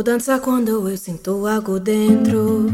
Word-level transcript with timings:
Vou 0.00 0.04
dançar 0.04 0.40
quando 0.40 0.88
eu 0.88 0.96
sinto 0.96 1.46
algo 1.46 1.78
dentro, 1.78 2.68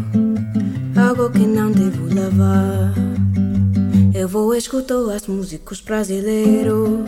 algo 0.96 1.28
que 1.28 1.44
não 1.44 1.72
devo 1.72 2.04
levar. 2.04 2.94
Eu 4.14 4.28
vou 4.28 4.54
escutar 4.54 5.12
as 5.12 5.26
músicos 5.26 5.80
brasileiros 5.80 7.00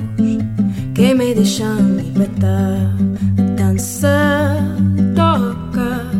que 0.93 1.15
me 1.15 1.33
deixam 1.33 1.79
libertar. 1.97 2.97
Dança, 3.57 4.57
toca, 5.15 6.11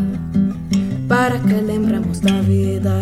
para 1.09 1.37
que 1.37 1.55
lembremos 1.55 2.21
da 2.21 2.39
vida. 2.39 2.93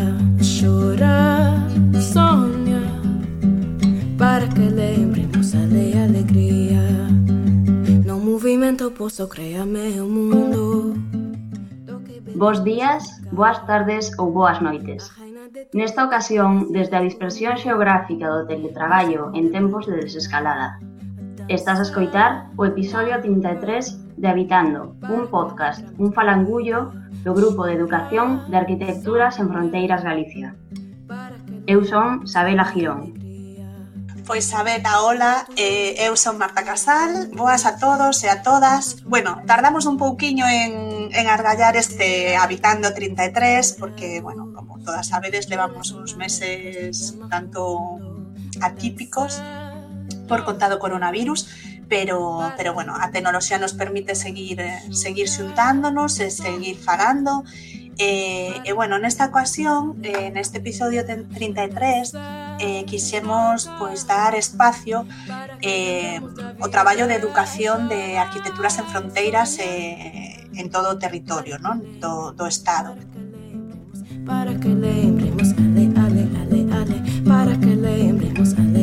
Chorar, 0.42 1.62
sonha, 2.02 2.82
para 4.18 4.48
que 4.48 4.62
lembremos 4.62 5.17
movimento 8.68 8.92
poso 8.92 9.30
créame 9.30 9.96
meu 9.96 10.10
mundo 10.10 10.94
Bos 12.36 12.62
días, 12.66 13.24
boas 13.32 13.66
tardes 13.66 14.12
ou 14.20 14.30
boas 14.30 14.60
noites. 14.60 15.10
Nesta 15.74 16.04
ocasión, 16.04 16.68
desde 16.76 17.00
a 17.00 17.02
dispersión 17.02 17.56
xeográfica 17.56 18.28
do 18.28 18.44
teletraballo 18.44 19.32
en 19.32 19.56
tempos 19.56 19.88
de 19.88 20.04
desescalada. 20.04 20.84
Estás 21.48 21.80
a 21.80 21.88
escoitar 21.88 22.52
o 22.60 22.68
episodio 22.68 23.16
33 23.24 24.20
de 24.20 24.28
Habitando, 24.28 25.00
un 25.08 25.32
podcast, 25.32 25.88
un 25.96 26.12
falangullo 26.12 26.92
do 27.24 27.32
Grupo 27.32 27.64
de 27.64 27.80
Educación 27.80 28.52
de 28.52 28.58
Arquitecturas 28.68 29.40
en 29.40 29.48
Fronteiras 29.48 30.04
Galicia. 30.04 30.52
Eu 31.72 31.88
son 31.88 32.28
Sabela 32.28 32.68
Girón, 32.68 33.17
Pois 34.28 34.54
a 34.54 34.62
ver, 34.62 34.84
a 34.86 35.48
eh, 35.56 36.04
eu 36.04 36.20
son 36.20 36.36
Marta 36.36 36.68
Casal, 36.68 37.32
boas 37.32 37.64
a 37.64 37.80
todos 37.80 38.20
e 38.24 38.28
a 38.28 38.44
todas. 38.44 39.00
Bueno, 39.08 39.40
tardamos 39.48 39.88
un 39.88 39.96
pouquiño 39.96 40.44
en, 40.44 41.08
en 41.16 41.26
argallar 41.32 41.80
este 41.80 42.36
Habitando 42.36 42.94
33, 42.94 43.80
porque, 43.80 44.20
bueno, 44.20 44.52
como 44.54 44.84
todas 44.84 45.08
sabedes, 45.08 45.48
levamos 45.48 45.96
uns 45.96 46.20
meses 46.20 47.16
tanto 47.32 48.04
atípicos 48.60 49.40
por 50.28 50.44
conta 50.44 50.68
do 50.68 50.76
coronavirus, 50.76 51.48
pero, 51.88 52.52
pero 52.60 52.76
bueno, 52.76 53.00
a 53.00 53.08
tecnoloxía 53.16 53.64
nos 53.64 53.80
permite 53.80 54.12
seguir, 54.12 54.60
seguir 54.92 55.32
xuntándonos 55.32 56.20
e 56.20 56.36
seguir 56.36 56.76
falando, 56.76 57.48
E, 57.48 57.77
E, 57.98 58.62
e 58.64 58.72
bueno, 58.74 59.00
nesta 59.00 59.26
ocasión, 59.26 59.98
eh, 60.06 60.30
neste 60.30 60.62
episodio 60.62 61.02
33, 61.02 62.14
eh, 62.60 62.86
quixemos 62.86 63.70
pois, 63.80 64.06
dar 64.06 64.36
espacio 64.36 65.06
eh, 65.62 66.22
o 66.62 66.70
traballo 66.70 67.10
de 67.10 67.16
educación 67.16 67.90
de 67.90 68.22
arquitecturas 68.22 68.78
en 68.78 68.86
fronteiras 68.86 69.58
eh, 69.58 70.46
en 70.54 70.70
todo 70.70 70.94
o 70.94 71.00
territorio 71.02 71.58
non? 71.58 71.82
Do, 71.98 72.38
do 72.38 72.46
Estado. 72.46 72.94
Para 74.30 74.54
que 74.60 74.70
lembremos, 74.70 75.58
ale, 75.58 75.90
ale, 75.98 76.24
ale, 76.38 76.60
ale, 76.70 76.98
para 77.26 77.54
que 77.58 77.74
lembremos, 77.74 78.54
ale, 78.62 78.77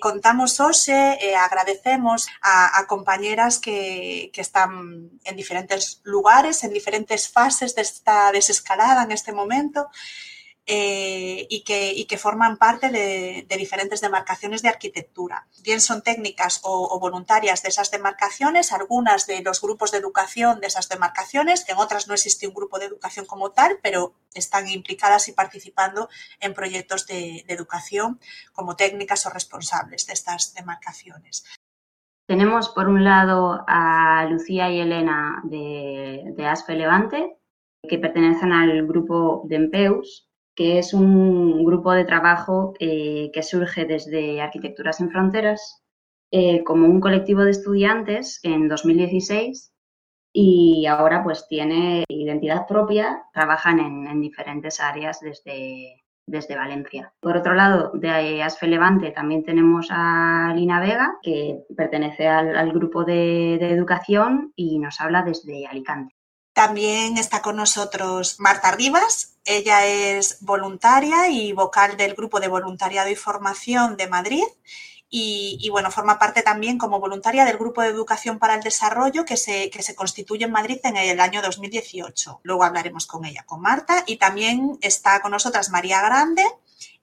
contamos 0.00 0.58
hoxe 0.58 1.18
e 1.20 1.36
agradecemos 1.36 2.26
a, 2.42 2.82
compañeras 2.88 3.60
que, 3.60 4.32
están 4.34 5.10
en 5.24 5.36
diferentes 5.36 6.00
lugares, 6.02 6.64
en 6.64 6.72
diferentes 6.72 7.28
fases 7.28 7.76
desta 7.76 8.32
desescalada 8.32 9.04
en 9.04 9.12
este 9.12 9.32
momento 9.32 9.88
eh, 10.72 11.48
y, 11.50 11.64
que, 11.64 12.16
forman 12.16 12.56
parte 12.56 12.90
de, 12.90 13.44
diferentes 13.58 14.00
demarcaciones 14.00 14.62
de 14.62 14.68
arquitectura. 14.68 15.48
Bien 15.64 15.80
son 15.80 16.00
técnicas 16.00 16.60
o, 16.62 16.96
voluntarias 17.00 17.64
de 17.64 17.70
esas 17.70 17.90
demarcaciones, 17.90 18.72
algunas 18.72 19.26
de 19.26 19.42
los 19.42 19.60
grupos 19.60 19.90
de 19.90 19.98
educación 19.98 20.60
de 20.60 20.68
esas 20.68 20.88
demarcaciones, 20.88 21.68
en 21.68 21.76
otras 21.76 22.06
no 22.06 22.14
existe 22.14 22.46
un 22.46 22.54
grupo 22.54 22.78
de 22.78 22.86
educación 22.86 23.26
como 23.26 23.50
tal, 23.50 23.80
pero 23.82 24.14
están 24.32 24.68
implicadas 24.68 25.26
y 25.26 25.32
participando 25.32 26.08
en 26.38 26.54
proyectos 26.54 27.04
de, 27.08 27.44
educación 27.48 28.20
como 28.52 28.76
técnicas 28.76 29.26
o 29.26 29.30
responsables 29.30 30.06
de 30.06 30.12
estas 30.12 30.54
demarcaciones. 30.54 31.44
Tenemos 32.28 32.68
por 32.68 32.88
un 32.88 33.02
lado 33.02 33.64
a 33.66 34.24
Lucía 34.30 34.70
y 34.70 34.78
Elena 34.78 35.42
de, 35.42 36.32
de 36.36 36.46
ASFE 36.46 36.76
Levante, 36.76 37.38
que 37.88 37.98
pertenecen 37.98 38.52
al 38.52 38.86
grupo 38.86 39.42
de 39.46 39.56
EMPEUS, 39.56 40.29
que 40.60 40.78
es 40.78 40.92
un 40.92 41.64
grupo 41.64 41.92
de 41.92 42.04
trabajo 42.04 42.74
eh, 42.80 43.30
que 43.32 43.42
surge 43.42 43.86
desde 43.86 44.42
Arquitecturas 44.42 45.00
en 45.00 45.10
Fronteras 45.10 45.82
eh, 46.30 46.62
como 46.64 46.84
un 46.86 47.00
colectivo 47.00 47.44
de 47.44 47.52
estudiantes 47.52 48.40
en 48.42 48.68
2016 48.68 49.72
y 50.34 50.84
ahora 50.84 51.24
pues 51.24 51.46
tiene 51.48 52.04
identidad 52.10 52.66
propia, 52.68 53.22
trabajan 53.32 53.80
en, 53.80 54.06
en 54.06 54.20
diferentes 54.20 54.80
áreas 54.80 55.20
desde, 55.20 56.02
desde 56.26 56.56
Valencia. 56.56 57.14
Por 57.20 57.38
otro 57.38 57.54
lado, 57.54 57.92
de 57.94 58.42
Asfe 58.42 58.66
Levante 58.66 59.12
también 59.12 59.42
tenemos 59.44 59.88
a 59.90 60.52
Lina 60.54 60.78
Vega, 60.78 61.14
que 61.22 61.60
pertenece 61.74 62.28
al, 62.28 62.70
grupo 62.72 63.04
de, 63.04 63.54
educación 63.54 64.52
y 64.56 64.78
nos 64.78 65.00
habla 65.00 65.22
desde 65.22 65.66
Alicante. 65.66 66.19
También 66.60 67.16
está 67.16 67.40
con 67.40 67.56
nosotros 67.56 68.38
Marta 68.38 68.70
Rivas. 68.70 69.38
Ella 69.46 69.86
es 69.86 70.36
voluntaria 70.42 71.30
y 71.30 71.54
vocal 71.54 71.96
del 71.96 72.12
Grupo 72.12 72.38
de 72.38 72.48
Voluntariado 72.48 73.08
y 73.08 73.16
Formación 73.16 73.96
de 73.96 74.06
Madrid. 74.08 74.44
Y, 75.08 75.66
bueno, 75.70 75.90
forma 75.90 76.18
parte 76.18 76.42
también 76.42 76.76
como 76.76 77.00
voluntaria 77.00 77.46
del 77.46 77.56
Grupo 77.56 77.80
de 77.80 77.88
Educación 77.88 78.38
para 78.38 78.56
el 78.56 78.60
Desarrollo 78.60 79.24
que 79.24 79.38
se, 79.38 79.70
que 79.70 79.82
se 79.82 79.94
constituye 79.94 80.44
en 80.44 80.52
Madrid 80.52 80.80
en 80.84 80.98
el 80.98 81.18
año 81.18 81.40
2018. 81.40 82.40
Luego 82.42 82.62
hablaremos 82.62 83.06
con 83.06 83.24
ella, 83.24 83.44
con 83.46 83.62
Marta. 83.62 84.04
Y 84.06 84.18
también 84.18 84.78
está 84.82 85.22
con 85.22 85.30
nosotras 85.30 85.70
María 85.70 86.02
Grande, 86.02 86.44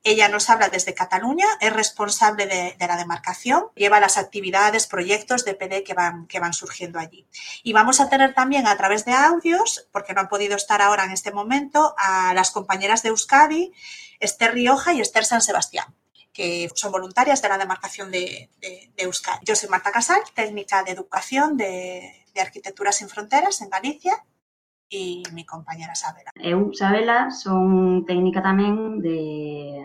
ella 0.04 0.30
nos 0.30 0.50
habla 0.50 0.70
desde 0.70 0.94
Cataluña, 0.94 1.46
es 1.60 1.74
responsable 1.74 2.46
de, 2.46 2.76
la 2.88 2.98
demarcación, 2.98 3.66
lleva 3.76 4.00
las 4.00 4.18
actividades, 4.18 4.88
proyectos 4.88 5.44
de 5.44 5.54
PD 5.54 5.84
que 5.84 5.94
van, 5.94 6.28
que 6.28 6.40
van 6.40 6.54
surgiendo 6.54 7.00
allí. 7.00 7.28
Y 7.64 7.74
vamos 7.74 8.00
a 8.00 8.10
tener 8.10 8.34
también 8.34 8.68
a 8.68 8.78
través 8.78 9.06
de 9.06 9.14
audios, 9.14 9.88
porque 9.92 10.14
no 10.14 10.22
han 10.22 10.30
podido 10.30 10.56
estar 10.56 10.82
ahora 10.82 11.06
en 11.06 11.12
este 11.12 11.32
momento, 11.32 11.94
a 11.98 12.34
las 12.34 12.52
compañeras 12.52 13.04
de 13.04 13.10
Euskadi, 13.10 13.74
Esther 14.20 14.54
Rioja 14.54 14.94
y 14.94 15.02
Esther 15.02 15.26
San 15.26 15.42
Sebastián 15.42 15.96
que 16.34 16.70
son 16.76 16.92
voluntarias 16.92 17.42
de 17.42 17.50
la 17.50 17.58
demarcación 17.58 18.12
de, 18.12 18.52
de, 18.60 18.92
de 18.96 19.04
Euskadi. 19.06 19.44
Yo 19.44 19.56
soy 19.56 19.70
Marta 19.70 19.92
Casal, 19.92 20.22
técnica 20.36 20.84
de 20.84 20.92
educación 20.92 21.58
de, 21.58 22.28
de 22.38 22.42
Arquitectura 22.42 22.92
sin 22.92 23.10
Fronteras 23.10 23.60
en 23.62 23.72
Galicia 23.72 24.24
e 24.90 25.24
mi 25.36 25.44
compañera 25.46 25.96
Sabela. 25.96 26.32
Eu, 26.40 26.72
Sabela, 26.74 27.30
son 27.32 28.06
técnica 28.10 28.42
tamén 28.42 29.04
de, 29.04 29.20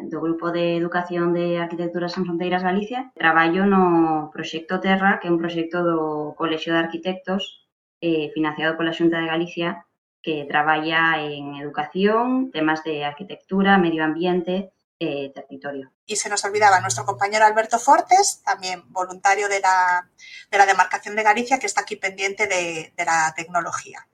do 0.07 0.19
Grupo 0.23 0.55
de 0.55 0.79
Educación 0.79 1.35
de 1.35 1.59
Arquitectura 1.59 2.13
San 2.13 2.25
Fronteiras 2.27 2.63
Galicia. 2.63 3.11
Traballo 3.15 3.67
no 3.67 4.31
Proxecto 4.35 4.79
Terra, 4.79 5.19
que 5.19 5.27
é 5.27 5.33
un 5.35 5.41
proxecto 5.43 5.83
do 5.83 5.99
Colexio 6.39 6.73
de 6.75 6.83
Arquitectos 6.85 7.67
eh, 8.01 8.31
financiado 8.35 8.77
pola 8.79 8.95
Xunta 8.95 9.19
de 9.19 9.31
Galicia 9.31 9.87
que 10.23 10.47
traballa 10.49 11.21
en 11.21 11.57
educación, 11.57 12.53
temas 12.53 12.84
de 12.84 13.05
arquitectura, 13.05 13.77
medio 13.77 14.05
ambiente 14.05 14.71
e 14.99 15.27
eh, 15.27 15.33
territorio. 15.34 15.91
Y 16.07 16.17
se 16.17 16.29
nos 16.29 16.45
olvidaba 16.45 16.81
nuestro 16.81 17.05
compañero 17.05 17.47
Alberto 17.47 17.79
Fortes, 17.79 18.41
también 18.45 18.83
voluntario 18.93 19.49
de 19.49 19.61
la, 19.61 20.09
de 20.51 20.59
la 20.59 20.67
demarcación 20.67 21.17
de 21.17 21.23
Galicia, 21.23 21.59
que 21.59 21.67
está 21.67 21.83
aquí 21.83 21.97
pendiente 21.97 22.47
de, 22.47 22.93
de 22.97 23.05
la 23.05 23.33
tecnología, 23.37 24.07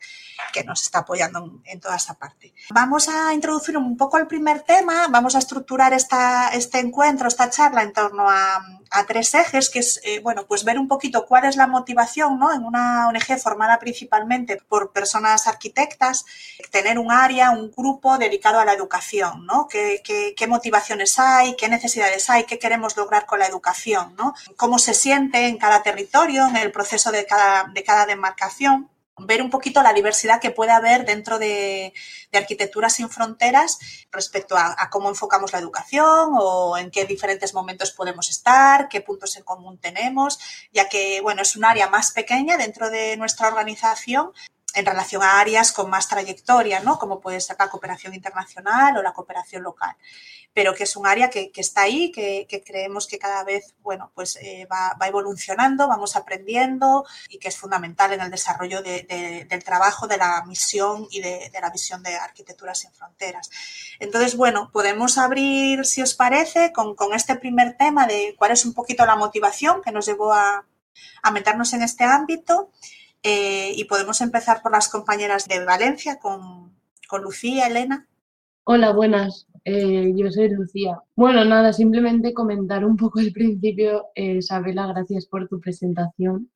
que 0.53 0.65
nos 0.65 0.83
está 0.83 1.01
apoyando 1.01 1.39
en, 1.45 1.63
en, 1.65 1.81
toda 1.81 1.97
esa 1.97 2.15
parte. 2.15 2.55
Vamos 2.71 3.09
a 3.09 3.33
introducir 3.33 3.77
un 3.77 3.97
poco 3.97 4.19
el 4.19 4.27
primer 4.27 4.63
tema, 4.63 5.07
vamos 5.09 5.35
a 5.35 5.39
estructurar 5.39 5.93
esta, 5.95 6.51
este 6.51 6.79
encuentro, 6.79 7.27
esta 7.27 7.51
charla 7.51 7.83
en 7.83 7.93
torno 7.93 8.29
a, 8.29 8.63
a 8.91 9.07
tres 9.07 9.35
ejes, 9.35 9.71
que 9.71 9.81
es, 9.81 10.01
eh, 10.05 10.21
bueno, 10.21 10.47
pues 10.47 10.65
ver 10.65 10.79
un 10.79 10.89
poquito 10.89 11.27
cuál 11.27 11.45
es 11.45 11.57
la 11.57 11.67
motivación, 11.67 12.39
¿no? 12.39 12.53
En 12.53 12.65
una 12.65 13.09
ONG 13.09 13.39
formada 13.41 13.79
principalmente 13.79 14.57
por 14.69 14.93
personas 14.93 15.47
arquitectas, 15.47 16.25
tener 16.71 16.99
un 16.99 17.11
área, 17.11 17.51
un 17.51 17.71
grupo 17.71 18.19
dedicado 18.19 18.61
a 18.61 18.65
la 18.65 18.73
educación, 18.73 19.47
¿no? 19.47 19.67
¿Qué, 19.69 20.03
qué, 20.05 20.35
qué 20.37 20.47
motivaciones 20.47 21.19
hay? 21.19 21.57
¿Qué 21.57 21.69
necesidades 21.79 22.29
hay? 22.29 22.45
¿Qué 22.45 22.59
queremos 22.59 22.97
lograr 22.97 23.27
con 23.27 23.39
la 23.39 23.47
educación? 23.47 24.15
¿no? 24.17 24.35
¿Cómo 24.57 24.79
se 24.79 24.95
siente 24.95 25.47
en 25.47 25.59
cada 25.59 25.83
territorio, 25.83 26.47
en 26.47 26.57
el 26.57 26.73
proceso 26.73 27.11
de 27.11 27.25
cada, 27.27 27.65
de 27.73 27.83
cada 27.83 28.07
demarcación? 28.07 28.91
ver 29.21 29.43
un 29.43 29.51
poquito 29.51 29.83
la 29.83 29.93
diversidad 29.93 30.41
que 30.41 30.53
puede 30.53 30.71
haber 30.71 31.05
dentro 31.05 31.41
de, 31.41 31.93
de 32.31 32.39
Arquitectura 32.39 32.89
sin 32.89 33.11
Fronteras 33.11 34.07
respecto 34.13 34.57
a, 34.57 34.77
a, 34.79 34.91
cómo 34.91 35.09
enfocamos 35.09 35.53
la 35.53 35.59
educación 35.59 36.31
o 36.39 36.79
en 36.79 36.93
qué 36.93 37.05
diferentes 37.05 37.53
momentos 37.53 37.91
podemos 37.91 38.31
estar, 38.31 38.89
qué 38.89 39.01
puntos 39.01 39.37
en 39.37 39.43
común 39.43 39.77
tenemos, 39.79 40.39
ya 40.73 40.89
que, 40.89 41.21
bueno, 41.21 41.43
es 41.43 41.57
un 41.57 41.65
área 41.65 41.89
más 41.89 42.13
pequeña 42.13 42.57
dentro 42.57 42.91
de 42.91 43.17
nuestra 43.17 43.49
organización, 43.49 44.31
en 44.75 44.87
relación 44.87 45.23
a 45.23 45.41
áreas 45.41 45.73
con 45.73 45.91
más 45.91 46.09
trayectoria, 46.09 46.81
¿no? 46.81 46.99
como 46.99 47.21
puede 47.21 47.41
ser 47.41 47.57
la 47.59 47.69
cooperación 47.69 48.15
internacional 48.15 48.97
o 48.97 49.03
la 49.03 49.13
cooperación 49.13 49.63
local 49.63 49.97
pero 50.59 50.75
que 50.75 50.83
es 50.83 50.97
un 50.97 51.07
área 51.07 51.31
que, 51.31 51.53
está 51.55 51.83
ahí, 51.83 52.11
que, 52.11 52.65
creemos 52.67 53.07
que 53.07 53.17
cada 53.17 53.45
vez 53.45 53.77
bueno, 53.81 54.11
pues, 54.13 54.35
eh, 54.43 54.67
va, 54.67 54.97
evolucionando, 55.07 55.87
vamos 55.87 56.17
aprendiendo 56.17 57.07
y 57.29 57.39
que 57.39 57.47
es 57.47 57.57
fundamental 57.57 58.13
en 58.13 58.23
el 58.23 58.31
desarrollo 58.31 58.83
del 58.83 59.65
trabajo, 59.65 60.09
de 60.09 60.17
la 60.17 60.43
misión 60.47 61.07
y 61.13 61.21
de, 61.21 61.49
la 61.61 61.71
visión 61.71 62.03
de 62.03 62.17
Arquitecturas 62.17 62.81
sin 62.81 62.93
Fronteras. 62.93 63.51
Entonces, 64.01 64.37
bueno, 64.37 64.71
podemos 64.73 65.17
abrir, 65.17 65.85
si 65.85 66.03
os 66.03 66.15
parece, 66.15 66.73
con, 66.73 66.97
este 67.15 67.37
primer 67.37 67.77
tema 67.77 68.09
de 68.09 68.35
cuál 68.37 68.51
es 68.51 68.65
un 68.65 68.75
poquito 68.75 69.07
la 69.07 69.15
motivación 69.15 69.81
que 69.81 69.93
nos 69.93 70.07
llevó 70.07 70.33
a, 70.33 70.65
meternos 71.33 71.73
en 71.73 71.83
este 71.83 72.03
ámbito. 72.03 72.73
Eh, 73.23 73.73
y 73.75 73.85
podemos 73.85 74.21
empezar 74.21 74.63
por 74.63 74.73
las 74.73 74.89
compañeras 74.89 75.47
de 75.49 75.65
Valencia, 75.65 76.19
con, 76.19 76.79
con 77.09 77.23
Lucía, 77.23 77.67
Elena. 77.67 78.07
Hola, 78.65 78.93
buenas. 78.93 79.49
Eh, 79.65 80.13
yo 80.17 80.31
soy 80.31 80.49
Lucía. 80.49 80.99
Bueno, 81.15 81.45
nada, 81.45 81.73
simplemente 81.73 82.33
comentar 82.33 82.85
un 82.85 82.97
poco 82.97 83.21
el 83.21 83.33
principio. 83.33 84.07
Eh, 84.15 84.37
Isabela, 84.37 84.87
gracias 84.87 85.27
por 85.27 85.49
tu 85.49 85.61
presentación. 85.61 86.51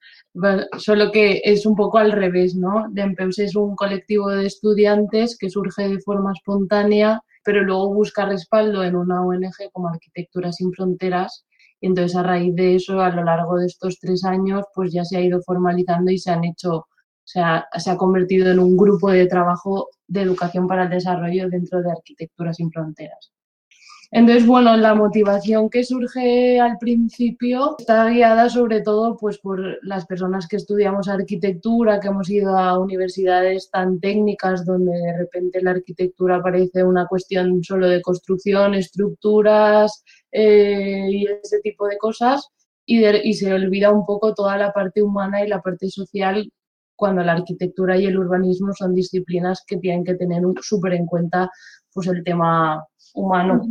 solo 0.78 1.10
que 1.12 1.42
es 1.44 1.66
un 1.66 1.76
poco 1.76 1.98
al 1.98 2.12
revés, 2.12 2.54
¿no? 2.54 2.86
DEMPEUS 2.90 3.38
es 3.40 3.56
un 3.56 3.76
colectivo 3.76 4.30
de 4.30 4.46
estudiantes 4.46 5.36
que 5.38 5.50
surge 5.50 5.88
de 5.88 6.00
forma 6.00 6.32
espontánea, 6.32 7.22
pero 7.44 7.62
luego 7.62 7.92
busca 7.92 8.24
respaldo 8.24 8.84
en 8.84 8.96
una 8.96 9.24
ONG 9.24 9.70
como 9.72 9.88
Arquitectura 9.88 10.52
Sin 10.52 10.72
Fronteras. 10.72 11.44
Y 11.82 11.88
entonces, 11.88 12.16
a 12.16 12.22
raíz 12.22 12.54
de 12.54 12.76
eso, 12.76 13.00
a 13.00 13.10
lo 13.10 13.24
largo 13.24 13.58
de 13.58 13.66
estos 13.66 13.98
tres 13.98 14.24
años, 14.24 14.64
pues 14.74 14.92
ya 14.92 15.04
se 15.04 15.18
ha 15.18 15.20
ido 15.20 15.42
formalizando 15.42 16.10
y 16.10 16.18
se 16.18 16.30
han 16.30 16.44
hecho 16.44 16.86
se 17.24 17.40
ha 17.40 17.96
convertido 17.96 18.50
en 18.50 18.58
un 18.58 18.76
grupo 18.76 19.10
de 19.10 19.26
trabajo 19.26 19.88
de 20.06 20.22
educación 20.22 20.66
para 20.66 20.84
el 20.84 20.90
desarrollo 20.90 21.48
dentro 21.48 21.82
de 21.82 21.90
Arquitectura 21.90 22.52
sin 22.52 22.70
Fronteras. 22.70 23.32
Entonces, 24.14 24.46
bueno, 24.46 24.76
la 24.76 24.94
motivación 24.94 25.70
que 25.70 25.84
surge 25.84 26.60
al 26.60 26.76
principio 26.76 27.76
está 27.78 28.10
guiada 28.10 28.50
sobre 28.50 28.82
todo 28.82 29.16
pues, 29.16 29.38
por 29.38 29.78
las 29.82 30.04
personas 30.04 30.46
que 30.46 30.56
estudiamos 30.56 31.08
arquitectura, 31.08 31.98
que 31.98 32.08
hemos 32.08 32.28
ido 32.28 32.58
a 32.58 32.78
universidades 32.78 33.70
tan 33.70 34.00
técnicas 34.00 34.66
donde 34.66 34.92
de 34.92 35.16
repente 35.16 35.62
la 35.62 35.70
arquitectura 35.70 36.42
parece 36.42 36.84
una 36.84 37.06
cuestión 37.06 37.64
solo 37.64 37.88
de 37.88 38.02
construcción, 38.02 38.74
estructuras 38.74 40.04
eh, 40.30 41.06
y 41.10 41.26
ese 41.42 41.60
tipo 41.60 41.86
de 41.86 41.96
cosas, 41.96 42.46
y, 42.84 43.06
y 43.06 43.32
se 43.32 43.54
olvida 43.54 43.90
un 43.92 44.04
poco 44.04 44.34
toda 44.34 44.58
la 44.58 44.74
parte 44.74 45.02
humana 45.02 45.42
y 45.42 45.48
la 45.48 45.62
parte 45.62 45.88
social 45.88 46.52
cuando 46.96 47.22
la 47.22 47.32
arquitectura 47.32 47.96
y 47.96 48.04
el 48.04 48.18
urbanismo 48.18 48.74
son 48.74 48.94
disciplinas 48.94 49.64
que 49.66 49.78
tienen 49.78 50.04
que 50.04 50.16
tener 50.16 50.42
súper 50.60 50.92
en 50.92 51.06
cuenta 51.06 51.50
pues, 51.94 52.08
el 52.08 52.22
tema 52.22 52.86
humano 53.14 53.62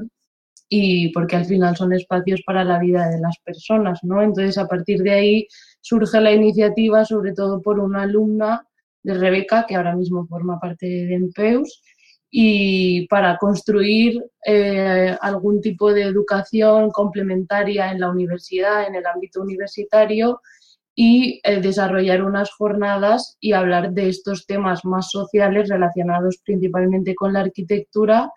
y 0.74 1.10
porque 1.10 1.36
al 1.36 1.44
final 1.44 1.76
son 1.76 1.92
espacios 1.92 2.42
para 2.46 2.64
la 2.64 2.80
vida 2.80 3.10
de 3.10 3.20
las 3.20 3.38
personas, 3.44 4.00
¿no? 4.04 4.22
Entonces, 4.22 4.58
a 4.58 4.70
partir 4.70 5.00
de 5.02 5.12
ahí 5.12 5.48
surge 5.82 6.22
la 6.22 6.32
iniciativa, 6.32 7.04
sobre 7.04 7.34
todo 7.34 7.62
por 7.62 7.78
una 7.78 8.04
alumna 8.04 8.66
de 9.04 9.16
Rebeca, 9.16 9.66
que 9.68 9.76
ahora 9.76 9.98
mismo 9.98 10.26
forma 10.28 10.62
parte 10.62 10.86
de 10.86 11.14
EMPEUS, 11.14 11.84
y 12.30 13.06
para 13.08 13.36
construir 13.36 14.24
eh, 14.46 15.14
algún 15.20 15.60
tipo 15.60 15.92
de 15.94 16.04
educación 16.04 16.90
complementaria 16.92 17.92
en 17.92 18.00
la 18.00 18.10
universidad, 18.10 18.88
en 18.88 18.96
el 18.96 19.06
ámbito 19.06 19.42
universitario, 19.42 20.40
y 20.96 21.42
eh, 21.44 21.60
desarrollar 21.60 22.24
unas 22.24 22.50
jornadas 22.50 23.36
y 23.42 23.52
hablar 23.52 23.92
de 23.92 24.08
estos 24.08 24.46
temas 24.46 24.86
más 24.86 25.12
sociales 25.12 25.68
relacionados 25.68 26.38
principalmente 26.46 27.14
con 27.14 27.34
la 27.34 27.42
arquitectura 27.42 28.32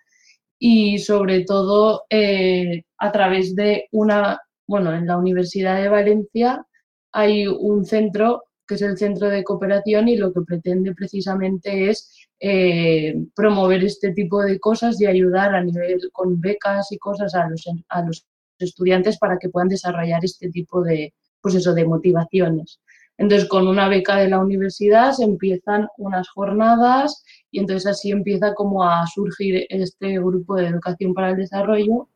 y 0.59 0.99
sobre 0.99 1.43
todo 1.43 2.03
eh, 2.09 2.83
a 2.97 3.11
través 3.11 3.55
de 3.55 3.87
una, 3.91 4.39
bueno, 4.67 4.93
en 4.93 5.07
la 5.07 5.17
Universidad 5.17 5.81
de 5.81 5.89
Valencia 5.89 6.65
hay 7.11 7.47
un 7.47 7.85
centro 7.85 8.43
que 8.67 8.75
es 8.75 8.81
el 8.81 8.97
Centro 8.97 9.29
de 9.29 9.43
Cooperación 9.43 10.07
y 10.07 10.17
lo 10.17 10.33
que 10.33 10.41
pretende 10.41 10.93
precisamente 10.95 11.89
es 11.89 12.27
eh, 12.39 13.15
promover 13.35 13.83
este 13.83 14.11
tipo 14.11 14.41
de 14.41 14.59
cosas 14.59 14.99
y 14.99 15.05
ayudar 15.05 15.53
a 15.53 15.63
nivel 15.63 15.99
con 16.11 16.39
becas 16.41 16.91
y 16.91 16.97
cosas 16.97 17.35
a 17.35 17.47
los, 17.47 17.63
a 17.89 18.01
los 18.01 18.25
estudiantes 18.59 19.17
para 19.17 19.37
que 19.37 19.49
puedan 19.49 19.69
desarrollar 19.69 20.23
este 20.25 20.49
tipo 20.49 20.81
de, 20.81 21.13
pues 21.41 21.55
eso, 21.55 21.73
de 21.73 21.85
motivaciones. 21.85 22.79
Entonces, 23.17 23.47
con 23.47 23.67
una 23.67 23.87
beca 23.87 24.17
de 24.17 24.29
la 24.29 24.39
universidad 24.39 25.13
se 25.13 25.23
empiezan 25.23 25.87
unas 25.97 26.27
jornadas 26.29 27.23
y 27.49 27.59
entonces 27.59 27.91
así 27.91 28.11
empieza 28.11 28.53
como 28.53 28.83
a 28.83 29.05
surgir 29.07 29.65
este 29.69 30.19
grupo 30.19 30.55
de 30.55 30.67
educación 30.67 31.13
para 31.13 31.29
el 31.29 31.37
desarrollo. 31.37 32.09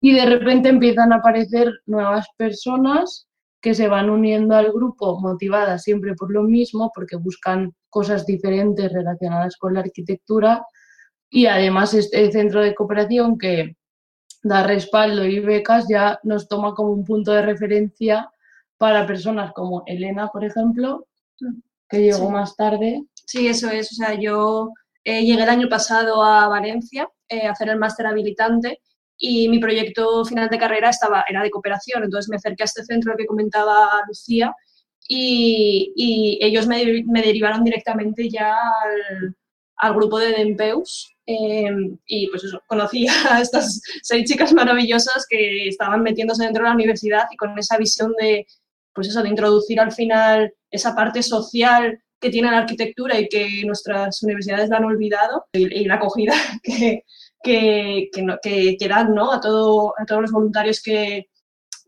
Y 0.00 0.14
de 0.14 0.26
repente 0.26 0.68
empiezan 0.68 1.12
a 1.12 1.16
aparecer 1.16 1.70
nuevas 1.86 2.26
personas 2.36 3.28
que 3.60 3.74
se 3.74 3.86
van 3.86 4.10
uniendo 4.10 4.56
al 4.56 4.72
grupo 4.72 5.20
motivadas 5.20 5.84
siempre 5.84 6.14
por 6.14 6.32
lo 6.32 6.42
mismo, 6.42 6.90
porque 6.92 7.16
buscan 7.16 7.72
cosas 7.88 8.26
diferentes 8.26 8.92
relacionadas 8.92 9.56
con 9.56 9.74
la 9.74 9.80
arquitectura. 9.80 10.66
Y 11.30 11.46
además 11.46 11.94
este 11.94 12.32
centro 12.32 12.60
de 12.60 12.74
cooperación 12.74 13.38
que 13.38 13.76
da 14.42 14.66
respaldo 14.66 15.24
y 15.24 15.38
becas 15.38 15.86
ya 15.88 16.18
nos 16.24 16.48
toma 16.48 16.74
como 16.74 16.90
un 16.90 17.04
punto 17.04 17.32
de 17.32 17.42
referencia 17.42 18.28
para 18.82 19.06
personas 19.06 19.52
como 19.52 19.84
Elena, 19.86 20.26
por 20.26 20.44
ejemplo, 20.44 21.06
que 21.88 22.02
llegó 22.02 22.28
más 22.30 22.56
tarde. 22.56 23.04
Sí, 23.14 23.46
eso 23.46 23.70
es. 23.70 23.92
O 23.92 23.94
sea, 23.94 24.18
yo 24.18 24.72
eh, 25.04 25.24
llegué 25.24 25.44
el 25.44 25.48
año 25.48 25.68
pasado 25.68 26.20
a 26.24 26.48
Valencia 26.48 27.08
eh, 27.28 27.46
a 27.46 27.52
hacer 27.52 27.68
el 27.68 27.78
máster 27.78 28.08
habilitante 28.08 28.80
y 29.16 29.48
mi 29.48 29.60
proyecto 29.60 30.24
final 30.24 30.48
de 30.48 30.58
carrera 30.58 30.90
estaba, 30.90 31.24
era 31.28 31.44
de 31.44 31.50
cooperación. 31.52 32.02
Entonces 32.02 32.28
me 32.28 32.38
acerqué 32.38 32.64
a 32.64 32.66
este 32.66 32.82
centro 32.82 33.14
que 33.16 33.24
comentaba 33.24 34.02
Lucía 34.08 34.52
y, 35.06 36.40
ellos 36.42 36.66
me, 36.66 37.04
derivaron 37.22 37.62
directamente 37.62 38.28
ya 38.28 38.56
al, 39.76 39.94
grupo 39.94 40.18
de 40.18 40.32
Dempeus. 40.32 41.08
Em, 41.24 41.96
y 42.04 42.26
pues 42.30 42.42
eso, 42.42 42.60
conocí 42.66 43.06
a 43.30 43.40
estas 43.40 43.80
seis 44.02 44.28
chicas 44.28 44.52
maravillosas 44.52 45.24
que 45.30 45.68
estaban 45.68 46.02
metiéndose 46.02 46.42
dentro 46.42 46.64
de 46.64 46.70
la 46.70 46.74
universidad 46.74 47.26
y 47.30 47.36
con 47.36 47.56
esa 47.56 47.78
visión 47.78 48.12
de, 48.18 48.44
pues 48.94 49.08
eso, 49.08 49.22
de 49.22 49.28
introducir 49.28 49.80
al 49.80 49.92
final 49.92 50.52
esa 50.70 50.94
parte 50.94 51.22
social 51.22 52.02
que 52.20 52.30
tiene 52.30 52.50
la 52.50 52.58
arquitectura 52.58 53.18
y 53.18 53.28
que 53.28 53.64
nuestras 53.64 54.22
universidades 54.22 54.70
la 54.70 54.76
han 54.76 54.84
olvidado 54.84 55.46
y, 55.52 55.84
la 55.84 55.96
acogida 55.96 56.34
que, 56.62 57.02
que, 57.42 58.08
que, 58.78 58.88
dan 58.88 59.14
¿no? 59.14 59.32
a, 59.32 59.40
todo, 59.40 59.92
a 59.98 60.06
todos 60.06 60.22
los 60.22 60.30
voluntarios 60.30 60.80
que, 60.80 61.26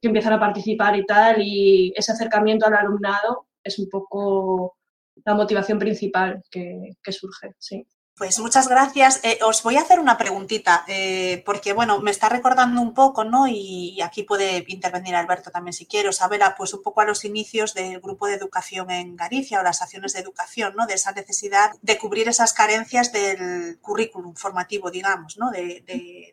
que 0.03 0.09
empiezan 0.09 0.33
a 0.33 0.41
participar 0.41 0.97
y 0.97 1.07
tal, 1.07 1.41
y 1.41 1.93
ese 1.97 2.13
acercamiento 2.13 2.67
al 2.67 2.75
alumnado 2.75 3.47
es 3.63 3.79
un 3.79 3.89
poco 3.89 4.77
la 5.25 5.35
motivación 5.35 5.79
principal 5.79 6.43
que, 6.51 6.91
que 7.03 7.13
surge, 7.13 7.53
sí. 7.59 7.87
Pues 8.17 8.39
muchas 8.39 8.69
gracias. 8.69 9.19
Eh, 9.25 9.41
os 9.43 9.65
voy 9.65 9.77
a 9.77 9.81
hacer 9.81 9.99
una 9.99 10.17
preguntita, 10.17 10.85
eh, 10.87 11.43
porque 11.45 11.73
bueno, 11.73 11.99
me 11.99 12.13
está 12.13 12.29
recordando 12.29 12.81
un 12.81 12.95
poco, 12.95 13.25
¿no? 13.25 13.49
Y, 13.49 14.01
aquí 14.03 14.23
puede 14.23 14.65
intervenir 14.69 15.17
Alberto 15.17 15.51
también 15.51 15.73
si 15.73 15.85
quiere, 15.87 16.13
Sabela, 16.13 16.55
pues 16.55 16.73
un 16.75 16.83
poco 16.85 17.01
a 17.01 17.05
los 17.07 17.25
inicios 17.25 17.75
del 17.75 18.01
grupo 18.01 18.29
de 18.29 18.35
educación 18.35 18.93
en 18.93 19.17
Galicia 19.17 19.59
o 19.59 19.65
las 19.65 19.83
acciones 19.83 20.13
de 20.13 20.21
educación, 20.21 20.75
¿no? 20.77 20.87
De 20.87 20.95
esa 20.95 21.11
necesidad 21.11 21.73
de 21.83 21.99
cubrir 21.99 22.29
esas 22.29 22.53
carencias 22.53 23.11
del 23.11 23.81
currículum 23.81 24.37
formativo, 24.37 24.93
digamos, 24.93 25.37
¿no? 25.37 25.51
De, 25.51 25.83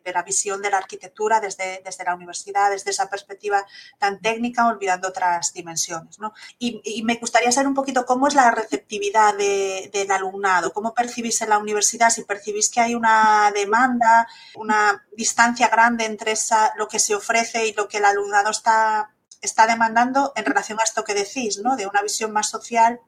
la 0.04 0.22
visión 0.22 0.60
de 0.62 0.70
la 0.70 0.76
arquitectura 0.76 1.40
desde, 1.40 1.82
desde 1.84 2.04
la 2.04 2.14
universidad, 2.14 2.70
desde 2.70 2.90
esa 2.90 3.08
perspectiva 3.08 3.66
tan 3.98 4.20
técnica, 4.20 4.68
olvidando 4.68 5.08
otras 5.08 5.52
dimensiones, 5.52 6.18
¿no? 6.20 6.32
Y, 6.60 7.02
me 7.02 7.16
gustaría 7.16 7.50
saber 7.50 7.66
un 7.66 7.74
poquito 7.74 8.06
cómo 8.06 8.28
es 8.28 8.34
la 8.34 8.50
receptividad 8.52 9.34
del 9.36 10.10
alumnado, 10.12 10.72
cómo 10.72 10.94
percibís 10.94 11.40
en 11.42 11.48
la 11.48 11.58
universidad 11.58 11.71
si 11.80 12.24
percibís 12.24 12.68
que 12.70 12.80
hay 12.80 12.94
una 12.94 13.50
demanda, 13.54 14.26
una 14.56 15.06
distancia 15.16 15.68
grande 15.68 16.04
entre 16.04 16.34
lo 16.76 16.88
que 16.88 16.98
se 16.98 17.14
ofrece 17.14 17.66
y 17.66 17.72
lo 17.72 17.88
que 17.88 17.98
el 17.98 18.04
alumnado 18.04 18.50
está, 18.50 19.14
está 19.40 19.66
demandando 19.66 20.32
en 20.36 20.44
relación 20.44 20.78
a 20.80 20.84
esto 20.84 21.04
que 21.04 21.14
decís, 21.14 21.60
¿no? 21.62 21.76
De 21.76 21.86
una 21.86 22.02
visión 22.02 22.32
más 22.32 22.50
social 22.50 23.00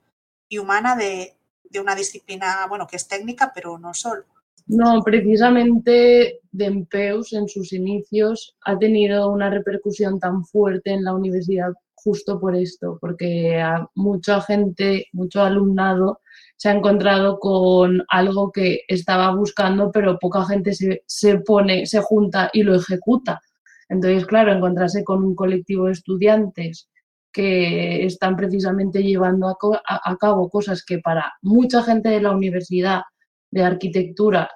y 0.48 0.58
humana 0.58 0.96
de, 0.96 1.36
de 1.64 1.80
una 1.80 1.94
disciplina, 1.94 2.66
bueno, 2.68 2.86
que 2.86 2.96
es 2.96 3.08
técnica, 3.08 3.52
pero 3.54 3.78
no 3.78 3.92
solo. 3.92 4.24
No, 4.66 5.02
precisamente 5.02 6.40
Dempeus 6.50 7.34
en 7.34 7.48
sus 7.48 7.72
inicios 7.72 8.56
ha 8.64 8.78
tenido 8.78 9.30
una 9.30 9.50
repercusión 9.50 10.18
tan 10.18 10.44
fuerte 10.44 10.90
en 10.90 11.04
la 11.04 11.14
universidad 11.14 11.72
justo 11.94 12.40
por 12.40 12.56
esto, 12.56 12.98
porque 13.00 13.60
a 13.60 13.88
mucha 13.94 14.40
gente, 14.40 15.06
mucho 15.12 15.42
alumnado 15.42 16.20
se 16.56 16.68
ha 16.68 16.72
encontrado 16.72 17.38
con 17.38 18.04
algo 18.08 18.52
que 18.52 18.80
estaba 18.88 19.34
buscando, 19.34 19.90
pero 19.90 20.18
poca 20.18 20.44
gente 20.46 20.72
se, 20.72 21.38
pone, 21.40 21.86
se 21.86 22.00
junta 22.00 22.50
y 22.52 22.62
lo 22.62 22.74
ejecuta. 22.74 23.40
Entonces, 23.88 24.26
claro, 24.26 24.52
encontrarse 24.52 25.04
con 25.04 25.24
un 25.24 25.34
colectivo 25.34 25.86
de 25.86 25.92
estudiantes 25.92 26.88
que 27.32 28.06
están 28.06 28.36
precisamente 28.36 29.02
llevando 29.02 29.48
a, 29.48 30.16
cabo 30.16 30.48
cosas 30.48 30.84
que 30.84 31.00
para 31.00 31.32
mucha 31.42 31.82
gente 31.82 32.08
de 32.08 32.20
la 32.20 32.30
universidad 32.30 33.02
de 33.50 33.64
arquitectura 33.64 34.50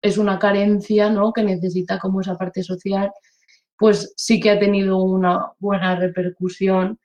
es 0.00 0.18
una 0.18 0.38
carencia, 0.38 1.10
¿no? 1.10 1.32
Que 1.32 1.44
necesita 1.44 1.98
como 1.98 2.22
esa 2.22 2.36
parte 2.36 2.62
social, 2.62 3.12
pues 3.78 4.14
sí 4.16 4.40
que 4.40 4.50
ha 4.50 4.58
tenido 4.58 4.98
una 5.02 5.52
buena 5.58 5.94
repercusión. 5.94 6.98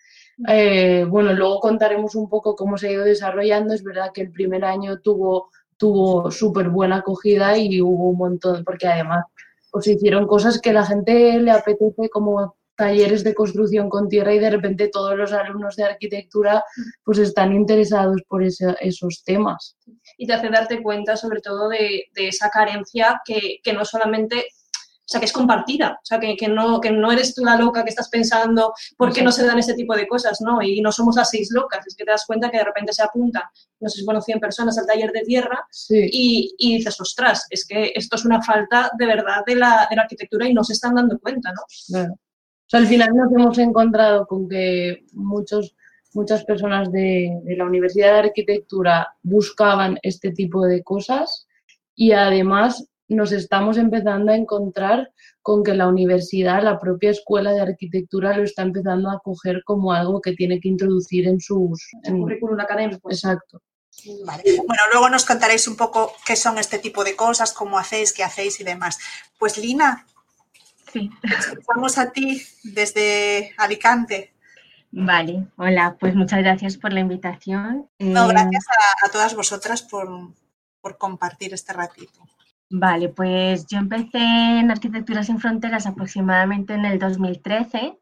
Eh, 0.48 1.06
bueno, 1.08 1.34
luego 1.34 1.60
contaremos 1.60 2.16
un 2.16 2.30
poco 2.30 2.56
cómo 2.56 2.78
se 2.78 2.88
ha 2.88 2.92
ido 2.92 3.04
desarrollando. 3.04 3.74
Es 3.74 3.84
verdad 3.84 4.12
que 4.14 4.22
el 4.22 4.32
primer 4.32 4.66
año 4.66 5.00
tuvo, 5.00 5.50
tuvo 5.78 6.30
súper 6.32 6.70
buena 6.70 6.98
acogida 6.98 7.58
y 7.58 7.82
hubo 7.82 8.10
un 8.10 8.18
montón, 8.18 8.64
porque 8.64 8.88
además 8.88 9.26
pues 9.72 9.88
hicieron 9.88 10.28
cosas 10.28 10.60
que 10.62 10.74
la 10.74 10.86
gente 10.86 11.40
le 11.40 11.52
apetece 11.52 12.10
como 12.10 12.56
talleres 12.76 13.24
de 13.24 13.34
construcción 13.34 13.90
con 13.90 14.08
tierra 14.08 14.34
y 14.34 14.40
de 14.40 14.52
repente 14.52 14.88
todos 14.88 15.18
los 15.18 15.34
alumnos 15.34 15.76
de 15.76 15.84
arquitectura 15.84 16.64
pues 17.04 17.18
están 17.18 17.52
interesados 17.54 18.22
por 18.28 18.44
esos 18.44 19.24
temas. 19.26 19.76
Y 20.18 20.28
te 20.28 20.34
hace 20.34 20.50
darte 20.50 20.82
cuenta 20.82 21.18
sobre 21.18 21.42
todo 21.42 21.70
de, 21.70 22.06
esa 22.16 22.50
carencia 22.50 23.20
que, 23.26 23.58
que, 23.64 23.74
no 23.74 23.84
solamente, 23.84 24.46
o 25.08 25.10
sea, 25.10 25.20
que 25.20 25.26
es 25.26 25.32
compartida, 25.32 26.00
o 26.02 26.06
sea, 26.06 26.20
que, 26.20 26.36
que, 26.36 26.48
no, 26.48 26.82
que 26.82 26.92
no 26.92 27.12
eres 27.12 27.34
tú 27.34 27.44
la 27.44 27.56
loca 27.56 27.84
que 27.84 27.92
estás 27.92 28.10
pensando 28.10 28.74
por 28.98 29.14
qué 29.14 29.24
no 29.24 29.32
se 29.32 29.46
dan 29.46 29.58
ese 29.58 29.74
tipo 29.74 29.96
de 29.96 30.08
cosas, 30.08 30.42
¿no? 30.42 30.62
Y 30.62 30.82
no 30.82 30.92
somos 30.92 31.16
las 31.16 31.30
seis 31.30 31.50
locas, 31.52 31.88
es 31.88 31.96
que 31.96 32.04
te 32.04 32.12
das 32.12 32.26
cuenta 32.26 32.52
que 32.52 32.58
de 32.58 32.66
repente 32.66 32.94
se 32.94 33.04
apunta, 33.04 33.50
no 33.80 33.90
sé, 33.90 34.04
bueno, 34.06 34.22
100 34.22 34.40
personas 34.40 34.78
al 34.78 34.86
taller 34.86 35.12
de 35.12 35.22
tierra 35.22 35.66
y, 35.90 36.54
y, 36.58 36.78
dices, 36.78 37.00
ostras, 37.00 37.46
es 37.50 37.66
que 37.66 37.92
esto 37.96 38.18
es 38.18 38.26
una 38.26 38.42
falta 38.42 38.92
de 38.98 39.06
verdad 39.06 39.44
de 39.46 39.56
la, 39.56 39.88
de 39.90 39.96
la 39.96 40.02
arquitectura 40.04 40.48
y 40.48 40.54
no 40.54 40.64
se 40.64 40.74
están 40.74 40.96
dando 40.96 41.18
cuenta, 41.20 41.52
¿no? 41.52 41.62
Claro 41.88 42.20
al 42.76 42.88
final 42.88 43.10
nos 43.16 43.32
hemos 43.32 43.58
encontrado 43.60 44.26
con 44.28 44.50
que 44.50 45.06
muchos, 45.14 45.76
muchas 46.14 46.44
personas 46.44 46.92
de, 46.92 47.32
la 47.58 47.66
Universidad 47.66 48.14
de 48.14 48.28
Arquitectura 48.28 49.16
buscaban 49.24 49.98
este 50.02 50.32
tipo 50.32 50.66
de 50.66 50.84
cosas 50.84 51.48
y 51.96 52.12
además 52.12 52.88
nos 53.08 53.32
estamos 53.32 53.78
empezando 53.78 54.32
a 54.32 54.36
encontrar 54.36 55.12
con 55.42 55.64
que 55.64 55.74
la 55.74 55.88
universidad, 55.88 56.64
la 56.64 56.80
propia 56.80 57.12
escuela 57.12 57.52
de 57.52 57.62
arquitectura 57.62 58.36
lo 58.36 58.44
está 58.44 58.64
empezando 58.64 59.10
a 59.10 59.20
coger 59.20 59.64
como 59.64 59.94
algo 59.94 60.22
que 60.22 60.34
tiene 60.34 60.60
que 60.60 60.68
introducir 60.68 61.28
en 61.28 61.40
sus... 61.40 61.88
En, 62.04 62.22
currículum 62.22 62.60
académico. 62.60 63.10
Exacto. 63.10 63.62
Bueno, 64.06 64.84
luego 64.92 65.10
nos 65.10 65.26
contaréis 65.26 65.68
un 65.68 65.76
poco 65.76 66.14
qué 66.26 66.36
son 66.36 66.58
este 66.58 66.80
tipo 66.80 67.04
de 67.04 67.16
cosas, 67.16 67.54
cómo 67.54 67.80
hacéis, 67.80 68.14
qué 68.14 68.24
hacéis 68.24 68.60
y 68.60 68.64
demás. 68.64 69.00
Pues 69.40 69.58
Lina, 69.58 70.06
Sí. 70.92 71.10
Vamos 71.68 71.98
a 71.98 72.12
ti 72.12 72.46
desde 72.64 73.54
Alicante. 73.58 74.34
Vale, 74.92 75.48
hola, 75.58 75.98
pues 76.00 76.16
muchas 76.16 76.40
gracias 76.40 76.78
por 76.78 76.94
la 76.94 77.02
invitación. 77.02 77.90
No, 78.00 78.26
eh, 78.26 78.28
gracias 78.30 78.66
a, 79.04 79.10
todas 79.12 79.36
vosotras 79.36 79.82
por, 79.84 80.08
compartir 80.98 81.54
este 81.54 81.74
ratito. 81.74 82.22
Vale, 82.70 83.10
pues 83.10 83.66
yo 83.68 83.78
empecé 83.80 84.20
en 84.60 84.72
Arquitectura 84.72 85.24
sin 85.24 85.40
Fronteras 85.40 85.88
aproximadamente 85.88 86.74
en 86.74 86.86
el 86.86 87.00
2013. 87.00 87.98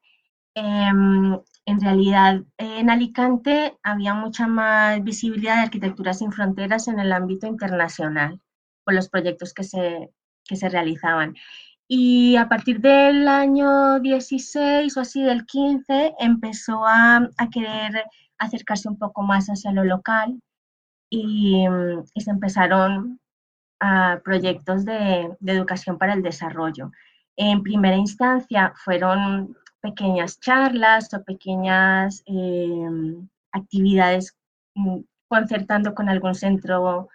Em, 0.56 1.40
en 1.66 1.82
realidad, 1.82 2.42
en 2.58 2.90
Alicante 2.90 3.78
había 3.84 4.14
mucha 4.14 4.48
más 4.48 5.04
visibilidad 5.04 5.58
de 5.58 5.64
Arquitectura 5.64 6.14
sin 6.14 6.32
Fronteras 6.32 6.88
en 6.88 7.00
el 7.00 7.12
ámbito 7.12 7.48
internacional, 7.48 8.40
por 8.84 8.96
los 8.96 9.10
proyectos 9.10 9.54
que 9.54 9.64
se, 9.64 10.12
que 10.46 10.56
se 10.56 10.70
realizaban. 10.70 11.36
Y 11.88 12.36
a 12.38 12.50
partir 12.50 12.80
del 12.82 13.28
año 13.28 14.00
16 14.00 14.98
o 14.98 15.02
así, 15.02 15.24
del 15.24 15.46
15, 15.46 16.16
empezó 16.20 16.84
a, 16.86 17.30
querer 17.52 18.04
acercarse 18.40 18.90
un 18.90 18.98
poco 18.98 19.22
más 19.22 19.48
hacia 19.48 19.72
lo 19.72 19.84
local 19.84 20.40
y, 21.10 21.66
se 22.18 22.32
empezaron 22.32 23.20
a 23.80 24.20
proyectos 24.24 24.86
de, 24.86 25.36
educación 25.46 25.98
para 25.98 26.14
el 26.14 26.24
desarrollo. 26.24 26.92
En 27.36 27.64
primera 27.64 27.96
instancia 27.96 28.74
fueron 28.76 29.56
pequeñas 29.82 30.40
charlas 30.40 31.14
o 31.14 31.24
pequeñas 31.24 32.24
em, 32.26 33.28
actividades 33.52 34.36
mm, 34.76 35.00
concertando 35.28 35.94
con 35.94 36.10
algún 36.10 36.36
centro 36.36 37.10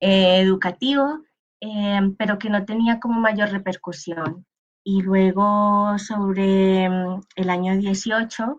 eh, 0.00 0.40
educativo 0.40 1.22
Em, 1.64 2.16
pero 2.16 2.38
que 2.40 2.50
no 2.50 2.64
tenía 2.64 2.98
como 2.98 3.20
mayor 3.20 3.50
repercusión. 3.50 4.44
Y 4.84 5.00
luego 5.02 5.96
sobre 5.98 6.88
mm, 6.88 7.20
el 7.36 7.50
año 7.50 7.76
18 7.76 8.56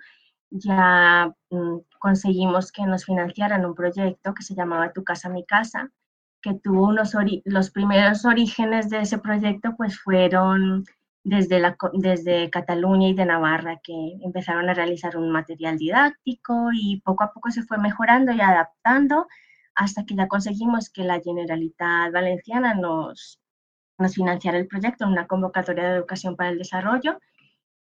ya 0.52 1.34
mm, 1.50 1.80
conseguimos 2.00 2.72
que 2.72 2.86
nos 2.86 3.04
financiaran 3.04 3.66
un 3.66 3.76
proyecto 3.76 4.34
que 4.34 4.44
se 4.44 4.56
llamaba 4.56 4.94
Tu 4.94 5.04
casa, 5.04 5.28
mi 5.28 5.46
casa, 5.46 5.92
que 6.44 6.54
tuvo 6.54 6.90
unos 6.90 7.16
los 7.46 7.72
primeros 7.72 8.26
orígenes 8.26 8.90
de 8.90 9.00
ese 9.00 9.18
proyecto 9.18 9.76
pues 9.76 9.98
fueron 10.00 10.84
desde, 11.24 11.60
la, 11.60 11.78
desde 11.94 12.50
Cataluña 12.50 13.08
y 13.08 13.14
de 13.16 13.26
Navarra, 13.26 13.80
que 13.82 13.94
empezaron 14.22 14.70
a 14.70 14.74
realizar 14.74 15.16
un 15.16 15.32
material 15.32 15.78
didáctico 15.78 16.70
y 16.74 17.02
poco 17.02 17.24
a 17.24 17.32
poco 17.34 17.50
se 17.50 17.64
fue 17.64 17.78
mejorando 17.78 18.34
y 18.34 18.42
adaptando 18.42 19.28
hasta 19.74 20.06
que 20.06 20.16
ya 20.16 20.28
conseguimos 20.28 20.90
que 20.90 21.04
la 21.04 21.22
Generalitat 21.22 22.12
Valenciana 22.12 22.76
nos, 22.76 23.40
nos 23.98 24.14
financiara 24.14 24.58
el 24.58 24.68
proyecto, 24.68 25.08
una 25.08 25.26
convocatoria 25.26 25.86
de 25.86 25.96
educación 25.96 26.36
para 26.36 26.50
el 26.50 26.60
desarrollo, 26.60 27.18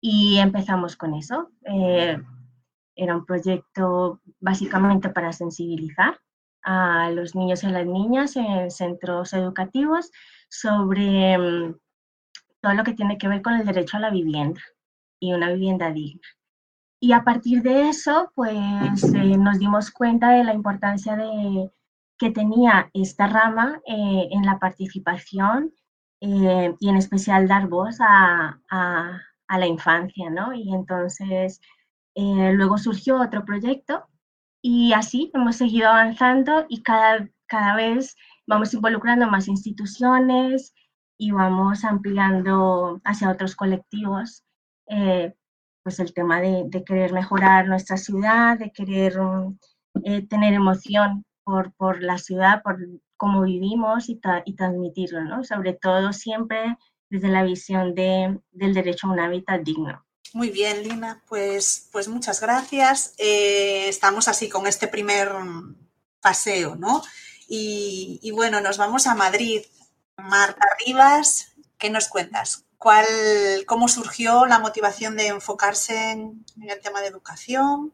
y 0.00 0.38
empezamos 0.38 0.96
con 0.96 1.14
eso. 1.14 1.50
Eh, 1.64 2.16
era 2.94 3.16
un 3.16 3.24
proyecto 3.24 4.20
básicamente 4.38 5.08
para 5.08 5.32
sensibilizar 5.32 6.18
a 6.62 7.10
los 7.10 7.34
niños 7.34 7.62
y 7.62 7.68
las 7.68 7.86
niñas 7.86 8.36
en 8.36 8.70
centros 8.70 9.32
educativos 9.32 10.10
sobre 10.48 11.38
mm, 11.38 11.76
todo 12.60 12.74
lo 12.74 12.84
que 12.84 12.94
tiene 12.94 13.18
que 13.18 13.28
ver 13.28 13.42
con 13.42 13.54
el 13.54 13.66
derecho 13.66 13.96
a 13.96 14.00
la 14.00 14.10
vivienda 14.10 14.60
y 15.20 15.32
una 15.32 15.50
vivienda 15.52 15.90
digna. 15.90 16.26
Y 17.00 17.12
a 17.12 17.24
partir 17.24 17.62
de 17.62 17.88
eso, 17.88 18.30
pues 18.34 19.04
eh, 19.14 19.38
nos 19.38 19.58
dimos 19.58 19.90
cuenta 19.90 20.30
de 20.32 20.44
la 20.44 20.52
importancia 20.52 21.16
de, 21.16 21.70
que 22.20 22.30
tenía 22.30 22.90
esta 22.92 23.26
rama 23.26 23.80
eh, 23.86 24.28
en 24.30 24.44
la 24.44 24.58
participación 24.58 25.72
eh, 26.20 26.74
y 26.78 26.88
en 26.90 26.96
especial 26.96 27.48
dar 27.48 27.66
voz 27.66 27.96
a, 28.00 28.60
la 29.48 29.66
infancia, 29.66 30.28
¿no? 30.30 30.52
Y 30.52 30.72
entonces 30.72 31.60
eh, 32.14 32.52
luego 32.52 32.76
surgió 32.76 33.20
otro 33.20 33.44
proyecto 33.44 34.06
y 34.62 34.92
así 34.92 35.30
hemos 35.34 35.56
seguido 35.56 35.88
avanzando 35.88 36.66
y 36.68 36.82
cada, 36.82 37.28
cada 37.46 37.76
vez 37.76 38.16
vamos 38.46 38.74
involucrando 38.74 39.26
más 39.28 39.48
instituciones 39.48 40.74
y 41.18 41.30
vamos 41.32 41.84
ampliando 41.84 43.00
hacia 43.04 43.30
otros 43.30 43.56
colectivos 43.56 44.44
pues 45.82 46.00
el 46.00 46.12
tema 46.12 46.40
de, 46.40 46.68
querer 46.84 47.12
mejorar 47.12 47.66
nuestra 47.68 47.96
ciudad, 47.96 48.58
de 48.58 48.70
querer 48.72 49.14
tener 50.28 50.54
emoción 50.54 51.24
por, 51.44 52.02
la 52.02 52.18
ciudad, 52.18 52.62
por 52.62 52.78
cómo 53.16 53.42
vivimos 53.42 54.08
y, 54.08 54.20
y 54.44 54.54
transmitirlo, 54.54 55.24
¿no? 55.24 55.44
Sobre 55.44 55.72
todo 55.74 56.12
siempre 56.12 56.76
desde 57.10 57.28
la 57.28 57.42
visión 57.42 57.94
de, 57.94 58.40
del 58.52 58.74
derecho 58.74 59.06
a 59.06 59.12
un 59.12 59.20
hábitat 59.20 59.62
digno. 59.62 60.04
Muy 60.32 60.50
bien, 60.50 60.82
Lina, 60.82 61.22
pues, 61.28 61.88
pues 61.92 62.08
muchas 62.08 62.40
gracias. 62.40 63.14
Eh, 63.18 63.88
estamos 63.88 64.28
así 64.28 64.48
con 64.48 64.66
este 64.66 64.86
primer 64.86 65.30
paseo, 66.20 66.76
¿no? 66.76 67.02
Y, 67.48 68.30
bueno, 68.32 68.60
nos 68.60 68.78
vamos 68.78 69.08
a 69.08 69.14
Madrid. 69.16 69.62
Marta 70.16 70.66
Rivas, 70.86 71.56
¿qué 71.78 71.90
nos 71.90 72.08
cuentas? 72.08 72.64
¿Cuál, 72.78 73.06
¿Cómo 73.66 73.88
surgió 73.88 74.46
la 74.46 74.60
motivación 74.60 75.16
de 75.16 75.28
enfocarse 75.28 76.12
en 76.12 76.44
el 76.62 76.80
tema 76.80 77.00
de 77.00 77.08
educación? 77.08 77.92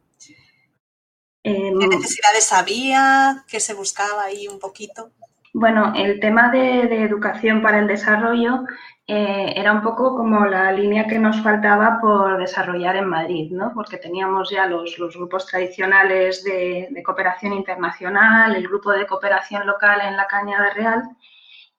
Em, 1.43 1.79
¿Qué 1.79 1.87
necesidades 1.87 2.53
había? 2.53 3.45
¿Qué 3.49 3.61
se 3.61 3.73
buscaba 3.73 4.25
ahí 4.25 4.49
un 4.49 4.59
poquito? 4.59 5.13
Bueno, 5.55 5.93
el 5.97 6.21
tema 6.21 6.51
de, 6.51 7.05
educación 7.05 7.63
para 7.63 7.79
el 7.79 7.87
desarrollo 7.87 8.67
eh, 9.09 9.53
era 9.55 9.73
un 9.73 9.83
poco 9.83 10.17
como 10.17 10.47
la 10.47 10.73
línea 10.73 11.07
que 11.07 11.19
nos 11.19 11.41
faltaba 11.41 11.99
por 12.01 12.39
desarrollar 12.39 12.97
en 12.97 13.09
Madrid, 13.09 13.53
¿no? 13.53 13.73
Porque 13.73 13.99
teníamos 13.99 14.51
ya 14.51 14.67
los, 14.67 14.97
grupos 14.99 15.47
tradicionales 15.47 16.43
de, 16.43 16.89
de, 16.91 17.03
cooperación 17.03 17.53
internacional, 17.53 18.57
el 18.57 18.67
grupo 18.67 18.91
de 18.91 19.07
cooperación 19.07 19.67
local 19.67 20.01
en 20.03 20.17
la 20.17 20.27
Cañada 20.27 20.75
Real, 20.75 21.03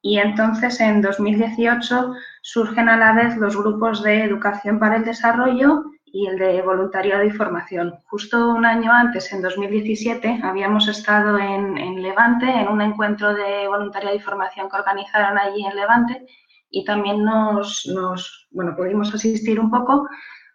y 0.02 0.20
entonces 0.20 0.80
en 0.80 1.02
2018 1.02 2.14
surgen 2.42 2.88
a 2.88 2.98
la 2.98 3.12
vez 3.14 3.36
los 3.36 3.58
grupos 3.58 4.04
de 4.04 4.24
educación 4.24 4.80
para 4.80 4.96
el 4.96 5.04
desarrollo 5.04 5.84
y 6.06 6.28
el 6.28 6.38
de 6.38 6.62
voluntariado 6.62 7.24
y 7.24 7.32
formación. 7.32 8.00
Justo 8.06 8.50
un 8.50 8.66
año 8.66 8.92
antes, 8.92 9.32
en 9.34 9.42
2017, 9.42 10.40
habíamos 10.44 10.88
estado 10.88 11.38
en, 11.38 12.02
Levante, 12.02 12.46
en 12.46 12.70
un 12.70 12.82
encuentro 12.82 13.34
de 13.34 13.68
voluntariado 13.68 14.16
y 14.16 14.20
formación 14.20 14.70
que 14.70 14.78
organizaron 14.78 15.38
allí 15.38 15.66
en 15.66 15.76
Levante 15.76 16.26
y 16.70 16.84
también 16.86 17.24
nos, 17.24 17.86
bueno, 18.52 18.76
pudimos 18.76 19.14
asistir 19.14 19.60
un 19.60 19.72
poco 19.72 20.08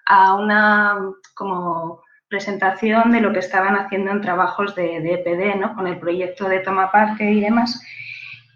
a 0.07 0.35
una 0.35 0.99
como 1.35 2.03
presentación 2.29 3.13
de 3.13 3.21
lo 3.21 3.33
que 3.33 3.41
estaban 3.41 3.77
haciendo 3.77 4.11
en 4.11 4.23
trabajos 4.23 4.75
de, 4.75 4.97
EPD, 4.97 5.61
¿no? 5.61 5.75
con 5.75 5.87
el 5.87 5.99
proyecto 5.99 6.49
de 6.49 6.61
Toma 6.61 6.91
Parque 6.91 7.31
y 7.31 7.41
demás. 7.41 7.83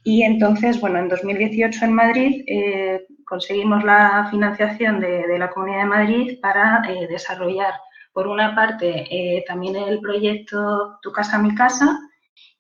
Y 0.03 0.23
entonces, 0.23 0.81
bueno, 0.81 0.99
en 0.99 1.09
2018 1.09 1.85
en 1.85 1.93
Madrid 1.93 2.45
eh, 2.47 3.07
conseguimos 3.27 3.85
la 3.85 4.29
financiación 4.31 5.01
de, 5.01 5.37
la 5.39 5.51
Comunidad 5.51 5.81
de 5.81 5.89
Madrid 5.89 6.39
para 6.41 6.83
eh, 6.89 7.07
desarrollar, 7.09 7.75
por 8.13 8.29
una 8.29 8.55
parte, 8.55 9.05
eh, 9.11 9.45
también 9.47 9.77
el 9.77 10.01
proyecto 10.01 10.99
Tu 11.03 11.13
casa, 11.13 11.39
mi 11.39 11.55
casa, 11.55 11.99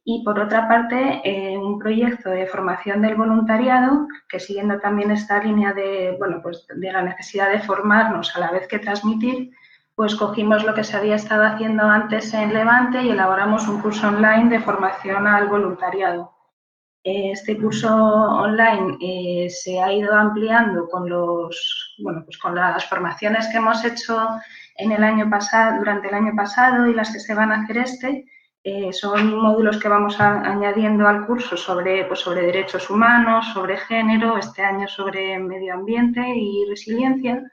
y 0.08 0.22
por 0.22 0.38
otra 0.38 0.68
parte, 0.68 1.20
un 1.58 1.80
proyecto 1.80 2.30
de 2.30 2.46
formación 2.46 3.02
del 3.02 3.16
voluntariado, 3.16 4.06
que 4.28 4.38
siguiendo 4.38 4.78
también 4.78 5.10
esta 5.10 5.42
línea 5.42 5.72
de, 5.72 6.14
bueno, 6.16 6.40
pues 6.40 6.64
de 6.72 6.92
la 6.92 7.02
necesidad 7.02 7.50
de 7.50 7.58
formarnos 7.58 8.34
a 8.36 8.38
la 8.38 8.52
vez 8.52 8.68
que 8.68 8.78
transmitir, 8.78 9.50
pues 9.96 10.14
cogimos 10.14 10.62
lo 10.62 10.74
que 10.74 10.84
se 10.84 10.96
había 10.96 11.16
estado 11.16 11.42
haciendo 11.42 11.82
antes 11.82 12.32
en 12.34 12.54
Levante 12.54 13.02
y 13.02 13.10
elaboramos 13.10 13.66
un 13.66 13.80
curso 13.80 14.06
online 14.06 14.48
de 14.48 14.60
formación 14.60 15.26
al 15.26 15.48
voluntariado. 15.48 16.32
Este 17.02 17.58
curso 17.58 17.92
online 17.92 18.98
eh, 19.00 19.50
se 19.50 19.80
ha 19.80 19.92
ido 19.92 20.14
ampliando 20.14 20.88
con 20.88 21.08
los, 21.08 21.96
bueno, 21.98 22.22
pues 22.24 22.38
con 22.38 22.54
las 22.54 22.86
formaciones 22.86 23.48
que 23.48 23.56
hemos 23.56 23.84
hecho 23.84 24.28
en 24.76 24.92
el 24.92 25.02
año 25.02 25.28
pasado, 25.28 25.78
durante 25.78 26.06
el 26.06 26.14
año 26.14 26.32
pasado 26.36 26.86
y 26.86 26.94
las 26.94 27.12
que 27.12 27.18
se 27.18 27.34
van 27.34 27.50
a 27.50 27.62
hacer 27.62 27.78
este. 27.78 28.26
Eh, 28.68 28.92
son 28.92 29.36
módulos 29.36 29.78
que 29.78 29.88
vamos 29.88 30.18
añadiendo 30.18 31.06
al 31.06 31.24
curso 31.24 31.56
sobre, 31.56 32.04
pues 32.06 32.18
sobre 32.18 32.42
derechos 32.42 32.90
humanos, 32.90 33.46
sobre 33.54 33.76
género, 33.76 34.36
este 34.38 34.60
año 34.60 34.88
sobre 34.88 35.38
medio 35.38 35.72
ambiente 35.74 36.20
y 36.34 36.64
resiliencia 36.68 37.44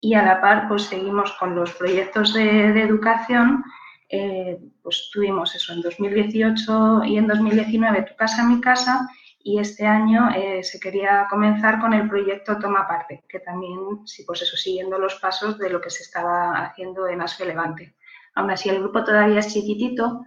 y 0.00 0.14
a 0.14 0.22
la 0.22 0.40
par 0.40 0.68
pues 0.68 0.84
seguimos 0.84 1.32
con 1.32 1.56
los 1.56 1.72
proyectos 1.72 2.32
de, 2.32 2.80
educación. 2.80 3.64
Eh, 4.08 4.56
pues 4.84 5.10
tuvimos 5.12 5.52
eso 5.56 5.72
en 5.72 5.82
2018 5.82 7.02
y 7.06 7.18
en 7.18 7.26
2019 7.26 8.02
Tu 8.02 8.14
casa, 8.14 8.44
mi 8.44 8.60
casa 8.60 9.08
y 9.40 9.58
este 9.58 9.84
año 9.84 10.30
eh, 10.30 10.62
se 10.62 10.78
quería 10.78 11.26
comenzar 11.28 11.80
con 11.80 11.92
el 11.92 12.08
proyecto 12.08 12.56
Toma 12.60 12.86
Parte, 12.86 13.24
que 13.28 13.40
también, 13.40 14.06
sí, 14.06 14.22
pues 14.22 14.42
eso, 14.42 14.56
siguiendo 14.56 14.96
los 14.96 15.16
pasos 15.16 15.58
de 15.58 15.70
lo 15.70 15.80
que 15.80 15.90
se 15.90 16.04
estaba 16.04 16.52
haciendo 16.64 17.08
en 17.08 17.20
Asfe 17.20 17.44
Levante. 17.44 17.96
Aún 18.36 18.52
así, 18.52 18.68
el 18.68 18.78
grupo 18.78 19.02
todavía 19.02 19.40
es 19.40 19.52
chiquitito 19.52 20.22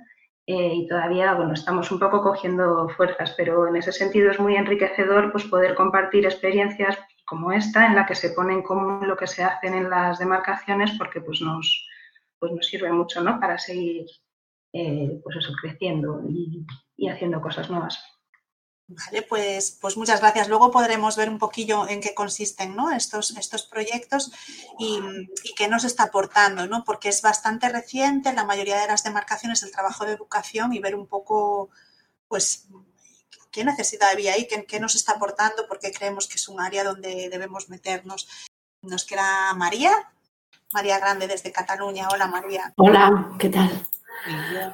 eh, 0.51 0.74
y 0.74 0.88
todavía, 0.88 1.36
bueno, 1.36 1.53
estamos 1.53 1.91
un 1.91 2.00
poco 2.00 2.24
cogiendo 2.24 2.89
fuerzas, 2.98 3.36
pero 3.38 3.68
en 3.68 3.75
ese 3.75 3.91
sentido 3.91 4.32
es 4.32 4.39
muy 4.39 4.56
enriquecedor 4.56 5.32
pues 5.32 5.44
poder 5.44 5.75
compartir 5.75 6.25
experiencias 6.25 6.98
como 7.24 7.51
esta, 7.51 7.86
en 7.86 7.94
la 7.94 8.08
que 8.08 8.15
se 8.15 8.32
pone 8.32 8.53
en 8.56 8.63
común 8.63 9.08
lo 9.08 9.15
que 9.15 9.27
se 9.27 9.44
hacen 9.44 9.75
en 9.75 9.91
las 9.91 10.18
demarcaciones, 10.18 10.89
porque 10.98 11.22
pues 11.22 11.39
nos, 11.41 11.88
pues 12.39 12.51
nos 12.51 12.65
sirve 12.65 12.91
mucho 12.91 13.22
¿no? 13.22 13.39
para 13.39 13.60
seguir 13.60 14.08
eh, 14.74 15.22
pues 15.24 15.36
eso, 15.36 15.53
creciendo 15.62 16.24
y, 16.27 17.08
haciendo 17.08 17.41
cosas 17.41 17.70
nuevas. 17.70 18.03
Vale, 18.91 19.22
pues, 19.22 19.77
pues 19.79 19.98
muchas 19.98 20.19
gracias. 20.19 20.50
Luego 20.50 20.72
podremos 20.72 21.15
ver 21.15 21.29
un 21.29 21.38
poquillo 21.38 21.88
en 21.88 22.01
qué 22.01 22.15
consisten 22.15 22.75
¿no? 22.75 22.89
estos, 22.91 23.38
estos 23.38 23.63
proyectos 23.63 24.31
y, 24.79 25.00
qué 25.55 25.67
nos 25.67 25.84
está 25.84 26.05
aportando, 26.05 26.65
¿no? 26.65 26.84
porque 26.84 27.10
es 27.10 27.22
bastante 27.22 27.69
reciente 27.69 28.29
en 28.29 28.36
la 28.36 28.46
mayoría 28.46 28.81
de 28.81 28.88
las 28.88 29.03
demarcaciones 29.03 29.62
el 29.62 29.72
trabajo 29.72 30.05
de 30.05 30.13
educación 30.13 30.74
y 30.74 30.79
ver 30.79 30.96
un 30.96 31.05
poco 31.05 31.69
pues 32.27 32.67
qué 33.51 33.63
necesidad 33.63 34.10
había 34.10 34.34
ahí, 34.34 34.48
qué, 34.48 34.79
nos 34.79 34.96
está 34.96 35.13
aportando, 35.13 35.67
porque 35.67 35.91
creemos 35.91 36.27
que 36.27 36.36
es 36.36 36.48
un 36.48 36.60
área 36.60 36.84
donde 36.84 37.29
debemos 37.29 37.69
meternos. 37.69 38.27
Nos 38.81 39.05
queda 39.05 39.53
María, 39.53 39.91
María 40.72 40.98
Grande 40.98 41.27
desde 41.27 41.51
Cataluña. 41.51 42.08
Hola 42.10 42.25
María. 42.25 42.74
Hola, 42.77 43.36
¿qué 43.38 43.50
tal? 43.50 43.86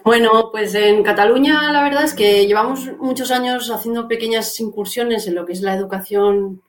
Bueno, 0.03 0.49
pues 0.51 0.75
en 0.75 1.03
Cataluña 1.03 1.71
la 1.71 1.83
verdad 1.83 2.03
es 2.03 2.13
que 2.13 2.45
llevamos 2.47 2.91
muchos 2.99 3.31
años 3.31 3.69
haciendo 3.69 4.07
pequeñas 4.07 4.59
incursiones 4.59 5.27
en 5.27 5.35
lo 5.35 5.45
que 5.45 5.53
es 5.53 5.61
la 5.61 5.75
educación 5.75 6.61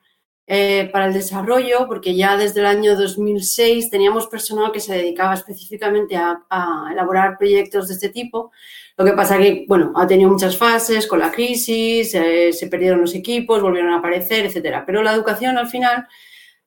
eh, 0.49 0.89
para 0.93 1.07
el 1.07 1.13
desarrollo, 1.13 1.87
porque 1.87 2.15
ya 2.15 2.37
desde 2.37 2.61
el 2.61 2.67
año 2.67 2.95
2006 2.95 3.89
teníamos 3.89 4.27
personal 4.27 4.71
que 4.71 4.79
se 4.79 4.95
dedicaba 4.95 5.33
específicamente 5.33 6.15
a, 6.15 6.89
elaborar 6.89 7.37
proyectos 7.37 7.89
de 7.89 7.95
este 7.95 8.09
tipo. 8.09 8.51
Lo 8.95 9.03
que 9.03 9.11
pasa 9.11 9.37
que, 9.37 9.65
bueno, 9.67 9.91
ha 9.95 10.07
tenido 10.07 10.29
muchas 10.29 10.57
fases 10.57 11.05
con 11.05 11.19
la 11.19 11.31
crisis, 11.31 12.15
eh, 12.15 12.53
se 12.53 12.67
perdieron 12.67 13.01
los 13.01 13.13
equipos, 13.13 13.61
volvieron 13.61 13.91
a 13.91 13.97
aparecer, 13.97 14.45
etcétera. 14.45 14.85
Pero 14.85 15.03
la 15.03 15.13
educación 15.13 15.57
al 15.57 15.67
final 15.67 16.07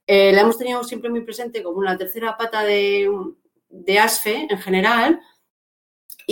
eh, 0.06 0.30
la 0.32 0.42
hemos 0.42 0.58
tenido 0.58 0.84
siempre 0.84 1.08
muy 1.08 1.22
presente 1.22 1.62
como 1.62 1.78
una 1.78 1.96
tercera 1.96 2.36
pata 2.36 2.62
de, 2.62 3.10
de 3.70 3.98
ASFE 3.98 4.46
en 4.50 4.58
general 4.58 5.20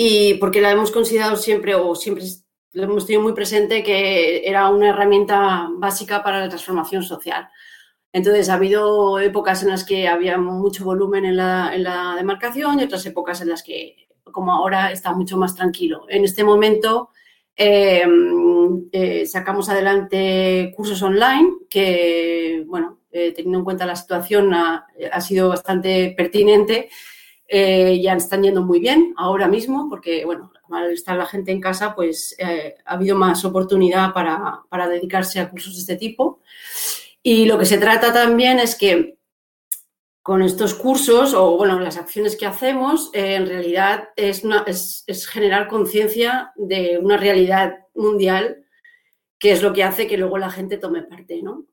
y 0.00 0.34
porque 0.34 0.60
la 0.60 0.70
hemos 0.70 0.92
considerado 0.92 1.34
siempre 1.34 1.74
o 1.74 1.96
siempre 1.96 2.24
lo 2.72 2.84
hemos 2.84 3.04
tenido 3.04 3.20
muy 3.20 3.32
presente 3.32 3.82
que 3.82 4.48
era 4.48 4.68
una 4.68 4.90
herramienta 4.90 5.68
básica 5.72 6.22
para 6.22 6.38
la 6.38 6.48
transformación 6.48 7.02
social. 7.02 7.48
Entonces, 8.12 8.48
ha 8.48 8.54
habido 8.54 9.18
épocas 9.18 9.64
en 9.64 9.70
las 9.70 9.82
que 9.84 10.06
había 10.06 10.38
mucho 10.38 10.84
volumen 10.84 11.24
en 11.24 11.36
la, 11.36 11.72
en 11.74 11.82
la 11.82 12.14
demarcación 12.16 12.78
y 12.78 12.84
otras 12.84 13.04
épocas 13.06 13.40
en 13.40 13.48
las 13.48 13.64
que 13.64 14.06
como 14.22 14.52
ahora 14.52 14.92
está 14.92 15.12
mucho 15.12 15.36
más 15.36 15.56
tranquilo. 15.56 16.06
En 16.08 16.22
este 16.22 16.44
momento 16.44 17.10
eh, 17.56 18.06
eh, 18.92 19.26
sacamos 19.26 19.68
adelante 19.68 20.72
cursos 20.76 21.02
online 21.02 21.54
que, 21.68 22.62
bueno, 22.68 23.00
eh, 23.10 23.32
teniendo 23.32 23.58
en 23.58 23.64
cuenta 23.64 23.84
la 23.84 23.96
situación, 23.96 24.54
ha, 24.54 24.86
sido 25.20 25.48
bastante 25.48 26.14
pertinente. 26.16 26.88
Ya 27.48 28.14
están 28.14 28.42
yendo 28.42 28.62
muy 28.62 28.78
bien 28.78 29.14
ahora 29.16 29.48
mismo 29.48 29.88
porque, 29.88 30.24
bueno, 30.24 30.52
al 30.70 30.92
estar 30.92 31.16
la 31.16 31.26
gente 31.26 31.50
en 31.50 31.60
casa, 31.60 31.94
pues 31.94 32.36
ha 32.84 32.92
habido 32.92 33.16
más 33.16 33.44
oportunidad 33.44 34.12
para, 34.12 34.60
para 34.68 34.88
dedicarse 34.88 35.40
a 35.40 35.48
cursos 35.50 35.74
de 35.74 35.80
este 35.80 35.96
tipo. 35.96 36.40
Y 37.22 37.46
lo 37.46 37.58
que 37.58 37.66
se 37.66 37.78
trata 37.78 38.12
también 38.12 38.58
es 38.58 38.74
que 38.74 39.18
con 40.28 40.42
estos 40.42 40.74
cursos 40.74 41.32
o, 41.32 41.56
bueno, 41.56 41.80
las 41.80 41.96
acciones 41.96 42.36
que 42.36 42.44
hacemos, 42.44 43.08
eh, 43.14 43.36
en 43.36 43.46
realidad 43.46 44.10
es, 44.14 44.42
es, 45.06 45.26
generar 45.26 45.68
conciencia 45.68 46.52
de 46.54 46.98
una 47.02 47.16
realidad 47.16 47.78
mundial 47.94 48.66
que 49.38 49.52
es 49.52 49.62
lo 49.62 49.72
que 49.72 49.84
hace 49.84 50.06
que 50.06 50.18
luego 50.18 50.36
la 50.36 50.50
gente 50.50 50.76
tome 50.76 51.02
parte 51.02 51.40
¿no? 51.42 51.64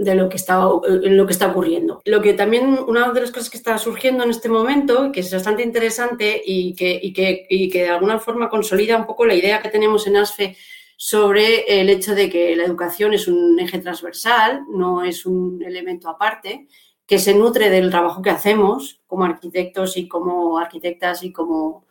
De, 0.00 0.14
lo, 0.14 0.30
que 0.30 0.36
está, 0.36 0.64
lo 0.64 1.26
que 1.26 1.32
está 1.32 1.48
ocurriendo. 1.48 2.00
Lo 2.06 2.22
que 2.22 2.32
también, 2.32 2.78
una 2.88 3.12
de 3.12 3.20
las 3.20 3.30
cosas 3.30 3.50
que 3.50 3.58
está 3.58 3.76
surgiendo 3.76 4.24
en 4.24 4.30
este 4.30 4.48
momento, 4.48 5.12
que 5.12 5.20
es 5.20 5.32
bastante 5.32 5.62
interesante 5.62 6.40
y 6.42 6.74
que, 6.74 6.98
y 7.02 7.12
que, 7.12 7.46
y 7.50 7.68
que 7.68 7.82
de 7.82 7.90
alguna 7.90 8.18
forma 8.18 8.48
consolida 8.48 8.96
un 8.96 9.06
poco 9.06 9.26
la 9.26 9.34
idea 9.34 9.60
que 9.60 9.68
tenemos 9.68 10.06
en 10.06 10.16
ASFE 10.16 10.56
sobre 10.96 11.80
el 11.80 11.90
hecho 11.90 12.14
de 12.14 12.30
que 12.30 12.56
la 12.56 12.64
educación 12.64 13.12
es 13.12 13.28
un 13.28 13.60
eje 13.60 13.78
transversal, 13.78 14.62
no 14.72 15.04
es 15.04 15.26
un 15.26 15.62
elemento 15.62 16.08
aparte, 16.08 16.66
que 17.06 17.18
se 17.18 17.34
nutre 17.34 17.68
del 17.68 17.90
trabajo 17.90 18.22
que 18.22 18.30
hacemos 18.30 19.02
como 19.06 19.24
arquitectos 19.24 19.98
y 19.98 20.08
como 20.08 20.56
arquitectas 20.58 21.22
y 21.24 21.32
como 21.32 21.84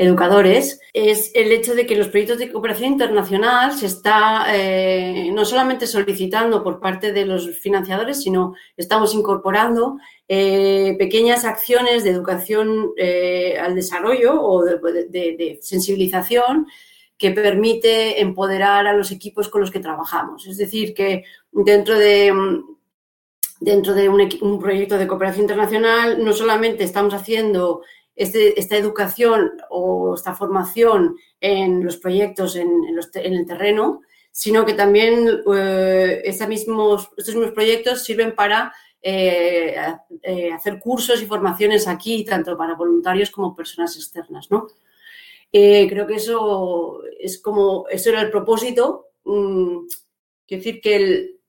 educadores, 0.00 0.80
es 0.94 1.30
el 1.34 1.52
hecho 1.52 1.74
de 1.74 1.84
que 1.84 1.94
los 1.94 2.08
proyectos 2.08 2.38
de 2.38 2.50
cooperación 2.50 2.92
internacional 2.92 3.74
se 3.74 3.84
está 3.84 4.46
eh, 4.48 5.30
no 5.34 5.44
solamente 5.44 5.86
solicitando 5.86 6.64
por 6.64 6.80
parte 6.80 7.12
de 7.12 7.26
los 7.26 7.58
financiadores, 7.58 8.22
sino 8.22 8.54
estamos 8.78 9.14
incorporando 9.14 9.98
eh, 10.26 10.96
pequeñas 10.98 11.44
acciones 11.44 12.02
de 12.02 12.10
educación 12.10 12.92
eh, 12.96 13.58
al 13.60 13.74
desarrollo 13.74 14.42
o 14.42 14.64
de 14.64 15.58
sensibilización 15.60 16.66
que 17.18 17.32
permite 17.32 18.22
empoderar 18.22 18.86
a 18.86 18.94
los 18.94 19.12
equipos 19.12 19.50
con 19.50 19.60
los 19.60 19.70
que 19.70 19.80
trabajamos. 19.80 20.46
Es 20.46 20.56
decir, 20.56 20.94
que 20.94 21.24
dentro 21.52 21.98
de, 21.98 22.32
dentro 23.60 23.92
de 23.92 24.08
un, 24.08 24.58
proyecto 24.58 24.96
de 24.96 25.06
cooperación 25.06 25.42
internacional 25.42 26.24
no 26.24 26.32
solamente 26.32 26.84
estamos 26.84 27.12
haciendo 27.12 27.82
este, 28.20 28.60
esta 28.60 28.76
educación 28.76 29.52
o 29.70 30.14
esta 30.14 30.34
formación 30.34 31.16
en 31.40 31.82
los 31.82 31.96
proyectos 31.96 32.54
en, 32.54 32.68
el 33.14 33.46
terreno, 33.46 34.02
sino 34.30 34.66
que 34.66 34.74
también 34.74 35.40
eh, 35.54 36.20
estos, 36.26 36.46
mismos, 36.46 37.08
proyectos 37.54 38.04
sirven 38.04 38.34
para 38.34 38.74
eh, 39.00 39.74
eh, 40.22 40.52
hacer 40.52 40.78
cursos 40.80 41.22
y 41.22 41.26
formaciones 41.26 41.88
aquí, 41.88 42.22
tanto 42.22 42.58
para 42.58 42.74
voluntarios 42.74 43.30
como 43.30 43.56
personas 43.56 43.96
externas, 43.96 44.50
¿no? 44.50 44.66
Creo 45.50 46.06
que 46.06 46.16
eso 46.16 47.00
es 47.18 47.40
como, 47.40 47.88
eso 47.88 48.10
era 48.10 48.20
el 48.20 48.30
propósito. 48.30 49.06
Mm, 49.24 49.86
quiero 50.46 50.62
decir 50.62 50.82
que 50.82 51.39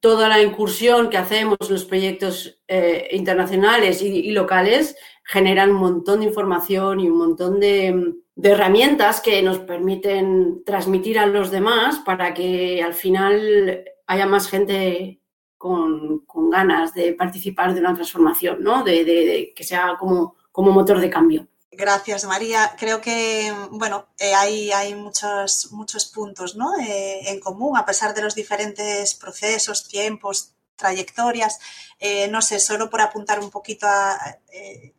toda 0.00 0.28
la 0.28 0.42
incursión 0.42 1.10
que 1.10 1.18
hacemos 1.18 1.56
en 1.60 1.72
los 1.72 1.84
proyectos 1.84 2.60
eh, 2.68 3.08
internacionales 3.12 4.02
y, 4.02 4.30
locales 4.30 4.96
generan 5.24 5.70
un 5.70 5.76
montón 5.76 6.20
de 6.20 6.26
información 6.26 7.00
y 7.00 7.08
un 7.08 7.18
montón 7.18 7.60
de, 7.60 8.14
herramientas 8.42 9.20
que 9.20 9.42
nos 9.42 9.58
permiten 9.60 10.64
transmitir 10.64 11.18
a 11.18 11.26
los 11.26 11.50
demás 11.50 12.00
para 12.00 12.34
que 12.34 12.82
al 12.82 12.94
final 12.94 13.84
haya 14.06 14.26
más 14.26 14.48
gente 14.48 15.20
con, 15.58 16.24
ganas 16.50 16.92
de 16.92 17.12
participar 17.12 17.72
de 17.72 17.80
una 17.80 17.94
transformación, 17.94 18.62
¿no? 18.62 18.82
de, 18.82 19.52
que 19.54 19.64
sea 19.64 19.96
como, 19.98 20.36
como 20.50 20.72
motor 20.72 20.98
de 21.00 21.10
cambio. 21.10 21.46
Gracias, 21.74 22.24
María. 22.24 22.74
Creo 22.78 23.00
que 23.00 23.50
bueno, 23.70 24.06
eh, 24.18 24.34
hay, 24.34 24.70
hay 24.72 24.94
muchos, 24.94 25.72
muchos 25.72 26.04
puntos 26.04 26.54
¿no? 26.54 26.78
Eh, 26.78 27.30
en 27.30 27.40
común, 27.40 27.78
a 27.78 27.86
pesar 27.86 28.14
de 28.14 28.20
los 28.20 28.34
diferentes 28.34 29.14
procesos, 29.14 29.88
tiempos, 29.88 30.54
trayectorias. 30.76 31.58
Eh, 31.98 32.28
no 32.28 32.42
sé, 32.42 32.60
solo 32.60 32.90
por 32.90 33.00
apuntar 33.00 33.40
un 33.40 33.50
poquito 33.50 33.86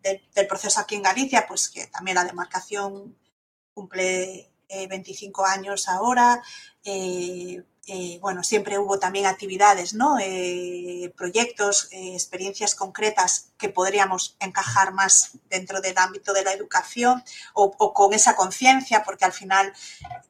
del 0.01 0.47
proceso 0.47 0.79
aquí 0.79 0.95
en 0.95 1.03
Galicia, 1.03 1.45
pues 1.47 1.69
que 1.69 1.87
también 1.87 2.15
la 2.15 2.25
demarcación 2.25 3.15
cumple 3.73 4.51
25 4.67 5.45
años 5.45 5.87
ahora. 5.87 6.41
Eh, 7.85 8.17
bueno, 8.21 8.43
siempre 8.43 8.79
hubo 8.79 8.97
también 8.97 9.25
actividades, 9.25 9.93
¿no? 9.93 10.17
Eh, 10.17 11.13
proyectos, 11.17 11.89
eh, 11.91 12.13
experiencias 12.13 12.75
concretas 12.75 13.51
que 13.57 13.67
podríamos 13.67 14.37
encajar 14.39 14.93
más 14.93 15.31
dentro 15.49 15.81
del 15.81 15.97
ámbito 15.97 16.31
de 16.31 16.43
la 16.43 16.53
educación 16.53 17.21
o, 17.53 17.93
con 17.93 18.13
esa 18.13 18.37
conciencia, 18.37 19.03
porque 19.03 19.25
al 19.25 19.33
final 19.33 19.73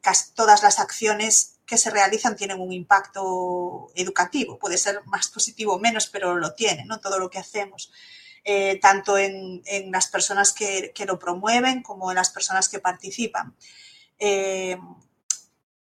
casi 0.00 0.32
todas 0.32 0.64
las 0.64 0.80
acciones 0.80 1.60
que 1.64 1.78
se 1.78 1.90
realizan 1.90 2.34
tienen 2.34 2.60
un 2.60 2.72
impacto 2.72 3.88
educativo. 3.94 4.58
Puede 4.58 4.76
ser 4.76 5.02
más 5.06 5.28
positivo 5.28 5.74
o 5.74 5.78
menos, 5.78 6.08
pero 6.08 6.34
lo 6.36 6.54
tiene, 6.54 6.84
¿no? 6.84 6.98
Todo 6.98 7.18
lo 7.20 7.30
que 7.30 7.38
hacemos. 7.38 7.92
tanto 8.82 9.16
en, 9.16 9.62
las 9.90 10.08
personas 10.08 10.52
que, 10.52 10.92
lo 11.06 11.18
promueven 11.18 11.82
como 11.82 12.10
en 12.10 12.16
las 12.16 12.30
personas 12.30 12.68
que 12.68 12.78
participan 12.78 13.54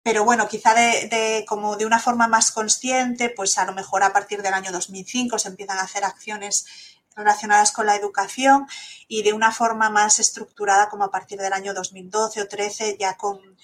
pero 0.07 0.23
bueno, 0.23 0.47
quizá 0.47 0.73
de, 0.73 1.43
como 1.45 1.75
de 1.75 1.85
una 1.85 1.99
forma 1.99 2.29
más 2.29 2.51
consciente, 2.51 3.29
pues 3.29 3.57
a 3.57 3.65
lo 3.65 3.73
mejor 3.73 4.03
a 4.03 4.13
partir 4.13 4.41
del 4.41 4.53
año 4.53 4.71
2005 4.71 5.37
se 5.37 5.49
empiezan 5.49 5.79
a 5.79 5.81
hacer 5.81 6.05
acciones 6.05 6.65
relacionadas 7.13 7.73
con 7.73 7.87
la 7.87 7.97
educación 7.97 8.67
y 9.09 9.23
de 9.23 9.33
una 9.33 9.51
forma 9.51 9.89
más 9.89 10.19
estructurada 10.19 10.87
como 10.87 11.03
a 11.03 11.11
partir 11.11 11.39
del 11.39 11.51
año 11.51 11.73
2012 11.73 12.41
o 12.41 12.47
13 12.47 12.95
ya 12.97 13.17
con, 13.17 13.57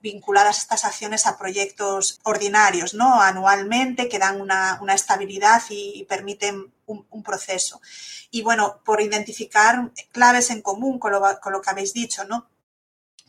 vinculadas 0.00 0.56
estas 0.56 0.86
acciones 0.86 1.26
a 1.26 1.36
proyectos 1.36 2.18
ordinarios, 2.22 2.94
¿no? 2.94 3.20
Anualmente, 3.20 4.08
que 4.08 4.18
dan 4.18 4.40
una, 4.40 4.80
estabilidad 4.94 5.62
y, 5.68 6.06
permiten 6.08 6.72
un, 6.86 7.22
proceso. 7.22 7.82
Y 8.30 8.40
bueno, 8.40 8.80
por 8.86 9.02
identificar 9.02 9.90
claves 10.12 10.48
en 10.48 10.62
común 10.62 10.98
con 10.98 11.12
lo, 11.12 11.20
con 11.42 11.52
lo 11.52 11.60
que 11.60 11.68
habéis 11.68 11.92
dicho, 11.92 12.24
¿no? 12.24 12.49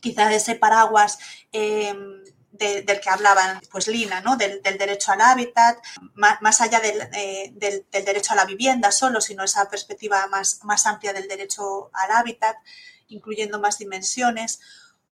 Quizá 0.02 0.34
ese 0.34 0.56
paraguas 0.56 1.18
em, 1.52 2.22
del 2.52 3.00
que 3.00 3.08
hablaban 3.08 3.60
pues 3.70 3.88
Lina, 3.88 4.20
¿no? 4.20 4.36
del, 4.36 4.60
derecho 4.62 5.12
al 5.12 5.22
hábitat, 5.22 5.78
más, 6.14 6.60
allá 6.60 6.80
eh, 6.84 7.50
del, 7.54 7.86
derecho 7.90 8.34
a 8.34 8.36
la 8.36 8.44
vivienda 8.44 8.92
solo, 8.92 9.20
sino 9.20 9.42
esa 9.42 9.68
perspectiva 9.70 10.26
más, 10.26 10.60
más 10.64 10.86
amplia 10.86 11.12
del 11.12 11.28
derecho 11.28 11.90
al 11.94 12.10
hábitat, 12.12 12.56
incluyendo 13.08 13.58
más 13.58 13.78
dimensiones. 13.78 14.60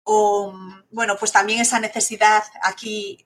O, 0.03 0.53
bueno, 0.91 1.15
pues 1.17 1.31
también 1.31 1.61
esa 1.61 1.79
necesidad 1.79 2.43
aquí 2.61 3.25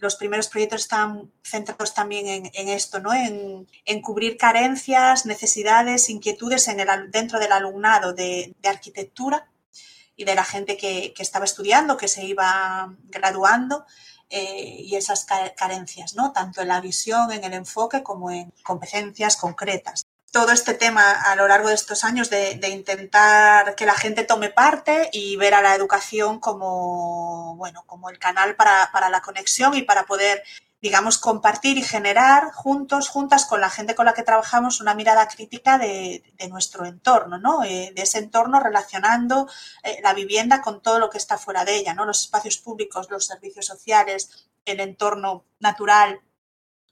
los 0.00 0.14
primeros 0.14 0.46
proyectos 0.46 0.82
están 0.82 1.32
centrados 1.42 1.92
también 1.92 2.48
en, 2.54 2.68
esto, 2.68 3.00
¿no? 3.00 3.12
En, 3.12 3.66
cubrir 4.02 4.36
carencias, 4.36 5.26
necesidades, 5.26 6.08
inquietudes 6.08 6.68
en 6.68 6.78
el, 6.78 7.10
dentro 7.10 7.40
del 7.40 7.50
alumnado 7.50 8.12
de 8.12 8.54
arquitectura 8.62 9.48
y 10.18 10.24
de 10.24 10.34
la 10.34 10.44
gente 10.44 10.76
que, 10.76 11.14
estaba 11.16 11.44
estudiando, 11.44 11.96
que 11.96 12.08
se 12.08 12.24
iba 12.24 12.92
graduando 13.04 13.86
eh, 14.28 14.76
y 14.80 14.96
esas 14.96 15.24
carencias, 15.56 16.16
¿no? 16.16 16.32
Tanto 16.32 16.60
en 16.60 16.68
la 16.68 16.80
visión, 16.80 17.30
en 17.30 17.44
el 17.44 17.54
enfoque, 17.54 18.02
como 18.02 18.32
en 18.32 18.52
competencias 18.64 19.36
concretas. 19.36 20.04
Todo 20.32 20.50
este 20.50 20.74
tema 20.74 21.12
a 21.12 21.36
lo 21.36 21.46
largo 21.46 21.68
de 21.68 21.76
estos 21.76 22.02
años 22.02 22.30
de, 22.30 22.58
intentar 22.68 23.76
que 23.76 23.86
la 23.86 23.94
gente 23.94 24.24
tome 24.24 24.50
parte 24.50 25.08
y 25.12 25.36
ver 25.36 25.54
a 25.54 25.62
la 25.62 25.76
educación 25.76 26.40
como, 26.40 27.54
bueno, 27.56 27.84
como 27.86 28.10
el 28.10 28.18
canal 28.18 28.56
para, 28.56 28.90
para 28.92 29.10
la 29.10 29.20
conexión 29.20 29.74
y 29.74 29.82
para 29.82 30.04
poder 30.04 30.42
digamos, 30.80 31.18
compartir 31.18 31.76
y 31.76 31.82
generar 31.82 32.52
juntos, 32.52 33.08
juntas 33.08 33.46
con 33.46 33.60
la 33.60 33.70
gente 33.70 33.94
con 33.94 34.06
la 34.06 34.14
que 34.14 34.22
trabajamos 34.22 34.80
una 34.80 34.94
mirada 34.94 35.26
crítica 35.26 35.76
de, 35.76 36.22
nuestro 36.50 36.86
entorno, 36.86 37.38
¿no? 37.38 37.64
Eh, 37.64 37.92
de 37.94 38.02
ese 38.02 38.18
entorno 38.18 38.60
relacionando 38.60 39.48
eh, 39.82 39.98
la 40.02 40.14
vivienda 40.14 40.62
con 40.62 40.80
todo 40.80 40.98
lo 40.98 41.10
que 41.10 41.18
está 41.18 41.36
fuera 41.36 41.64
de 41.64 41.76
ella, 41.76 41.94
¿no? 41.94 42.04
Los 42.04 42.20
espacios 42.20 42.58
públicos, 42.58 43.10
los 43.10 43.26
servicios 43.26 43.66
sociales, 43.66 44.48
el 44.64 44.80
entorno 44.80 45.44
natural 45.58 46.20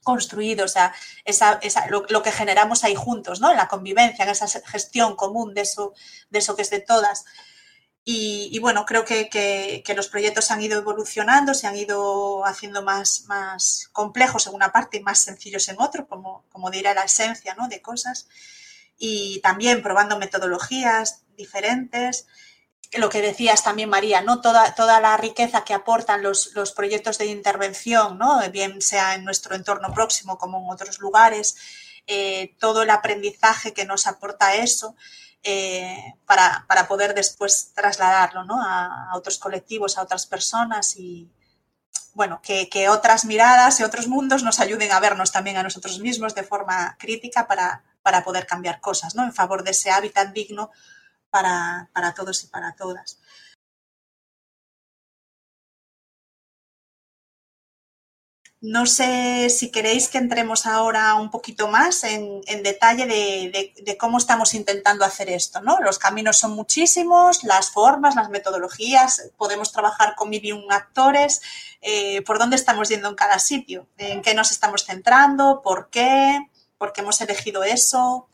construido, 0.03 0.65
o 0.65 0.69
sea, 0.69 0.93
esa, 1.25 1.59
lo, 1.89 2.23
que 2.23 2.31
generamos 2.31 2.83
ahí 2.83 2.95
juntos, 2.95 3.41
¿no? 3.41 3.51
En 3.51 3.57
la 3.57 3.67
convivencia, 3.67 4.23
en 4.23 4.31
esa 4.31 4.47
gestión 4.47 5.15
común 5.15 5.53
de 5.53 5.61
eso, 5.61 5.93
de 6.29 6.39
eso 6.39 6.55
que 6.55 6.61
es 6.61 6.69
de 6.69 6.79
todas. 6.79 7.25
Y, 8.09 8.57
bueno, 8.59 8.85
creo 8.85 9.03
que, 9.03 9.83
los 9.93 10.07
proyectos 10.07 10.49
han 10.51 10.61
ido 10.61 10.77
evolucionando, 10.77 11.53
se 11.53 11.67
han 11.67 11.75
ido 11.75 12.45
haciendo 12.45 12.81
más, 12.81 13.25
más 13.27 13.89
complejos 13.91 14.47
en 14.47 14.55
una 14.55 14.71
parte 14.71 14.95
y 14.95 15.03
más 15.03 15.19
sencillos 15.19 15.67
en 15.67 15.75
otro, 15.77 16.07
como, 16.07 16.45
como 16.47 16.71
dirá 16.71 16.93
la 16.93 17.03
esencia 17.03 17.53
¿no? 17.55 17.67
de 17.67 17.81
cosas. 17.81 18.29
Y 18.97 19.41
también 19.41 19.83
probando 19.83 20.17
metodologías 20.17 21.23
diferentes. 21.35 22.27
Lo 22.93 23.09
que 23.09 23.21
decías 23.21 23.61
también, 23.61 23.89
María, 23.89 24.21
¿no? 24.21 24.39
toda, 24.39 24.73
toda 24.73 25.01
la 25.01 25.17
riqueza 25.17 25.65
que 25.65 25.73
aportan 25.73 26.23
los, 26.23 26.53
los 26.55 26.71
proyectos 26.71 27.17
de 27.17 27.25
intervención, 27.25 28.17
¿no? 28.17 28.39
bien 28.51 28.81
sea 28.81 29.15
en 29.15 29.25
nuestro 29.25 29.53
entorno 29.53 29.93
próximo 29.93 30.37
como 30.37 30.59
en 30.59 30.71
otros 30.71 30.99
lugares, 30.99 31.57
eh, 32.07 32.55
todo 32.57 32.83
el 32.83 32.89
aprendizaje 32.89 33.73
que 33.73 33.83
nos 33.83 34.07
aporta 34.07 34.55
eso. 34.55 34.95
Eh, 35.49 36.13
para, 36.25 36.65
poder 36.89 37.13
después 37.13 37.71
trasladarlo 37.73 38.43
a, 38.59 39.11
otros 39.13 39.39
colectivos, 39.39 39.97
a 39.97 40.01
otras 40.01 40.25
personas 40.25 40.97
y, 40.97 41.31
bueno, 42.13 42.41
que, 42.43 42.89
otras 42.89 43.23
miradas 43.23 43.79
y 43.79 43.83
otros 43.83 44.09
mundos 44.09 44.43
nos 44.43 44.59
ayuden 44.59 44.91
a 44.91 44.99
vernos 44.99 45.31
también 45.31 45.55
a 45.55 45.63
nosotros 45.63 45.99
mismos 45.99 46.35
de 46.35 46.43
forma 46.43 46.97
crítica 46.99 47.47
para, 47.47 47.81
para 48.01 48.25
poder 48.25 48.45
cambiar 48.45 48.81
cosas, 48.81 49.15
¿no? 49.15 49.23
En 49.23 49.31
favor 49.33 49.63
de 49.63 49.71
ese 49.71 49.89
hábitat 49.89 50.33
digno 50.33 50.69
para, 51.29 51.89
para 51.93 52.13
todos 52.13 52.43
y 52.43 52.47
para 52.47 52.75
todas. 52.75 53.17
No 58.59 58.87
sé 58.87 59.51
si 59.51 59.69
queréis 59.69 60.07
que 60.09 60.17
entremos 60.17 60.65
ahora 60.65 61.13
un 61.13 61.29
poquito 61.29 61.67
más 61.67 62.03
en, 62.03 62.41
detalle 62.63 63.05
de, 63.05 63.97
cómo 63.99 64.17
estamos 64.17 64.55
intentando 64.55 65.05
hacer 65.05 65.29
esto. 65.29 65.61
¿no? 65.61 65.77
Los 65.79 65.99
caminos 65.99 66.37
son 66.37 66.53
muchísimos, 66.55 67.43
las 67.43 67.69
formas, 67.69 68.15
las 68.15 68.29
metodologías, 68.29 69.31
podemos 69.37 69.71
trabajar 69.71 70.15
con 70.15 70.31
medium 70.31 70.63
actores, 70.71 71.41
eh, 71.81 72.23
por 72.23 72.39
dónde 72.39 72.55
estamos 72.55 72.89
yendo 72.89 73.09
en 73.09 73.15
cada 73.15 73.37
sitio, 73.37 73.87
en 73.97 74.23
qué 74.23 74.33
nos 74.33 74.51
estamos 74.51 74.85
centrando, 74.85 75.61
por 75.63 75.91
qué, 75.91 76.39
por 76.79 76.93
qué 76.93 77.01
hemos 77.01 77.21
elegido 77.21 77.63
eso, 77.63 78.27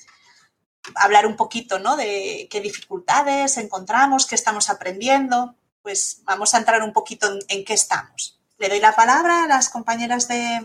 hablar 0.96 1.28
un 1.28 1.36
poquito 1.36 1.80
¿no? 1.80 1.98
de 1.98 2.48
qué 2.50 2.62
dificultades 2.62 3.58
encontramos, 3.58 4.26
qué 4.26 4.36
estamos 4.36 4.70
aprendiendo. 4.70 5.56
Pues 5.82 6.22
vamos 6.24 6.54
a 6.54 6.60
entrar 6.60 6.82
un 6.82 6.94
poquito 6.94 7.28
en 7.50 7.66
qué 7.66 7.74
estamos. 7.74 8.40
Le 8.60 8.70
doy 8.70 8.80
la 8.80 8.96
palabra 8.96 9.44
a 9.44 9.48
las 9.48 9.70
compañeras 9.70 10.28
de 10.28 10.62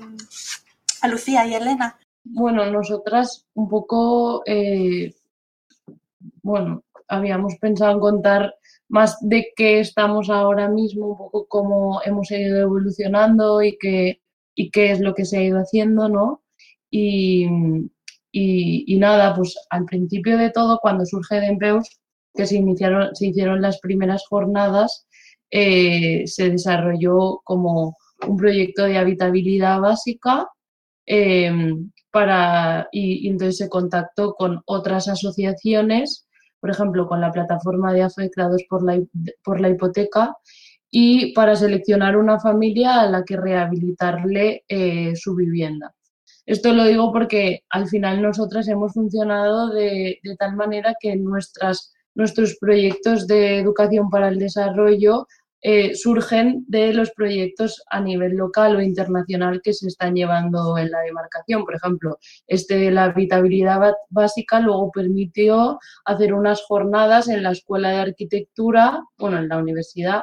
Lucía 1.08 1.46
y 1.46 1.54
Elena. 1.54 1.98
Bueno, 2.24 2.70
nosotras 2.70 3.46
un 3.54 3.68
poco, 3.68 4.42
eh, 4.46 5.14
bueno, 6.42 6.84
habíamos 7.08 7.56
pensado 7.56 7.92
en 7.92 8.00
contar 8.00 8.54
más 8.88 9.16
de 9.20 9.52
qué 9.56 9.80
estamos 9.80 10.30
ahora 10.30 10.68
mismo, 10.68 11.08
un 11.08 11.16
poco 11.16 11.46
cómo 11.48 12.00
hemos 12.04 12.30
ido 12.30 12.60
evolucionando 12.60 13.62
y 13.62 13.76
qué, 13.78 14.20
y 14.54 14.70
qué 14.70 14.92
es 14.92 15.00
lo 15.00 15.14
que 15.14 15.24
se 15.24 15.38
ha 15.38 15.42
ido 15.42 15.58
haciendo, 15.58 16.08
¿no? 16.08 16.42
Y, 16.90 17.46
y, 18.32 18.96
nada, 18.98 19.34
pues 19.34 19.56
al 19.70 19.84
principio 19.84 20.38
de 20.38 20.50
todo, 20.50 20.78
cuando 20.80 21.04
surge 21.04 21.36
de 21.36 21.46
Empeus, 21.46 22.00
que 22.34 22.46
se, 22.46 22.56
iniciaron, 22.56 23.14
se 23.14 23.26
hicieron 23.26 23.60
las 23.60 23.78
primeras 23.80 24.26
jornadas, 24.28 25.06
eh, 25.50 26.24
se 26.26 26.50
desarrolló 26.50 27.40
como 27.44 27.96
un 28.26 28.36
proyecto 28.36 28.84
de 28.84 28.98
habitabilidad 28.98 29.80
básica 29.80 30.48
em, 31.06 31.90
para, 32.10 32.88
y, 32.92 33.28
entonces 33.28 33.58
se 33.58 33.68
contactó 33.68 34.34
con 34.34 34.62
otras 34.66 35.08
asociaciones, 35.08 36.26
por 36.60 36.70
ejemplo, 36.70 37.06
con 37.06 37.20
la 37.20 37.32
plataforma 37.32 37.92
de 37.92 38.02
afectados 38.02 38.62
por 38.68 38.84
la, 38.84 39.00
por 39.44 39.60
la 39.60 39.68
hipoteca, 39.70 40.34
y 40.90 41.32
para 41.34 41.54
seleccionar 41.54 42.16
una 42.16 42.40
familia 42.40 43.02
a 43.02 43.10
la 43.10 43.24
que 43.24 43.36
rehabilitarle 43.36 44.64
eh, 44.68 45.14
su 45.16 45.34
vivienda. 45.34 45.94
Esto 46.46 46.72
lo 46.72 46.84
digo 46.86 47.12
porque 47.12 47.64
al 47.68 47.88
final 47.88 48.22
nosotras 48.22 48.68
hemos 48.68 48.94
funcionado 48.94 49.68
de, 49.68 50.18
de 50.22 50.36
tal 50.36 50.56
manera 50.56 50.94
que 50.98 51.14
nuestras, 51.14 51.92
nuestros 52.14 52.56
proyectos 52.58 53.26
de 53.26 53.58
educación 53.58 54.08
para 54.08 54.28
el 54.28 54.38
desarrollo 54.38 55.26
eh, 55.60 55.94
surgen 55.96 56.64
de 56.68 56.92
los 56.92 57.10
proyectos 57.10 57.82
a 57.90 58.00
nivel 58.00 58.36
local 58.36 58.76
o 58.76 58.82
internacional 58.82 59.60
que 59.62 59.72
se 59.72 59.88
están 59.88 60.14
llevando 60.14 60.78
en 60.78 60.90
la 60.90 61.00
demarcación. 61.00 61.64
Por 61.64 61.74
ejemplo, 61.74 62.18
este 62.46 62.76
de 62.76 62.90
la 62.92 63.04
habitabilidad 63.04 63.94
básica 64.08 64.60
luego 64.60 64.90
permitió 64.92 65.78
hacer 66.04 66.32
unas 66.32 66.62
jornadas 66.62 67.28
en 67.28 67.42
la 67.42 67.50
Escuela 67.50 67.90
de 67.90 67.96
Arquitectura, 67.96 69.02
bueno, 69.18 69.38
en 69.38 69.48
la 69.48 69.58
universidad, 69.58 70.22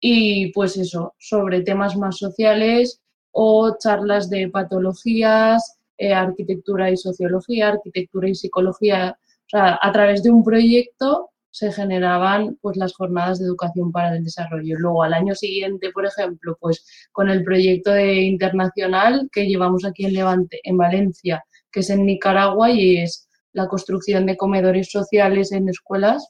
y 0.00 0.50
pues 0.52 0.78
eso, 0.78 1.14
sobre 1.18 1.60
temas 1.60 1.96
más 1.96 2.16
sociales 2.16 3.02
o 3.32 3.76
charlas 3.78 4.30
de 4.30 4.48
patologías, 4.48 5.78
eh, 5.98 6.14
arquitectura 6.14 6.90
y 6.90 6.96
sociología, 6.96 7.68
arquitectura 7.68 8.28
y 8.28 8.34
psicología, 8.34 9.18
o 9.20 9.48
sea, 9.50 9.78
a 9.80 9.92
través 9.92 10.22
de 10.22 10.30
un 10.30 10.42
proyecto 10.42 11.30
se 11.50 11.72
generaban 11.72 12.56
pues 12.60 12.76
las 12.76 12.94
jornadas 12.94 13.38
de 13.38 13.46
educación 13.46 13.92
para 13.92 14.16
el 14.16 14.24
desarrollo. 14.24 14.78
Luego 14.78 15.02
al 15.02 15.14
año 15.14 15.34
siguiente, 15.34 15.90
por 15.90 16.06
ejemplo, 16.06 16.56
pues 16.60 16.84
con 17.12 17.28
el 17.28 17.44
proyecto 17.44 17.92
de 17.92 18.22
internacional 18.22 19.28
que 19.32 19.46
llevamos 19.46 19.84
aquí 19.84 20.06
en 20.06 20.14
Levante, 20.14 20.60
en 20.62 20.76
Valencia, 20.76 21.44
que 21.70 21.80
es 21.80 21.90
en 21.90 22.06
Nicaragua 22.06 22.70
y 22.70 22.98
es 22.98 23.28
la 23.52 23.66
construcción 23.66 24.26
de 24.26 24.36
comedores 24.36 24.90
sociales 24.90 25.50
en 25.52 25.68
escuelas 25.68 26.28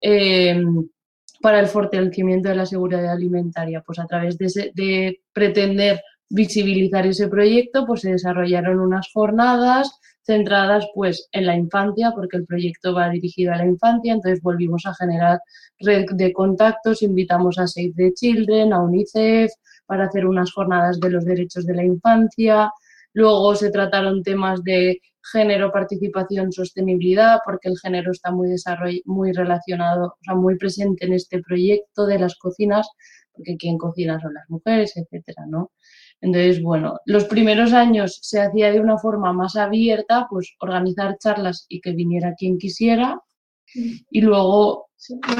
eh, 0.00 0.62
para 1.40 1.60
el 1.60 1.66
fortalecimiento 1.66 2.48
de 2.48 2.54
la 2.54 2.66
seguridad 2.66 3.10
alimentaria. 3.10 3.82
Pues 3.84 3.98
a 3.98 4.06
través 4.06 4.38
de, 4.38 4.70
de 4.74 5.20
pretender 5.32 6.00
visibilizar 6.28 7.06
ese 7.06 7.28
proyecto, 7.28 7.84
pues 7.86 8.02
se 8.02 8.12
desarrollaron 8.12 8.78
unas 8.78 9.10
jornadas 9.12 9.98
centradas 10.30 10.86
pues 10.94 11.28
en 11.32 11.46
la 11.46 11.56
infancia, 11.56 12.12
porque 12.14 12.36
el 12.36 12.46
proyecto 12.46 12.94
va 12.94 13.10
dirigido 13.10 13.52
a 13.52 13.56
la 13.56 13.66
infancia, 13.66 14.12
entonces 14.12 14.40
volvimos 14.42 14.86
a 14.86 14.94
generar 14.94 15.40
red 15.80 16.06
de 16.12 16.32
contactos, 16.32 17.02
invitamos 17.02 17.58
a 17.58 17.66
Save 17.66 17.94
the 17.96 18.12
Children, 18.14 18.72
a 18.72 18.80
UNICEF, 18.80 19.50
para 19.86 20.04
hacer 20.04 20.26
unas 20.26 20.52
jornadas 20.52 21.00
de 21.00 21.10
los 21.10 21.24
derechos 21.24 21.66
de 21.66 21.74
la 21.74 21.84
infancia. 21.84 22.70
Luego 23.12 23.56
se 23.56 23.70
trataron 23.70 24.22
temas 24.22 24.62
de 24.62 25.00
género, 25.32 25.72
participación, 25.72 26.52
sostenibilidad, 26.52 27.38
porque 27.44 27.68
el 27.68 27.78
género 27.78 28.12
está 28.12 28.30
muy, 28.30 28.54
muy 29.04 29.32
relacionado, 29.32 30.06
o 30.06 30.18
sea, 30.22 30.36
muy 30.36 30.56
presente 30.56 31.06
en 31.06 31.14
este 31.14 31.40
proyecto 31.40 32.06
de 32.06 32.20
las 32.20 32.36
cocinas, 32.36 32.88
porque 33.32 33.56
quien 33.56 33.78
cocina 33.78 34.20
son 34.20 34.34
las 34.34 34.48
mujeres, 34.48 34.96
etcétera, 34.96 35.44
¿no? 35.48 35.72
Entonces, 36.20 36.62
bueno, 36.62 36.98
los 37.06 37.24
primeros 37.24 37.72
años 37.72 38.18
se 38.22 38.40
hacía 38.40 38.70
de 38.70 38.80
una 38.80 38.98
forma 38.98 39.32
más 39.32 39.56
abierta, 39.56 40.26
pues 40.28 40.54
organizar 40.60 41.16
charlas 41.18 41.64
y 41.68 41.80
que 41.80 41.92
viniera 41.92 42.34
quien 42.36 42.58
quisiera. 42.58 43.20
Y 43.74 44.20
luego 44.20 44.90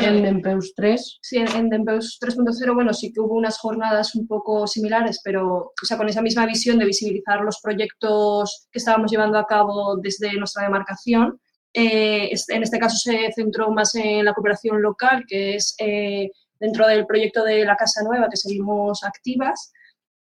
en 0.02 0.22
Dempeus 0.22 0.72
3. 0.74 1.18
Sí, 1.20 1.36
en, 1.36 1.68
Dempeus 1.68 2.18
3.0, 2.20 2.74
bueno, 2.74 2.94
sí 2.94 3.12
que 3.12 3.20
hubo 3.20 3.34
unas 3.34 3.58
jornadas 3.58 4.14
un 4.14 4.26
poco 4.26 4.66
similares, 4.66 5.20
pero 5.22 5.72
o 5.82 5.86
sea, 5.86 5.98
con 5.98 6.08
esa 6.08 6.22
misma 6.22 6.46
visión 6.46 6.78
de 6.78 6.86
visibilizar 6.86 7.40
los 7.40 7.60
proyectos 7.60 8.68
que 8.72 8.78
estábamos 8.78 9.10
llevando 9.10 9.38
a 9.38 9.46
cabo 9.46 9.96
desde 9.96 10.32
nuestra 10.34 10.62
demarcación. 10.62 11.40
Eh, 11.74 12.32
en 12.48 12.62
este 12.62 12.78
caso 12.78 12.96
se 12.96 13.30
centró 13.34 13.70
más 13.70 13.94
en 13.94 14.24
la 14.24 14.32
cooperación 14.32 14.80
local, 14.80 15.24
que 15.28 15.56
es 15.56 15.74
eh, 15.78 16.30
dentro 16.58 16.86
del 16.86 17.06
proyecto 17.06 17.44
de 17.44 17.64
la 17.64 17.76
Casa 17.76 18.02
Nueva, 18.02 18.28
que 18.30 18.36
seguimos 18.36 19.04
activas 19.04 19.72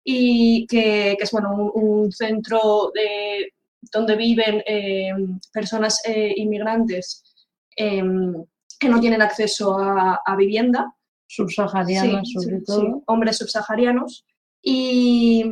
y 0.04 0.66
que, 0.66 1.12
es 1.12 1.30
bueno, 1.30 1.70
un, 1.74 2.10
centro 2.12 2.90
de, 2.94 3.52
donde 3.92 4.16
viven 4.16 4.62
eh, 4.66 5.12
personas 5.52 6.00
eh, 6.06 6.32
inmigrantes 6.36 7.22
em, 7.76 8.34
que 8.78 8.88
no 8.88 9.00
tienen 9.00 9.22
acceso 9.22 9.76
a, 9.78 10.36
vivienda. 10.36 10.94
Subsaharianas, 11.26 12.28
sobre 12.32 12.60
todo. 12.62 13.02
hombres 13.06 13.36
subsaharianos. 13.36 14.24
Y, 14.62 15.44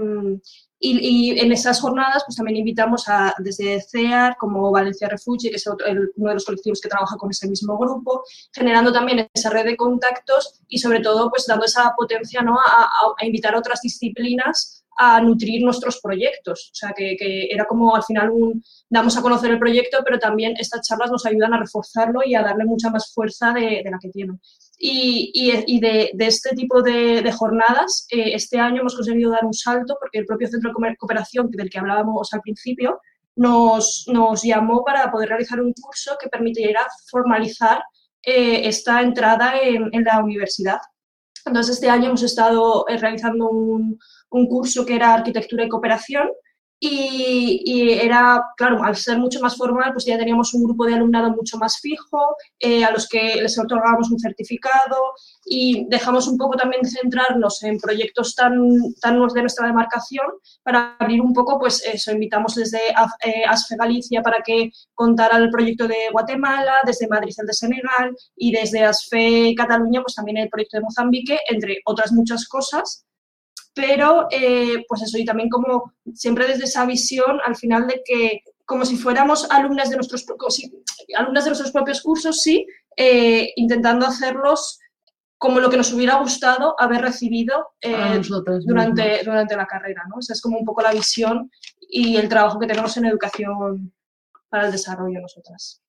y, 0.78 1.38
en 1.38 1.52
esas 1.52 1.80
jornadas 1.80 2.22
pues 2.26 2.36
también 2.36 2.58
invitamos 2.58 3.08
a, 3.08 3.34
desde 3.38 3.80
CEAR 3.80 4.36
como 4.36 4.70
Valencia 4.70 5.08
Refugee, 5.08 5.50
que 5.50 5.56
es 5.56 5.66
uno 5.66 6.28
de 6.28 6.34
los 6.34 6.44
colectivos 6.44 6.80
que 6.80 6.88
trabaja 6.88 7.16
con 7.16 7.30
ese 7.30 7.48
mismo 7.48 7.78
grupo, 7.78 8.22
generando 8.52 8.92
también 8.92 9.28
esa 9.32 9.50
red 9.50 9.64
de 9.64 9.76
contactos 9.76 10.60
y 10.68 10.78
sobre 10.78 11.00
todo 11.00 11.30
pues 11.30 11.46
dando 11.46 11.64
esa 11.64 11.94
potencia 11.96 12.42
¿no? 12.42 12.58
a, 12.58 12.88
a, 13.18 13.24
invitar 13.24 13.54
a 13.54 13.58
otras 13.58 13.80
disciplinas 13.80 14.84
a 14.96 15.20
nutrir 15.20 15.62
nuestros 15.62 16.00
proyectos. 16.00 16.70
O 16.72 16.74
sea, 16.74 16.92
que, 16.96 17.16
que, 17.18 17.48
era 17.50 17.64
como 17.66 17.94
al 17.94 18.02
final 18.02 18.30
un, 18.30 18.62
damos 18.88 19.16
a 19.16 19.22
conocer 19.22 19.50
el 19.50 19.59
proyecto, 19.59 19.98
pero 20.04 20.18
también 20.18 20.54
estas 20.59 20.87
charlas 20.87 21.11
nos 21.11 21.26
ayudan 21.26 21.54
a 21.54 21.59
reforzarlo 21.59 22.20
y 22.24 22.35
a 22.35 22.42
darle 22.42 22.64
mucha 22.64 22.90
más 22.90 23.12
fuerza 23.12 23.52
de, 23.52 23.82
de 23.85 23.90
la 23.90 23.98
que 24.00 24.11
tiene. 24.11 24.38
Y, 24.78 25.30
y, 25.35 25.80
de, 25.80 26.11
de, 26.12 26.26
este 26.26 26.54
tipo 26.54 26.82
de, 26.82 27.22
de 27.22 27.32
jornadas, 27.32 28.06
eh, 28.11 28.32
este 28.35 28.59
año 28.59 28.82
hemos 28.82 28.94
conseguido 28.94 29.30
dar 29.30 29.44
un 29.44 29.54
salto 29.54 29.96
porque 29.98 30.18
el 30.18 30.26
propio 30.26 30.48
Centro 30.48 30.70
de 30.70 30.96
Cooperación 30.96 31.50
del 31.50 31.70
que 31.70 31.78
hablábamos 31.78 32.32
al 32.35 32.42
principio 32.42 33.00
nos, 33.37 34.04
nos 34.09 34.42
llamó 34.42 34.85
para 34.85 35.11
poder 35.11 35.30
realizar 35.30 35.61
un 35.61 35.72
curso 35.72 36.16
que 36.20 36.28
permitiera 36.28 36.87
formalizar 37.11 37.82
eh, 38.22 38.68
esta 38.68 39.00
entrada 39.02 39.59
en, 39.61 39.88
en, 39.92 40.04
la 40.04 40.22
universidad. 40.22 40.78
Entonces, 41.44 41.76
este 41.76 41.88
año 41.88 42.09
hemos 42.09 42.22
estado 42.22 42.87
eh, 42.88 42.98
realizando 42.98 43.48
un, 43.48 43.98
un 44.37 44.46
curso 44.49 44.85
que 44.85 44.94
era 44.94 45.14
Arquitectura 45.14 45.64
y 45.64 45.68
Cooperación, 45.68 46.29
y, 46.79 47.90
era, 48.03 48.42
claro, 48.57 48.83
al 48.85 48.96
ser 48.96 49.18
mucho 49.18 49.40
más 49.40 49.57
formal, 49.57 49.92
pues 49.92 50.05
ya 50.05 50.18
teníamos 50.18 50.53
un 50.53 50.64
grupo 50.64 50.85
de 50.85 50.94
alumnado 50.94 51.31
mucho 51.31 51.57
más 51.57 51.81
fijo, 51.81 52.37
eh, 52.59 52.85
a 52.85 52.90
los 52.90 53.09
que 53.09 53.37
les 53.37 53.59
otorgábamos 53.59 54.11
un 54.11 54.18
certificado 54.18 54.96
y 55.44 55.87
dejamos 55.88 56.29
un 56.29 56.37
poco 56.37 56.57
también 56.57 56.85
centrarnos 56.85 57.62
en 57.62 57.79
proyectos 57.79 58.35
tan, 58.35 58.61
tan 59.01 59.27
de 59.27 59.40
nuestra 59.40 59.66
demarcación 59.66 60.27
para 60.62 60.96
abrir 60.99 61.20
un 61.22 61.33
poco, 61.33 61.59
pues 61.59 61.83
eso, 61.85 62.12
invitamos 62.12 62.55
desde 62.55 62.81
eh, 63.25 63.44
ASFE 63.49 63.77
Galicia 63.77 64.22
para 64.22 64.42
que 64.42 64.70
contara 64.94 65.38
el 65.38 65.51
proyecto 65.51 65.88
de 65.88 66.11
Guatemala, 66.12 66.75
desde 66.85 67.09
Madrid 67.09 67.35
el 67.38 67.46
de 67.46 67.53
Senegal 67.55 68.16
y 68.37 68.53
desde 68.53 68.85
ASFE 68.85 69.55
Cataluña, 69.57 70.03
pues 70.03 70.14
también 70.14 70.37
el 70.38 70.51
proyecto 70.51 70.77
de 70.77 70.83
Mozambique, 70.83 71.38
entre 71.49 71.79
otras 71.87 72.12
muchas 72.12 72.46
cosas 72.46 73.06
pero 73.76 74.26
eh, 74.30 74.86
pues 74.88 75.02
eso, 75.02 75.18
y 75.18 75.24
también 75.26 75.50
como 75.50 75.92
siempre 76.14 76.48
desde 76.48 76.64
esa 76.64 76.86
visión 76.86 77.40
al 77.44 77.56
final 77.56 77.86
de 77.86 78.00
que 78.02 78.40
como 78.64 78.86
si 78.86 78.96
fuéramos 78.96 79.48
alumnas 79.50 79.90
de 79.90 79.96
nuestros, 79.96 80.24
alumnas 81.14 81.44
de 81.44 81.50
nuestros 81.50 81.72
propios 81.72 82.00
cursos, 82.00 82.40
sí, 82.40 82.66
eh, 82.96 83.52
intentando 83.56 84.06
hacerlos 84.06 84.80
como 85.36 85.60
lo 85.60 85.68
que 85.68 85.76
nos 85.76 85.92
hubiera 85.92 86.18
gustado 86.18 86.74
haber 86.78 87.02
recibido 87.02 87.74
eh, 87.82 88.20
durante, 88.64 89.22
durante 89.22 89.54
la 89.54 89.66
carrera. 89.66 90.04
¿no? 90.08 90.20
Esa 90.20 90.32
es 90.32 90.40
como 90.40 90.58
un 90.58 90.64
poco 90.64 90.80
la 90.80 90.92
visión 90.92 91.50
y 91.78 92.16
el 92.16 92.30
trabajo 92.30 92.58
que 92.58 92.66
tenemos 92.66 92.96
en 92.96 93.04
educación 93.04 93.92
para 94.48 94.66
el 94.66 94.72
desarrollo 94.72 95.20
nosotras. 95.20 95.82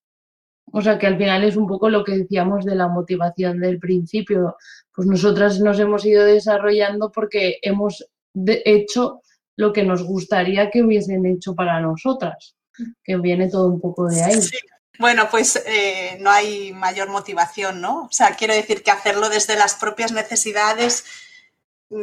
O 0.72 0.82
sea 0.82 0.98
que 0.98 1.06
al 1.06 1.16
final 1.16 1.44
es 1.44 1.56
un 1.56 1.66
poco 1.66 1.88
lo 1.88 2.04
que 2.04 2.16
decíamos 2.18 2.64
de 2.64 2.74
la 2.74 2.88
motivación 2.88 3.60
del 3.60 3.78
principio. 3.78 4.56
Pues 4.94 5.08
nosotras 5.08 5.60
nos 5.60 5.78
hemos 5.78 6.04
ido 6.04 6.24
desarrollando 6.24 7.10
porque 7.10 7.58
hemos 7.62 8.06
hecho 8.34 9.22
lo 9.56 9.72
que 9.72 9.82
nos 9.82 10.04
gustaría 10.04 10.70
que 10.70 10.82
hubiesen 10.82 11.26
hecho 11.26 11.54
para 11.54 11.80
nosotras, 11.80 12.54
que 13.02 13.16
viene 13.16 13.48
todo 13.48 13.66
un 13.66 13.80
poco 13.80 14.06
de 14.06 14.22
ahí. 14.22 14.40
Bueno, 14.98 15.28
pues 15.30 15.56
eh, 15.66 16.16
no 16.20 16.30
hay 16.30 16.72
mayor 16.72 17.08
motivación, 17.08 17.80
¿no? 17.80 18.04
O 18.04 18.12
sea, 18.12 18.34
quiero 18.34 18.54
decir 18.54 18.82
que 18.82 18.90
hacerlo 18.90 19.28
desde 19.28 19.56
las 19.56 19.74
propias 19.74 20.12
necesidades, 20.12 21.04
mm, 21.90 21.96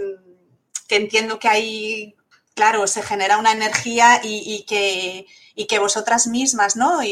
que 0.87 0.95
entiendo 0.95 1.37
que 1.39 1.47
hay, 1.49 2.15
claro, 2.53 2.87
se 2.87 3.03
genera 3.03 3.37
una 3.37 3.51
energía 3.51 4.21
y, 4.23 4.65
que, 4.67 5.25
y 5.55 5.67
que 5.67 5.79
vosotras 5.79 6.27
mismas, 6.27 6.77
¿no? 6.77 7.03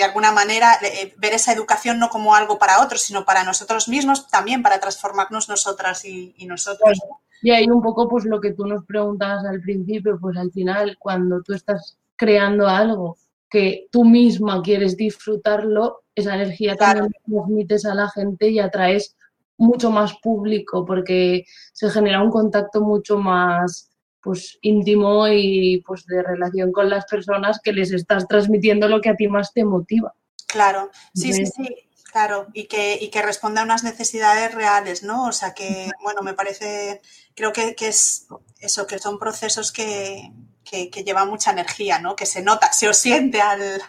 De 0.00 0.06
alguna 0.06 0.32
manera 0.32 0.78
eh, 0.82 1.14
ver 1.18 1.34
esa 1.34 1.52
educación 1.52 1.98
no 1.98 2.08
como 2.08 2.34
algo 2.34 2.58
para 2.58 2.82
otros, 2.82 3.02
sino 3.02 3.26
para 3.26 3.44
nosotros 3.44 3.86
mismos, 3.86 4.28
también 4.28 4.62
para 4.62 4.80
transformarnos 4.80 5.50
nosotras 5.50 6.06
y, 6.06 6.34
nosotros. 6.46 6.98
Y 7.42 7.50
ahí 7.50 7.66
un 7.68 7.82
poco 7.82 8.08
pues 8.08 8.24
lo 8.24 8.40
que 8.40 8.52
tú 8.52 8.66
nos 8.66 8.86
preguntabas 8.86 9.44
al 9.44 9.60
principio, 9.60 10.18
pues 10.18 10.38
al 10.38 10.50
final 10.52 10.96
cuando 10.98 11.42
tú 11.42 11.52
estás 11.52 11.98
creando 12.16 12.66
algo 12.66 13.18
que 13.50 13.88
tú 13.90 14.04
misma 14.04 14.62
quieres 14.62 14.96
disfrutarlo, 14.96 16.02
esa 16.14 16.34
energía 16.34 16.76
también 16.76 17.12
transmites 17.26 17.84
a 17.84 17.94
la 17.94 18.08
gente 18.08 18.48
y 18.48 18.58
atraes 18.58 19.16
mucho 19.58 19.90
más 19.90 20.14
público 20.22 20.86
porque 20.86 21.44
se 21.74 21.90
genera 21.90 22.22
un 22.22 22.30
contacto 22.30 22.80
mucho 22.80 23.18
más 23.18 23.89
pues 24.22 24.58
íntimo 24.62 25.26
y 25.28 25.82
pues 25.86 26.06
de 26.06 26.22
relación 26.22 26.72
con 26.72 26.90
las 26.90 27.06
personas 27.06 27.60
que 27.62 27.72
les 27.72 27.92
estás 27.92 28.26
transmitiendo 28.28 28.88
lo 28.88 29.00
que 29.00 29.10
a 29.10 29.16
ti 29.16 29.28
más 29.28 29.52
te 29.52 29.64
motiva. 29.64 30.14
Claro, 30.46 30.90
sí, 31.14 31.32
sí, 31.32 31.46
sí, 31.46 31.76
claro, 32.10 32.48
y 32.52 32.64
que, 32.64 32.98
y 33.00 33.08
que 33.08 33.22
responda 33.22 33.60
a 33.60 33.64
unas 33.64 33.84
necesidades 33.84 34.54
reales, 34.54 35.02
¿no? 35.02 35.26
O 35.26 35.32
sea 35.32 35.54
que, 35.54 35.90
bueno, 36.02 36.22
me 36.22 36.34
parece, 36.34 37.00
creo 37.34 37.52
que, 37.52 37.74
es 37.78 38.26
eso, 38.58 38.86
que 38.86 38.98
son 38.98 39.18
procesos 39.18 39.72
que, 39.72 40.32
que, 40.64 41.04
llevan 41.04 41.28
mucha 41.28 41.52
energía, 41.52 42.00
¿no? 42.00 42.16
Que 42.16 42.26
se 42.26 42.42
nota, 42.42 42.72
se 42.72 42.88
os 42.88 42.96
siente 42.96 43.40
al, 43.40 43.80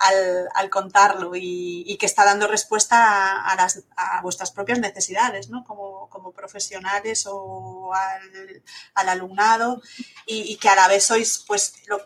al, 0.00 0.70
contarlo 0.70 1.32
y, 1.34 1.96
que 1.98 2.06
está 2.06 2.24
dando 2.24 2.46
respuesta 2.46 3.42
a, 3.42 3.54
las, 3.56 3.84
a 3.96 4.20
vuestras 4.22 4.50
propias 4.50 4.78
necesidades, 4.78 5.50
¿no? 5.50 5.64
Como, 5.64 6.08
como 6.08 6.32
profesionales 6.32 7.26
o 7.28 7.92
al, 7.92 8.62
al 8.94 9.08
alumnado 9.08 9.82
y, 10.26 10.52
y, 10.52 10.56
que 10.56 10.68
a 10.68 10.76
la 10.76 10.88
vez 10.88 11.04
sois, 11.04 11.44
pues, 11.46 11.74
lo, 11.86 12.00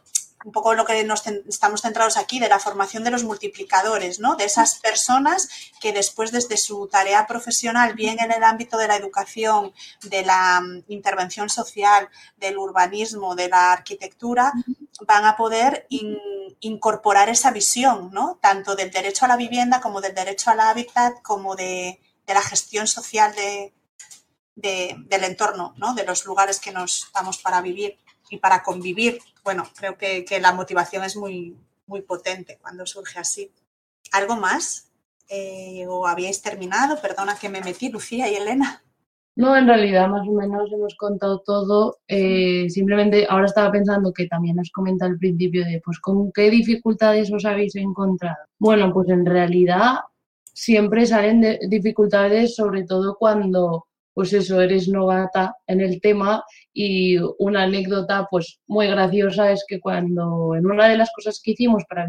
un 0.44 0.52
poco 0.52 0.74
lo 0.74 0.85
que 0.85 1.02
nos 1.04 1.26
estamos 1.26 1.80
centrados 1.80 2.16
aquí, 2.18 2.38
de 2.38 2.48
la 2.48 2.59
formación 2.59 3.02
de 3.02 3.11
los 3.11 3.24
multiplicadores, 3.24 4.20
¿no? 4.20 4.37
De 4.37 4.44
esas 4.44 4.76
personas 4.76 5.48
que 5.80 5.92
después 5.92 6.33
desde 6.33 6.59
su 6.59 6.87
tarea 6.87 7.26
profesional, 7.26 7.94
bien 7.94 8.20
en 8.20 8.30
el 8.30 8.44
ámbito 8.44 8.76
de 8.76 8.87
la 8.87 8.96
educación, 8.96 9.72
de 10.02 10.22
la 10.22 10.61
mm, 10.61 10.85
intervención 10.88 11.48
social, 11.48 12.09
del 12.37 12.59
urbanismo, 12.59 13.35
de 13.35 13.48
la 13.48 13.72
arquitectura, 13.72 14.52
van 15.07 15.24
a 15.24 15.37
poder 15.37 15.87
incorporar 16.61 17.30
esa 17.30 17.50
visión, 17.50 18.11
¿no? 18.12 18.38
Tanto 18.40 18.76
del 18.76 18.90
derecho 18.90 19.24
a 19.24 19.28
la 19.28 19.37
vivienda 19.37 19.80
como 19.80 20.02
del 20.02 20.14
derecho 20.14 20.50
al 20.50 20.61
hábitat, 20.61 21.22
como 21.22 21.57
de, 21.57 22.00
la 22.26 22.42
gestión 22.42 22.87
social 22.87 23.35
de, 23.35 23.72
del 24.54 25.24
entorno, 25.24 25.74
¿no? 25.78 25.94
De 25.94 26.04
los 26.04 26.26
lugares 26.26 26.61
que 26.61 26.72
nos 26.72 27.11
damos 27.14 27.38
para 27.38 27.62
vivir 27.62 27.98
y 28.35 28.38
para 28.38 28.62
convivir 28.62 29.20
bueno, 29.44 29.64
creo 29.77 29.97
que, 29.99 30.25
la 30.40 30.53
motivación 30.53 31.05
es 31.05 31.16
muy, 31.16 31.55
muy 31.87 32.01
potente 32.01 32.59
cuando 32.61 32.87
surge 32.87 33.18
así. 33.18 33.51
¿Algo 34.12 34.37
más? 34.37 34.90
Eh, 35.29 35.85
¿O 35.87 36.07
habíais 36.07 36.40
terminado? 36.40 37.01
Perdona 37.01 37.37
que 37.38 37.51
me 37.51 37.61
metí, 37.61 37.90
Lucía 37.90 38.31
y 38.31 38.37
Elena. 38.37 38.83
No, 39.37 39.57
en 39.57 39.66
realidad 39.66 40.09
más 40.09 40.27
o 40.27 40.33
menos 40.33 40.73
hemos 40.73 40.94
contado 40.97 41.40
todo. 41.40 41.99
Eh, 42.09 42.70
simplemente 42.70 43.27
ahora 43.29 43.47
estaba 43.47 43.70
pensando 43.70 44.12
que 44.12 44.27
también 44.27 44.59
has 44.61 44.70
comentado 44.70 45.11
al 45.11 45.18
principio 45.18 45.64
de, 45.64 45.83
pues, 45.85 45.99
¿con 46.01 46.33
qué 46.33 46.51
dificultades 46.51 47.33
os 47.33 47.44
habéis 47.44 47.77
encontrado? 47.77 48.37
Bueno, 48.59 48.92
pues 48.92 49.09
en 49.11 49.27
realidad 49.27 49.97
siempre 50.53 51.05
salen 51.05 51.59
dificultades, 51.68 52.55
sobre 52.55 52.85
todo 52.85 53.16
cuando 53.18 53.87
pues 54.14 54.33
eso, 54.33 54.61
eres 54.61 54.88
novata 54.88 55.57
en 55.66 55.81
el 55.81 56.00
tema 56.00 56.44
y 56.72 57.18
una 57.38 57.64
anécdota 57.64 58.29
pues 58.31 58.61
muy 58.68 58.87
graciosa 58.87 59.50
es 59.50 59.64
que 59.66 59.81
cuando 59.81 60.55
en 60.55 60.66
una 60.66 60.88
de 60.88 60.96
las 60.96 61.11
cosas 61.12 61.40
que 61.42 61.50
hicimos 61.50 61.83
para 61.88 62.07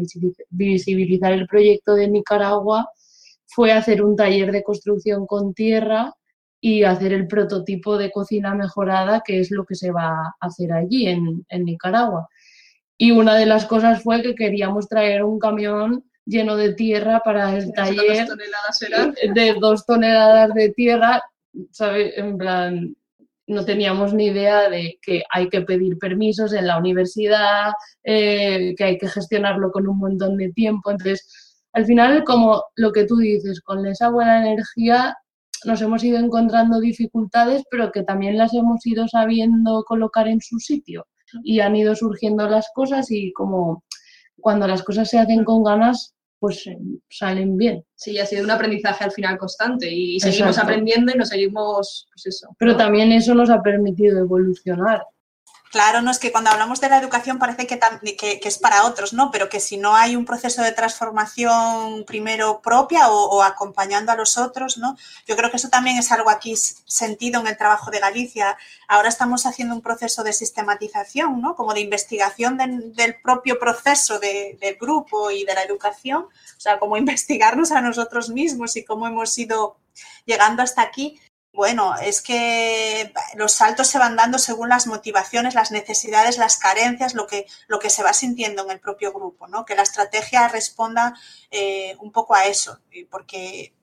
visibilizar 0.50 1.32
el 1.32 1.48
proyecto 1.48 1.94
de 1.94 2.08
Nicaragua 2.08 2.88
fue 3.46 3.72
hacer 3.72 4.04
un 4.04 4.14
taller 4.14 4.52
de 4.52 4.62
construcción 4.62 5.26
con 5.26 5.52
tierra 5.52 6.14
y 6.60 6.84
hacer 6.84 7.12
el 7.12 7.26
prototipo 7.26 7.98
de 7.98 8.12
cocina 8.12 8.54
mejorada, 8.54 9.22
que 9.24 9.40
es 9.40 9.50
lo 9.50 9.64
que 9.64 9.74
se 9.74 9.90
va 9.90 10.08
a 10.08 10.34
hacer 10.40 10.72
allí 10.72 11.08
en, 11.08 11.44
en 11.48 11.64
Nicaragua. 11.64 12.28
Y 12.96 13.10
una 13.10 13.34
de 13.34 13.46
las 13.46 13.66
cosas 13.66 14.02
fue 14.02 14.22
que 14.22 14.34
queríamos 14.34 14.88
traer 14.88 15.24
un 15.24 15.38
camión 15.38 16.04
lleno 16.24 16.56
de 16.56 16.74
tierra 16.74 17.20
para 17.24 17.56
el 17.56 17.72
taller 17.72 18.28
de 19.34 19.54
dos 19.60 19.86
toneladas 19.86 20.54
de 20.54 20.70
tierra 20.70 21.22
¿sabes? 21.70 22.14
En 22.16 22.36
plan, 22.38 22.96
no 23.46 23.64
teníamos 23.64 24.12
ni 24.12 24.26
idea 24.26 24.68
de 24.68 24.98
que 25.02 25.22
hay 25.30 25.48
que 25.48 25.62
pedir 25.62 25.98
permisos 25.98 26.52
en 26.52 26.66
la 26.66 26.78
universidad, 26.78 27.72
eh, 28.04 28.74
que 28.76 28.84
hay 28.84 28.98
que 28.98 29.08
gestionarlo 29.08 29.70
con 29.70 29.88
un 29.88 29.98
montón 29.98 30.36
de 30.36 30.52
tiempo. 30.52 30.90
Entonces, 30.90 31.56
al 31.72 31.84
final, 31.86 32.24
como 32.24 32.64
lo 32.76 32.92
que 32.92 33.04
tú 33.04 33.16
dices, 33.18 33.60
con 33.60 33.86
esa 33.86 34.10
buena 34.10 34.40
energía 34.40 35.16
nos 35.64 35.80
hemos 35.82 36.02
ido 36.04 36.18
encontrando 36.18 36.80
dificultades, 36.80 37.64
pero 37.70 37.92
que 37.92 38.02
también 38.02 38.36
las 38.36 38.54
hemos 38.54 38.84
ido 38.86 39.08
sabiendo 39.08 39.84
colocar 39.84 40.28
en 40.28 40.40
su 40.40 40.58
sitio 40.58 41.06
y 41.42 41.60
han 41.60 41.76
ido 41.76 41.94
surgiendo 41.94 42.48
las 42.48 42.68
cosas 42.74 43.10
y 43.10 43.32
como 43.32 43.84
cuando 44.40 44.66
las 44.66 44.82
cosas 44.82 45.08
se 45.08 45.18
hacen 45.18 45.44
con 45.44 45.64
ganas, 45.64 46.14
pues 46.46 46.64
eh, 46.68 46.78
salen 47.08 47.56
bien. 47.56 47.84
Sí, 47.96 48.20
ha 48.20 48.24
sido 48.24 48.44
un 48.44 48.52
aprendizaje 48.52 49.02
al 49.02 49.10
final 49.10 49.36
constante 49.36 49.90
y 49.90 50.20
seguimos 50.20 50.56
aprendiendo 50.58 51.10
y 51.12 51.18
nos 51.18 51.30
seguimos, 51.30 52.06
pues 52.14 52.26
eso. 52.26 52.54
Pero 52.56 52.76
también 52.76 53.10
eso 53.10 53.34
nos 53.34 53.50
ha 53.50 53.60
permitido 53.62 54.20
evolucionar. 54.20 55.02
Claro, 55.76 56.00
no 56.00 56.10
es 56.10 56.18
que 56.18 56.32
cuando 56.32 56.48
hablamos 56.48 56.80
de 56.80 56.88
la 56.88 56.96
educación 56.96 57.38
parece 57.38 57.66
que, 57.66 58.40
es 58.42 58.56
para 58.56 58.86
otros, 58.86 59.12
¿no? 59.12 59.30
Pero 59.30 59.50
que 59.50 59.60
si 59.60 59.76
no 59.76 59.94
hay 59.94 60.16
un 60.16 60.24
proceso 60.24 60.62
de 60.62 60.72
transformación 60.72 62.04
primero 62.06 62.62
propia 62.62 63.10
o, 63.10 63.42
acompañando 63.42 64.10
a 64.10 64.16
los 64.16 64.38
otros, 64.38 64.78
¿no? 64.78 64.96
Yo 65.26 65.36
creo 65.36 65.50
que 65.50 65.58
eso 65.58 65.68
también 65.68 65.98
es 65.98 66.10
algo 66.10 66.30
aquí 66.30 66.56
sentido 66.56 67.42
en 67.42 67.48
el 67.48 67.58
trabajo 67.58 67.90
de 67.90 67.98
Galicia. 67.98 68.56
Ahora 68.88 69.10
estamos 69.10 69.44
haciendo 69.44 69.74
un 69.74 69.82
proceso 69.82 70.24
de 70.24 70.32
sistematización, 70.32 71.42
¿no? 71.42 71.54
Como 71.54 71.74
de 71.74 71.80
investigación 71.80 72.56
del 72.56 73.20
propio 73.22 73.58
proceso 73.58 74.18
del 74.18 74.78
grupo 74.80 75.30
y 75.30 75.44
de 75.44 75.52
la 75.52 75.62
educación, 75.62 76.22
o 76.22 76.60
sea, 76.60 76.78
como 76.78 76.96
investigarnos 77.06 77.70
a 77.70 77.82
nosotros 77.82 78.30
mismos 78.30 78.78
y 78.78 78.84
cómo 78.86 79.06
hemos 79.06 79.36
ido 79.36 79.76
llegando 80.24 80.62
hasta 80.62 80.80
aquí 80.80 81.20
bueno, 81.56 81.94
es 81.96 82.20
que 82.20 83.12
los 83.34 83.52
saltos 83.52 83.88
se 83.88 83.98
van 83.98 84.14
dando 84.14 84.38
según 84.38 84.68
las 84.68 84.86
motivaciones, 84.86 85.54
las 85.54 85.70
necesidades, 85.70 86.36
las 86.36 86.58
carencias, 86.58 87.14
lo 87.14 87.26
que, 87.26 87.46
lo 87.66 87.78
que 87.78 87.88
se 87.88 88.02
va 88.02 88.12
sintiendo 88.12 88.62
en 88.62 88.72
el 88.72 88.78
propio 88.78 89.10
grupo, 89.10 89.48
¿no? 89.48 89.64
Que 89.64 89.74
la 89.74 89.82
estrategia 89.82 90.48
responda 90.48 91.18
eh, 91.50 91.96
un 91.98 92.12
poco 92.12 92.34
a 92.34 92.44
eso, 92.44 92.78
porque 93.10 93.74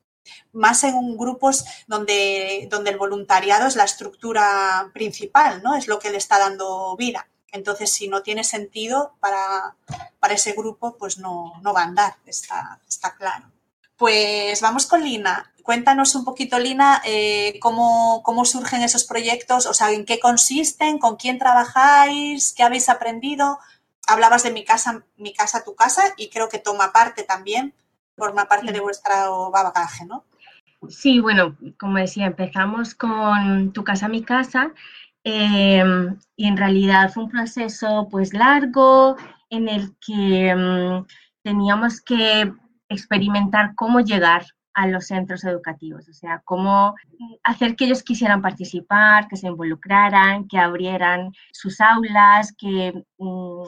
más 0.52 0.84
en 0.84 1.18
grupos 1.18 1.66
donde, 1.88 2.68
donde 2.70 2.92
el 2.92 2.98
voluntariado 2.98 3.68
es 3.68 3.76
la 3.76 3.86
estructura 3.86 4.92
principal, 4.94 5.64
¿no? 5.64 5.76
Es 5.76 5.88
lo 5.88 5.98
que 5.98 6.12
le 6.12 6.18
está 6.18 6.38
dando 6.38 6.96
vida. 6.96 7.28
Entonces, 7.52 7.92
si 7.92 8.08
no 8.08 8.22
tiene 8.22 8.44
sentido 8.44 9.16
para, 9.20 9.76
para 10.20 10.36
ese 10.36 10.54
grupo, 10.54 10.96
pues 10.96 11.18
no, 11.18 11.54
no 11.64 11.74
va 11.74 11.82
a 11.82 11.86
andar, 11.86 12.18
está, 12.28 12.80
está 12.88 13.16
claro. 13.16 13.52
Pues 13.98 14.62
vamos 14.62 14.86
con 14.86 15.04
Lina. 15.04 15.53
Cuéntanos 15.64 16.14
un 16.16 16.26
poquito, 16.26 16.60
Lina, 16.60 17.02
eh, 17.06 17.58
cómo, 17.62 18.22
surgen 18.44 18.82
esos 18.82 19.06
proyectos, 19.06 19.66
o 19.66 19.74
sea, 19.74 19.92
en 19.92 20.04
qué 20.04 20.20
consisten, 20.20 21.00
con 21.00 21.16
quién 21.16 21.40
trabajáis, 21.40 22.54
qué 22.54 22.64
habéis 22.64 22.90
aprendido. 22.90 23.60
Hablabas 24.06 24.44
de 24.44 24.52
mi 24.52 24.66
casa, 24.66 25.06
mi 25.16 25.34
casa, 25.34 25.64
tu 25.64 25.74
casa, 25.74 26.04
y 26.18 26.30
creo 26.30 26.50
que 26.50 26.60
toma 26.60 26.92
parte 26.92 27.24
también, 27.24 27.74
forma 28.18 28.46
parte 28.46 28.74
de 28.74 28.82
vuestro 28.82 29.52
bagaje, 29.52 30.06
¿no? 30.06 30.26
Sí, 30.90 31.22
bueno, 31.22 31.56
como 31.80 31.98
decía, 31.98 32.26
empezamos 32.26 32.94
con 32.94 33.72
Tu 33.72 33.86
casa, 33.86 34.10
mi 34.10 34.22
casa, 34.22 34.74
em, 35.24 36.18
y 36.36 36.46
en 36.46 36.58
realidad 36.58 37.10
fue 37.14 37.24
un 37.24 37.32
proceso 37.32 38.10
pues 38.12 38.34
largo 38.34 39.16
en 39.50 39.70
el 39.70 39.96
que 40.06 40.50
em, 40.50 41.06
teníamos 41.42 42.02
que 42.02 42.52
experimentar 42.90 43.76
cómo 43.76 44.02
llegar 44.02 44.46
a 44.74 44.88
los 44.88 45.08
centros 45.08 45.44
educativos, 45.44 46.10
o 46.10 46.14
sea, 46.14 46.42
cómo 46.46 46.96
hacer 47.44 47.76
que 47.76 47.86
ellos 47.86 48.04
quisieran 48.04 48.42
participar, 48.42 49.28
que 49.28 49.38
se 49.38 49.48
involucraran, 49.48 50.48
que 50.48 50.58
abrieran 50.58 51.32
sus 51.52 51.80
aulas, 51.80 52.54
que 52.58 53.06
mm, 53.18 53.64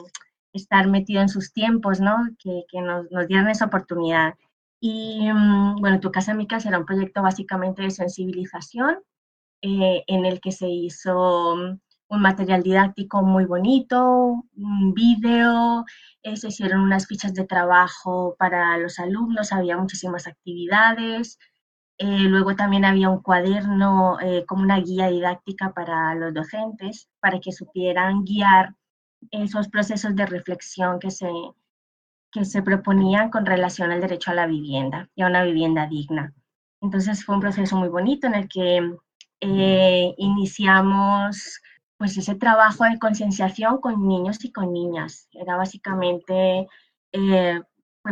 estar 0.52 0.88
metido 0.88 1.22
en 1.22 1.28
sus 1.28 1.52
tiempos, 1.52 2.00
¿no? 2.00 2.16
Que, 2.38 2.64
nos, 2.80 3.06
dieran 3.28 3.48
esa 3.48 3.66
oportunidad. 3.66 4.34
Y 4.80 5.30
mm, 5.32 5.76
bueno, 5.76 6.00
Tu 6.00 6.10
Casa 6.10 6.34
Mi 6.34 6.46
Casa 6.46 6.68
era 6.68 6.78
un 6.78 6.86
proyecto 6.86 7.22
básicamente 7.22 7.82
de 7.82 7.90
sensibilización 7.90 8.98
eh, 9.62 10.04
en 10.06 10.24
el 10.26 10.40
que 10.40 10.52
se 10.52 10.68
hizo 10.68 11.56
mm, 11.56 11.80
un 12.08 12.20
material 12.22 12.62
didáctico 12.62 13.22
muy 13.22 13.44
bonito, 13.44 14.44
un 14.56 14.94
vídeo, 14.94 15.84
eh, 16.22 16.36
se 16.36 16.48
hicieron 16.48 16.80
unas 16.80 17.06
fichas 17.06 17.34
de 17.34 17.44
trabajo 17.44 18.36
para 18.38 18.78
los 18.78 18.98
alumnos, 18.98 19.52
había 19.52 19.76
muchísimas 19.76 20.26
actividades. 20.26 21.38
Eh, 21.98 22.20
luego 22.28 22.54
también 22.54 22.84
había 22.84 23.08
un 23.08 23.22
cuaderno 23.22 24.18
eh, 24.20 24.44
como 24.46 24.62
una 24.62 24.78
guía 24.80 25.08
didáctica 25.08 25.72
para 25.72 26.14
los 26.14 26.34
docentes, 26.34 27.08
para 27.20 27.40
que 27.40 27.52
supieran 27.52 28.24
guiar 28.24 28.74
esos 29.30 29.68
procesos 29.68 30.14
de 30.14 30.26
reflexión 30.26 30.98
que 31.00 31.10
se, 31.10 31.30
que 32.30 32.44
se 32.44 32.62
proponían 32.62 33.30
con 33.30 33.46
relación 33.46 33.90
al 33.90 34.00
derecho 34.00 34.30
a 34.30 34.34
la 34.34 34.46
vivienda 34.46 35.08
y 35.16 35.22
a 35.22 35.26
una 35.26 35.42
vivienda 35.42 35.86
digna. 35.86 36.34
Entonces 36.82 37.24
fue 37.24 37.34
un 37.34 37.40
proceso 37.40 37.76
muy 37.76 37.88
bonito 37.88 38.26
en 38.26 38.34
el 38.34 38.48
que 38.48 38.92
iniciamos 40.18 41.60
pues 41.98 42.16
ese 42.18 42.34
trabajo 42.34 42.84
de 42.84 42.98
concienciación 42.98 43.80
con 43.80 44.06
niños 44.06 44.44
y 44.44 44.52
con 44.52 44.72
niñas. 44.72 45.28
Era 45.32 45.56
básicamente 45.56 46.68
eh, 47.12 47.60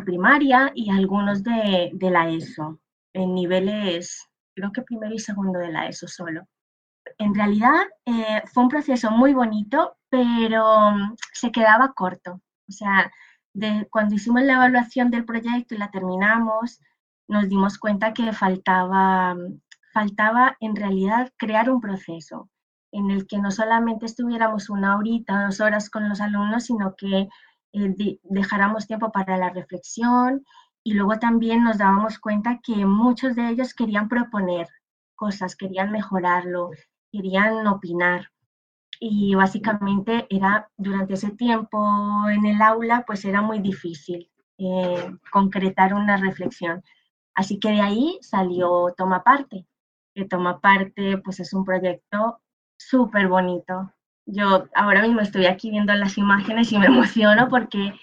primaria 0.04 0.72
y 0.74 0.90
algunos 0.90 1.42
de, 1.42 1.92
la 2.00 2.28
ESO, 2.30 2.80
en 3.12 3.34
niveles, 3.34 4.28
creo 4.54 4.72
que 4.72 4.82
primero 4.82 5.14
y 5.14 5.18
segundo 5.18 5.58
de 5.58 5.70
la 5.70 5.86
ESO 5.86 6.08
solo. 6.08 6.46
En 7.18 7.34
realidad 7.34 7.82
eh, 8.06 8.42
fue 8.52 8.64
un 8.64 8.68
proceso 8.68 9.10
muy 9.10 9.34
bonito, 9.34 9.96
pero 10.08 10.90
mm, 10.92 11.16
se 11.32 11.52
quedaba 11.52 11.92
corto. 11.92 12.40
O 12.68 12.72
sea, 12.72 13.12
de, 13.52 13.86
cuando 13.90 14.14
hicimos 14.14 14.42
la 14.42 14.54
evaluación 14.54 15.10
del 15.10 15.24
proyecto 15.24 15.74
y 15.74 15.78
la 15.78 15.90
terminamos, 15.90 16.80
nos 17.28 17.48
dimos 17.48 17.78
cuenta 17.78 18.14
que 18.14 18.32
faltaba, 18.32 19.34
mm, 19.34 19.60
faltaba 19.92 20.56
en 20.60 20.74
realidad 20.74 21.32
crear 21.36 21.70
un 21.70 21.80
proceso 21.80 22.48
en 22.94 23.10
el 23.10 23.26
que 23.26 23.38
no 23.38 23.50
solamente 23.50 24.06
estuviéramos 24.06 24.70
una 24.70 24.96
horita, 24.96 25.46
dos 25.46 25.60
horas 25.60 25.90
con 25.90 26.08
los 26.08 26.20
alumnos, 26.20 26.64
sino 26.64 26.94
que 26.96 27.28
eh, 27.72 28.18
dejáramos 28.22 28.86
tiempo 28.86 29.10
para 29.10 29.36
la 29.36 29.50
reflexión 29.50 30.44
y 30.84 30.94
luego 30.94 31.18
también 31.18 31.64
nos 31.64 31.78
dábamos 31.78 32.20
cuenta 32.20 32.60
que 32.62 32.86
muchos 32.86 33.34
de 33.34 33.48
ellos 33.48 33.74
querían 33.74 34.08
proponer 34.08 34.68
cosas, 35.16 35.56
querían 35.56 35.90
mejorarlo, 35.90 36.70
querían 37.10 37.66
opinar. 37.66 38.30
Y 39.00 39.34
básicamente 39.34 40.26
era 40.30 40.70
durante 40.76 41.14
ese 41.14 41.30
tiempo 41.32 41.78
en 42.28 42.46
el 42.46 42.62
aula, 42.62 43.04
pues 43.06 43.24
era 43.24 43.42
muy 43.42 43.58
difícil 43.58 44.30
eh, 44.58 45.10
concretar 45.32 45.94
una 45.94 46.16
reflexión. 46.16 46.84
Así 47.34 47.58
que 47.58 47.70
de 47.70 47.80
ahí 47.80 48.18
salió 48.22 48.94
Toma 48.96 49.24
Parte, 49.24 49.66
que 50.14 50.26
Toma 50.26 50.60
Parte 50.60 51.18
pues 51.18 51.40
es 51.40 51.52
un 51.52 51.64
proyecto 51.64 52.40
súper 52.76 53.28
bonito. 53.28 53.92
Yo 54.26 54.66
ahora 54.74 55.02
mismo 55.02 55.20
estoy 55.20 55.46
aquí 55.46 55.70
viendo 55.70 55.94
las 55.94 56.16
imágenes 56.18 56.72
y 56.72 56.78
me 56.78 56.86
emociono 56.86 57.48
porque 57.48 57.94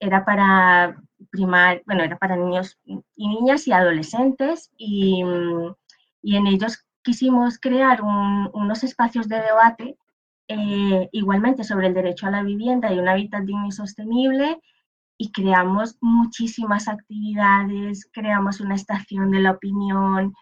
era 0.00 0.24
para 0.24 0.96
primar, 1.30 1.82
bueno, 1.86 2.02
era 2.04 2.18
para 2.18 2.36
niños 2.36 2.78
y 2.84 3.28
niñas 3.28 3.66
y 3.66 3.72
adolescentes 3.72 4.70
y, 4.76 5.22
en 6.22 6.46
ellos 6.46 6.84
quisimos 7.02 7.58
crear 7.58 8.00
unos 8.02 8.82
espacios 8.82 9.28
de 9.28 9.40
debate 9.40 9.98
eh, 10.48 11.08
igualmente 11.12 11.64
sobre 11.64 11.88
el 11.88 11.94
derecho 11.94 12.26
a 12.26 12.30
la 12.30 12.42
vivienda 12.42 12.92
y 12.92 12.98
un 12.98 13.08
hábitat 13.08 13.44
digno 13.44 13.66
y 13.66 13.72
sostenible 13.72 14.58
y 15.18 15.30
creamos 15.30 15.96
muchísimas 16.00 16.88
actividades, 16.88 18.08
creamos 18.12 18.60
una 18.60 18.74
estación 18.74 19.30
de 19.30 19.40
la 19.40 19.52
opinión, 19.52 20.34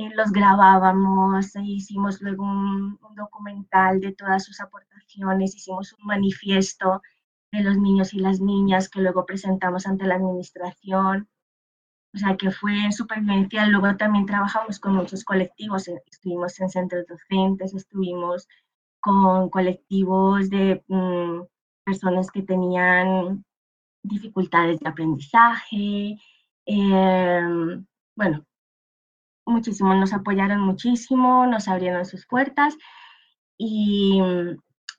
eh, 0.00 0.10
los 0.14 0.32
grabábamos, 0.32 1.54
e 1.56 1.62
hicimos 1.62 2.20
luego 2.22 2.44
un, 2.44 2.98
documental 3.16 4.00
de 4.00 4.12
todas 4.12 4.44
sus 4.44 4.60
aportaciones, 4.60 5.54
hicimos 5.54 5.92
un 5.94 6.06
manifiesto 6.06 7.02
de 7.52 7.62
los 7.62 7.76
niños 7.76 8.14
y 8.14 8.20
las 8.20 8.40
niñas 8.40 8.88
que 8.88 9.00
luego 9.00 9.26
presentamos 9.26 9.86
ante 9.86 10.06
la 10.06 10.14
administración. 10.16 11.28
O 12.14 12.18
sea, 12.18 12.36
que 12.36 12.50
fue 12.50 12.84
en 12.84 12.92
supervivencia. 12.92 13.66
Luego 13.66 13.96
también 13.96 14.26
trabajamos 14.26 14.80
con 14.80 14.94
muchos 14.96 15.24
colectivos, 15.24 15.88
eh, 15.88 16.02
estuvimos 16.10 16.58
en 16.60 16.70
centros 16.70 17.06
docentes, 17.06 17.74
estuvimos 17.74 18.48
con 19.00 19.50
colectivos 19.50 20.50
de 20.50 20.82
mm, 20.88 21.42
personas 21.84 22.30
que 22.30 22.42
tenían 22.42 23.44
dificultades 24.02 24.80
de 24.80 24.88
aprendizaje. 24.88 26.18
Em, 26.66 27.86
bueno, 28.16 28.46
muchísimo, 29.50 29.94
nos 29.94 30.12
apoyaron 30.12 30.60
muchísimo, 30.60 31.46
nos 31.46 31.68
abrieron 31.68 32.04
sus 32.06 32.26
puertas 32.26 32.76
y 33.58 34.20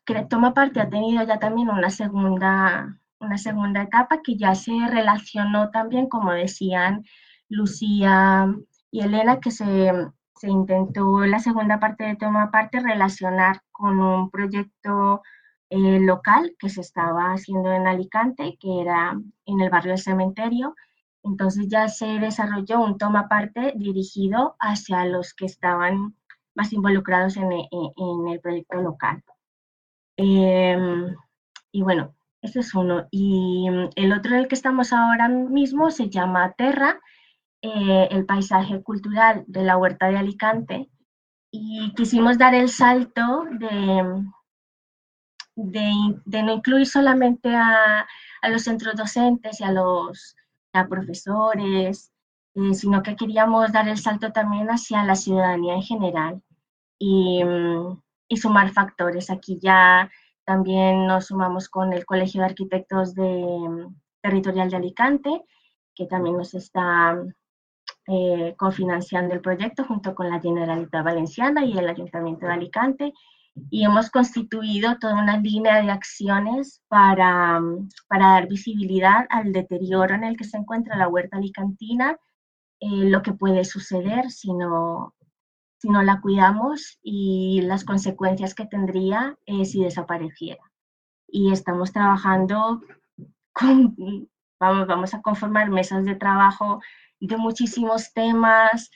que 0.06 0.26
toma 0.26 0.54
parte 0.54 0.82
ha 0.82 0.90
tenido 0.90 1.24
ya 1.24 1.40
también 1.40 1.70
una 1.70 1.90
segunda, 1.90 3.00
una 3.20 3.38
segunda 3.38 3.84
etapa 3.84 4.22
que 4.24 4.36
ya 4.38 4.56
se 4.56 4.74
relacionó 4.90 5.72
también, 5.72 6.08
como 6.08 6.32
decían 6.32 7.04
Lucía 7.50 8.48
y 8.92 9.02
Elena, 9.02 9.40
que 9.40 9.52
se, 9.52 9.92
se 10.36 10.50
intentó 10.50 11.22
la 11.26 11.40
segunda 11.40 11.80
parte 11.80 12.04
de 12.04 12.16
Toma 12.16 12.52
Parte 12.52 12.80
relacionar 12.80 13.62
con 13.72 14.00
un 14.00 14.30
proyecto 14.30 15.22
eh, 15.70 16.00
local 16.00 16.56
que 16.60 16.70
se 16.70 16.82
estaba 16.82 17.34
haciendo 17.34 17.72
en 17.72 17.88
Alicante, 17.88 18.58
que 18.60 18.82
era 18.82 19.18
en 19.46 19.62
el 19.62 19.70
barrio 19.70 19.92
del 19.92 20.02
cementerio. 20.02 20.76
Entonces 21.24 21.68
ya 21.70 21.88
se 21.88 22.06
desarrolló 22.20 22.82
un 22.82 22.98
toma 22.98 23.28
parte 23.28 23.74
dirigido 23.76 24.56
hacia 24.60 25.06
los 25.06 25.34
que 25.34 25.46
estaban 25.46 26.16
más 26.56 26.74
involucrados 26.74 27.38
en, 27.38 27.52
en 27.52 28.28
el 28.28 28.40
proyecto 28.40 28.82
local. 28.82 29.24
Em, 30.18 31.16
y 31.72 31.82
bueno, 31.82 32.16
ese 32.42 32.60
es 32.60 32.74
uno. 32.76 33.08
Y 33.12 33.70
mm, 33.70 33.90
el 33.96 34.14
otro 34.14 34.36
del 34.36 34.48
que 34.48 34.56
estamos 34.56 34.94
ahora 34.94 35.28
mismo 35.30 35.92
se 35.92 36.10
llama 36.10 36.54
Terra, 36.54 37.00
eh, 37.62 38.08
el 38.12 38.26
paisaje 38.26 38.82
cultural 38.84 39.44
de 39.48 39.64
la 39.64 39.78
Huerta 39.78 40.08
de 40.10 40.18
Alicante. 40.18 40.90
Y 41.52 41.94
quisimos 41.96 42.38
dar 42.38 42.56
el 42.56 42.70
salto 42.70 43.46
de, 43.60 44.26
de, 45.56 46.44
no 46.44 46.54
incluir 46.54 46.88
solamente 46.88 47.54
a, 47.56 48.08
los 48.50 48.64
centros 48.64 48.96
docentes 48.96 49.60
y 49.60 49.64
a 49.64 49.72
los 49.72 50.36
a 50.74 50.88
profesores, 50.88 52.12
eh, 52.56 52.74
sino 52.74 53.04
que 53.04 53.16
queríamos 53.16 53.72
dar 53.72 53.88
el 53.88 53.98
salto 53.98 54.32
también 54.32 54.68
hacia 54.70 55.04
la 55.04 55.16
ciudadanía 55.16 55.76
en 55.76 55.84
general. 55.84 56.42
Y, 57.00 57.42
y 58.32 58.38
sumar 58.38 58.72
factores. 58.72 59.30
Aquí 59.30 59.60
ya 59.62 60.10
también 60.46 61.06
nos 61.06 61.28
sumamos 61.28 61.68
con 61.68 61.92
el 61.92 62.06
Colegio 62.06 62.42
de 62.42 62.48
Arquitectos 62.48 63.14
de, 63.14 63.24
mm, 63.24 63.96
Territorial 64.22 64.70
de 64.70 64.78
Alicante, 64.78 65.44
que 65.94 66.06
también 66.06 66.38
nos 66.38 66.54
está 66.54 67.22
eh, 68.08 68.56
cofinanciando 68.58 69.34
el 69.34 69.42
proyecto 69.42 69.84
junto 69.84 70.16
con 70.16 70.30
la 70.30 70.40
Generalitat 70.40 71.04
Valenciana 71.04 71.66
y 71.66 71.78
el 71.78 71.90
Ayuntamiento 71.90 72.46
de 72.46 72.54
Alicante. 72.54 73.14
Y 73.70 73.84
hemos 73.84 74.10
constituido 74.10 74.98
toda 75.00 75.22
una 75.22 75.38
línea 75.38 75.82
de 75.82 75.92
acciones 75.92 76.82
para, 76.88 77.62
para 78.08 78.28
dar 78.28 78.48
visibilidad 78.48 79.26
al 79.30 79.52
deterioro 79.52 80.16
en 80.16 80.24
el 80.24 80.38
que 80.38 80.46
se 80.46 80.58
encuentra 80.58 80.98
la 80.98 81.08
huerta 81.08 81.38
alicantina, 81.38 82.18
eh, 82.80 83.10
lo 83.10 83.22
que 83.22 83.34
puede 83.34 83.66
suceder 83.66 84.32
si 84.32 84.54
no, 84.54 85.14
si 85.78 85.90
no 85.90 86.02
la 86.02 86.22
cuidamos 86.22 87.00
y 87.04 87.62
las 87.64 87.84
consecuencias 87.84 88.56
que 88.56 88.66
tendría 88.66 89.38
eh, 89.46 89.66
si 89.66 89.84
desapareciera. 89.84 90.64
Y 91.28 91.52
estamos 91.52 91.92
trabajando 91.92 92.82
con, 93.54 93.96
vamos, 94.60 94.88
vamos 94.88 95.14
a 95.14 95.22
conformar 95.22 95.70
mesas 95.70 96.06
de 96.06 96.16
trabajo 96.16 96.82
de 97.28 97.38
muchísimos 97.38 98.12
temas, 98.14 98.90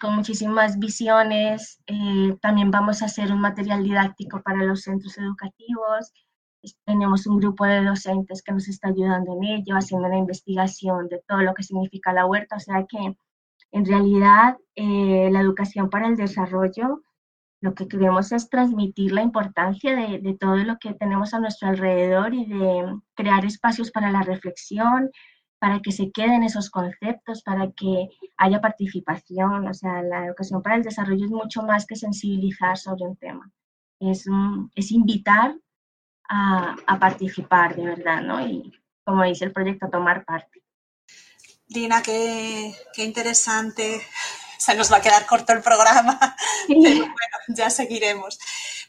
con 0.00 0.16
muchísimas 0.16 0.78
visiones. 0.78 1.80
Eh, 1.86 2.36
también 2.40 2.70
vamos 2.70 3.02
a 3.02 3.06
hacer 3.06 3.32
un 3.32 3.40
material 3.40 3.82
didáctico 3.84 4.42
para 4.42 4.64
los 4.64 4.82
centros 4.82 5.16
educativos. 5.18 6.12
Tenemos 6.84 7.26
un 7.26 7.38
grupo 7.38 7.64
de 7.66 7.84
docentes 7.84 8.42
que 8.42 8.52
nos 8.52 8.68
está 8.68 8.88
ayudando 8.88 9.34
en 9.34 9.44
ello, 9.44 9.76
haciendo 9.76 10.08
una 10.08 10.18
investigación 10.18 11.08
de 11.08 11.22
todo 11.28 11.42
lo 11.42 11.54
que 11.54 11.62
significa 11.62 12.12
la 12.12 12.26
huerta. 12.26 12.56
O 12.56 12.60
sea 12.60 12.84
que 12.88 13.16
en 13.74 13.84
realidad, 13.84 14.56
eh, 14.76 15.28
la 15.32 15.40
educación 15.40 15.90
para 15.90 16.06
el 16.06 16.16
desarrollo, 16.16 17.02
lo 17.60 17.74
que 17.74 17.88
queremos 17.88 18.30
es 18.30 18.48
transmitir 18.48 19.10
la 19.10 19.22
importancia 19.22 19.96
de, 19.96 20.36
todo 20.38 20.56
lo 20.58 20.78
que 20.78 20.94
tenemos 20.94 21.34
a 21.34 21.40
nuestro 21.40 21.68
alrededor 21.68 22.34
y 22.34 22.44
de 22.46 23.00
crear 23.14 23.44
espacios 23.44 23.90
para 23.90 24.12
la 24.12 24.22
reflexión, 24.22 25.10
para 25.64 25.80
que 25.80 25.92
se 25.92 26.12
queden 26.12 26.42
esos 26.42 26.68
conceptos, 26.68 27.42
para 27.42 27.72
que 27.72 28.10
haya 28.36 28.60
participación. 28.60 29.66
O 29.66 29.72
sea, 29.72 30.02
la 30.02 30.26
educación 30.26 30.60
para 30.60 30.76
el 30.76 30.82
desarrollo 30.82 31.24
es 31.24 31.30
mucho 31.30 31.62
más 31.62 31.86
que 31.86 31.96
sensibilizar 31.96 32.76
sobre 32.76 33.04
un 33.04 33.16
tema. 33.16 33.50
Es, 33.98 34.26
es 34.74 34.92
invitar 34.92 35.56
a, 36.28 36.76
a, 36.86 36.98
participar 36.98 37.76
de 37.76 37.86
verdad, 37.86 38.20
¿no? 38.20 38.46
Y 38.46 38.78
como 39.06 39.24
dice 39.24 39.46
el 39.46 39.52
proyecto, 39.52 39.88
tomar 39.88 40.26
parte. 40.26 40.62
Dina, 41.66 42.02
qué, 42.02 42.74
interesante. 42.98 44.02
Se 44.58 44.74
nos 44.74 44.92
va 44.92 44.98
a 44.98 45.00
quedar 45.00 45.24
corto 45.24 45.54
el 45.54 45.62
programa, 45.62 46.36
bueno, 46.68 47.06
ya 47.48 47.70
seguiremos. 47.70 48.38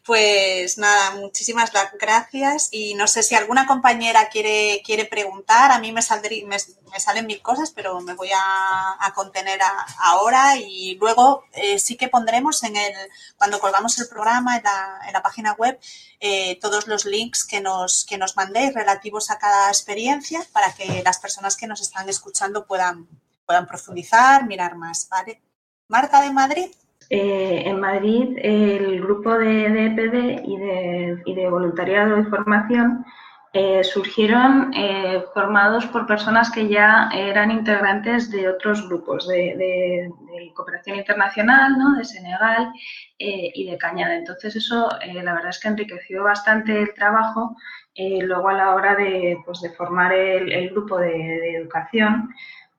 Pues 0.05 0.77
nada, 0.77 1.15
muchísimas 1.15 1.71
gracias 1.99 2.69
y 2.69 2.93
no 2.93 3.07
sé 3.07 3.23
si 3.23 3.33
alguna 3.33 3.65
compañera 3.65 4.29
quiere, 4.29 4.83
quiere 4.85 5.05
preguntar. 5.05 5.71
A 5.71 5.79
mí 5.79 5.91
me, 5.91 6.01
me, 6.45 6.99
salen 6.99 7.25
mil 7.25 7.41
cosas, 7.41 7.71
pero 7.71 7.99
me 8.01 8.13
voy 8.13 8.29
a, 8.31 9.11
contener 9.15 9.59
ahora 9.97 10.57
y 10.57 10.95
luego 10.99 11.45
eh, 11.53 11.79
sí 11.79 11.97
que 11.97 12.07
pondremos 12.07 12.61
en 12.63 12.75
el, 12.75 12.93
cuando 13.35 13.59
colgamos 13.59 13.97
el 13.97 14.07
programa 14.07 14.57
en 14.57 14.63
la, 14.63 14.99
en 15.07 15.13
la 15.13 15.23
página 15.23 15.53
web, 15.53 15.79
eh, 16.19 16.59
todos 16.61 16.85
los 16.85 17.05
links 17.05 17.43
que 17.43 17.59
nos, 17.59 18.05
que 18.05 18.19
nos 18.19 18.35
mandéis 18.35 18.75
relativos 18.75 19.31
a 19.31 19.39
cada 19.39 19.69
experiencia 19.69 20.45
para 20.51 20.71
que 20.75 21.01
las 21.03 21.17
personas 21.17 21.57
que 21.57 21.65
nos 21.65 21.81
están 21.81 22.07
escuchando 22.09 22.67
puedan, 22.67 23.07
puedan 23.47 23.65
profundizar, 23.65 24.45
mirar 24.45 24.75
más, 24.75 25.09
¿vale? 25.09 25.41
Marta 25.87 26.21
de 26.21 26.31
Madrid. 26.31 26.69
Eh, 27.09 27.63
en 27.65 27.79
Madrid 27.79 28.35
el 28.41 28.99
grupo 28.99 29.37
de, 29.37 29.65
EPD 29.65 30.43
y 30.43 30.57
de, 30.57 31.21
y 31.25 31.35
de, 31.35 31.49
voluntariado 31.49 32.19
y 32.19 32.23
formación 32.23 33.05
eh, 33.53 33.83
surgieron 33.83 34.73
eh, 34.73 35.23
formados 35.33 35.85
por 35.85 36.07
personas 36.07 36.51
que 36.51 36.67
ya 36.67 37.09
eran 37.13 37.51
integrantes 37.51 38.31
de 38.31 38.49
otros 38.49 38.87
grupos 38.87 39.27
de, 39.27 40.09
cooperación 40.55 40.97
internacional, 40.97 41.77
¿no? 41.77 41.95
de 41.95 42.05
Senegal 42.05 42.71
y 43.17 43.69
de 43.69 43.77
Cañada. 43.77 44.15
Entonces 44.15 44.55
eso 44.55 44.89
la 45.01 45.33
verdad 45.33 45.49
es 45.49 45.59
que 45.59 45.67
enriqueció 45.67 46.23
bastante 46.23 46.81
el 46.81 46.93
trabajo 46.93 47.55
luego 47.97 48.49
a 48.49 48.53
la 48.53 48.73
hora 48.73 48.95
de, 48.95 49.37
pues, 49.45 49.61
formar 49.77 50.13
el 50.13 50.69
grupo 50.69 50.97
de 50.97 51.57
educación 51.57 52.29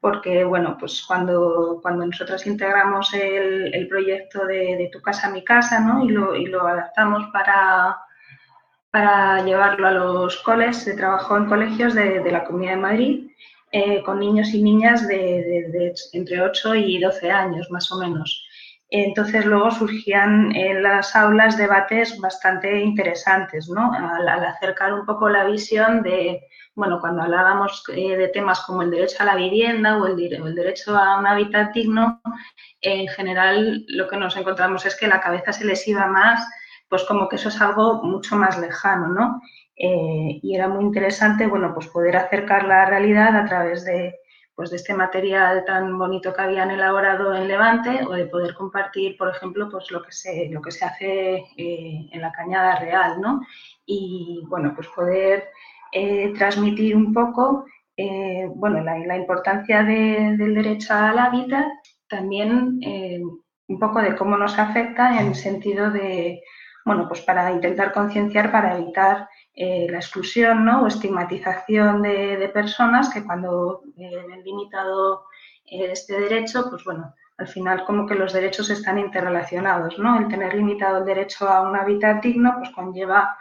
porque 0.01 0.45
bueno, 0.45 0.77
pues 0.79 1.05
cuando, 1.07 1.81
cuando 1.83 2.07
nosotros 2.07 2.47
integramos 2.47 3.13
el, 3.15 3.87
proyecto 3.89 4.47
de, 4.47 4.89
Tu 4.93 5.01
casa, 5.01 5.31
mi 5.31 5.45
casa, 5.45 5.81
¿no? 5.81 6.05
Y 6.05 6.09
lo, 6.09 6.35
y 6.37 6.47
lo 6.47 6.67
adaptamos 6.67 7.27
para, 7.33 7.97
para 8.91 9.43
llevarlo 9.45 9.89
a 9.89 9.93
los 9.93 10.37
coles. 10.43 10.79
Se 10.79 10.95
trabajó 10.95 11.37
en 11.37 11.47
colegios 11.47 11.95
de, 11.95 12.23
la 12.31 12.45
Comunidad 12.45 12.73
de 12.73 12.81
Madrid 12.81 13.31
eh, 13.73 14.03
con 14.05 14.21
niños 14.21 14.51
y 14.51 14.63
niñas 14.63 15.07
de, 15.09 15.93
entre 16.13 16.41
8 16.41 16.75
y 16.77 17.01
12 17.01 17.31
años, 17.31 17.71
más 17.71 17.91
o 17.91 17.99
menos. 17.99 18.47
Entonces 18.89 19.45
luego 19.45 19.71
surgían 19.73 20.55
en 20.55 20.83
las 20.83 21.17
aulas 21.17 21.57
debates 21.57 22.21
bastante 22.21 22.81
interesantes, 22.81 23.69
¿no? 23.69 23.93
Al, 23.93 24.29
acercar 24.29 24.93
un 24.93 25.05
poco 25.05 25.29
la 25.29 25.45
visión 25.45 26.03
de, 26.03 26.41
bueno, 26.77 27.01
cuando 27.01 27.23
hablábamos 27.23 27.83
eh, 27.95 28.17
de 28.17 28.29
temas 28.29 28.61
como 28.61 28.83
el 28.83 28.91
derecho 28.91 29.17
a 29.21 29.25
la 29.27 29.35
vivienda 29.35 29.97
o 29.97 30.07
el, 30.07 30.33
el, 30.33 30.55
derecho 30.55 30.97
a 30.97 31.19
un 31.19 31.27
hábitat 31.27 31.73
digno, 31.73 32.21
en 32.83 33.09
general 33.09 33.85
lo 33.89 34.07
que 34.07 34.19
nos 34.19 34.37
encontramos 34.37 34.85
es 34.85 34.95
que 34.95 35.09
la 35.09 35.21
cabeza 35.21 35.53
se 35.53 35.65
les 35.65 35.89
iba 35.89 36.07
más, 36.07 36.47
pues 36.89 37.03
como 37.05 37.29
que 37.29 37.37
eso 37.37 37.49
es 37.49 37.61
algo 37.61 38.03
mucho 38.03 38.37
más 38.37 38.59
lejano, 38.59 39.09
¿no? 39.09 39.41
Eh, 39.77 40.39
y 40.43 40.55
era 40.55 40.69
muy 40.69 40.85
interesante, 40.85 41.47
bueno, 41.47 41.73
pues 41.75 41.89
poder 41.89 42.17
acercar 42.17 42.65
la 42.65 42.85
realidad 42.85 43.35
a 43.37 43.47
través 43.47 43.85
de, 43.85 44.15
pues 44.55 44.71
de 44.71 44.77
este 44.77 44.95
material 44.95 45.65
tan 45.65 45.99
bonito 45.99 46.33
que 46.33 46.43
habían 46.43 46.71
elaborado 46.71 47.35
en 47.35 47.49
Levante 47.49 48.05
o 48.07 48.13
de 48.13 48.27
poder 48.27 48.55
compartir, 48.55 49.17
por 49.17 49.29
ejemplo, 49.29 49.69
pues 49.71 49.91
lo 49.91 50.03
que 50.03 50.13
se, 50.13 50.49
lo 50.51 50.61
que 50.63 50.73
se 50.73 50.85
hace 50.85 51.45
eh, 51.57 52.09
en 52.11 52.21
la 52.21 52.33
Cañada 52.33 52.77
Real, 52.77 53.21
¿no? 53.21 53.41
Y, 53.85 54.43
bueno, 54.49 54.73
pues 54.75 54.89
poder 54.89 55.51
eh, 55.93 56.33
transmitir 56.37 56.97
un 56.97 57.13
poco, 57.13 57.65
eh, 57.97 58.49
bueno, 58.55 58.83
la, 58.83 59.17
importancia 59.17 59.83
del 59.83 60.55
derecho 60.55 60.95
al 60.95 61.19
hábitat, 61.19 61.67
también 62.09 62.79
un 63.69 63.79
poco 63.81 64.01
de 64.01 64.15
cómo 64.15 64.37
nos 64.37 64.59
afecta 64.59 65.19
en 65.21 65.29
el 65.29 65.35
sentido 65.35 65.91
de, 65.91 66.41
bueno, 66.85 67.09
pues 67.09 67.21
para 67.23 67.51
intentar 67.51 67.93
concienciar, 67.93 68.53
para 68.53 68.79
evitar 68.79 69.29
eh, 69.55 69.87
la 69.91 69.99
exclusión 69.99 70.65
¿no? 70.65 70.83
o 70.83 70.87
estigmatización 70.87 72.03
de, 72.03 72.51
personas 72.55 73.09
que 73.13 73.25
cuando 73.25 73.83
eh, 73.97 74.25
han 74.33 74.43
limitado 74.45 75.25
eh, 75.65 75.89
este 75.93 76.21
derecho, 76.21 76.69
pues 76.71 76.85
bueno, 76.85 77.13
al 77.39 77.49
final 77.49 77.85
como 77.85 78.07
que 78.07 78.15
los 78.15 78.33
derechos 78.33 78.71
están 78.71 78.99
interrelacionados, 78.99 79.99
¿no? 79.99 80.19
El 80.19 80.29
tener 80.29 80.55
limitado 80.55 80.99
el 80.99 81.05
derecho 81.05 81.49
a 81.49 81.63
un 81.63 81.75
hábitat 81.75 82.23
digno, 82.23 82.55
pues 82.59 82.71
conlleva 82.71 83.37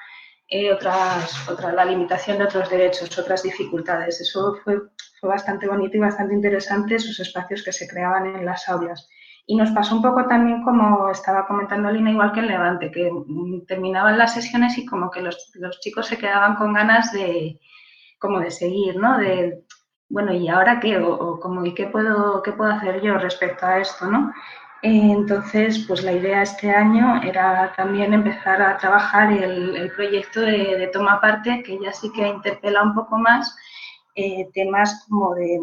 otras, 0.74 1.50
otra, 1.50 1.72
la 1.72 1.86
limitación 1.86 2.38
de 2.38 2.46
otros 2.46 2.70
derechos, 2.70 3.18
otras 3.18 3.44
dificultades. 3.44 4.22
Eso 4.22 4.56
fue, 4.64 4.80
fue 5.20 5.30
bastante 5.30 5.68
bonito 5.68 5.98
y 5.98 6.00
bastante 6.00 6.34
interesante, 6.34 6.96
esos 6.96 7.20
espacios 7.20 7.64
que 7.64 7.72
se 7.72 7.88
creaban 7.88 8.28
en 8.28 8.46
las 8.46 8.68
aulas. 8.70 9.10
Y 9.48 9.56
nos 9.56 9.72
pasó 9.72 9.96
un 9.96 10.02
poco 10.02 10.26
también 10.28 10.64
como 10.64 11.10
estaba 11.10 11.46
comentando 11.46 11.92
Lina, 11.92 12.12
igual 12.12 12.32
que 12.32 12.40
en 12.40 12.48
Levante, 12.48 12.92
que 12.92 13.12
terminaban 13.68 14.18
las 14.18 14.34
sesiones 14.34 14.78
y 14.78 14.86
como 14.86 15.12
que 15.12 15.22
los, 15.22 15.54
chicos 15.82 16.08
se 16.08 16.18
quedaban 16.18 16.56
con 16.56 16.74
ganas 16.74 17.12
de, 17.14 17.60
como 18.18 18.40
de 18.40 18.50
seguir, 18.50 18.96
¿no? 18.96 19.18
De, 19.20 19.64
bueno, 20.10 20.34
¿y 20.34 20.48
ahora 20.48 20.80
qué? 20.80 20.98
O, 20.98 21.40
como, 21.40 21.64
¿y 21.66 21.76
qué 21.76 21.88
puedo, 21.88 22.42
qué 22.42 22.54
puedo 22.54 22.72
hacer 22.72 23.02
yo 23.02 23.18
respecto 23.18 23.66
a 23.68 23.80
esto, 23.80 24.08
no? 24.08 24.34
Entonces, 24.88 25.84
pues 25.88 26.04
la 26.04 26.12
idea 26.12 26.44
este 26.44 26.70
año 26.70 27.20
era 27.24 27.74
también 27.76 28.14
empezar 28.14 28.62
a 28.62 28.78
trabajar 28.78 29.32
el, 29.32 29.92
proyecto 29.96 30.42
de, 30.42 30.90
Toma 30.94 31.20
Parte, 31.20 31.64
que 31.64 31.80
ya 31.82 31.92
sí 31.92 32.12
que 32.12 32.28
interpela 32.28 32.84
un 32.84 32.94
poco 32.94 33.18
más 33.18 33.56
eh, 34.14 34.48
temas 34.54 35.06
como 35.10 35.34
de 35.34 35.60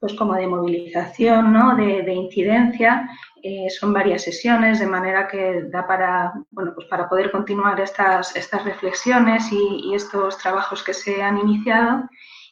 pues 0.00 0.14
como 0.14 0.34
de 0.34 0.48
movilización, 0.48 1.52
¿no? 1.52 1.76
de, 1.76 2.12
incidencia. 2.12 3.08
Eh, 3.40 3.70
son 3.70 3.92
varias 3.92 4.22
sesiones, 4.22 4.80
de 4.80 4.86
manera 4.88 5.28
que 5.28 5.62
da 5.70 5.86
para, 5.86 6.32
bueno, 6.50 6.72
pues 6.74 6.88
para 6.88 7.08
poder 7.08 7.30
continuar 7.30 7.78
estas, 7.80 8.34
estas 8.34 8.64
reflexiones 8.64 9.48
y, 9.52 9.94
estos 9.94 10.38
trabajos 10.38 10.82
que 10.82 10.92
se 10.92 11.22
han 11.22 11.38
iniciado. 11.38 12.02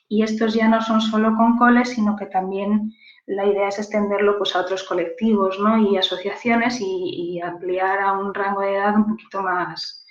Y 0.09 0.23
estos 0.23 0.55
ya 0.55 0.69
no 0.69 0.81
son 0.81 1.01
solo 1.01 1.35
con 1.37 1.59
coles, 1.59 1.89
sino 1.89 2.15
que 2.15 2.27
también 2.27 2.93
la 3.31 3.47
idea 3.47 3.69
es 3.69 3.79
extenderlo 3.79 4.39
pues, 4.39 4.57
a 4.57 4.61
otros 4.61 4.83
colectivos 4.83 5.59
¿no? 5.61 5.79
y 5.79 5.97
asociaciones 5.97 6.81
y, 6.81 7.41
ampliar 7.41 8.01
a 8.01 8.13
un 8.13 8.35
rango 8.35 8.61
de 8.61 8.75
edad 8.75 8.97
un 8.97 9.07
poquito 9.07 9.43
más, 9.43 10.05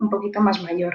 un 0.00 0.10
poquito 0.10 0.40
más 0.40 0.60
mayor. 0.62 0.94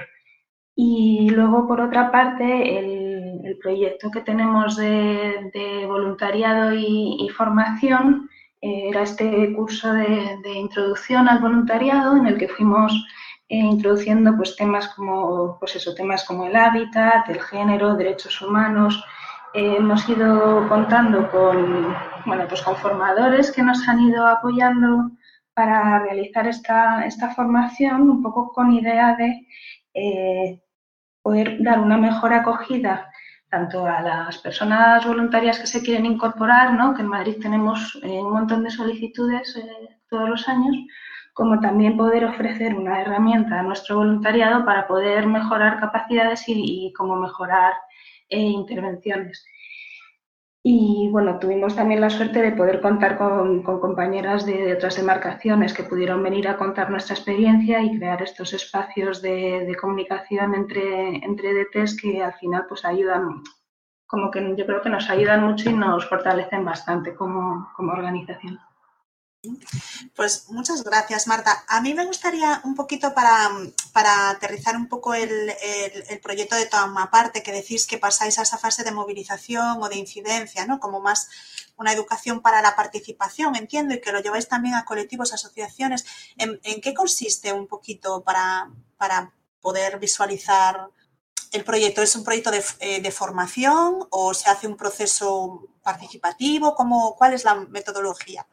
Y 0.76 1.30
luego, 1.30 1.66
por 1.66 1.80
otra 1.80 2.10
parte, 2.12 2.78
el 2.78 3.58
proyecto 3.62 4.10
que 4.10 4.20
tenemos 4.20 4.76
de, 4.76 5.84
voluntariado 5.86 6.72
y, 6.74 7.28
formación 7.36 8.28
eh, 8.60 8.90
era 8.90 9.02
este 9.02 9.52
curso 9.54 9.92
de, 9.92 10.52
introducción 10.54 11.28
al 11.28 11.40
voluntariado 11.40 12.16
en 12.16 12.26
el 12.26 12.38
que 12.38 12.48
fuimos 12.48 12.92
eh, 13.48 13.56
introduciendo 13.56 14.36
pues, 14.36 14.54
temas, 14.54 14.88
como, 14.94 15.58
pues 15.58 15.92
temas 15.96 16.24
como 16.24 16.44
el 16.44 16.56
hábitat, 16.56 17.28
el 17.30 17.40
género, 17.40 17.96
derechos 17.96 18.40
humanos. 18.42 19.02
Eh, 19.54 19.76
hemos 19.78 20.08
ido 20.08 20.68
contando 20.68 21.30
con, 21.30 21.94
bueno, 22.26 22.44
pues 22.48 22.62
con 22.62 22.76
formadores 22.76 23.50
que 23.52 23.62
nos 23.62 23.86
han 23.88 24.00
ido 24.00 24.26
apoyando 24.26 25.10
para 25.54 25.98
realizar 26.00 26.46
esta, 26.46 27.04
esta 27.04 27.30
formación, 27.30 28.08
un 28.08 28.22
poco 28.22 28.52
con 28.52 28.72
idea 28.72 29.16
de 29.16 29.46
poder 31.22 31.62
dar 31.62 31.80
una 31.80 31.96
mejor 31.96 32.32
acogida 32.32 33.10
tanto 33.50 33.84
a 33.84 34.00
las 34.00 34.38
personas 34.38 35.04
voluntarias 35.04 35.58
que 35.58 35.66
se 35.66 35.82
quieren 35.82 36.06
incorporar, 36.06 36.72
¿no? 36.74 36.94
que 36.94 37.02
en 37.02 37.08
Madrid 37.08 37.36
tenemos 37.42 37.98
eh, 38.02 38.20
un 38.20 38.32
montón 38.32 38.62
de 38.62 38.70
solicitudes 38.70 39.56
eh, 39.56 39.98
todos 40.08 40.28
los 40.28 40.48
años, 40.48 40.76
como 41.34 41.58
también 41.58 41.96
poder 41.96 42.24
ofrecer 42.24 42.74
una 42.76 43.00
herramienta 43.00 43.58
a 43.58 43.62
nuestro 43.62 43.96
voluntariado 43.96 44.64
para 44.64 44.86
poder 44.86 45.26
mejorar 45.26 45.80
capacidades 45.80 46.48
y, 46.48 46.86
y 46.86 46.92
como 46.92 47.16
mejorar 47.16 47.72
eh, 48.30 48.38
intervenciones. 48.38 49.44
Y 50.62 51.08
bueno, 51.10 51.38
tuvimos 51.38 51.74
también 51.74 52.02
la 52.02 52.10
suerte 52.10 52.42
de 52.42 52.52
poder 52.52 52.82
contar 52.82 53.16
con, 53.16 53.62
compañeras 53.62 54.44
de, 54.44 54.74
otras 54.74 54.96
demarcaciones 54.96 55.72
que 55.72 55.84
pudieron 55.84 56.22
venir 56.22 56.48
a 56.48 56.58
contar 56.58 56.90
nuestra 56.90 57.14
experiencia 57.14 57.82
y 57.82 57.96
crear 57.96 58.22
estos 58.22 58.52
espacios 58.52 59.22
de, 59.22 59.74
comunicación 59.80 60.54
entre, 60.54 61.16
entre 61.24 61.54
DTs 61.54 61.96
que 61.96 62.22
al 62.22 62.34
final 62.34 62.66
pues 62.68 62.84
ayudan, 62.84 63.42
como 64.06 64.30
que 64.30 64.54
yo 64.54 64.66
creo 64.66 64.82
que 64.82 64.90
nos 64.90 65.08
ayudan 65.08 65.44
mucho 65.44 65.70
y 65.70 65.72
nos 65.72 66.06
fortalecen 66.06 66.64
bastante 66.64 67.14
como, 67.14 67.70
como 67.74 67.92
organización. 67.92 68.58
Pues 70.14 70.50
muchas 70.50 70.84
gracias, 70.84 71.26
Marta. 71.26 71.64
A 71.66 71.80
mí 71.80 71.94
me 71.94 72.04
gustaría 72.04 72.60
un 72.64 72.74
poquito 72.74 73.14
para, 73.14 73.48
aterrizar 74.30 74.76
un 74.76 74.86
poco 74.86 75.14
el, 75.14 75.50
proyecto 76.22 76.56
de 76.56 76.66
Toma 76.66 77.10
Parte, 77.10 77.42
que 77.42 77.52
decís 77.52 77.86
que 77.86 77.96
pasáis 77.96 78.38
a 78.38 78.42
esa 78.42 78.58
fase 78.58 78.84
de 78.84 78.92
movilización 78.92 79.82
o 79.82 79.88
de 79.88 79.96
incidencia, 79.96 80.66
¿no? 80.66 80.78
Como 80.78 81.00
más 81.00 81.28
una 81.78 81.92
educación 81.92 82.42
para 82.42 82.60
la 82.60 82.76
participación, 82.76 83.56
entiendo, 83.56 83.94
y 83.94 84.00
que 84.02 84.12
lo 84.12 84.20
lleváis 84.20 84.46
también 84.48 84.74
a 84.74 84.84
colectivos, 84.84 85.32
asociaciones. 85.32 86.04
¿En, 86.36 86.60
qué 86.82 86.92
consiste 86.92 87.52
un 87.52 87.66
poquito 87.66 88.22
para, 88.22 88.70
poder 89.62 89.98
visualizar 89.98 90.88
el 91.52 91.64
proyecto? 91.64 92.02
¿Es 92.02 92.14
un 92.14 92.24
proyecto 92.24 92.50
de, 92.50 92.62
eh, 92.80 93.00
de, 93.00 93.10
formación 93.10 94.06
o 94.10 94.34
se 94.34 94.50
hace 94.50 94.66
un 94.66 94.76
proceso 94.76 95.66
participativo? 95.82 96.74
¿Cómo, 96.74 97.16
¿Cuál 97.16 97.32
es 97.34 97.44
la 97.44 97.54
metodología? 97.54 98.46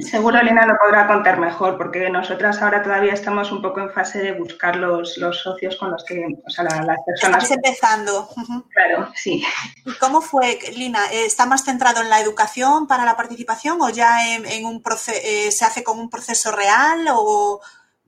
Seguro 0.00 0.42
Lina 0.42 0.66
lo 0.66 0.78
podrá 0.78 1.06
contar 1.06 1.38
mejor, 1.38 1.76
porque 1.76 2.08
nosotras 2.10 2.62
ahora 2.62 2.82
todavía 2.82 3.12
estamos 3.12 3.50
un 3.50 3.60
poco 3.60 3.80
en 3.80 3.90
fase 3.90 4.20
de 4.20 4.32
buscar 4.32 4.76
los, 4.76 5.14
socios 5.14 5.76
con 5.76 5.90
los 5.90 6.04
que, 6.04 6.24
o 6.46 6.50
sea, 6.50 6.64
las 6.64 6.98
personas. 7.04 7.42
Estás 7.42 7.56
empezando. 7.56 8.28
Claro, 8.72 9.10
sí. 9.14 9.44
¿Y 9.84 9.92
cómo 9.94 10.20
fue, 10.20 10.58
Lina? 10.76 11.00
¿Está 11.12 11.44
más 11.44 11.64
centrado 11.64 12.00
en 12.00 12.08
la 12.08 12.20
educación 12.20 12.86
para 12.86 13.04
la 13.04 13.16
participación 13.16 13.82
o 13.82 13.90
ya 13.90 14.34
en, 14.34 14.64
un 14.64 14.82
eh, 15.22 15.50
se 15.50 15.64
hace 15.64 15.82
con 15.82 15.98
un 15.98 16.08
proceso 16.08 16.52
real 16.52 17.06
o 17.12 17.60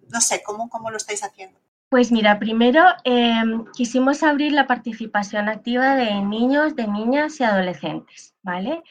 no 0.09 0.21
sé, 0.21 0.43
cómo, 0.43 0.71
cómo 0.71 0.91
lo 0.91 0.97
estáis 0.97 1.25
haciendo? 1.25 1.59
Pues 1.89 2.11
mira, 2.11 2.39
primero 2.39 2.85
em, 3.05 3.67
quisimos 3.75 4.23
abrir 4.23 4.53
la 4.53 4.67
participación 4.67 5.49
activa 5.49 5.95
de 5.95 6.23
niños, 6.23 6.75
de 6.75 6.87
niñas 6.87 7.39
y 7.41 7.45
adolescentes, 7.45 8.35
¿vale? 8.43 8.83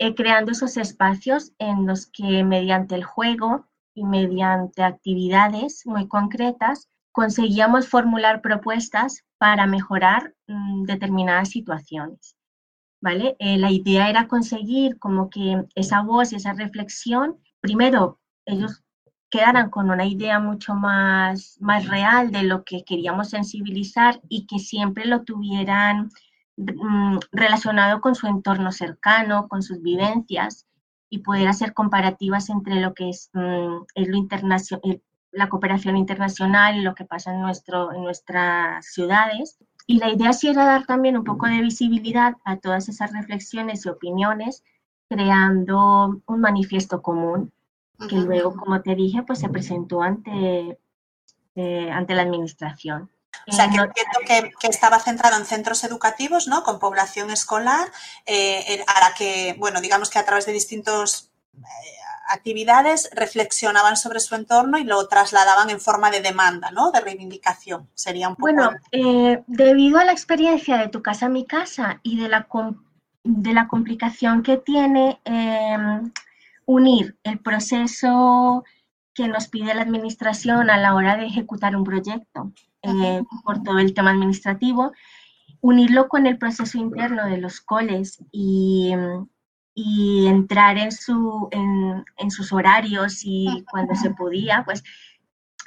Eh, 0.00 0.14
creando 0.14 0.52
esos 0.52 0.76
espacios 0.76 1.52
en 1.58 1.86
los 1.86 2.06
que 2.06 2.44
mediante 2.44 2.94
el 2.94 3.04
juego 3.04 3.66
y 3.94 4.04
mediante 4.04 4.82
actividades 4.82 5.84
muy 5.86 6.06
concretas 6.06 6.88
conseguíamos 7.10 7.88
formular 7.88 8.40
propuestas 8.40 9.24
para 9.38 9.66
mejorar 9.66 10.34
mm, 10.46 10.84
determinadas 10.84 11.50
situaciones. 11.50 12.36
¿vale? 13.00 13.36
Eh, 13.38 13.58
la 13.58 13.70
idea 13.70 14.08
era 14.08 14.28
conseguir 14.28 14.98
como 14.98 15.30
que 15.30 15.64
esa 15.74 16.02
voz 16.02 16.32
y 16.32 16.36
esa 16.36 16.52
reflexión, 16.52 17.38
primero 17.60 18.20
ellos 18.46 18.82
quedaran 19.30 19.68
con 19.70 19.90
una 19.90 20.06
idea 20.06 20.38
mucho 20.40 20.74
más, 20.74 21.58
más 21.60 21.86
real 21.86 22.30
de 22.30 22.44
lo 22.44 22.64
que 22.64 22.84
queríamos 22.84 23.30
sensibilizar 23.30 24.20
y 24.28 24.46
que 24.46 24.58
siempre 24.58 25.04
lo 25.06 25.22
tuvieran 25.22 26.10
relacionado 27.32 28.00
con 28.00 28.14
su 28.14 28.26
entorno 28.26 28.72
cercano, 28.72 29.48
con 29.48 29.62
sus 29.62 29.80
vivencias 29.82 30.66
y 31.10 31.20
poder 31.20 31.48
hacer 31.48 31.72
comparativas 31.72 32.50
entre 32.50 32.80
lo 32.80 32.94
que 32.94 33.10
es, 33.10 33.30
mm, 33.32 33.76
lo 33.94 34.16
internacional, 34.16 35.02
la 35.30 35.48
cooperación 35.48 35.96
internacional 35.96 36.76
y 36.76 36.82
lo 36.82 36.94
que 36.94 37.04
pasa 37.04 37.32
en, 37.32 37.40
nuestro, 37.40 37.92
en 37.92 38.02
nuestras 38.02 38.86
ciudades. 38.86 39.58
Y 39.86 39.98
la 39.98 40.10
idea 40.10 40.32
sí 40.32 40.48
era 40.48 40.64
dar 40.64 40.84
también 40.86 41.16
un 41.16 41.24
poco 41.24 41.46
de 41.46 41.62
visibilidad 41.62 42.36
a 42.44 42.56
todas 42.56 42.88
esas 42.88 43.12
reflexiones 43.12 43.86
y 43.86 43.88
opiniones, 43.88 44.64
creando 45.08 46.20
un 46.26 46.40
manifiesto 46.40 47.00
común 47.02 47.52
que 48.08 48.16
luego, 48.16 48.54
como 48.54 48.80
te 48.80 48.94
dije, 48.94 49.22
pues 49.22 49.40
se 49.40 49.48
presentó 49.48 50.02
ante, 50.02 50.78
eh, 51.56 51.90
ante 51.90 52.14
la 52.14 52.22
administración. 52.22 53.10
O 53.46 53.52
sea, 53.52 53.70
que 53.70 53.76
entiendo 53.76 54.52
que, 54.60 54.68
estaba 54.68 54.98
centrado 54.98 55.36
en 55.36 55.46
centros 55.46 55.84
educativos, 55.84 56.48
¿no? 56.48 56.62
Con 56.62 56.78
población 56.78 57.30
escolar, 57.30 57.88
eh, 58.26 58.84
a 58.86 59.08
la 59.08 59.14
que, 59.14 59.54
bueno, 59.58 59.80
digamos 59.80 60.10
que 60.10 60.18
a 60.18 60.24
través 60.24 60.46
de 60.46 60.52
distintos 60.52 61.30
eh, 61.56 61.62
actividades 62.28 63.10
reflexionaban 63.14 63.96
sobre 63.96 64.20
su 64.20 64.34
entorno 64.34 64.78
y 64.78 64.84
lo 64.84 65.06
trasladaban 65.08 65.70
en 65.70 65.80
forma 65.80 66.10
de 66.10 66.20
demanda, 66.20 66.70
¿no? 66.70 66.90
De 66.90 67.00
reivindicación. 67.00 67.88
Sería 67.94 68.28
un 68.28 68.36
poco... 68.36 68.52
Bueno, 68.52 68.70
eh, 68.92 69.42
debido 69.46 69.98
a 69.98 70.04
la 70.04 70.12
experiencia 70.12 70.76
de 70.76 70.88
Tu 70.88 71.02
Casa, 71.02 71.28
Mi 71.28 71.46
Casa 71.46 72.00
y 72.02 72.20
de 72.20 72.28
la, 72.28 72.46
de 73.24 73.52
la 73.52 73.66
complicación 73.68 74.42
que 74.42 74.58
tiene 74.58 75.20
em, 75.24 76.12
unir 76.66 77.16
el 77.24 77.38
proceso 77.38 78.64
que 79.14 79.26
nos 79.26 79.48
pide 79.48 79.74
la 79.74 79.82
administración 79.82 80.70
a 80.70 80.76
la 80.76 80.94
hora 80.94 81.16
de 81.16 81.26
ejecutar 81.26 81.74
un 81.74 81.84
proyecto 81.84 82.52
eh, 82.82 83.22
por 83.44 83.62
todo 83.62 83.78
el 83.78 83.94
tema 83.94 84.10
administrativo, 84.10 84.92
unirlo 85.60 86.08
con 86.08 86.26
el 86.26 86.38
proceso 86.38 86.78
interno 86.78 87.26
de 87.26 87.38
los 87.38 87.60
coles 87.60 88.22
y 88.32 88.94
y 89.80 90.26
entrar 90.26 90.76
en, 90.76 90.90
su, 90.90 91.48
en, 91.52 92.30
sus 92.32 92.52
horarios 92.52 93.20
y 93.22 93.64
cuando 93.70 93.94
se 93.94 94.10
podía, 94.10 94.64
pues 94.64 94.82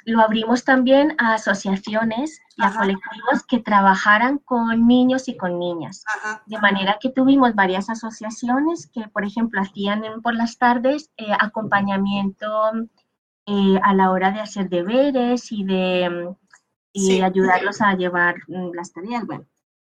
lo 0.04 0.20
abrimos 0.20 0.64
también 0.64 1.14
a 1.16 1.32
asociaciones 1.32 2.38
y 2.58 2.62
a 2.62 2.74
colectivos 2.74 3.42
que 3.48 3.60
trabajaran 3.60 4.36
con 4.36 4.86
niños 4.86 5.28
y 5.28 5.38
con 5.38 5.58
niñas. 5.58 6.04
De 6.44 6.58
manera 6.58 6.98
que 7.00 7.08
tuvimos 7.08 7.54
varias 7.54 7.88
asociaciones 7.88 8.90
que, 8.92 9.08
por 9.08 9.24
ejemplo, 9.24 9.62
hacían 9.62 10.02
por 10.22 10.34
las 10.34 10.58
tardes 10.58 11.10
eh, 11.16 11.32
acompañamiento 11.40 12.70
eh, 13.46 13.80
a 13.82 13.94
la 13.94 14.10
hora 14.10 14.30
de 14.30 14.40
hacer 14.40 14.68
deberes 14.68 15.50
y 15.52 15.64
de 15.64 16.34
y 16.92 17.20
ayudarlos 17.20 17.80
a 17.80 17.94
llevar 17.94 18.36
mm, 18.48 18.72
las 18.74 18.92
tareas. 18.92 19.26
Bueno, 19.26 19.46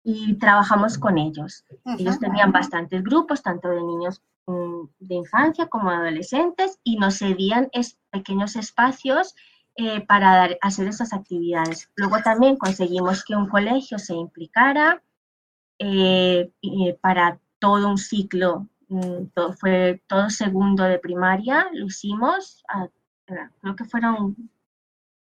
y 0.04 0.36
trabajamos 0.36 0.98
con 0.98 1.18
ellos. 1.18 1.66
Ellos 1.98 2.20
tenían 2.20 2.52
bastantes 2.52 3.04
grupos, 3.04 3.44
tanto 3.44 3.70
de 3.70 3.82
niños 3.82 4.22
mm, 4.48 4.84
de 5.00 5.16
infancia 5.16 5.68
como 5.68 5.90
adolescentes, 5.90 6.80
y 6.84 6.98
nos 6.98 7.20
cedían 7.20 7.70
pequeños 8.10 8.56
espacios 8.56 9.36
eh, 9.76 10.02
para 10.02 10.36
dar, 10.36 10.58
hacer 10.62 10.88
esas 10.88 11.14
actividades. 11.14 11.90
Luego 11.96 12.18
también 12.24 12.58
conseguimos 12.58 13.24
que 13.24 13.36
un 13.36 13.48
colegio 13.48 14.00
se 14.00 14.14
implicara 14.14 15.02
eh, 15.80 16.52
para 17.02 17.40
todo 17.60 17.90
un 17.90 17.98
ciclo, 17.98 18.68
mm, 18.90 19.28
todo, 19.34 19.54
fue 19.54 20.02
todo 20.08 20.30
segundo 20.30 20.84
de 20.84 21.00
primaria, 21.00 21.68
lo 21.74 21.86
hicimos, 21.86 22.64
creo 23.62 23.76
que 23.76 23.86
fueron, 23.86 24.36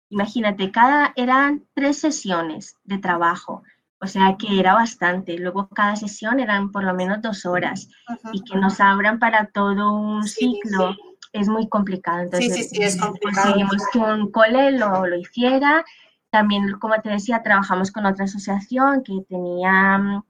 imagínate, 0.09 0.71
cada, 0.71 1.13
eran 1.17 1.65
tres 1.75 1.99
sesiones 1.99 2.77
de 2.85 2.99
trabajo 2.99 3.63
o 4.01 4.07
sea 4.07 4.37
que 4.39 4.61
era 4.61 4.75
bastante. 4.75 5.39
Luego 5.39 5.69
cada 5.69 5.97
sesión 5.97 6.39
eran 6.39 6.71
por 6.71 6.85
lo 6.85 6.95
menos 6.95 7.23
dos 7.23 7.47
horas 7.47 7.89
y 8.33 8.43
que 8.45 8.59
nos 8.59 8.81
abran 8.81 9.19
para 9.19 9.47
todo 9.47 9.93
un 9.93 10.25
ciclo 10.25 10.95
es 11.33 11.49
muy 11.49 11.69
complicado. 11.69 12.21
Entonces, 12.21 12.55
sí, 12.55 12.63
sí, 12.65 12.77
sí, 12.77 12.83
es 12.83 13.01
complicado. 13.01 13.55
Conseguimos 13.55 13.83
que 13.93 13.99
un 13.99 14.31
cole 14.31 14.73
lo, 14.73 15.07
lo 15.07 15.17
hiciera. 15.17 15.85
También, 16.31 16.73
como 16.79 17.01
te 17.01 17.11
decía, 17.11 17.43
trabajamos 17.43 17.91
con 17.91 18.05
otra 18.05 18.25
asociación 18.25 19.03
que 19.03 19.23
tenía 19.29 19.99
mm, 19.99 20.23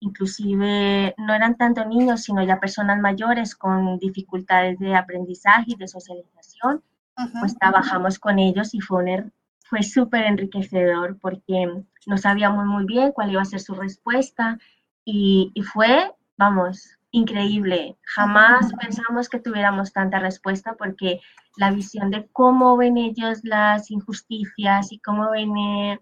inclusive 0.00 1.14
no 1.16 1.34
eran 1.34 1.56
tanto 1.56 1.84
niños, 1.86 2.22
sino 2.22 2.42
ya 2.42 2.60
personas 2.60 3.00
mayores 3.00 3.54
con 3.54 3.98
dificultades 3.98 4.78
de 4.78 4.94
aprendizaje 4.94 5.64
y 5.68 5.76
de 5.76 5.88
socialización, 5.88 6.82
pues 7.40 7.56
trabajamos 7.58 8.18
con 8.18 8.38
ellos 8.38 8.74
y 8.74 8.80
fue 8.80 9.04
un, 9.04 9.32
fue 9.64 9.82
súper 9.82 10.24
enriquecedor 10.24 11.18
porque 11.20 11.82
no 12.06 12.18
sabíamos 12.18 12.66
muy 12.66 12.84
bien 12.84 13.12
cuál 13.12 13.32
iba 13.32 13.42
a 13.42 13.46
ser 13.46 13.60
su 13.60 13.74
respuesta 13.74 14.58
y, 15.04 15.52
fue, 15.72 16.12
vamos, 16.36 16.98
increíble. 17.10 17.96
Jamás 18.02 18.72
pensamos 18.80 19.28
que 19.28 19.38
tuviéramos 19.38 19.92
tanta 19.92 20.18
respuesta 20.18 20.74
porque 20.78 21.20
la 21.56 21.70
visión 21.70 22.10
de 22.10 22.26
cómo 22.32 22.76
ven 22.76 22.96
ellos 22.96 23.40
las 23.42 23.90
injusticias 23.90 24.92
y 24.92 24.98
cómo 25.00 25.30
ven 25.30 25.56
eh, 25.56 26.00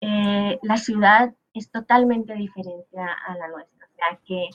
eh, 0.00 0.58
la 0.62 0.76
ciudad 0.76 1.34
es 1.54 1.70
totalmente 1.70 2.34
diferente 2.34 2.98
a, 2.98 3.34
la 3.36 3.48
nuestra. 3.48 3.86
O 3.86 3.94
sea 3.94 4.18
que 4.24 4.48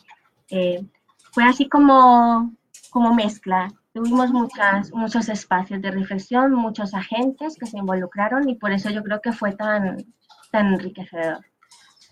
eh, 0.50 0.86
fue 1.32 1.44
así 1.44 1.68
como, 1.70 2.54
como 2.92 3.14
mezcla 3.14 3.68
Tuvimos 3.98 4.30
muchas, 4.30 4.92
muchos 4.92 5.28
espacios 5.28 5.82
de 5.82 5.90
reflexión, 5.90 6.52
muchos 6.52 6.94
agentes 6.94 7.56
que 7.60 7.66
se 7.66 7.80
involucraron 7.80 8.48
y 8.48 8.54
por 8.54 8.72
eso 8.72 8.92
yo 8.92 9.02
creo 9.02 9.22
que 9.24 9.32
fue 9.32 9.54
tan, 9.54 10.14
tan 10.52 10.68
enriquecedor. 10.68 11.44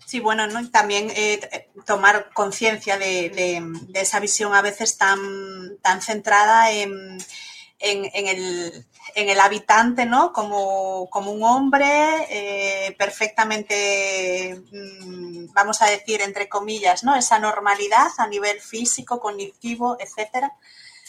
Sí, 0.04 0.18
bueno, 0.18 0.48
¿no? 0.48 0.68
también 0.68 1.12
eh, 1.14 1.70
tomar 1.86 2.32
conciencia 2.34 2.98
de, 2.98 3.62
esa 3.94 4.18
visión 4.18 4.52
a 4.52 4.62
veces 4.62 4.98
tan, 4.98 5.78
tan 5.80 6.02
centrada 6.02 6.72
en, 6.72 7.18
el, 7.78 9.40
habitante, 9.40 10.06
¿no? 10.06 10.32
Como, 10.32 11.04
un 11.04 11.44
hombre 11.44 11.86
eh, 12.30 12.96
perfectamente, 12.98 14.60
mm, 14.72 15.52
vamos 15.52 15.80
a 15.82 15.86
decir, 15.86 16.20
entre 16.20 16.48
comillas, 16.48 17.04
¿no? 17.04 17.14
Esa 17.14 17.38
normalidad 17.38 18.08
a 18.18 18.26
nivel 18.26 18.60
físico, 18.60 19.20
cognitivo, 19.20 19.96
etcétera 20.00 20.52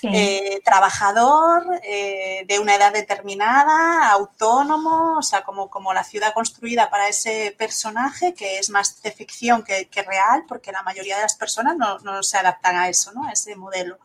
eh, 0.04 0.62
trabajador, 0.64 1.80
eh, 1.84 2.46
de 2.48 2.60
una 2.60 2.76
edad 2.76 2.94
determinada, 2.94 4.12
autónomo, 4.12 5.18
o 5.18 5.22
sea, 5.24 5.44
como, 5.44 5.72
como 5.72 5.92
la 5.94 6.04
ciudad 6.04 6.34
construida 6.34 6.92
para 6.92 7.08
ese 7.08 7.56
personaje, 7.58 8.36
que 8.36 8.60
es 8.60 8.70
más 8.70 9.02
de 9.02 9.12
ficción 9.12 9.64
que, 9.64 9.90
real, 10.04 10.46
porque 10.48 10.72
la 10.72 10.84
mayoría 10.84 11.16
de 11.16 11.24
las 11.24 11.36
personas 11.36 11.78
no, 11.78 12.22
se 12.24 12.38
adaptan 12.38 12.76
a 12.78 12.90
eso, 12.90 13.12
¿no? 13.14 13.28
a 13.28 13.32
ese 13.32 13.56
modelo. 13.56 13.98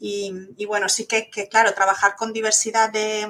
Y, 0.00 0.64
bueno, 0.66 0.88
sí 0.88 1.06
que, 1.06 1.28
claro, 1.50 1.74
trabajar 1.74 2.14
con 2.14 2.32
diversidad 2.32 2.90
de, 2.90 3.28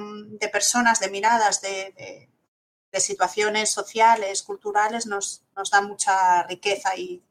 personas, 0.52 1.00
de 1.00 1.08
miradas, 1.08 1.62
de, 1.62 2.28
situaciones 3.00 3.70
sociales, 3.70 4.42
culturales, 4.42 5.06
nos, 5.06 5.42
nos, 5.56 5.70
da 5.70 5.80
mucha 5.80 6.42
riqueza 6.42 6.96
y, 6.96 7.22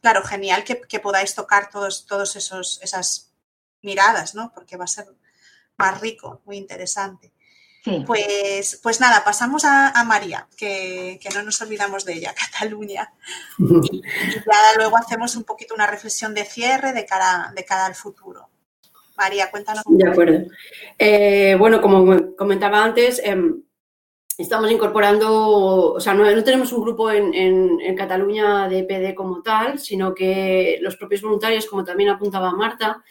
claro, 0.00 0.22
genial 0.22 0.64
que, 0.64 1.00
podáis 1.00 1.34
tocar 1.34 1.68
todos, 1.68 2.06
todos 2.06 2.36
esos, 2.36 2.80
esas 2.82 3.26
miradas, 3.86 4.34
¿no? 4.34 4.52
Porque 4.54 4.76
va 4.76 4.84
a 4.84 4.88
ser 4.88 5.06
más 5.78 6.00
rico, 6.02 6.42
muy 6.44 6.58
interesante. 6.58 7.32
Pues, 8.04 8.80
pues 8.82 9.00
nada, 9.00 9.22
pasamos 9.24 9.64
a, 9.64 10.02
María, 10.04 10.48
que, 10.56 11.20
no 11.34 11.42
nos 11.44 11.62
olvidamos 11.62 12.04
de 12.04 12.14
ella, 12.14 12.34
Cataluña. 12.52 13.10
Y, 13.58 14.02
ya 14.02 14.76
luego 14.76 14.96
hacemos 14.96 15.36
un 15.36 15.44
poquito 15.44 15.74
una 15.74 15.86
reflexión 15.86 16.34
de 16.34 16.44
cierre 16.44 16.92
de 16.92 17.06
cara, 17.06 17.52
de 17.54 17.64
cara 17.64 17.86
al 17.86 17.94
futuro. 17.94 18.48
María, 19.16 19.50
cuéntanos. 19.50 19.84
De 19.86 20.08
acuerdo. 20.08 20.46
Eh, 20.98 21.56
bueno, 21.58 21.80
como 21.80 22.34
comentaba 22.36 22.82
antes, 22.82 23.20
em, 23.24 23.62
estamos 24.36 24.70
incorporando, 24.70 25.94
o 25.94 26.00
sea, 26.00 26.12
no, 26.12 26.44
tenemos 26.44 26.72
un 26.72 26.82
grupo 26.82 27.10
en, 27.10 27.32
en, 27.32 27.96
Cataluña 27.96 28.68
de 28.68 28.84
PD 28.84 29.14
como 29.14 29.42
tal, 29.42 29.78
sino 29.78 30.12
que 30.14 30.78
los 30.82 30.96
propios 30.96 31.22
voluntarios, 31.22 31.66
como 31.66 31.84
también 31.84 32.10
apuntaba 32.10 32.52
Marta, 32.52 33.02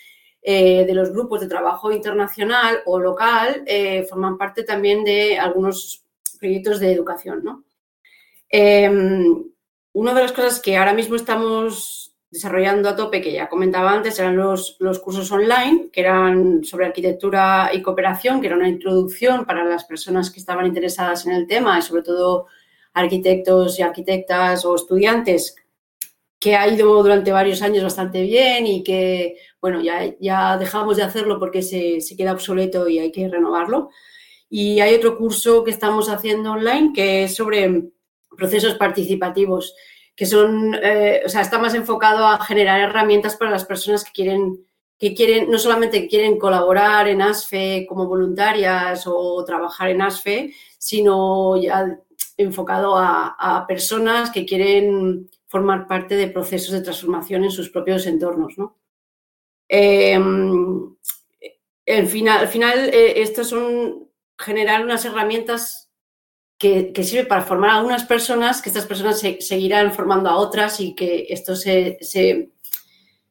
eh, 0.48 0.86
de 0.86 0.94
los 0.94 1.12
grupos 1.12 1.42
de 1.42 1.48
trabajo 1.48 1.92
internacional 1.92 2.84
o 2.86 3.00
local 3.00 3.64
eh, 3.66 4.06
forman 4.08 4.38
parte 4.38 4.62
también 4.64 5.04
de 5.04 5.40
algunos 5.40 6.04
proyectos 6.40 6.80
de 6.80 6.92
educación. 6.92 7.44
¿no? 7.44 7.64
Em, 8.48 9.44
una 9.94 10.14
de 10.14 10.22
las 10.22 10.32
cosas 10.34 10.60
que 10.60 10.78
ahora 10.78 10.94
mismo 10.94 11.16
estamos 11.16 12.16
desarrollando 12.30 12.90
a 12.90 12.96
tope, 12.96 13.22
que 13.22 13.32
ya 13.32 13.50
comentaba 13.50 13.92
antes, 13.92 14.20
eran 14.20 14.38
los, 14.38 14.76
los 14.78 15.00
cursos 15.00 15.32
online, 15.32 15.90
que 15.92 16.02
eran 16.02 16.64
sobre 16.64 16.86
arquitectura 16.86 17.72
y 17.74 17.82
cooperación, 17.82 18.40
que 18.40 18.46
era 18.46 18.56
una 18.56 18.70
introducción 18.70 19.46
para 19.46 19.64
las 19.64 19.86
personas 19.86 20.30
que 20.30 20.40
estaban 20.40 20.68
interesadas 20.68 21.26
en 21.26 21.32
el 21.32 21.48
tema 21.48 21.80
y 21.80 21.82
sobre 21.82 22.04
todo 22.04 22.46
arquitectos 22.94 23.80
y 23.80 23.82
arquitectas 23.82 24.64
o 24.64 24.76
estudiantes 24.76 25.56
que 26.40 26.56
ha 26.56 26.68
ido 26.68 27.02
durante 27.02 27.32
varios 27.32 27.62
años 27.62 27.84
bastante 27.84 28.22
bien 28.22 28.68
y 28.68 28.84
que, 28.84 29.38
bueno, 29.62 29.82
ya, 29.82 30.14
ya 30.20 30.58
dejamos 30.58 30.98
de 30.98 31.04
hacerlo 31.04 31.40
porque 31.40 31.62
se, 31.62 32.00
queda 32.16 32.34
obsoleto 32.34 32.88
y 32.88 33.00
hay 33.00 33.12
que 33.12 33.28
renovarlo. 33.30 33.90
Y 34.50 34.80
hay 34.80 34.94
otro 34.94 35.18
curso 35.18 35.64
que 35.64 35.72
estamos 35.72 36.10
haciendo 36.10 36.52
online 36.52 36.92
que 36.94 37.24
es 37.24 37.36
sobre 37.36 37.86
procesos 38.38 38.76
participativos, 38.76 39.76
que 40.16 40.26
son, 40.26 40.76
eh, 40.82 41.24
o 41.26 41.30
sea, 41.30 41.42
está 41.42 41.58
más 41.58 41.74
enfocado 41.74 42.28
a 42.28 42.40
generar 42.44 42.80
herramientas 42.80 43.36
para 43.36 43.52
las 43.52 43.66
personas 43.66 44.04
que 44.04 44.12
quieren 44.12 44.66
que 44.98 45.14
quieren, 45.14 45.50
no 45.50 45.58
solamente 45.58 46.08
quieren 46.08 46.40
colaborar 46.40 47.08
en 47.08 47.22
ASFE 47.22 47.86
como 47.88 48.08
voluntarias 48.08 49.04
o 49.08 49.44
trabajar 49.44 49.90
en 49.90 50.02
ASFE, 50.02 50.54
sino 50.78 51.62
ya 51.62 52.00
enfocado 52.38 52.96
a, 52.98 53.66
personas 53.68 54.32
que 54.32 54.46
quieren 54.46 55.30
formar 55.56 55.88
parte 55.88 56.18
de 56.18 56.28
procesos 56.28 56.72
de 56.72 56.82
transformación 56.82 57.46
en 57.46 57.50
sus 57.50 57.70
propios 57.70 58.06
entornos. 58.08 58.58
¿no? 58.58 58.78
Em, 59.70 60.94
al 61.88 62.08
final, 62.08 62.40
al 62.40 62.48
final 62.50 62.90
eh, 62.94 63.22
estos 63.22 63.48
son 63.48 64.10
generar 64.38 64.84
unas 64.84 65.06
herramientas 65.06 65.90
que, 66.58 66.92
que 66.92 67.06
sirven 67.06 67.30
para 67.30 67.44
formar 67.44 67.70
a 67.70 67.78
algunas 67.78 68.04
personas, 68.04 68.62
que 68.62 68.68
estas 68.68 68.86
personas 68.86 69.18
se, 69.18 69.40
seguirán 69.40 69.94
formando 69.94 70.30
a 70.30 70.36
otras 70.36 70.82
y 70.82 70.94
que 70.94 71.28
esto 71.30 71.56
se, 71.56 72.00
se, 72.02 72.52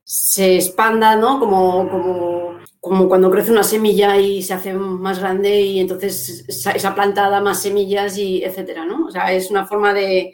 se 0.03 0.55
expanda, 0.55 1.17
¿no? 1.17 1.39
Como, 1.39 1.91
como, 1.91 2.59
como, 2.81 3.07
cuando 3.07 3.31
crece 3.31 3.53
una 3.53 3.65
semilla 3.65 4.17
y 4.17 4.43
se 4.43 4.55
hace 4.55 4.73
más 4.73 5.19
grande 5.19 5.61
y 5.61 5.79
entonces 5.79 6.47
esa 6.49 6.95
planta 6.95 7.29
da 7.29 7.43
más 7.43 7.61
semillas 7.61 8.17
y 8.17 8.43
etcétera, 8.43 8.87
¿no? 8.87 9.09
O 9.09 9.11
sea, 9.11 9.31
es 9.31 9.51
una 9.51 9.67
forma 9.67 9.93
de, 9.93 10.33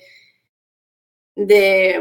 de, 1.46 2.00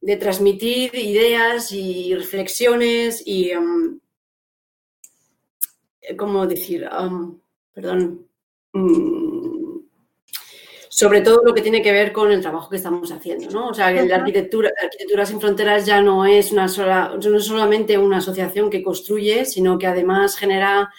de 0.00 0.16
transmitir 0.16 0.94
ideas 0.94 1.72
y 1.72 2.14
reflexiones 2.14 3.22
y, 3.26 3.54
um, 3.54 4.00
¿cómo 6.16 6.46
decir? 6.46 6.88
Um, 6.90 7.38
perdón. 7.74 8.26
Um, 8.72 9.82
sobre 10.88 11.20
todo 11.20 11.42
lo 11.44 11.54
que 11.54 11.62
tiene 11.62 11.82
que 11.82 11.92
ver 11.92 12.12
con 12.12 12.32
el 12.32 12.40
trabajo 12.40 12.70
que 12.70 12.76
estamos 12.76 13.12
haciendo, 13.12 13.50
¿no? 13.50 13.68
O 13.68 13.74
sea, 13.74 13.94
que 13.94 14.04
la 14.04 14.16
arquitectura, 14.16 14.72
Arquitectura 14.82 15.26
sin 15.26 15.40
Fronteras 15.40 15.86
ya 15.86 16.02
no 16.02 16.26
es 16.26 16.50
una 16.50 16.66
sola, 16.66 17.14
no 17.22 17.36
es 17.36 17.44
solamente 17.44 17.96
una 17.96 18.16
asociación 18.16 18.68
que 18.68 18.82
construye, 18.82 19.44
sino 19.44 19.78
que 19.78 19.86
además 19.86 20.36
genera 20.36 20.90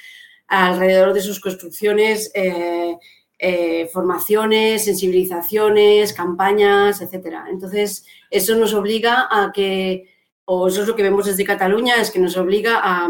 alrededor 0.47 1.13
de 1.13 1.21
sus 1.21 1.41
construcciones 1.41 2.31
eh, 2.33 2.95
eh, 3.41 3.87
formaciones, 3.93 4.83
sensibilizaciones, 4.83 6.11
campañas, 6.11 7.01
etcétera. 7.01 7.45
Entonces, 7.49 8.05
eso 8.29 8.55
nos 8.55 8.73
obliga 8.73 9.29
a 9.31 9.51
que, 9.53 10.09
o 10.43 10.67
eso 10.67 10.81
es 10.81 10.87
lo 10.87 10.95
que 10.95 11.03
vemos 11.03 11.25
desde 11.25 11.45
Cataluña, 11.45 11.95
es 12.01 12.11
que 12.11 12.19
nos 12.19 12.35
obliga 12.35 12.81
a, 12.83 13.09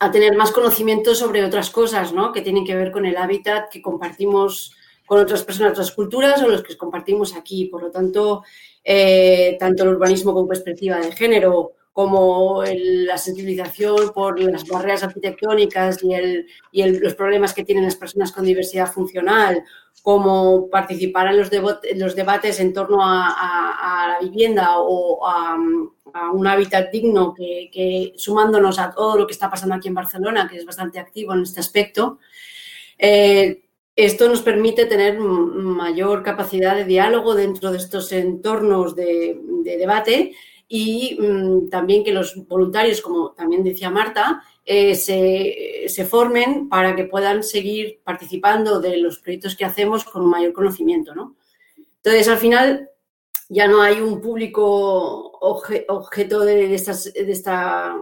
a 0.00 0.10
tener 0.10 0.36
más 0.36 0.50
conocimiento 0.50 1.14
sobre 1.14 1.44
otras 1.44 1.70
cosas, 1.70 2.12
¿no? 2.12 2.32
Que 2.32 2.42
tienen 2.42 2.64
que 2.64 2.74
ver 2.74 2.90
con 2.90 3.06
el 3.06 3.16
hábitat 3.16 3.70
que 3.70 3.80
compartimos 3.80 4.74
con 5.06 5.20
otras 5.20 5.42
personas, 5.42 5.72
otras 5.72 5.92
culturas 5.92 6.42
o 6.42 6.48
los 6.48 6.62
que 6.62 6.76
compartimos 6.76 7.34
aquí. 7.34 7.64
Por 7.66 7.82
lo 7.82 7.90
tanto, 7.90 8.42
eh, 8.84 9.56
tanto 9.58 9.84
el 9.84 9.90
urbanismo 9.90 10.34
con 10.34 10.46
perspectiva 10.46 10.98
de 10.98 11.12
género 11.12 11.72
como 11.98 12.62
la 12.64 13.18
sensibilización 13.18 14.12
por 14.14 14.38
las 14.38 14.64
barreras 14.68 15.02
arquitectónicas 15.02 15.98
y, 16.70 16.84
los 17.00 17.14
problemas 17.14 17.52
que 17.52 17.64
tienen 17.64 17.82
las 17.82 17.96
personas 17.96 18.30
con 18.30 18.44
diversidad 18.44 18.92
funcional, 18.92 19.64
como 20.00 20.70
participar 20.70 21.26
en 21.26 21.38
los, 21.38 21.50
debates 22.14 22.60
en 22.60 22.72
torno 22.72 23.00
a, 23.02 24.10
la 24.10 24.18
vivienda 24.20 24.78
o 24.78 25.26
a, 25.26 25.56
un 26.32 26.46
hábitat 26.46 26.92
digno, 26.92 27.34
que, 27.34 28.12
sumándonos 28.16 28.78
a 28.78 28.92
todo 28.92 29.18
lo 29.18 29.26
que 29.26 29.32
está 29.32 29.50
pasando 29.50 29.74
aquí 29.74 29.88
en 29.88 29.94
Barcelona, 29.94 30.46
que 30.48 30.58
es 30.58 30.64
bastante 30.64 31.00
activo 31.00 31.34
en 31.34 31.42
este 31.42 31.58
aspecto, 31.58 32.20
eh, 32.96 33.64
esto 33.96 34.28
nos 34.28 34.42
permite 34.42 34.86
tener 34.86 35.18
mayor 35.18 36.22
capacidad 36.22 36.76
de 36.76 36.84
diálogo 36.84 37.34
dentro 37.34 37.72
de 37.72 37.78
estos 37.78 38.12
entornos 38.12 38.94
de 38.94 39.36
debate 39.64 40.36
y 40.68 41.18
mm, 41.18 41.70
también 41.70 42.04
que 42.04 42.12
los 42.12 42.46
voluntarios, 42.46 43.00
como 43.00 43.32
también 43.32 43.64
decía 43.64 43.88
Marta, 43.88 44.42
eh, 44.64 44.94
se, 44.94 46.04
formen 46.04 46.68
para 46.68 46.94
que 46.94 47.04
puedan 47.04 47.42
seguir 47.42 48.00
participando 48.04 48.78
de 48.78 48.98
los 48.98 49.18
proyectos 49.18 49.56
que 49.56 49.64
hacemos 49.64 50.04
con 50.04 50.28
mayor 50.28 50.52
conocimiento. 50.52 51.14
¿no? 51.14 51.36
Entonces, 51.96 52.28
al 52.28 52.36
final, 52.36 52.90
ya 53.48 53.66
no 53.66 53.80
hay 53.80 54.00
un 54.02 54.20
público 54.20 55.32
objeto 55.40 56.40
de, 56.40 56.74
estas, 56.74 57.12
de, 57.14 57.32
esta, 57.32 57.96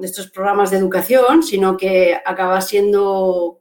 de 0.00 0.06
estos 0.06 0.28
programas 0.28 0.72
de 0.72 0.78
educación, 0.78 1.44
sino 1.44 1.76
que 1.76 2.18
acaba 2.24 2.60
siendo 2.60 3.60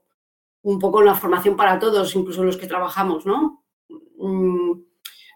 un 0.64 0.80
poco 0.80 1.04
la 1.04 1.14
formación 1.14 1.56
para 1.56 1.78
todos, 1.78 2.16
incluso 2.16 2.44
los 2.44 2.58
que 2.58 2.68
trabajamos, 2.68 3.26
¿no? 3.26 3.64
Mm, 4.18 4.82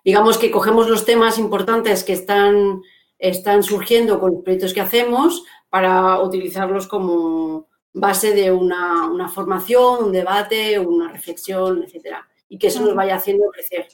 digamos 0.03 0.39
que 0.39 0.49
cogemos 0.49 0.89
los 0.89 1.05
temas 1.05 1.37
importantes 1.37 2.03
que 2.03 2.13
están 2.13 2.81
están 3.21 3.61
surgiendo 3.61 4.19
con 4.19 4.33
los 4.33 4.43
proyectos 4.43 4.73
que 4.73 4.81
hacemos 4.81 5.45
para 5.69 6.19
utilizarlos 6.19 6.87
como 6.87 7.69
base 7.93 8.33
de 8.33 8.51
una, 8.51 9.29
formación, 9.29 10.05
un 10.05 10.11
debate, 10.11 10.79
una 10.79 11.11
reflexión, 11.11 11.83
etcétera, 11.83 12.27
y 12.49 12.57
que 12.57 12.67
eso 12.67 12.81
nos 12.81 12.95
vaya 12.95 13.15
haciendo 13.15 13.49
crecer 13.51 13.87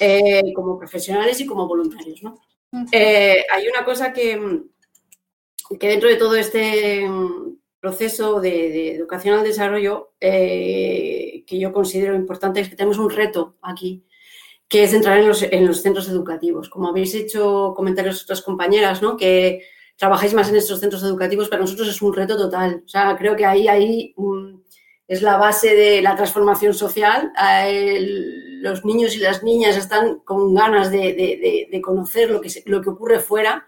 eh, 0.00 0.52
como 0.54 0.78
profesionales 0.78 1.40
y 1.40 1.46
como 1.46 1.68
voluntarios. 1.68 2.20
Eh, 2.92 3.44
hay 3.50 3.68
una 3.68 3.84
cosa 3.84 4.12
que, 4.12 4.62
que, 5.78 5.88
dentro 5.88 6.08
de 6.08 6.16
todo 6.16 6.34
este 6.34 7.08
proceso 7.78 8.40
de, 8.40 8.96
educación 8.96 9.38
al 9.38 9.44
desarrollo 9.44 10.12
eh, 10.20 11.44
que 11.46 11.58
yo 11.58 11.72
considero 11.72 12.16
importante 12.16 12.60
es 12.60 12.68
que 12.68 12.76
tenemos 12.76 12.98
un 12.98 13.10
reto 13.10 13.56
aquí 13.62 14.04
que 14.68 14.82
es 14.82 14.92
entrar 14.92 15.18
en 15.18 15.28
los, 15.28 15.42
en 15.42 15.66
los 15.66 15.82
centros 15.82 16.08
educativos. 16.08 16.68
Como 16.68 16.88
habéis 16.88 17.14
hecho 17.14 17.72
comentarios 17.76 18.22
otras 18.22 18.42
compañeras, 18.42 19.02
¿no? 19.02 19.16
que 19.16 19.62
trabajáis 19.96 20.34
más 20.34 20.48
en 20.48 20.56
estos 20.56 20.80
centros 20.80 21.02
educativos, 21.02 21.48
para 21.48 21.62
nosotros 21.62 21.88
es 21.88 22.02
un 22.02 22.14
reto 22.14 22.36
total. 22.36 22.82
O 22.84 22.88
sea, 22.88 23.16
creo 23.16 23.36
que 23.36 23.46
ahí, 23.46 23.68
ahí 23.68 24.14
mm, 24.16 24.56
es 25.08 25.22
la 25.22 25.36
base 25.36 25.74
de 25.74 26.02
la 26.02 26.16
transformación 26.16 26.74
social. 26.74 27.32
los 28.60 28.84
niños 28.84 29.14
y 29.16 29.20
las 29.20 29.42
niñas 29.42 29.76
están 29.76 30.18
con 30.20 30.54
ganas 30.54 30.90
de, 30.90 31.68
de, 31.70 31.80
conocer 31.80 32.30
lo 32.30 32.40
que, 32.40 32.50
lo 32.66 32.82
que 32.82 32.90
ocurre 32.90 33.20
fuera 33.20 33.66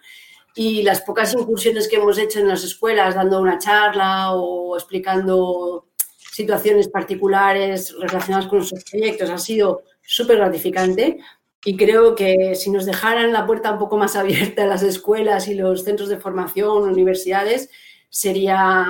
y 0.55 0.83
las 0.83 1.03
pocas 1.03 1.33
incursiones 1.35 1.87
que 1.87 1.97
hemos 1.97 2.19
hecho 2.19 2.41
en 2.41 2.49
las 2.49 2.65
escuelas, 2.65 3.15
dando 3.15 3.41
una 3.41 3.59
charla 3.59 4.35
o 4.35 4.77
explicando 4.77 5.87
situaciones 6.33 6.89
particulares 6.89 7.95
relacionadas 7.99 8.49
con 8.49 8.59
nuestros 8.59 8.85
proyectos, 8.85 9.31
ha 9.31 9.39
sido 9.39 9.83
súper 10.09 10.39
gratificante 10.39 11.19
y 11.65 11.77
creo 11.77 12.15
que 12.15 12.55
si 12.55 12.71
nos 12.71 12.87
dejaran 12.87 13.31
la 13.31 13.45
puerta 13.45 13.73
un 13.73 13.79
poco 13.79 13.99
más 13.99 14.17
abierta 14.17 14.65
las 14.67 14.83
escuelas 14.83 15.49
y 15.49 15.55
los 15.55 15.85
centros 15.85 16.09
de 16.09 16.17
formación, 16.17 16.85
universidades, 16.85 17.69
sería, 18.09 18.87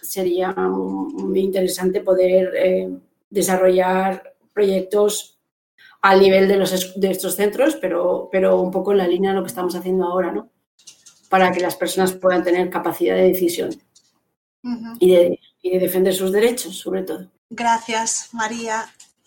sería 0.00 0.52
muy 0.52 1.40
interesante 1.40 2.00
poder 2.00 2.52
eh, 2.56 2.88
desarrollar 3.30 4.34
proyectos 4.52 5.40
al 6.02 6.20
nivel 6.20 6.46
de, 6.46 6.56
los, 6.56 7.00
de 7.00 7.10
estos 7.10 7.34
centros, 7.34 7.76
pero, 7.80 8.28
pero 8.30 8.60
un 8.60 8.70
poco 8.70 8.92
en 8.92 8.98
la 8.98 9.08
línea 9.08 9.30
de 9.30 9.36
lo 9.36 9.42
que 9.42 9.48
estamos 9.48 9.74
haciendo 9.74 10.04
ahora, 10.04 10.30
¿no? 10.30 10.50
Para 11.28 11.50
que 11.50 11.60
las 11.60 11.74
personas 11.74 12.12
puedan 12.12 12.44
tener 12.44 12.70
capacidad 12.70 13.16
de 13.16 13.28
decisión 13.28 13.70
y, 15.00 15.10
de, 15.10 15.40
y 15.62 15.70
de 15.70 15.78
defender 15.80 16.14
sus 16.14 16.30
derechos, 16.30 16.76
sobre 16.76 17.02
todo. 17.02 17.28
Gracias, 17.50 18.28
María. 18.32 18.84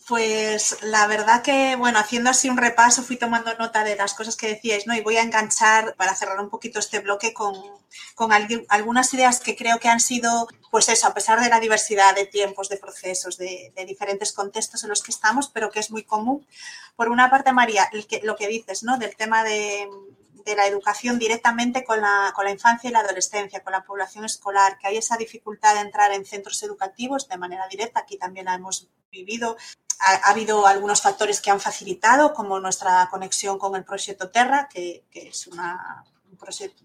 Pues 0.08 0.78
la 0.84 1.06
verdad 1.06 1.42
que, 1.42 1.76
bueno, 1.76 2.00
haciendo 2.00 2.30
así 2.30 2.50
un 2.50 2.56
repaso, 2.56 3.04
fui 3.04 3.18
tomando 3.18 3.54
nota 3.56 3.84
de 3.84 3.98
las 3.98 4.14
cosas 4.14 4.38
que 4.38 4.48
decíais, 4.48 4.88
¿no? 4.88 4.96
Y 4.96 5.02
voy 5.02 5.18
a 5.18 5.22
enganchar 5.22 5.96
para 5.98 6.16
cerrar 6.16 6.40
un 6.40 6.50
poquito 6.50 6.80
este 6.80 7.00
bloque 7.00 7.34
con, 7.34 7.54
algunas 8.70 9.14
ideas 9.14 9.42
que 9.42 9.58
creo 9.58 9.80
que 9.80 9.90
han 9.90 10.00
sido, 10.00 10.48
pues 10.72 10.88
eso, 10.88 11.08
a 11.08 11.14
pesar 11.14 11.42
de 11.42 11.50
la 11.50 11.60
diversidad 11.60 12.16
de 12.16 12.26
tiempos, 12.26 12.70
de 12.70 12.78
procesos, 12.78 13.38
de, 13.38 13.74
diferentes 13.86 14.32
contextos 14.32 14.84
en 14.84 14.90
los 14.90 15.04
que 15.04 15.12
estamos, 15.12 15.50
pero 15.50 15.72
que 15.72 15.82
es 15.82 15.92
muy 15.92 16.04
común. 16.04 16.48
Por 16.96 17.10
una 17.10 17.30
parte, 17.30 17.52
María, 17.52 17.90
lo 18.24 18.38
que 18.38 18.48
dices, 18.48 18.84
¿no? 18.84 18.98
Del 18.98 19.14
tema 19.18 19.44
de, 19.44 19.90
de 20.46 20.56
la 20.56 20.68
educación 20.68 21.20
directamente 21.20 21.84
con 21.84 22.02
la, 22.02 22.32
con 22.36 22.46
la, 22.46 22.52
infancia 22.52 22.90
y 22.90 22.94
la 22.94 23.00
adolescencia, 23.00 23.64
con 23.64 23.74
la 23.74 23.84
población 23.84 24.26
escolar, 24.26 24.78
que 24.78 24.88
hay 24.88 24.98
esa 24.98 25.18
dificultad 25.18 25.76
de 25.76 25.82
entrar 25.82 26.12
en 26.12 26.26
centros 26.26 26.62
educativos 26.64 27.28
de 27.28 27.38
manera 27.38 27.68
directa, 27.68 28.02
aquí 28.02 28.18
también 28.18 28.46
la 28.46 28.56
hemos 28.56 28.88
vivido, 29.12 29.58
ha, 30.00 30.30
habido 30.30 30.66
algunos 30.68 31.02
factores 31.02 31.42
que 31.42 31.52
han 31.52 31.60
facilitado, 31.60 32.34
como 32.34 32.60
nuestra 32.60 33.08
conexión 33.10 33.58
con 33.58 33.76
el 33.76 33.84
proyecto 33.84 34.30
Terra, 34.30 34.68
que, 34.70 35.06
es 35.12 35.48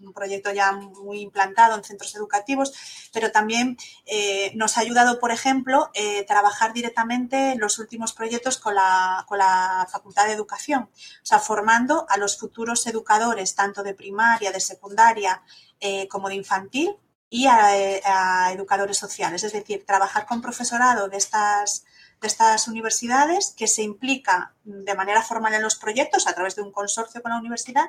un, 0.01 0.13
proyecto, 0.13 0.53
ya 0.53 0.73
muy 0.73 1.21
implantado 1.21 1.77
en 1.77 1.85
centros 1.85 2.15
educativos, 2.15 2.73
pero 3.13 3.31
también 3.31 3.77
eh, 4.07 4.53
nos 4.55 4.77
ha 4.77 4.81
ayudado, 4.81 5.19
por 5.19 5.31
ejemplo, 5.31 5.91
eh, 5.95 6.25
trabajar 6.25 6.73
directamente 6.73 7.53
en 7.53 7.61
los 7.61 7.79
últimos 7.79 8.13
proyectos 8.13 8.59
con 8.59 8.75
la, 8.75 9.25
con 9.29 9.39
la 9.39 9.87
Facultad 9.91 10.27
de 10.27 10.33
Educación, 10.33 10.83
o 10.93 11.27
sea, 11.27 11.39
formando 11.39 12.07
a 12.09 12.17
los 12.17 12.39
futuros 12.39 12.87
educadores, 12.87 13.55
tanto 13.55 13.83
de 13.83 13.95
primaria, 13.95 14.53
de 14.53 14.61
secundaria, 14.61 15.43
eh, 15.81 16.09
como 16.09 16.29
de 16.29 16.37
infantil, 16.37 16.97
y 17.33 17.47
a, 17.47 18.53
educadores 18.53 18.99
sociales, 18.99 19.43
es 19.43 19.55
decir, 19.55 19.87
trabajar 19.87 20.27
con 20.27 20.43
profesorado 20.43 21.09
de 21.09 21.17
estas, 21.17 21.85
de 22.23 22.29
estas 22.29 22.69
universidades 22.69 23.55
que 23.57 23.67
se 23.67 23.83
implica 23.83 24.55
de 24.65 24.95
manera 24.95 25.23
formal 25.23 25.53
en 25.55 25.63
los 25.63 25.75
proyectos 25.75 26.27
a 26.27 26.35
través 26.35 26.57
de 26.57 26.63
un 26.63 26.73
consorcio 26.73 27.21
con 27.21 27.33
la 27.33 27.39
universidad 27.39 27.85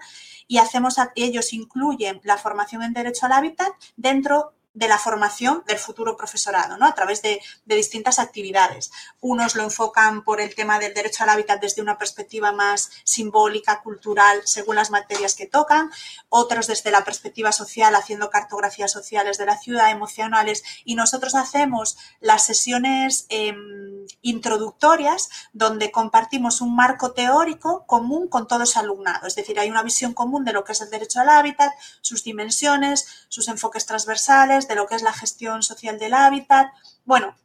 y 0.47 0.57
hacemos 0.57 0.95
ellos 1.15 1.53
incluyen 1.53 2.19
la 2.23 2.37
formación 2.37 2.83
en 2.83 2.93
derecho 2.93 3.27
al 3.27 3.33
hábitat 3.33 3.71
dentro 3.95 4.53
de 4.73 4.87
la 4.87 4.97
formación 4.97 5.63
del 5.67 5.77
futuro 5.77 6.17
profesorado, 6.17 6.77
¿no? 6.77 6.85
A 6.85 6.95
través 6.95 7.21
de, 7.21 7.41
distintas 7.65 8.19
actividades. 8.19 8.91
Unos 9.19 9.55
lo 9.55 9.63
enfocan 9.63 10.23
por 10.23 10.39
el 10.39 10.53
tema 10.53 10.79
del 10.79 10.93
derecho 10.93 11.23
al 11.23 11.29
hábitat 11.29 11.59
desde 11.59 11.81
una 11.81 11.97
perspectiva 11.97 12.51
más 12.51 12.91
simbólica, 13.03 13.81
cultural, 13.81 14.41
según 14.45 14.75
las 14.75 14.91
materias 14.91 15.35
que 15.35 15.47
tocan, 15.47 15.91
otros 16.29 16.67
desde 16.67 16.91
la 16.91 17.03
perspectiva 17.03 17.51
social, 17.51 17.95
haciendo 17.95 18.29
cartografías 18.29 18.91
sociales 18.91 19.37
de 19.37 19.45
la 19.45 19.57
ciudad, 19.57 19.89
emocionales, 19.89 20.63
y 20.85 20.95
nosotros 20.95 21.33
hacemos 21.35 21.97
las 22.19 22.45
sesiones 22.45 23.25
em, 23.29 24.05
introductorias 24.21 25.29
donde 25.51 25.91
compartimos 25.91 26.61
un 26.61 26.75
marco 26.75 27.13
teórico 27.13 27.85
común 27.85 28.27
con 28.27 28.47
todo 28.47 28.63
ese 28.63 28.79
alumnado. 28.79 29.27
Es 29.27 29.35
decir, 29.35 29.59
hay 29.59 29.69
una 29.69 29.83
visión 29.83 30.13
común 30.13 30.43
de 30.45 30.53
lo 30.53 30.63
que 30.63 30.73
es 30.73 30.81
el 30.81 30.89
derecho 30.89 31.21
al 31.21 31.29
hábitat, 31.29 31.71
sus 32.01 32.23
dimensiones, 32.23 33.25
sus 33.29 33.47
enfoques 33.47 33.85
transversales, 33.85 34.62
de 34.67 34.75
lo 34.75 34.87
que 34.87 34.95
es 34.95 35.01
la 35.01 35.13
gestión 35.13 35.63
social 35.63 35.99
del 35.99 36.13
hábitat. 36.13 36.67
Bueno, 37.05 37.35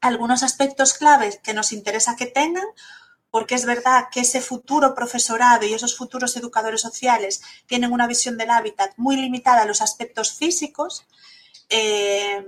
algunos 0.00 0.42
aspectos 0.42 0.94
claves 0.94 1.38
que 1.42 1.54
nos 1.54 1.72
interesa 1.72 2.16
que 2.16 2.26
tengan, 2.26 2.66
porque 3.30 3.54
es 3.54 3.64
verdad 3.64 4.06
que 4.10 4.20
ese 4.20 4.40
futuro 4.40 4.94
profesorado 4.94 5.66
y 5.66 5.74
esos 5.74 5.96
futuros 5.96 6.36
educadores 6.36 6.80
sociales 6.80 7.42
tienen 7.66 7.92
una 7.92 8.06
visión 8.06 8.38
del 8.38 8.50
hábitat 8.50 8.92
muy 8.96 9.16
limitada 9.16 9.62
a 9.62 9.66
los 9.66 9.82
aspectos 9.82 10.32
físicos. 10.32 11.04
Eh, 11.68 12.44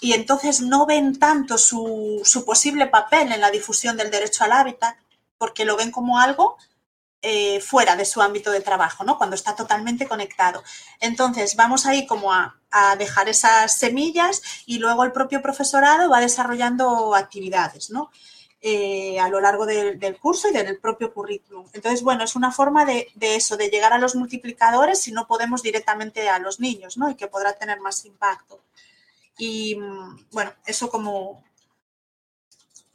y 0.00 0.12
entonces 0.14 0.60
no 0.60 0.86
ven 0.86 1.18
tanto 1.18 1.58
su, 1.58 2.20
su, 2.24 2.44
posible 2.44 2.86
papel 2.86 3.32
en 3.32 3.40
la 3.40 3.50
difusión 3.50 3.96
del 3.96 4.10
derecho 4.10 4.44
al 4.44 4.52
hábitat, 4.52 4.96
porque 5.38 5.64
lo 5.64 5.76
ven 5.76 5.90
como 5.90 6.18
algo 6.18 6.56
eh, 7.22 7.60
fuera 7.60 7.94
de 7.94 8.04
su 8.04 8.20
ámbito 8.20 8.50
de 8.50 8.60
trabajo, 8.60 9.04
¿no? 9.04 9.16
Cuando 9.16 9.36
está 9.36 9.54
totalmente 9.54 10.08
conectado. 10.08 10.62
Entonces, 11.00 11.54
vamos 11.54 11.86
ahí 11.86 12.04
como 12.06 12.32
a, 12.32 12.56
dejar 12.98 13.28
esas 13.28 13.78
semillas 13.78 14.42
y 14.64 14.78
luego 14.78 15.04
el 15.04 15.12
propio 15.12 15.42
profesorado 15.42 16.08
va 16.08 16.20
desarrollando 16.20 17.14
actividades, 17.14 17.90
¿no? 17.90 18.10
Eh, 18.62 19.20
a 19.20 19.28
lo 19.28 19.40
largo 19.40 19.66
del, 19.66 20.18
curso 20.18 20.48
y 20.48 20.52
del 20.52 20.78
propio 20.78 21.12
currículum. 21.12 21.66
Entonces, 21.74 22.02
bueno, 22.02 22.24
es 22.24 22.34
una 22.34 22.50
forma 22.50 22.84
de, 22.86 23.08
de, 23.14 23.36
eso, 23.36 23.56
de 23.56 23.68
llegar 23.68 23.92
a 23.92 23.98
los 23.98 24.14
multiplicadores 24.14 25.00
si 25.00 25.12
no 25.12 25.26
podemos 25.26 25.62
directamente 25.62 26.28
a 26.28 26.38
los 26.38 26.60
niños, 26.60 26.96
¿no? 26.96 27.10
Y 27.10 27.14
que 27.14 27.28
podrá 27.28 27.52
tener 27.52 27.78
más 27.80 28.04
impacto. 28.04 28.60
Y 29.38 29.76
mm, 29.76 30.28
bueno, 30.32 30.52
eso 30.66 30.88
como, 30.90 31.44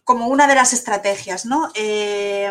como 0.07 0.27
una 0.29 0.47
de 0.47 0.55
las 0.55 0.71
estrategias, 0.71 1.45
¿no? 1.45 1.69
Eh, 1.73 2.49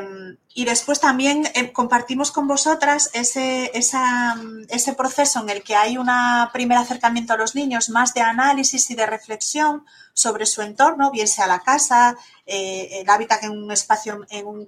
y 0.53 0.67
después 0.67 1.01
también 1.01 1.51
eh, 1.55 1.73
compartimos 1.73 2.31
con 2.31 2.47
vosotras 2.47 3.09
ese, 3.15 3.71
ese 3.73 4.93
proceso 4.93 5.41
en 5.41 5.49
el 5.49 5.63
que 5.63 5.75
hay 5.75 5.97
un 5.97 6.07
primer 6.53 6.77
acercamiento 6.77 7.33
a 7.33 7.39
los 7.39 7.55
niños 7.55 7.89
más 7.89 8.13
de 8.13 8.21
análisis 8.21 8.91
y 8.91 8.95
de 8.95 9.07
reflexión 9.07 9.87
sobre 10.13 10.45
su 10.45 10.61
entorno, 10.61 11.11
bien 11.11 11.29
sea 11.29 11.47
la 11.47 11.61
casa, 11.61 12.19
eh, 12.45 13.01
el 13.01 13.09
hábitat 13.09 13.45
en 13.45 13.53
un 13.53 13.73
espacio, 13.73 14.27
en, 14.29 14.67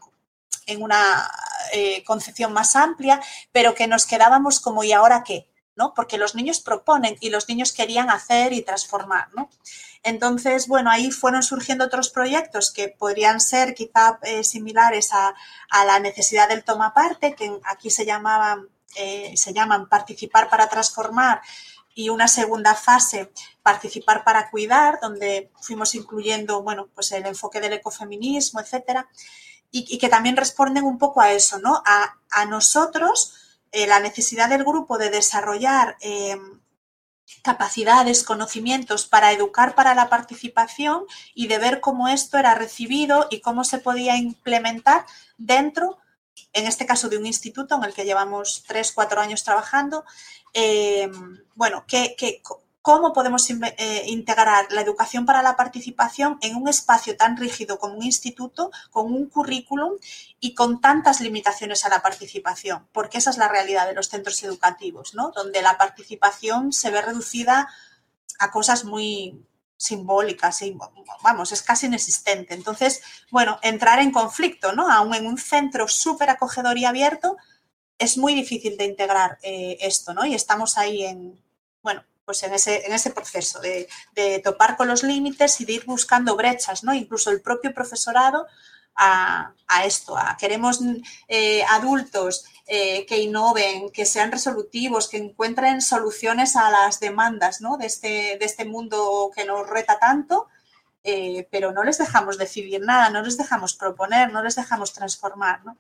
en 0.65 0.83
una 0.83 1.31
concepción 2.07 2.55
más 2.55 2.75
amplia, 2.75 3.21
pero 3.53 3.75
que 3.75 3.87
nos 3.87 4.07
quedábamos 4.07 4.61
como 4.61 4.83
¿y 4.83 4.93
ahora 4.93 5.25
qué? 5.25 5.48
¿No? 5.79 5.95
Porque 5.95 6.19
los 6.19 6.35
niños 6.35 6.61
proponen 6.61 7.17
y 7.21 7.31
los 7.31 7.49
niños 7.49 7.73
querían 7.73 8.11
hacer 8.11 8.53
y 8.53 8.61
transformar, 8.61 9.29
¿no? 9.35 9.49
Entonces, 10.03 10.69
bueno, 10.69 10.91
ahí 10.91 11.11
fueron 11.11 11.43
surgiendo 11.43 11.85
otros 11.87 12.11
proyectos 12.11 12.71
que 12.71 12.89
podrían 12.89 13.41
ser 13.41 13.75
quizá 13.75 14.19
eh, 14.23 14.45
similares 14.45 15.11
a, 15.13 15.35
la 15.87 15.99
necesidad 16.01 16.49
del 16.49 16.65
toma 16.65 16.93
parte, 16.93 17.35
que 17.35 17.59
aquí 17.65 17.91
se 17.91 18.05
llamaban, 18.05 18.69
eh, 18.97 19.33
se 19.37 19.53
llaman 19.53 19.89
participar 19.89 20.51
para 20.51 20.69
transformar 20.69 21.41
y 21.95 22.11
una 22.11 22.29
segunda 22.29 22.75
fase, 22.77 23.33
participar 23.63 24.23
para 24.23 24.51
cuidar, 24.51 25.01
donde 25.01 25.51
fuimos 25.61 25.97
incluyendo, 25.97 26.63
bueno, 26.63 26.89
pues 26.95 27.11
el 27.11 27.27
enfoque 27.27 27.61
del 27.61 27.73
ecofeminismo, 27.73 28.61
etcétera, 28.61 29.09
y, 29.71 29.99
que 29.99 30.09
también 30.09 30.37
responden 30.37 30.85
un 30.85 30.99
poco 30.99 31.21
a 31.21 31.33
eso, 31.33 31.59
¿no? 31.59 31.83
A, 31.85 32.45
nosotros, 32.47 33.35
eh, 33.73 33.87
la 33.87 34.01
necesidad 34.01 34.49
del 34.49 34.65
grupo 34.65 34.99
de 34.99 35.11
desarrollar 35.11 35.97
capacidades, 37.43 38.25
conocimientos 38.25 39.07
para 39.07 39.33
educar 39.33 39.75
para 39.75 39.95
la 39.95 40.09
participación 40.09 41.05
y 41.35 41.47
de 41.47 41.59
ver 41.59 41.81
cómo 41.81 42.09
esto 42.09 42.39
era 42.39 42.55
recibido 42.55 43.27
y 43.31 43.41
cómo 43.41 43.65
se 43.65 43.79
podía 43.79 44.17
implementar 44.17 45.05
dentro, 45.37 45.99
en 46.53 46.67
este 46.67 46.87
caso 46.87 47.09
de 47.09 47.19
un 47.19 47.27
instituto 47.27 47.77
en 47.77 47.85
el 47.85 47.95
que 47.95 48.05
llevamos 48.05 48.65
tres, 48.67 48.93
cuatro 48.93 49.21
años 49.21 49.45
trabajando, 49.45 50.05
eh, 50.55 51.11
bueno, 51.55 51.85
qué, 51.87 52.17
cómo 52.83 53.13
podemos 53.13 53.49
eh, 53.51 54.05
integrar 54.07 54.71
la 54.71 54.81
educación 54.81 55.27
para 55.27 55.43
la 55.43 55.57
participación 55.57 56.39
en 56.41 56.57
un 56.57 56.69
espacio 56.69 57.17
tan 57.17 57.37
rígido 57.37 57.79
como 57.79 57.95
un 57.95 58.05
instituto, 58.05 58.71
con 58.91 59.13
un 59.13 59.27
currículum 59.29 59.95
y 60.41 60.55
con 60.55 60.81
tantas 60.81 61.21
limitaciones 61.21 61.85
a 61.85 61.89
la 61.89 62.03
participación, 62.03 62.87
porque 62.93 63.19
esa 63.19 63.31
es 63.31 63.37
la 63.37 63.49
realidad 63.49 63.87
de 63.87 63.95
los 63.95 64.09
centros 64.09 64.43
educativos, 64.43 65.15
¿no? 65.15 65.33
donde 65.33 65.61
la 65.63 65.77
participación 65.77 66.73
se 66.73 66.91
ve 66.91 67.03
reducida 67.03 67.69
a 68.39 68.51
cosas 68.51 68.85
muy 68.85 69.45
simbólicas, 69.77 70.61
vamos, 71.23 71.53
es 71.53 71.63
casi 71.63 71.87
inexistente. 71.87 72.53
Entonces, 72.55 73.01
bueno, 73.31 73.59
entrar 73.63 74.01
en 74.01 74.11
conflicto, 74.11 74.73
¿no? 74.73 74.91
Aún 74.91 75.15
en 75.15 75.27
un 75.27 75.39
centro 75.39 75.87
súper 75.87 76.31
acogedor 76.31 76.77
y 76.77 76.85
abierto, 76.85 77.37
es 77.97 78.19
muy 78.19 78.35
difícil 78.35 78.77
de 78.77 78.87
integrar 78.87 79.39
eh, 79.43 79.79
esto, 79.81 80.15
¿no? 80.15 80.27
Y 80.27 80.35
estamos 80.35 80.79
ahí 80.79 81.05
en, 81.05 81.41
bueno, 81.83 82.05
pues 82.29 82.43
en 82.43 82.53
ese, 82.53 82.85
en 82.85 82.93
ese 82.93 83.11
proceso 83.11 83.59
de, 83.59 83.89
topar 84.45 84.77
con 84.77 84.87
los 84.87 85.03
límites 85.03 85.63
y 85.63 85.65
de 85.65 85.73
ir 85.73 85.87
buscando 85.87 86.37
brechas, 86.37 86.85
¿no? 86.85 86.93
Incluso 86.93 87.31
el 87.31 87.41
propio 87.41 87.73
profesorado 87.73 88.47
a, 88.95 89.55
esto, 89.87 90.15
a 90.19 90.37
queremos 90.37 90.81
eh, 91.27 91.63
adultos 91.71 92.45
eh, 92.67 93.07
que 93.07 93.17
innoven, 93.17 93.89
que 93.89 94.05
sean 94.05 94.31
resolutivos, 94.31 95.09
que 95.09 95.17
encuentren 95.17 95.81
soluciones 95.81 96.55
a 96.55 96.71
las 96.71 97.01
demandas 97.01 97.63
¿no? 97.63 97.79
de, 97.79 97.87
este, 97.87 98.37
de 98.39 98.45
este 98.45 98.67
mundo 98.67 99.31
que 99.35 99.47
nos 99.47 99.67
reta 99.67 99.99
tanto, 99.99 100.49
eh, 101.05 101.49
pero 101.51 101.73
no 101.73 101.83
les 101.83 101.97
dejamos 101.97 102.37
decidir 102.37 102.83
nada, 102.83 103.09
no 103.09 103.23
les 103.23 103.39
dejamos 103.39 103.73
proponer, 103.73 104.31
no 104.35 104.43
les 104.43 104.57
dejamos 104.57 104.93
transformar. 104.93 105.65
¿no? 105.65 105.79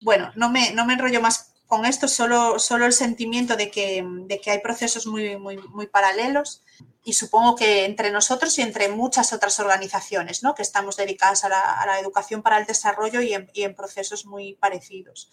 Bueno, 0.00 0.32
no 0.34 0.48
me, 0.48 0.72
no 0.72 0.86
me 0.86 0.94
enrollo 0.94 1.20
más 1.20 1.49
con 1.70 1.86
esto 1.86 2.06
solo, 2.08 2.58
solo 2.58 2.84
el 2.84 2.92
sentimiento 2.92 3.56
de 3.56 3.70
que, 3.70 4.04
de 4.04 4.40
que 4.40 4.50
hay 4.50 4.58
procesos 4.58 5.06
muy, 5.06 5.38
muy, 5.38 5.56
muy, 5.56 5.86
paralelos 5.86 6.62
y 7.02 7.14
supongo 7.14 7.56
que 7.56 7.86
entre 7.86 8.10
nosotros 8.10 8.58
y 8.58 8.62
entre 8.62 8.90
muchas 8.90 9.32
otras 9.32 9.58
organizaciones 9.60 10.42
¿no? 10.42 10.54
que 10.54 10.62
estamos 10.62 10.96
dedicadas 10.96 11.44
a 11.44 11.48
la, 11.48 11.60
a 11.60 11.86
la 11.86 11.98
educación 11.98 12.42
para 12.42 12.58
el 12.58 12.66
desarrollo 12.66 13.22
y 13.22 13.32
en, 13.32 13.48
y 13.54 13.62
en 13.62 13.74
procesos 13.74 14.26
muy 14.26 14.54
parecidos 14.54 15.30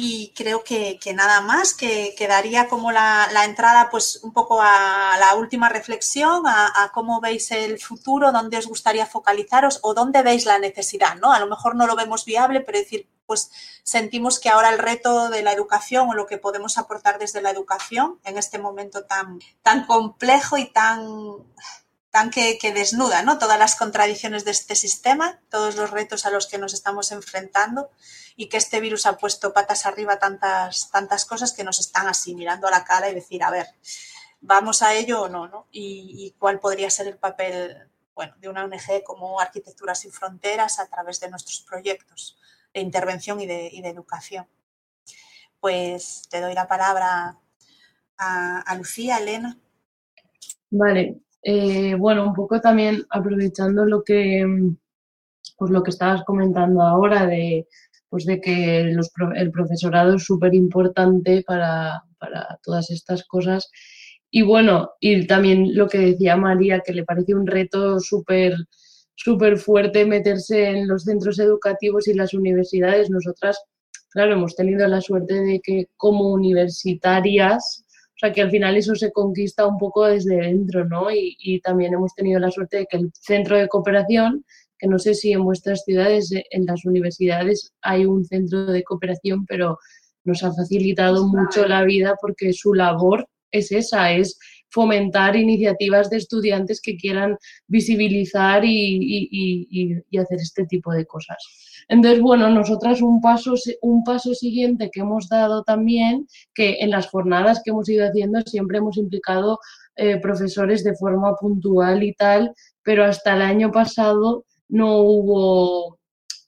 y 0.00 0.32
creo 0.36 0.62
que, 0.62 1.00
nada 1.12 1.40
más, 1.40 1.74
que 1.74 2.14
quedaría 2.16 2.68
como 2.68 2.92
la, 2.92 3.28
entrada 3.44 3.90
pues 3.90 4.20
un 4.22 4.32
poco 4.32 4.60
a 4.62 5.16
la 5.18 5.34
última 5.34 5.68
reflexión, 5.68 6.44
a, 6.46 6.92
cómo 6.94 7.20
veis 7.20 7.50
el 7.50 7.80
futuro, 7.80 8.30
dónde 8.30 8.58
os 8.58 8.68
gustaría 8.68 9.06
focalizaros 9.06 9.80
o 9.82 9.94
dónde 9.94 10.22
veis 10.22 10.46
la 10.46 10.60
necesidad, 10.60 11.16
¿no? 11.16 11.32
A 11.32 11.40
lo 11.40 11.48
mejor 11.48 11.74
no 11.74 11.88
lo 11.88 11.96
vemos 11.96 12.24
viable, 12.24 12.60
pero 12.60 12.78
decir, 12.78 13.08
pues 13.28 13.50
sentimos 13.84 14.40
que 14.40 14.48
ahora 14.48 14.70
el 14.70 14.78
reto 14.78 15.28
de 15.28 15.42
la 15.42 15.52
educación 15.52 16.08
o 16.08 16.14
lo 16.14 16.26
que 16.26 16.38
podemos 16.38 16.78
aportar 16.78 17.18
desde 17.18 17.42
la 17.42 17.50
educación 17.50 18.18
en 18.24 18.38
este 18.38 18.58
momento 18.58 19.04
tan, 19.04 19.38
tan 19.62 19.86
complejo 19.86 20.56
y 20.56 20.64
tan 20.72 21.44
tan 22.10 22.30
que, 22.30 22.58
desnuda 22.74 23.22
¿no? 23.22 23.38
todas 23.38 23.58
las 23.58 23.76
contradicciones 23.76 24.44
de 24.44 24.50
este 24.50 24.74
sistema, 24.74 25.40
todos 25.50 25.76
los 25.76 25.90
retos 25.90 26.24
a 26.24 26.30
los 26.30 26.46
que 26.46 26.58
nos 26.58 26.72
estamos 26.72 27.12
enfrentando 27.12 27.90
y 28.34 28.48
que 28.48 28.56
este 28.56 28.80
virus 28.80 29.04
ha 29.04 29.18
puesto 29.18 29.52
patas 29.52 29.84
arriba 29.84 30.18
tantas, 30.18 30.90
tantas 30.90 31.26
cosas 31.26 31.52
que 31.52 31.64
nos 31.64 31.80
están 31.80 32.08
así 32.08 32.34
mirando 32.34 32.66
a 32.66 32.70
la 32.70 32.84
cara 32.84 33.10
y 33.10 33.14
decir, 33.14 33.42
a 33.42 33.50
ver, 33.50 33.66
¿vamos 34.40 34.82
a 34.82 34.94
ello 34.94 35.22
o 35.22 35.28
no? 35.28 35.48
¿no? 35.48 35.66
Y, 35.70 36.34
cuál 36.38 36.60
podría 36.60 36.88
ser 36.88 37.08
el 37.08 37.18
papel 37.18 37.90
bueno, 38.14 38.34
de 38.38 38.48
una 38.48 38.64
ONG 38.64 39.04
como 39.04 39.38
Arquitectura 39.38 39.94
sin 39.94 40.10
Fronteras 40.10 40.78
a 40.78 40.86
través 40.86 41.20
de 41.20 41.28
nuestros 41.28 41.60
proyectos 41.60 42.38
de 42.74 42.80
intervención 42.80 43.40
y 43.40 43.46
de, 43.46 43.68
y 43.72 43.82
de 43.82 43.88
educación. 43.88 44.46
Pues 45.60 46.22
te 46.30 46.40
doy 46.40 46.54
la 46.54 46.68
palabra 46.68 47.38
a, 48.16 48.60
a 48.60 48.76
Lucía, 48.76 49.18
Elena. 49.18 49.58
Vale, 50.70 51.20
eh, 51.42 51.94
bueno, 51.94 52.26
un 52.26 52.34
poco 52.34 52.60
también 52.60 53.04
aprovechando 53.10 53.84
lo 53.84 54.02
que, 54.02 54.44
pues 55.56 55.70
lo 55.70 55.82
que 55.82 55.90
estabas 55.90 56.24
comentando 56.24 56.82
ahora 56.82 57.26
de, 57.26 57.66
pues 58.08 58.24
de 58.26 58.40
que 58.40 58.80
el 58.80 59.50
profesorado 59.52 60.16
es 60.16 60.24
súper 60.24 60.54
importante 60.54 61.42
para, 61.46 62.04
todas 62.62 62.90
estas 62.90 63.24
cosas 63.24 63.70
Y 64.30 64.42
bueno, 64.42 64.90
y 65.00 65.26
también 65.26 65.74
lo 65.76 65.88
que 65.88 65.98
decía 65.98 66.36
María, 66.36 66.80
que 66.80 66.92
le 66.92 67.04
parece 67.04 67.34
un 67.34 67.46
reto 67.46 68.00
súper 68.00 68.54
súper 69.18 69.58
fuerte 69.58 70.06
meterse 70.06 70.68
en 70.68 70.86
los 70.86 71.02
centros 71.02 71.38
educativos 71.40 72.06
y 72.06 72.14
las 72.14 72.34
universidades. 72.34 73.10
Nosotras, 73.10 73.60
claro, 74.10 74.34
hemos 74.34 74.54
tenido 74.54 74.86
la 74.86 75.00
suerte 75.00 75.34
de 75.34 75.60
que 75.60 75.86
como 75.96 76.32
universitarias, 76.32 77.84
o 77.84 78.18
sea, 78.20 78.32
que 78.32 78.42
al 78.42 78.50
final 78.50 78.76
eso 78.76 78.94
se 78.94 79.10
conquista 79.10 79.66
un 79.66 79.76
poco 79.76 80.06
desde 80.06 80.36
dentro, 80.36 80.84
¿no? 80.84 81.10
Y, 81.10 81.36
y 81.40 81.60
también 81.60 81.94
hemos 81.94 82.14
tenido 82.14 82.38
la 82.38 82.50
suerte 82.50 82.78
de 82.78 82.86
que 82.86 82.96
el 82.96 83.10
centro 83.12 83.56
de 83.56 83.68
cooperación, 83.68 84.44
que 84.78 84.86
no 84.86 85.00
sé 85.00 85.14
si 85.14 85.32
en 85.32 85.42
vuestras 85.42 85.82
ciudades, 85.84 86.30
en 86.50 86.66
las 86.66 86.84
universidades 86.84 87.72
hay 87.82 88.06
un 88.06 88.24
centro 88.24 88.66
de 88.66 88.84
cooperación, 88.84 89.44
pero 89.46 89.78
nos 90.22 90.44
ha 90.44 90.52
facilitado 90.52 91.26
mucho 91.26 91.66
la 91.66 91.82
vida 91.82 92.14
porque 92.20 92.52
su 92.52 92.72
labor 92.72 93.26
es 93.50 93.72
esa, 93.72 94.12
es 94.12 94.38
fomentar 94.70 95.36
iniciativas 95.36 96.10
de 96.10 96.18
estudiantes 96.18 96.80
que 96.80 96.96
quieran 96.96 97.36
visibilizar 97.66 98.64
y, 98.64 100.02
hacer 100.18 100.38
este 100.40 100.66
tipo 100.66 100.92
de 100.92 101.06
cosas. 101.06 101.36
Entonces, 101.88 102.20
bueno, 102.20 102.48
nosotras 102.50 103.00
un 103.00 103.20
paso, 103.20 103.54
un 103.82 104.04
paso 104.04 104.34
siguiente 104.34 104.90
que 104.92 105.00
hemos 105.00 105.28
dado 105.28 105.62
también, 105.62 106.26
que 106.54 106.78
en 106.80 106.90
las 106.90 107.08
jornadas 107.08 107.62
que 107.64 107.70
hemos 107.70 107.88
ido 107.88 108.06
haciendo 108.06 108.40
siempre 108.42 108.78
hemos 108.78 108.96
implicado 108.98 109.58
eh, 109.96 110.18
profesores 110.20 110.84
de 110.84 110.94
forma 110.94 111.34
puntual 111.36 112.02
y 112.02 112.14
tal, 112.14 112.52
pero 112.82 113.04
hasta 113.04 113.34
el 113.34 113.42
año 113.42 113.72
pasado 113.72 114.44
no 114.68 114.98
hubo 114.98 115.98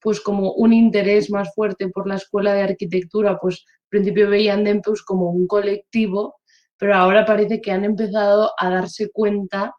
pues 0.03 0.21
como 0.21 0.53
un 0.53 0.73
interés 0.73 1.31
más 1.31 1.53
fuerte 1.55 1.89
por 1.89 2.09
la 2.09 2.17
escuela 2.17 2.55
de 2.55 2.63
arquitectura, 2.63 3.39
pues 3.39 3.65
al 3.67 3.89
principio 3.89 4.31
veían 4.31 4.65
DEMPEUS 4.65 5.03
como 5.03 5.31
un 5.31 5.47
colectivo 5.47 6.40
pero 6.81 6.97
ahora 6.97 7.27
parece 7.27 7.61
que 7.61 7.71
han 7.71 7.85
empezado 7.85 8.53
a 8.59 8.71
darse 8.71 9.11
cuenta 9.11 9.75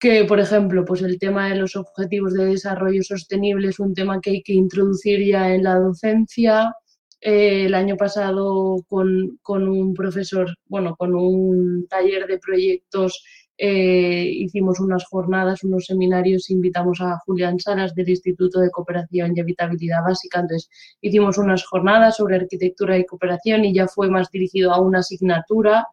que, 0.00 0.24
por 0.24 0.40
ejemplo, 0.40 0.84
pues 0.84 1.02
el 1.02 1.18
tema 1.18 1.50
de 1.50 1.56
los 1.56 1.76
objetivos 1.76 2.32
de 2.32 2.46
desarrollo 2.46 3.02
sostenible 3.02 3.68
es 3.68 3.78
un 3.78 3.94
tema 3.94 4.20
que 4.20 4.30
hay 4.30 4.42
que 4.42 4.54
introducir 4.54 5.24
ya 5.24 5.54
en 5.54 5.64
la 5.64 5.76
docencia. 5.76 6.72
Eh, 7.20 7.66
el 7.66 7.74
año 7.74 7.96
pasado 7.96 8.76
con, 8.88 9.38
con, 9.42 9.68
un 9.68 9.94
profesor, 9.94 10.48
bueno, 10.66 10.96
con 10.96 11.14
un 11.14 11.86
taller 11.88 12.26
de 12.26 12.38
proyectos 12.38 13.22
eh, 13.56 14.26
hicimos 14.30 14.80
unas 14.80 15.04
jornadas, 15.04 15.62
unos 15.62 15.86
seminarios, 15.86 16.50
invitamos 16.50 17.00
a 17.00 17.18
Julián 17.24 17.60
Salas 17.60 17.94
del 17.94 18.08
Instituto 18.08 18.60
de 18.60 18.70
Cooperación 18.70 19.36
y 19.36 19.40
Habitabilidad 19.40 20.02
Básica, 20.02 20.40
entonces 20.40 20.68
hicimos 21.00 21.38
unas 21.38 21.64
jornadas 21.64 22.16
sobre 22.16 22.36
arquitectura 22.36 22.98
y 22.98 23.06
cooperación 23.06 23.64
y 23.64 23.72
ya 23.72 23.86
fue 23.86 24.10
más 24.10 24.28
dirigido 24.30 24.72
a 24.72 24.80
una 24.80 25.00
asignatura 25.00 25.86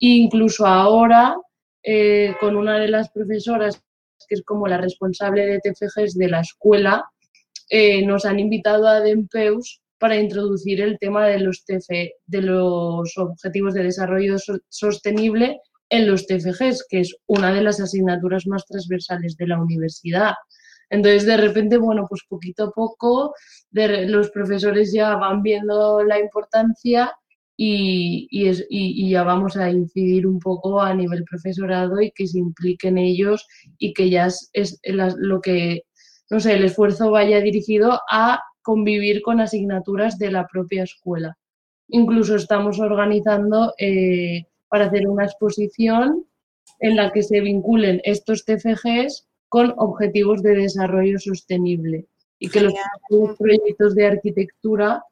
Incluso 0.00 0.66
ahora, 0.66 1.36
eh, 1.82 2.34
con 2.40 2.56
una 2.56 2.78
de 2.78 2.88
las 2.88 3.10
profesoras, 3.10 3.82
que 4.28 4.34
es 4.34 4.42
como 4.42 4.66
la 4.66 4.78
responsable 4.78 5.46
de 5.46 5.60
TFGs 5.60 6.14
de 6.14 6.28
la 6.28 6.40
escuela, 6.40 7.04
eh, 7.68 8.04
nos 8.04 8.24
han 8.24 8.40
invitado 8.40 8.88
a 8.88 9.00
DEMPEUS 9.00 9.80
para 9.98 10.16
introducir 10.16 10.80
el 10.80 10.98
tema 10.98 11.26
de 11.26 11.40
los, 11.40 11.64
TF, 11.64 11.88
de 12.26 12.42
los 12.42 13.16
Objetivos 13.18 13.74
de 13.74 13.84
Desarrollo 13.84 14.36
Sostenible 14.68 15.60
en 15.90 16.06
los 16.06 16.26
TFGs, 16.26 16.86
que 16.88 17.00
es 17.00 17.14
una 17.26 17.52
de 17.52 17.62
las 17.62 17.80
asignaturas 17.80 18.46
más 18.46 18.64
transversales 18.64 19.36
de 19.36 19.46
la 19.48 19.60
universidad. 19.60 20.32
Entonces, 20.88 21.26
de 21.26 21.36
repente, 21.36 21.76
bueno, 21.76 22.06
pues 22.08 22.22
poquito 22.26 22.64
a 22.64 22.70
poco 22.72 23.34
los 23.72 24.30
profesores 24.30 24.92
ya 24.92 25.14
van 25.16 25.42
viendo 25.42 26.02
la 26.02 26.18
importancia 26.18 27.12
y, 27.62 28.26
y, 28.30 29.10
ya 29.10 29.22
vamos 29.22 29.58
a 29.58 29.68
incidir 29.68 30.26
un 30.26 30.38
poco 30.38 30.80
a 30.80 30.94
nivel 30.94 31.24
profesorado 31.24 32.00
y 32.00 32.10
que 32.10 32.26
se 32.26 32.38
impliquen 32.38 32.96
ellos 32.96 33.46
y 33.78 33.92
que 33.92 34.08
ya 34.08 34.28
es, 34.54 34.80
lo 35.18 35.42
que, 35.42 35.82
no 36.30 36.40
sé, 36.40 36.54
el 36.54 36.64
esfuerzo 36.64 37.10
vaya 37.10 37.38
dirigido 37.42 38.00
a 38.10 38.40
convivir 38.62 39.20
con 39.20 39.40
asignaturas 39.40 40.16
de 40.18 40.30
la 40.30 40.46
propia 40.46 40.84
escuela. 40.84 41.36
Incluso 41.88 42.36
estamos 42.36 42.80
organizando 42.80 43.74
eh, 43.76 44.46
para 44.68 44.86
hacer 44.86 45.06
una 45.06 45.26
exposición 45.26 46.24
en 46.78 46.96
la 46.96 47.12
que 47.12 47.22
se 47.22 47.42
vinculen 47.42 48.00
estos 48.04 48.46
TFGs 48.46 49.28
con 49.50 49.74
objetivos 49.76 50.42
de 50.42 50.54
desarrollo 50.54 51.18
sostenible 51.18 52.06
y 52.38 52.48
que 52.48 52.62
los 52.62 52.72
proyectos 53.38 53.94
de 53.94 54.06
arquitectura 54.06 55.04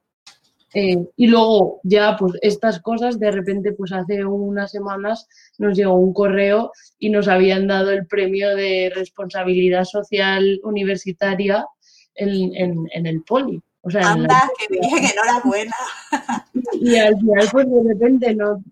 eh, 0.74 0.98
y 1.16 1.26
luego 1.28 1.80
ya 1.82 2.16
pues 2.18 2.34
estas 2.42 2.80
cosas, 2.80 3.18
de 3.18 3.30
repente 3.30 3.72
pues 3.72 3.92
hace 3.92 4.24
unas 4.24 4.70
semanas 4.70 5.26
nos 5.56 5.76
llegó 5.76 5.94
un 5.94 6.12
correo 6.12 6.72
y 6.98 7.08
nos 7.08 7.26
habían 7.28 7.66
dado 7.66 7.90
el 7.90 8.06
premio 8.06 8.54
de 8.54 8.92
responsabilidad 8.94 9.84
social 9.84 10.60
universitaria 10.62 11.66
en, 12.14 12.86
en, 12.92 13.06
el 13.06 13.22
poli. 13.22 13.62
O 13.80 13.90
sea, 13.90 14.12
Anda, 14.12 14.50
qué 14.58 14.78
bien, 14.78 15.04
enhorabuena. 15.12 15.76
Y, 16.80 16.96
al 16.96 17.16
final 17.18 17.48
pues 17.50 17.66
de 17.70 17.82
repente 17.88 18.34
no, 18.34 18.62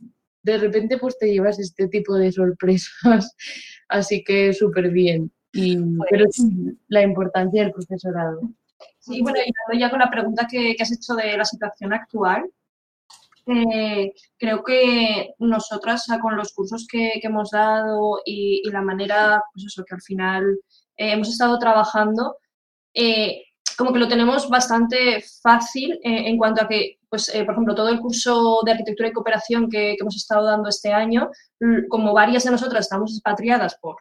de 0.42 0.59
repente 0.59 0.99
pues 0.99 1.18
te 1.18 1.32
llevas 1.32 1.59
este 1.59 1.88
tipo 1.88 2.14
de 2.14 2.30
sorpresas, 2.30 3.34
así 3.88 4.22
que 4.22 4.53
súper 4.53 4.90
bien. 4.90 5.32
Y, 5.53 5.78
pero 6.11 6.24
pues 6.24 6.36
sí, 6.36 6.78
la 6.88 7.03
importancia 7.03 7.62
del 7.62 7.72
profesorado. 7.72 8.40
Sí, 8.98 9.22
bueno, 9.22 9.38
y 9.72 9.78
ya 9.78 9.90
con 9.90 10.00
la 10.00 10.10
pregunta 10.10 10.46
que, 10.50 10.74
has 10.78 10.92
hecho 10.92 11.14
de 11.14 11.36
la 11.36 11.44
situación 11.44 11.92
actual, 11.92 12.50
eh, 13.46 14.12
creo 14.36 14.64
que 14.64 15.34
nosotras, 15.38 16.06
con 16.20 16.36
los 16.36 16.52
cursos 16.52 16.86
que, 16.90 17.20
hemos 17.22 17.50
dado 17.50 18.20
y, 18.24 18.68
la 18.70 18.82
manera, 18.82 19.42
pues 19.52 19.66
eso, 19.66 19.84
que 19.84 19.94
al 19.94 20.02
final 20.02 20.44
eh, 20.96 21.12
hemos 21.12 21.28
estado 21.28 21.58
trabajando, 21.58 22.36
eh, 22.94 23.44
como 23.78 23.92
que 23.92 23.98
lo 24.00 24.08
tenemos 24.08 24.48
bastante 24.48 25.22
fácil 25.42 25.98
en 26.02 26.38
cuanto 26.38 26.62
a 26.62 26.68
que, 26.68 26.98
pues, 27.08 27.30
por 27.30 27.52
ejemplo, 27.52 27.74
todo 27.74 27.90
el 27.90 28.00
curso 28.00 28.62
de 28.64 28.72
arquitectura 28.72 29.10
y 29.10 29.12
cooperación 29.12 29.70
que, 29.70 29.94
que 29.96 29.98
hemos 30.00 30.16
estado 30.16 30.46
dando 30.46 30.68
este 30.68 30.92
año, 30.92 31.30
como 31.88 32.14
varias 32.14 32.44
de 32.44 32.50
nosotras 32.52 32.86
estamos 32.86 33.12
expatriadas 33.12 33.76
por 33.76 33.96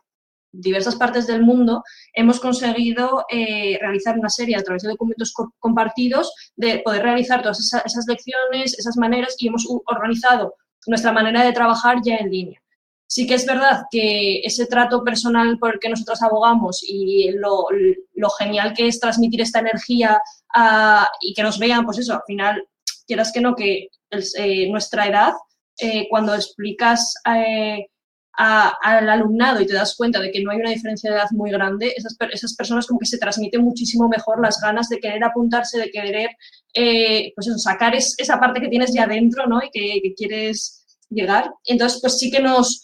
diversas 0.59 0.95
partes 0.95 1.27
del 1.27 1.43
mundo, 1.43 1.83
hemos 2.13 2.39
conseguido 2.39 3.25
eh, 3.29 3.77
realizar 3.79 4.17
una 4.17 4.29
serie 4.29 4.55
a 4.55 4.63
través 4.63 4.83
de 4.83 4.89
documentos 4.89 5.33
compartidos 5.59 6.33
de 6.55 6.79
poder 6.79 7.03
realizar 7.03 7.41
todas 7.41 7.59
esas, 7.59 8.05
lecciones, 8.07 8.77
esas 8.77 8.97
maneras 8.97 9.35
y 9.39 9.47
hemos 9.47 9.65
organizado 9.85 10.55
nuestra 10.87 11.11
manera 11.11 11.43
de 11.43 11.53
trabajar 11.53 11.97
ya 12.03 12.17
en 12.17 12.29
línea. 12.29 12.61
Sí 13.07 13.27
que 13.27 13.35
es 13.35 13.45
verdad 13.45 13.83
que 13.91 14.39
ese 14.39 14.65
trato 14.65 15.03
personal 15.03 15.59
por 15.59 15.73
el 15.73 15.79
que 15.79 15.89
nosotros 15.89 16.21
abogamos 16.23 16.83
y 16.83 17.31
lo, 17.31 17.67
genial 18.39 18.73
que 18.73 18.87
es 18.87 18.99
transmitir 18.99 19.41
esta 19.41 19.59
energía 19.59 20.19
y 21.21 21.33
que 21.33 21.43
nos 21.43 21.59
vean, 21.59 21.85
pues 21.85 21.99
eso, 21.99 22.13
al 22.13 22.23
final, 22.25 22.63
quieras 23.05 23.31
que 23.31 23.41
no, 23.41 23.55
que 23.55 23.89
eh, 24.37 24.69
nuestra 24.71 25.07
edad, 25.07 25.33
eh, 25.79 26.07
cuando 26.09 26.33
explicas 26.33 27.13
al 28.37 29.09
alumnado 29.09 29.61
y 29.61 29.67
te 29.67 29.73
das 29.73 29.95
cuenta 29.95 30.19
de 30.19 30.31
que 30.31 30.41
no 30.43 30.51
hay 30.51 30.59
una 30.59 30.69
diferencia 30.69 31.09
de 31.09 31.17
edad 31.17 31.29
muy 31.31 31.51
grande, 31.51 31.93
esas, 31.95 32.15
esas 32.31 32.55
personas 32.55 32.85
como 32.85 32.99
que 32.99 33.05
se 33.05 33.17
transmiten 33.17 33.63
muchísimo 33.63 34.09
mejor 34.09 34.41
las 34.41 34.59
ganas 34.59 34.89
de 34.89 34.99
querer 34.99 35.23
apuntarse, 35.23 35.79
de 35.79 35.89
querer 35.89 36.31
eh, 36.73 37.31
pues 37.35 37.49
sacar 37.61 37.95
esa 37.95 38.39
parte 38.39 38.59
que 38.59 38.67
tienes 38.67 38.93
ya 38.93 39.07
dentro 39.07 39.47
¿no? 39.47 39.61
y 39.63 39.69
que, 39.71 40.13
quieres 40.15 40.85
llegar. 41.09 41.53
Entonces, 41.65 41.99
pues 42.01 42.19
sí 42.19 42.29
que 42.29 42.41
nos, 42.41 42.81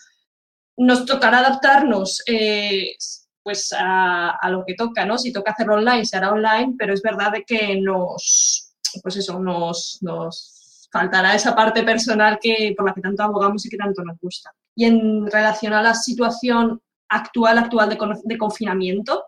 nos 0.77 1.05
tocará 1.05 1.39
adaptarnos 1.39 2.23
eh, 2.27 2.95
pues 3.43 3.73
a, 3.77 4.37
lo 4.49 4.63
que 4.65 4.75
toca, 4.75 5.05
¿no? 5.05 5.17
Si 5.17 5.33
toca 5.33 5.51
hacerlo 5.51 5.75
online, 5.75 6.05
se 6.05 6.17
hará 6.17 6.31
online, 6.31 6.75
pero 6.77 6.93
es 6.93 7.01
verdad 7.01 7.31
de 7.31 7.43
que 7.43 7.79
nos, 7.81 8.73
pues 9.01 9.17
eso, 9.17 9.39
nos, 9.39 9.97
nos 10.01 10.87
faltará 10.91 11.35
esa 11.35 11.55
parte 11.55 11.83
personal 11.83 12.37
que, 12.41 12.73
por 12.77 12.85
la 12.85 12.93
que 12.93 13.01
tanto 13.01 13.23
abogamos 13.23 13.65
y 13.65 13.69
que 13.69 13.77
tanto 13.77 14.03
nos 14.03 14.17
gusta 14.19 14.51
y 14.81 14.85
en 14.85 15.27
relación 15.27 15.73
a 15.73 15.83
la 15.83 15.93
situación 15.93 16.81
actual, 17.07 17.59
actual 17.59 17.87
de, 18.23 18.37
confinamiento, 18.39 19.25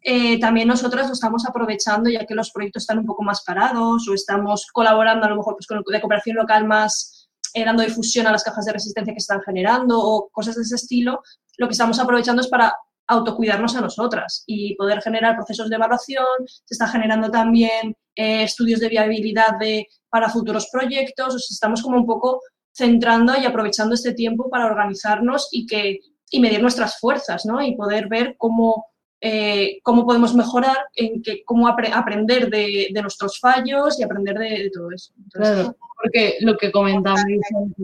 eh, 0.00 0.38
también 0.38 0.68
nosotros 0.68 1.08
lo 1.08 1.12
estamos 1.12 1.44
aprovechando 1.44 2.08
ya 2.08 2.24
que 2.24 2.36
los 2.36 2.52
proyectos 2.52 2.84
están 2.84 3.00
un 3.00 3.06
poco 3.06 3.24
más 3.24 3.42
parados 3.42 4.08
o 4.08 4.14
estamos 4.14 4.64
colaborando 4.72 5.26
a 5.26 5.30
lo 5.30 5.38
mejor 5.38 5.56
pues, 5.56 5.66
con 5.66 5.82
de 5.84 6.00
cooperación 6.00 6.36
local 6.36 6.68
más 6.68 7.28
eh, 7.52 7.64
dando 7.64 7.82
difusión 7.82 8.28
a 8.28 8.30
las 8.30 8.44
cajas 8.44 8.64
de 8.64 8.74
resistencia 8.74 9.12
que 9.12 9.18
están 9.18 9.40
generando 9.42 9.98
o 9.98 10.28
cosas 10.30 10.54
de 10.54 10.62
ese 10.62 10.76
estilo, 10.76 11.20
lo 11.58 11.66
que 11.66 11.72
estamos 11.72 11.98
aprovechando 11.98 12.42
es 12.42 12.48
para 12.48 12.72
autocuidarnos 13.08 13.74
a 13.74 13.80
nosotras 13.80 14.44
y 14.46 14.76
poder 14.76 15.02
generar 15.02 15.34
procesos 15.34 15.68
de 15.68 15.74
evaluación. 15.74 16.26
Se 16.46 16.74
está 16.74 16.86
generando 16.86 17.28
también 17.28 17.96
eh, 18.14 18.44
estudios 18.44 18.78
de 18.78 18.88
viabilidad 18.88 19.58
de, 19.58 19.88
para 20.10 20.28
futuros 20.28 20.68
proyectos. 20.70 21.34
O 21.34 21.38
estamos 21.38 21.82
como 21.82 21.96
un 21.96 22.06
poco 22.06 22.40
centrando 22.76 23.32
y 23.40 23.46
aprovechando 23.46 23.94
este 23.94 24.12
tiempo 24.12 24.50
para 24.50 24.66
organizarnos 24.66 25.48
y, 25.50 25.66
que, 25.66 26.00
y 26.30 26.40
medir 26.40 26.60
nuestras 26.60 26.98
fuerzas, 26.98 27.46
¿no? 27.46 27.62
Y 27.62 27.74
poder 27.74 28.06
ver 28.08 28.34
cómo, 28.36 28.86
eh, 29.20 29.78
cómo 29.82 30.04
podemos 30.04 30.34
mejorar, 30.34 30.76
en 30.94 31.22
que, 31.22 31.42
cómo 31.44 31.68
aprender 31.68 32.50
de, 32.50 32.88
nuestros 33.00 33.40
fallos 33.40 33.98
y 33.98 34.02
aprender 34.02 34.36
de, 34.38 34.70
todo 34.74 34.90
eso. 34.90 35.14
claro. 35.32 35.74
porque 36.02 36.34
lo 36.40 36.58
que 36.58 36.70
comentamos 36.70 37.22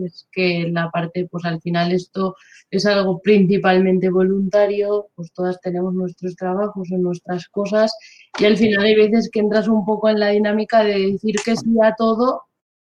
es 0.05 0.27
que 0.31 0.67
la 0.71 0.91
parte, 0.91 1.27
pues 1.31 1.43
al 1.45 1.59
final 1.59 1.91
esto 1.91 2.35
es 2.69 2.85
algo 2.85 3.19
principalmente 3.19 4.11
voluntario, 4.11 5.07
pues 5.15 5.33
todas 5.33 5.59
tenemos 5.59 5.95
nuestros 5.95 6.35
trabajos 6.35 6.87
o 6.91 6.97
nuestras 6.97 7.47
cosas 7.49 7.91
y 8.39 8.45
al 8.45 8.57
final 8.57 8.83
hay 8.83 8.95
veces 8.95 9.29
que 9.31 9.39
entras 9.39 9.67
un 9.67 9.83
poco 9.85 10.09
en 10.09 10.19
la 10.19 10.29
dinámica 10.29 10.83
de 10.83 11.13
decir 11.13 11.35
que 11.43 11.55
sí 11.55 11.71
a 11.81 11.95
todo 11.95 12.43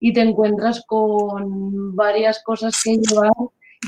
y 0.06 0.12
te 0.12 0.20
encuentras 0.20 0.84
con 0.86 1.95
varias 1.95 2.43
cosas 2.43 2.78
que 2.84 2.97
llevar 2.97 3.32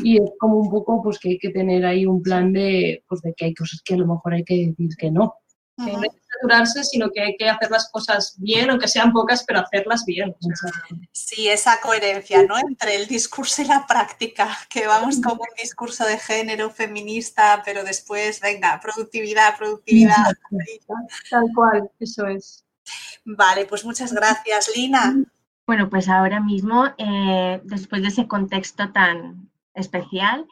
y 0.01 0.15
es 0.23 0.31
como 0.39 0.59
un 0.59 0.69
poco 0.69 1.03
pues 1.03 1.19
que 1.19 1.31
hay 1.31 1.37
que 1.37 1.49
tener 1.49 1.85
ahí 1.85 2.05
un 2.05 2.23
plan 2.23 2.53
de, 2.53 3.03
pues, 3.09 3.21
de 3.21 3.33
que 3.33 3.45
hay 3.45 3.53
cosas 3.53 3.81
que 3.83 3.95
a 3.95 3.97
lo 3.97 4.07
mejor 4.07 4.33
hay 4.33 4.45
que 4.45 4.67
decir 4.67 4.95
que 4.97 5.11
no. 5.11 5.35
Que 5.75 5.91
no 5.91 5.99
hay 5.99 6.09
que 6.09 6.21
saturarse, 6.33 6.85
sino 6.85 7.09
que 7.09 7.19
hay 7.19 7.35
que 7.35 7.49
hacer 7.49 7.69
las 7.69 7.91
cosas 7.91 8.37
bien, 8.37 8.69
aunque 8.69 8.87
sean 8.87 9.11
pocas, 9.11 9.43
pero 9.45 9.59
hacerlas 9.59 10.05
bien. 10.05 10.33
Sí, 11.11 11.49
esa 11.49 11.81
coherencia, 11.81 12.43
¿no? 12.43 12.57
Entre 12.59 12.95
el 12.95 13.07
discurso 13.07 13.63
y 13.63 13.65
la 13.65 13.85
práctica, 13.85 14.57
que 14.69 14.87
vamos 14.87 15.19
como 15.19 15.41
un 15.41 15.61
discurso 15.61 16.05
de 16.05 16.17
género 16.17 16.69
feminista, 16.69 17.61
pero 17.65 17.83
después, 17.83 18.39
venga, 18.39 18.79
productividad, 18.81 19.57
productividad. 19.57 20.33
Tal 21.29 21.43
cual, 21.53 21.91
eso 21.99 22.25
es. 22.27 22.63
Vale, 23.25 23.65
pues 23.65 23.83
muchas 23.83 24.13
gracias, 24.13 24.71
Lina. 24.73 25.13
Bueno, 25.67 25.89
pues 25.89 26.09
ahora 26.09 26.39
mismo, 26.39 26.85
eh, 26.97 27.59
después 27.63 28.01
de 28.03 28.09
ese 28.09 28.27
contexto 28.27 28.91
tan 28.91 29.49
especial, 29.73 30.45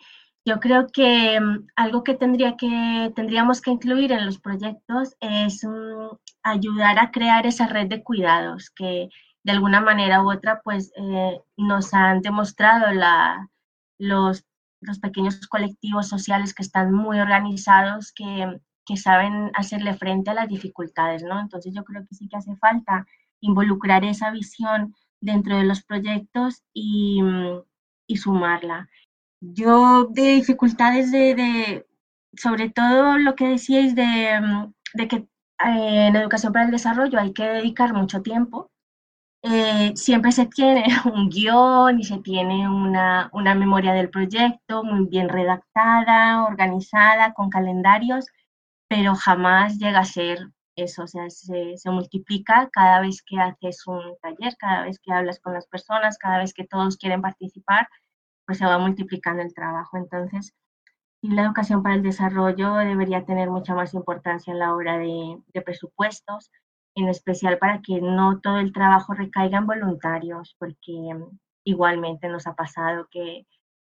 yo 0.46 0.60
creo 0.60 0.88
que 0.88 1.40
mm, 1.40 1.68
algo 1.76 2.04
que, 2.04 2.16
tendría 2.16 2.58
que 2.58 3.12
tendríamos 3.16 3.62
que 3.62 3.72
incluir 3.72 4.12
en 4.12 4.26
los 4.26 4.40
proyectos 4.40 5.16
es 5.20 5.64
mm, 5.64 6.18
ayudar 6.44 7.00
a 7.00 7.12
crear 7.12 7.46
esa 7.46 7.68
red 7.68 7.88
de 7.88 8.04
cuidados 8.04 8.70
que 8.72 9.10
de 9.44 9.52
alguna 9.52 9.82
manera 9.82 10.24
u 10.24 10.32
otra 10.32 10.62
pues 10.64 10.92
eh, 10.98 11.40
nos 11.58 11.94
han 11.94 12.22
demostrado 12.22 12.88
los, 14.00 14.46
pequeños 15.02 15.48
colectivos 15.48 16.08
sociales 16.10 16.54
que 16.54 16.64
están 16.64 16.94
muy 16.94 17.20
organizados, 17.20 18.12
que, 18.14 18.60
que, 18.86 18.98
saben 18.98 19.52
hacerle 19.56 19.94
frente 19.94 20.32
a 20.32 20.34
las 20.34 20.50
dificultades, 20.50 21.24
¿no? 21.24 21.40
Entonces 21.40 21.74
yo 21.76 21.84
creo 21.84 22.06
que 22.08 22.16
sí 22.16 22.28
que 22.30 22.38
hace 22.38 22.56
falta 22.58 23.06
involucrar 23.42 24.04
esa 24.06 24.32
visión 24.32 24.96
dentro 25.24 25.58
de 25.58 25.64
los 25.64 25.84
proyectos 25.84 26.64
y, 26.74 27.22
mm, 27.22 27.62
y 28.08 28.18
sumarla. 28.18 28.90
Yo 29.42 30.08
de 30.12 30.36
dificultades 30.36 31.12
de, 31.12 31.86
sobre 32.36 32.70
todo 32.70 33.18
lo 33.18 33.36
que 33.36 33.48
decíais 33.48 33.96
de, 33.96 34.40
mm, 34.42 35.08
que 35.08 35.16
eh, 35.18 36.08
en 36.08 36.16
educación 36.16 36.54
para 36.54 36.66
el 36.66 36.72
desarrollo 36.72 37.20
hay 37.20 37.34
que 37.34 37.44
dedicar 37.46 37.94
mucho 37.94 38.22
tiempo. 38.22 38.70
Eh, 39.44 39.94
siempre 39.96 40.32
se 40.32 40.46
tiene 40.48 40.86
un 41.14 41.30
guion 41.30 42.00
y 42.00 42.04
se 42.06 42.20
tiene 42.20 42.70
una, 42.70 43.30
memoria 43.56 43.94
del 43.94 44.10
proyecto 44.10 44.84
muy 44.84 45.08
bien 45.08 45.30
redactada, 45.30 46.46
organizada, 46.46 47.34
con 47.34 47.50
calendarios, 47.50 48.28
pero 48.90 49.16
jamás 49.16 49.78
llega 49.80 50.00
a 50.00 50.06
ser 50.06 50.53
eso, 50.76 51.08
se, 51.08 51.30
se, 51.30 51.92
multiplica 51.92 52.70
cada 52.72 53.02
vez 53.02 53.22
que 53.24 53.40
haces 53.40 53.86
un 53.88 54.18
taller, 54.22 54.56
cada 54.58 54.86
vez 54.86 55.00
que 55.00 55.14
hablas 55.14 55.40
con 55.40 55.54
las 55.54 55.68
personas, 55.68 56.18
cada 56.18 56.40
vez 56.40 56.54
que 56.54 56.66
todos 56.66 56.98
quieren 56.98 57.22
participar, 57.22 57.88
pues 58.46 58.58
se 58.58 58.66
va 58.66 58.78
multiplicando 58.80 59.42
el 59.44 59.54
trabajo. 59.54 59.98
Entonces, 59.98 60.54
la 61.22 61.44
educación 61.44 61.84
para 61.84 61.96
el 61.96 62.04
desarrollo 62.04 62.76
debería 62.76 63.26
tener 63.26 63.50
mucha 63.50 63.74
más 63.76 63.94
importancia 63.94 64.52
en 64.52 64.60
la 64.60 64.76
hora 64.76 64.98
de, 64.98 65.40
presupuestos, 65.64 66.52
en 66.96 67.08
especial 67.08 67.58
para 67.60 67.82
que 67.82 68.02
no 68.02 68.40
todo 68.42 68.58
el 68.60 68.74
trabajo 68.74 69.14
recaiga 69.14 69.60
en 69.60 69.68
voluntarios, 69.68 70.56
porque 70.60 70.92
igualmente 71.64 72.28
nos 72.28 72.46
ha 72.46 72.56
pasado 72.56 73.08
que 73.10 73.48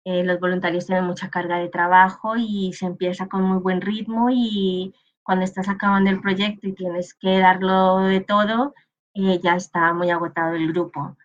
eh, 0.05 0.23
los 0.25 0.39
voluntarios 0.39 0.87
tienen 0.87 1.05
mucha 1.05 1.29
carga 1.29 1.59
de 1.59 1.69
trabajo 1.69 2.37
y 2.37 2.73
se 2.75 2.87
empieza 2.87 3.27
con 3.29 3.43
muy 3.43 3.59
buen 3.59 3.81
ritmo 3.81 4.29
y 4.31 4.95
cuando 5.27 5.45
estás 5.45 5.69
acabando 5.69 6.09
el 6.09 6.21
proyecto 6.21 6.69
y 6.69 6.73
tienes 6.73 7.13
que 7.15 7.41
darlo 7.41 7.99
de 7.99 8.21
todo, 8.21 8.75
eh, 9.15 9.41
ya 9.43 9.57
está 9.57 9.93
muy 9.93 10.09
agotado 10.11 10.55
el 10.55 10.69
grupo. 10.69 11.17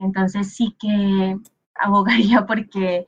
Entonces 0.00 0.54
sí 0.56 0.76
que 0.78 1.38
abogaría 1.76 2.44
porque 2.46 3.06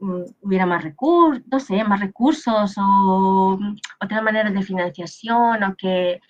mm, 0.00 0.22
hubiera 0.40 0.64
más 0.64 0.82
recursos, 0.82 1.42
no 1.50 1.60
sé, 1.60 1.84
más 1.84 2.00
recursos 2.00 2.74
o 2.78 3.58
mm, 3.60 3.76
otras 4.00 4.22
maneras 4.22 4.54
de 4.54 4.62
financiación 4.62 5.62
o 5.62 5.76
que 5.76 6.20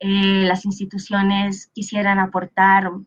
eh, 0.00 0.44
las 0.46 0.64
instituciones 0.64 1.70
quisieran 1.74 2.18
aportar 2.18 2.90
mm, 2.92 3.02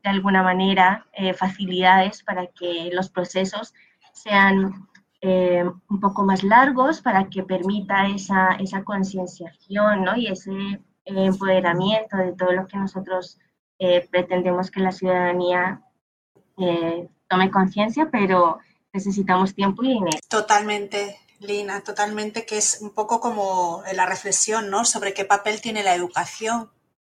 de 0.00 0.10
alguna 0.10 0.44
manera 0.44 1.06
eh, 1.12 1.34
facilidades 1.34 2.22
para 2.22 2.46
que 2.46 2.90
los 2.92 3.10
procesos 3.10 3.74
sean 4.12 4.86
eh, 5.22 5.64
un 5.64 6.00
poco 6.00 6.24
más 6.24 6.42
largos, 6.42 7.00
para 7.00 7.30
que 7.30 7.42
permita 7.42 8.06
esa, 8.08 8.56
esa 8.60 8.84
concienciación 8.84 10.04
¿no? 10.04 10.16
y 10.16 10.26
ese 10.26 10.52
empoderamiento 11.04 12.18
de 12.18 12.32
todo 12.32 12.52
lo 12.52 12.66
que 12.66 12.76
nosotros 12.76 13.38
pretendemos 14.12 14.70
que 14.70 14.78
la 14.78 14.92
ciudadanía 14.92 15.82
eh, 16.56 17.08
tome 17.28 17.50
conciencia, 17.50 18.08
pero 18.10 18.58
necesitamos 18.92 19.54
tiempo 19.54 19.82
y 19.82 19.88
dinero. 19.88 20.18
Totalmente, 20.28 21.18
Lina, 21.40 21.80
totalmente, 21.82 22.44
que 22.44 22.58
es 22.58 22.80
un 22.82 22.90
poco 22.90 23.20
como 23.20 23.82
la 23.94 24.06
reflexión, 24.06 24.70
¿no? 24.70 24.84
Sobre 24.84 25.14
qué 25.14 25.24
papel 25.24 25.60
tiene 25.60 25.82
la 25.82 25.94
educación 25.94 26.70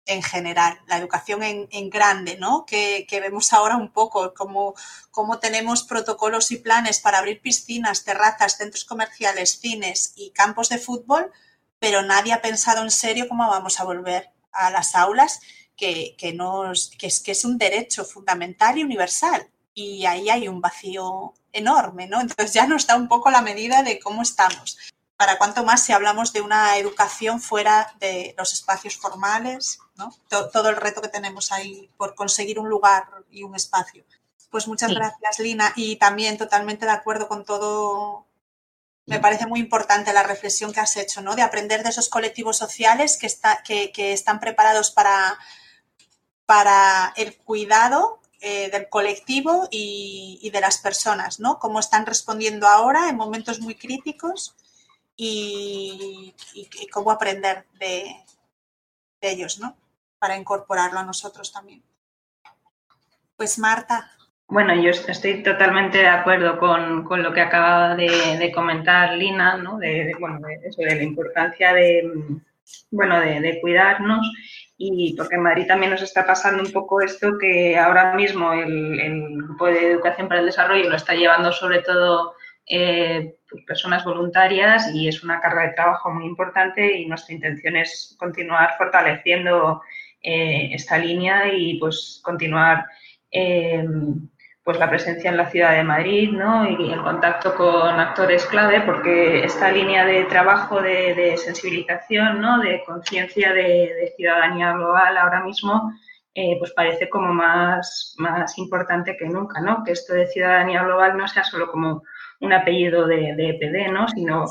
en 0.08 0.22
general, 0.22 0.80
la 0.86 0.96
educación 0.96 1.42
en, 1.42 1.90
grande, 1.90 2.36
¿no? 2.38 2.64
Que, 2.66 3.06
vemos 3.10 3.52
ahora 3.52 3.76
un 3.76 3.92
poco, 3.92 4.32
como, 4.34 4.74
como 5.10 5.38
tenemos 5.38 5.84
protocolos 5.84 6.50
y 6.50 6.56
planes 6.56 6.98
para 7.00 7.18
abrir 7.18 7.42
piscinas, 7.42 8.04
terrazas, 8.04 8.56
centros 8.56 8.84
comerciales, 8.84 9.60
cines 9.60 10.14
y 10.16 10.30
campos 10.30 10.70
de 10.70 10.78
fútbol, 10.78 11.30
pero 11.78 12.02
nadie 12.02 12.32
ha 12.32 12.40
pensado 12.40 12.82
en 12.82 12.90
serio 12.90 13.28
cómo 13.28 13.48
vamos 13.48 13.78
a 13.80 13.84
volver 13.84 14.30
a 14.50 14.70
las 14.70 14.94
aulas 14.94 15.40
que, 15.76 16.16
que, 16.18 16.32
nos, 16.32 16.90
que, 16.98 17.06
es, 17.06 17.20
que 17.20 17.32
es 17.32 17.44
un 17.44 17.58
derecho 17.58 18.04
fundamental 18.04 18.78
y 18.78 18.84
universal. 18.84 19.46
Y 19.74 20.06
ahí 20.06 20.30
hay 20.30 20.48
un 20.48 20.60
vacío 20.60 21.34
enorme, 21.52 22.08
¿no? 22.08 22.20
Entonces 22.20 22.54
ya 22.54 22.66
nos 22.66 22.86
da 22.86 22.96
un 22.96 23.08
poco 23.08 23.30
la 23.30 23.42
medida 23.42 23.82
de 23.82 24.00
cómo 24.00 24.22
estamos. 24.22 24.78
Para 25.18 25.36
cuanto 25.36 25.62
más 25.64 25.82
si 25.82 25.92
hablamos 25.92 26.32
de 26.32 26.40
una 26.40 26.78
educación 26.78 27.42
fuera 27.42 27.92
de 28.00 28.34
los 28.38 28.54
espacios 28.54 28.96
formales, 28.96 29.80
¿no? 29.96 30.14
Todo, 30.28 30.48
todo 30.48 30.68
el 30.70 30.76
reto 30.76 31.02
que 31.02 31.08
tenemos 31.08 31.52
ahí 31.52 31.90
por 31.98 32.14
conseguir 32.14 32.58
un 32.58 32.70
lugar 32.70 33.04
y 33.30 33.42
un 33.42 33.54
espacio. 33.54 34.04
Pues 34.48 34.66
muchas 34.66 34.94
gracias, 34.94 35.38
Lina. 35.40 35.74
Y 35.76 35.96
también 35.96 36.38
totalmente 36.38 36.86
de 36.86 36.92
acuerdo 36.92 37.28
con 37.28 37.44
todo 37.44 38.26
me 39.04 39.20
parece 39.20 39.46
muy 39.46 39.60
importante 39.60 40.12
la 40.12 40.22
reflexión 40.22 40.72
que 40.72 40.80
has 40.80 40.96
hecho, 40.96 41.22
¿no? 41.22 41.34
De 41.34 41.42
aprender 41.42 41.82
de 41.82 41.88
esos 41.90 42.08
colectivos 42.08 42.58
sociales 42.58 43.18
que, 43.18 43.26
está, 43.26 43.62
que, 43.62 43.90
que 43.90 44.12
están 44.12 44.38
preparados 44.38 44.90
para, 44.90 45.38
para 46.44 47.12
el 47.16 47.36
cuidado 47.36 48.20
eh, 48.40 48.70
del 48.70 48.88
colectivo 48.88 49.66
y, 49.70 50.48
de 50.52 50.60
las 50.60 50.78
personas, 50.78 51.40
¿no? 51.40 51.58
Cómo 51.58 51.80
están 51.80 52.06
respondiendo 52.06 52.68
ahora 52.68 53.08
en 53.08 53.16
momentos 53.16 53.60
muy 53.60 53.74
críticos 53.74 54.54
y, 55.20 56.34
cómo 56.92 57.10
aprender 57.10 57.64
de, 57.78 58.16
ellos, 59.20 59.58
¿no? 59.58 59.76
Para 60.18 60.36
incorporarlo 60.36 61.00
a 61.00 61.04
nosotros 61.04 61.52
también. 61.52 61.82
Pues 63.36 63.58
Marta. 63.58 64.12
Bueno, 64.46 64.74
yo 64.74 64.90
estoy 64.90 65.42
totalmente 65.42 65.98
de 65.98 66.08
acuerdo 66.08 66.58
con, 66.58 67.04
lo 67.22 67.32
que 67.32 67.40
acaba 67.40 67.94
de, 67.96 68.50
comentar 68.54 69.14
Lina, 69.14 69.56
¿no? 69.56 69.76
De, 69.78 70.14
bueno, 70.18 70.38
eso, 70.62 70.82
de 70.82 70.96
la 70.96 71.02
importancia 71.02 71.74
de, 71.74 72.10
bueno, 72.90 73.20
de 73.20 73.58
cuidarnos 73.60 74.26
y 74.80 75.14
porque 75.16 75.34
en 75.34 75.42
Madrid 75.42 75.66
también 75.66 75.90
nos 75.90 76.02
está 76.02 76.24
pasando 76.24 76.62
un 76.62 76.70
poco 76.70 77.00
esto 77.00 77.36
que 77.36 77.76
ahora 77.76 78.14
mismo 78.14 78.52
el, 78.52 79.36
Grupo 79.42 79.66
de 79.66 79.90
Educación 79.90 80.28
para 80.28 80.40
el 80.40 80.46
Desarrollo 80.46 80.88
lo 80.88 80.94
está 80.94 81.14
llevando 81.14 81.50
sobre 81.52 81.82
todo 81.82 82.34
eh, 82.70 83.38
pues, 83.48 83.64
personas 83.64 84.04
voluntarias 84.04 84.94
y 84.94 85.08
es 85.08 85.24
una 85.24 85.40
carga 85.40 85.62
de 85.62 85.72
trabajo 85.72 86.10
muy 86.10 86.26
importante 86.26 86.98
y 86.98 87.06
nuestra 87.06 87.34
intención 87.34 87.76
es 87.76 88.14
continuar 88.18 88.74
fortaleciendo 88.76 89.80
eh, 90.20 90.68
esta 90.74 90.98
línea 90.98 91.50
y 91.50 91.78
pues 91.78 92.20
continuar 92.22 92.84
eh, 93.30 93.86
pues 94.62 94.78
la 94.78 94.90
presencia 94.90 95.30
en 95.30 95.38
la 95.38 95.48
ciudad 95.48 95.72
de 95.76 95.82
Madrid 95.82 96.30
¿no? 96.30 96.68
y 96.68 96.92
el 96.92 97.00
contacto 97.02 97.54
con 97.54 97.98
actores 97.98 98.44
clave, 98.44 98.82
porque 98.82 99.44
esta 99.44 99.72
línea 99.72 100.04
de 100.04 100.24
trabajo 100.24 100.82
de, 100.82 101.38
sensibilización, 101.38 102.42
¿no? 102.42 102.58
de 102.60 102.82
conciencia 102.84 103.54
de, 103.54 104.12
ciudadanía 104.14 104.74
global 104.74 105.16
ahora 105.16 105.42
mismo, 105.42 105.90
pues 106.58 106.72
parece 106.72 107.08
como 107.08 107.32
más, 107.32 108.14
más 108.18 108.58
importante 108.58 109.16
que 109.16 109.24
nunca, 109.24 109.58
¿no? 109.62 109.82
que 109.84 109.92
esto 109.92 110.12
de 110.12 110.26
ciudadanía 110.26 110.82
global 110.82 111.16
no 111.16 111.26
sea 111.26 111.44
solo 111.44 111.70
como 111.72 112.02
un 112.40 112.52
apellido 112.52 113.06
de, 113.06 113.30
EPD, 113.30 113.92
¿no? 113.92 114.08
sino 114.08 114.46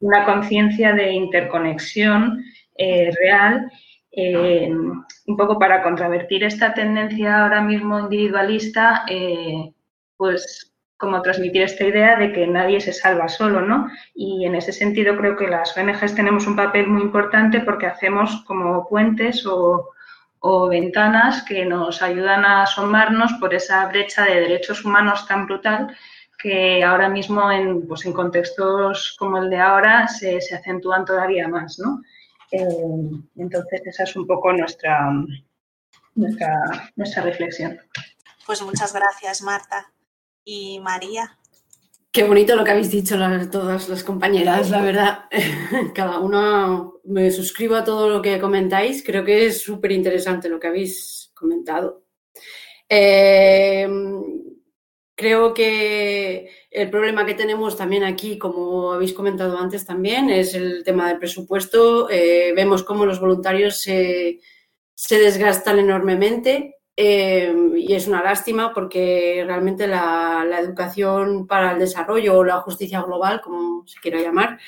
una 0.00 0.24
conciencia 0.24 0.92
de 0.92 1.12
interconexión 1.12 2.44
eh, 2.76 3.10
real 3.20 3.70
eh, 4.12 4.70
un 4.70 5.36
poco 5.36 5.58
para 5.58 5.82
contravertir 5.82 6.44
esta 6.44 6.74
tendencia 6.74 7.42
ahora 7.42 7.62
mismo 7.62 7.98
individualista, 7.98 9.04
eh, 9.08 9.72
pues 10.16 10.72
como 10.98 11.22
transmitir 11.22 11.62
esta 11.62 11.84
idea 11.84 12.16
de 12.16 12.32
que 12.32 12.46
nadie 12.46 12.80
se 12.80 12.92
salva 12.92 13.28
solo, 13.28 13.62
¿no? 13.62 13.88
Y 14.14 14.44
en 14.44 14.54
ese 14.54 14.72
sentido 14.72 15.16
creo 15.16 15.36
que 15.36 15.48
las 15.48 15.76
ONGs 15.76 16.14
tenemos 16.14 16.46
un 16.46 16.54
papel 16.54 16.86
muy 16.86 17.02
importante 17.02 17.60
porque 17.60 17.86
hacemos 17.86 18.44
como 18.44 18.86
puentes 18.88 19.44
o, 19.46 19.90
o 20.38 20.68
ventanas 20.68 21.42
que 21.42 21.64
nos 21.64 22.02
ayudan 22.02 22.44
a 22.44 22.62
asomarnos 22.62 23.32
por 23.40 23.54
esa 23.54 23.86
brecha 23.86 24.24
de 24.26 24.40
derechos 24.42 24.84
humanos 24.84 25.26
tan 25.26 25.46
brutal 25.46 25.96
que 26.42 26.82
ahora 26.82 27.08
mismo 27.08 27.50
en, 27.52 27.86
pues 27.86 28.04
en 28.04 28.12
contextos 28.12 29.14
como 29.16 29.38
el 29.38 29.48
de 29.48 29.58
ahora 29.58 30.08
se, 30.08 30.40
se 30.40 30.56
acentúan 30.56 31.04
todavía 31.04 31.46
más, 31.46 31.78
¿no? 31.78 32.02
Eh, 32.50 32.66
entonces 33.36 33.80
esa 33.84 34.02
es 34.02 34.16
un 34.16 34.26
poco 34.26 34.52
nuestra, 34.52 35.08
nuestra, 36.16 36.92
nuestra 36.96 37.22
reflexión. 37.22 37.78
Pues 38.44 38.60
muchas 38.60 38.92
gracias, 38.92 39.40
Marta 39.42 39.92
y 40.44 40.80
María. 40.80 41.38
Qué 42.10 42.24
bonito 42.24 42.56
lo 42.56 42.64
que 42.64 42.72
habéis 42.72 42.90
dicho 42.90 43.16
todas 43.50 43.88
las 43.88 44.04
compañeras, 44.04 44.68
la 44.68 44.82
verdad. 44.82 45.24
Cada 45.94 46.18
una 46.18 46.90
me 47.04 47.30
suscribo 47.30 47.76
a 47.76 47.84
todo 47.84 48.10
lo 48.10 48.20
que 48.20 48.40
comentáis. 48.40 49.02
Creo 49.02 49.24
que 49.24 49.46
es 49.46 49.62
súper 49.62 49.92
interesante 49.92 50.48
lo 50.48 50.60
que 50.60 50.66
habéis 50.66 51.30
comentado. 51.34 52.04
Eh, 52.86 53.88
creo 55.22 55.54
que 55.54 56.50
el 56.68 56.90
problema 56.90 57.24
que 57.24 57.34
tenemos 57.34 57.76
también 57.76 58.02
aquí, 58.02 58.38
como 58.38 58.92
habéis 58.92 59.12
comentado 59.12 59.56
antes 59.56 59.86
también, 59.86 60.30
es 60.30 60.52
el 60.54 60.82
tema 60.82 61.08
del 61.08 61.18
presupuesto. 61.20 62.10
Eh, 62.10 62.52
vemos 62.56 62.82
cómo 62.82 63.06
los 63.06 63.20
voluntarios 63.20 63.80
se, 63.80 64.40
desgastan 65.08 65.78
enormemente 65.78 66.74
eh, 66.96 67.54
y 67.76 67.92
es 67.94 68.08
una 68.08 68.22
lástima 68.22 68.74
porque 68.74 69.44
realmente 69.46 69.86
la, 69.86 70.44
educación 70.60 71.46
para 71.46 71.72
el 71.72 71.78
desarrollo 71.78 72.38
o 72.38 72.44
la 72.44 72.60
justicia 72.60 73.00
global, 73.02 73.40
como 73.42 73.86
se 73.86 74.00
quiera 74.00 74.20
llamar, 74.20 74.58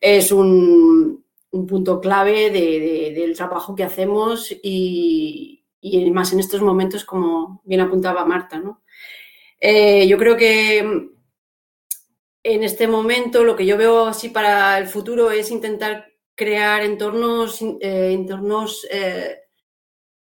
es 0.00 0.30
un, 0.30 1.24
punto 1.50 2.00
clave 2.00 2.50
del 2.50 3.36
trabajo 3.36 3.74
que 3.74 3.82
hacemos 3.82 4.54
y, 4.62 5.64
más 6.12 6.32
en 6.32 6.38
estos 6.38 6.62
momentos, 6.62 7.04
como 7.04 7.62
bien 7.64 7.80
apuntaba 7.80 8.24
Marta. 8.24 8.62
Eh, 9.60 10.06
yo 10.06 10.16
creo 10.18 10.36
que 10.36 10.78
en 12.42 12.62
este 12.62 12.86
momento 12.86 13.44
lo 13.44 13.56
que 13.56 13.66
yo 13.66 13.76
veo 13.76 14.06
así 14.06 14.28
para 14.28 14.78
el 14.78 14.86
futuro 14.86 15.30
es 15.30 15.50
intentar 15.50 16.08
crear 16.38 16.82
entornos, 16.82 17.60
eh, 17.80 19.38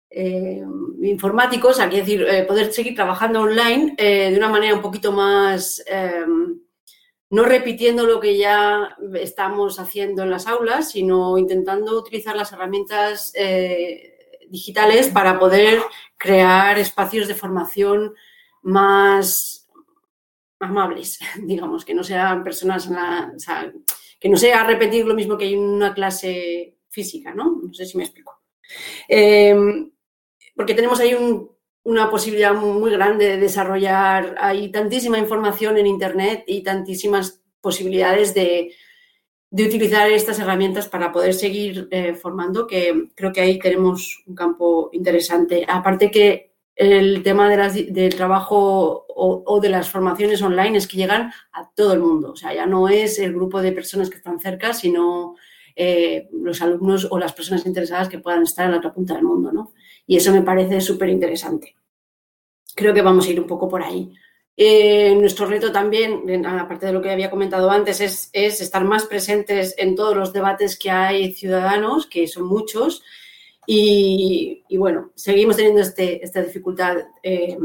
eh, 0.09 0.63
informáticos, 1.03 1.79
aquí 1.79 1.97
decir, 1.97 2.23
eh, 2.23 2.43
poder 2.43 2.73
seguir 2.73 2.95
trabajando 2.95 3.41
online 3.41 3.95
de 3.95 4.35
una 4.35 4.49
manera 4.49 4.73
un 4.73 4.81
poquito 4.81 5.11
más, 5.11 5.83
em, 5.85 6.59
no 7.29 7.43
repitiendo 7.43 8.07
lo 8.07 8.19
que 8.19 8.37
ya 8.37 8.97
estamos 9.13 9.79
haciendo 9.79 10.23
en 10.23 10.31
las 10.31 10.47
aulas, 10.47 10.91
sino 10.91 11.37
intentando 11.37 11.97
utilizar 11.97 12.35
las 12.35 12.51
herramientas 12.51 13.31
digitales 14.49 15.09
para 15.09 15.37
poder 15.37 15.79
crear 16.17 16.79
espacios 16.79 17.27
de 17.27 17.35
formación 17.35 18.15
más 18.63 19.67
amables, 20.59 21.19
digamos, 21.43 21.85
que 21.85 21.93
no 21.93 22.03
sean 22.03 22.43
personas, 22.43 22.89
que 24.19 24.29
no 24.29 24.37
sea 24.37 24.63
repetir 24.63 25.05
lo 25.05 25.15
mismo 25.15 25.37
que 25.37 25.45
hay 25.45 25.53
en 25.53 25.61
una 25.61 25.93
clase 25.93 26.77
física, 26.89 27.33
¿no? 27.33 27.59
No 27.63 27.73
sé 27.73 27.85
si 27.85 27.97
me 27.97 28.03
explico. 28.03 28.41
Em, 29.07 29.91
porque 30.55 30.73
tenemos 30.73 30.99
ahí 30.99 31.15
una 31.83 32.09
posibilidad 32.09 32.53
muy 32.53 32.91
grande 32.91 33.27
de 33.27 33.37
desarrollar, 33.37 34.35
hay 34.39 34.71
tantísima 34.71 35.17
información 35.17 35.77
en 35.77 35.87
Internet 35.87 36.43
y 36.47 36.61
tantísimas 36.61 37.41
posibilidades 37.61 38.33
de, 38.33 38.73
utilizar 39.51 40.11
estas 40.11 40.39
herramientas 40.39 40.87
para 40.87 41.11
poder 41.11 41.33
seguir 41.33 41.87
eh, 41.89 42.13
formando, 42.13 42.67
que 42.67 43.09
creo 43.15 43.33
que 43.33 43.41
ahí 43.41 43.57
tenemos 43.57 44.23
un 44.27 44.35
campo 44.35 44.89
interesante. 44.93 45.65
Aparte 45.67 46.11
que 46.11 46.48
el 46.79 47.23
tema 47.23 47.49
del 47.49 48.15
trabajo 48.15 49.05
o, 49.09 49.59
de 49.59 49.67
las 49.67 49.89
formaciones 49.89 50.41
online 50.41 50.77
es 50.77 50.87
que 50.87 50.95
llegan 50.95 51.33
a 51.51 51.69
todo 51.75 51.91
el 51.91 51.99
mundo. 51.99 52.31
O 52.31 52.35
sea, 52.37 52.53
ya 52.53 52.65
no 52.65 52.87
es 52.87 53.19
el 53.19 53.33
grupo 53.33 53.61
de 53.61 53.73
personas 53.73 54.09
que 54.09 54.15
están 54.15 54.39
cerca, 54.39 54.73
sino 54.73 55.35
eh, 55.75 56.29
los 56.31 56.61
alumnos 56.61 57.05
o 57.11 57.19
las 57.19 57.33
personas 57.33 57.65
interesadas 57.65 58.07
que 58.07 58.19
puedan 58.19 58.43
estar 58.43 58.65
en 58.65 58.71
la 58.71 58.77
otra 58.77 58.93
punta 58.93 59.13
del 59.13 59.23
mundo, 59.23 59.51
¿no? 59.51 59.73
Y 60.07 60.15
eso 60.15 60.31
me 60.31 60.41
parece 60.41 60.79
súper 60.79 61.09
interesante. 61.09 61.75
Creo 62.73 62.93
que 62.93 63.01
vamos 63.01 63.27
a 63.27 63.31
ir 63.31 63.41
un 63.41 63.47
poco 63.47 63.67
por 63.67 63.83
ahí. 63.83 64.13
Eh, 64.55 65.15
nuestro 65.15 65.47
reto 65.47 65.73
también, 65.73 66.45
aparte 66.45 66.85
de 66.85 66.93
lo 66.93 67.01
que 67.01 67.11
había 67.11 67.29
comentado 67.29 67.69
antes, 67.71 67.99
es, 67.99 68.29
estar 68.33 68.85
más 68.85 69.03
presentes 69.05 69.75
en 69.77 69.95
todos 69.95 70.15
los 70.15 70.31
debates 70.31 70.79
que 70.79 70.91
hay 70.91 71.33
ciudadanos, 71.33 72.07
que 72.07 72.25
son 72.25 72.45
muchos, 72.45 73.03
y, 73.71 74.77
bueno, 74.77 75.11
seguimos 75.15 75.55
teniendo 75.55 75.81
este, 75.81 76.23
esta 76.23 76.41
dificultad 76.41 76.97
eh, 77.21 77.57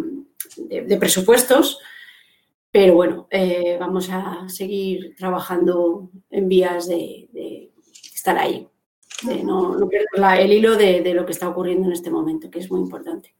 de, 0.57 0.97
presupuestos, 0.97 1.79
pero 2.71 2.95
bueno, 2.95 3.27
eh, 3.31 3.77
vamos 3.79 4.09
a 4.11 4.49
seguir 4.49 5.15
trabajando 5.17 6.11
en 6.31 6.49
vías 6.49 6.89
de 6.89 7.71
estar 8.15 8.37
ahí 8.37 8.69
no, 9.23 9.77
no 9.77 9.89
perder 9.89 10.41
el 10.41 10.53
hilo 10.53 10.77
de, 10.77 11.15
lo 11.15 11.25
que 11.27 11.33
está 11.33 11.49
ocurriendo 11.49 11.87
en 11.89 11.93
este 11.93 12.11
momento, 12.11 12.51
que 12.51 12.59
es 12.59 12.71
muy 12.71 12.81
importante. 12.81 13.35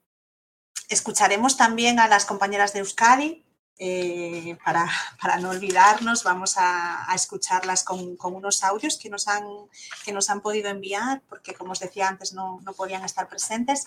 Escucharemos 0.89 1.57
también 1.57 1.99
a 1.99 2.09
las 2.09 2.25
compañeras 2.27 2.73
de 2.73 2.81
Euskadi. 2.81 3.44
Eh, 3.77 4.57
para, 4.65 4.89
no 5.41 5.51
olvidarnos, 5.51 6.23
vamos 6.23 6.55
a, 6.59 7.07
escucharlas 7.15 7.83
con, 7.83 8.17
unos 8.23 8.63
audios 8.63 8.99
que 8.99 9.11
nos, 9.11 9.27
han, 9.27 9.45
que 10.05 10.13
nos 10.13 10.31
han 10.31 10.41
podido 10.41 10.69
enviar, 10.69 11.23
porque 11.29 11.55
como 11.55 11.73
os 11.73 11.81
decía 11.81 12.09
antes, 12.09 12.33
no, 12.33 12.61
no 12.65 12.73
podían 12.73 13.05
estar 13.05 13.29
presentes. 13.29 13.85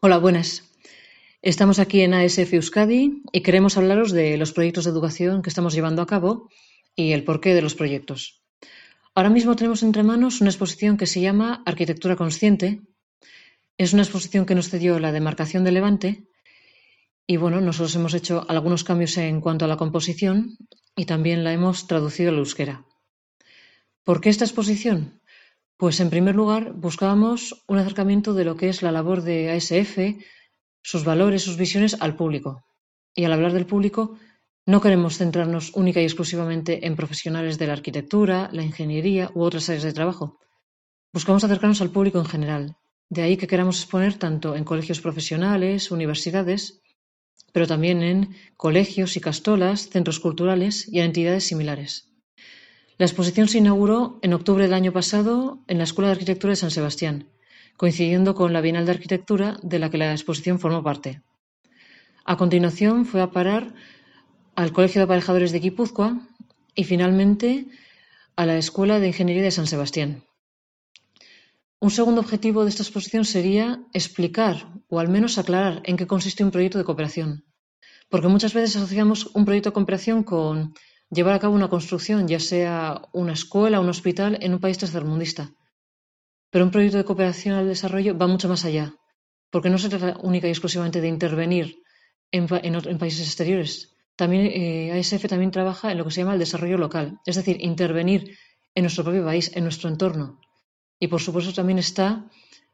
Hola, 0.00 0.18
buenas. 0.18 0.62
Estamos 1.42 1.78
aquí 1.78 2.00
en 2.00 2.14
ASF 2.14 2.54
Euskadi 2.54 3.22
y 3.32 3.40
queremos 3.42 3.76
hablaros 3.76 4.12
de 4.12 4.36
los 4.38 4.52
proyectos 4.52 4.84
de 4.84 4.90
educación 4.90 5.42
que 5.42 5.50
estamos 5.50 5.74
llevando 5.74 6.00
a 6.00 6.06
cabo 6.06 6.48
y 6.94 7.12
el 7.12 7.24
porqué 7.24 7.54
de 7.54 7.62
los 7.62 7.74
proyectos. 7.74 8.40
Ahora 9.14 9.30
mismo 9.30 9.54
tenemos 9.56 9.82
entre 9.82 10.02
manos 10.02 10.40
una 10.40 10.50
exposición 10.50 10.96
que 10.96 11.06
se 11.06 11.20
llama 11.20 11.62
Arquitectura 11.66 12.16
Consciente. 12.16 12.80
Es 13.76 13.92
una 13.92 14.02
exposición 14.02 14.46
que 14.46 14.54
nos 14.54 14.70
cedió 14.70 14.98
la 14.98 15.12
demarcación 15.12 15.64
de 15.64 15.72
Levante 15.72 16.24
y 17.26 17.36
bueno, 17.38 17.60
nosotros 17.60 17.94
hemos 17.96 18.14
hecho 18.14 18.44
algunos 18.48 18.84
cambios 18.84 19.16
en 19.16 19.40
cuanto 19.40 19.64
a 19.64 19.68
la 19.68 19.76
composición 19.76 20.58
y 20.94 21.06
también 21.06 21.42
la 21.42 21.52
hemos 21.52 21.86
traducido 21.86 22.30
al 22.30 22.38
euskera. 22.38 22.84
¿Por 24.04 24.20
qué 24.20 24.28
esta 24.28 24.44
exposición? 24.44 25.22
Pues 25.78 26.00
en 26.00 26.10
primer 26.10 26.34
lugar 26.34 26.74
buscábamos 26.74 27.64
un 27.66 27.78
acercamiento 27.78 28.34
de 28.34 28.44
lo 28.44 28.56
que 28.56 28.68
es 28.68 28.82
la 28.82 28.92
labor 28.92 29.22
de 29.22 29.50
ASF, 29.50 30.22
sus 30.82 31.04
valores, 31.04 31.42
sus 31.42 31.56
visiones 31.56 31.96
al 32.00 32.14
público. 32.14 32.64
Y 33.14 33.24
al 33.24 33.32
hablar 33.32 33.54
del 33.54 33.66
público, 33.66 34.18
no 34.66 34.82
queremos 34.82 35.16
centrarnos 35.16 35.72
única 35.74 36.00
y 36.00 36.04
exclusivamente 36.04 36.86
en 36.86 36.96
profesionales 36.96 37.58
de 37.58 37.66
la 37.66 37.72
arquitectura, 37.72 38.50
la 38.52 38.62
ingeniería 38.62 39.30
u 39.34 39.42
otras 39.42 39.68
áreas 39.70 39.84
de 39.84 39.92
trabajo. 39.94 40.38
Buscamos 41.12 41.44
acercarnos 41.44 41.80
al 41.80 41.90
público 41.90 42.18
en 42.18 42.26
general. 42.26 42.76
De 43.08 43.22
ahí 43.22 43.36
que 43.36 43.46
queramos 43.46 43.80
exponer 43.80 44.14
tanto 44.14 44.56
en 44.56 44.64
colegios 44.64 45.00
profesionales, 45.00 45.90
universidades, 45.90 46.82
pero 47.52 47.66
también 47.66 48.02
en 48.02 48.34
colegios 48.56 49.16
y 49.16 49.20
castolas, 49.20 49.88
centros 49.88 50.20
culturales 50.20 50.88
y 50.88 51.00
entidades 51.00 51.44
similares. 51.44 52.08
La 52.98 53.06
exposición 53.06 53.48
se 53.48 53.58
inauguró 53.58 54.18
en 54.22 54.34
octubre 54.34 54.64
del 54.64 54.74
año 54.74 54.92
pasado 54.92 55.58
en 55.66 55.78
la 55.78 55.84
Escuela 55.84 56.08
de 56.08 56.12
Arquitectura 56.12 56.52
de 56.52 56.56
San 56.56 56.70
Sebastián, 56.70 57.28
coincidiendo 57.76 58.34
con 58.34 58.52
la 58.52 58.60
Bienal 58.60 58.86
de 58.86 58.92
Arquitectura 58.92 59.58
de 59.62 59.78
la 59.78 59.90
que 59.90 59.98
la 59.98 60.12
exposición 60.12 60.60
formó 60.60 60.82
parte. 60.82 61.22
A 62.24 62.36
continuación 62.36 63.04
fue 63.04 63.20
a 63.20 63.30
parar 63.30 63.74
al 64.54 64.72
Colegio 64.72 65.00
de 65.00 65.04
Aparejadores 65.04 65.52
de 65.52 65.60
Guipúzcoa 65.60 66.26
y 66.74 66.84
finalmente 66.84 67.66
a 68.36 68.46
la 68.46 68.56
Escuela 68.56 69.00
de 69.00 69.08
Ingeniería 69.08 69.42
de 69.42 69.50
San 69.50 69.66
Sebastián. 69.66 70.24
Un 71.86 71.92
segundo 71.98 72.22
objetivo 72.24 72.60
de 72.62 72.70
esta 72.72 72.86
exposición 72.86 73.24
sería 73.34 73.66
explicar 74.00 74.54
o 74.92 74.94
al 75.02 75.10
menos 75.14 75.36
aclarar 75.36 75.74
en 75.84 75.98
qué 75.98 76.06
consiste 76.12 76.42
un 76.42 76.54
proyecto 76.54 76.78
de 76.78 76.88
cooperación, 76.88 77.30
porque 78.08 78.32
muchas 78.34 78.54
veces 78.56 78.76
asociamos 78.76 79.18
un 79.38 79.44
proyecto 79.44 79.68
de 79.68 79.76
cooperación 79.76 80.18
con 80.32 80.72
llevar 81.10 81.34
a 81.34 81.42
cabo 81.42 81.54
una 81.54 81.68
construcción, 81.68 82.26
ya 82.26 82.40
sea 82.40 83.02
una 83.12 83.34
escuela 83.34 83.84
un 83.84 83.90
hospital 83.90 84.38
en 84.40 84.54
un 84.54 84.60
país 84.64 84.78
tercermundista. 84.78 85.52
Pero 86.50 86.64
un 86.64 86.70
proyecto 86.70 86.96
de 86.96 87.04
cooperación 87.04 87.54
al 87.54 87.68
desarrollo 87.68 88.16
va 88.16 88.28
mucho 88.28 88.48
más 88.48 88.64
allá, 88.64 88.86
porque 89.50 89.68
no 89.68 89.76
se 89.76 89.90
trata 89.90 90.18
única 90.22 90.46
y 90.48 90.52
exclusivamente 90.56 91.02
de 91.02 91.08
intervenir 91.08 91.66
en, 92.30 92.46
en 92.62 92.98
países 92.98 93.26
exteriores, 93.26 93.92
también 94.16 94.46
eh, 94.46 94.98
ASF 94.98 95.26
también 95.28 95.50
trabaja 95.50 95.92
en 95.92 95.98
lo 95.98 96.04
que 96.06 96.12
se 96.12 96.22
llama 96.22 96.32
el 96.32 96.44
desarrollo 96.46 96.78
local, 96.78 97.20
es 97.26 97.36
decir, 97.36 97.58
intervenir 97.60 98.38
en 98.74 98.84
nuestro 98.84 99.04
propio 99.04 99.22
país, 99.22 99.54
en 99.54 99.64
nuestro 99.64 99.90
entorno. 99.90 100.40
Y 100.98 101.08
por 101.08 101.20
supuesto 101.20 101.52
también 101.52 101.78
está 101.78 102.28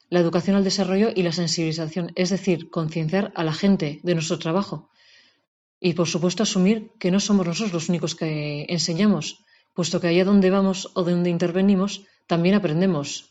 la 0.08 0.20
educación 0.20 0.56
al 0.56 0.64
desarrollo 0.64 1.10
y 1.14 1.22
la 1.22 1.32
sensibilización, 1.32 2.12
es 2.16 2.30
decir, 2.30 2.68
concienciar 2.70 3.32
a 3.36 3.44
la 3.44 3.52
gente 3.52 4.00
de 4.02 4.14
nuestro 4.14 4.38
trabajo. 4.38 4.90
Y 5.80 5.94
por 5.94 6.08
supuesto 6.08 6.42
asumir 6.42 6.90
que 6.98 7.10
no 7.10 7.20
somos 7.20 7.46
nosotros 7.46 7.72
los 7.72 7.88
únicos 7.88 8.14
que 8.14 8.66
enseñamos, 8.68 9.44
puesto 9.72 10.00
que 10.00 10.08
allá 10.08 10.24
donde 10.24 10.50
vamos 10.50 10.90
o 10.94 11.04
donde 11.04 11.30
intervenimos 11.30 12.04
también 12.26 12.54
aprendemos 12.54 13.30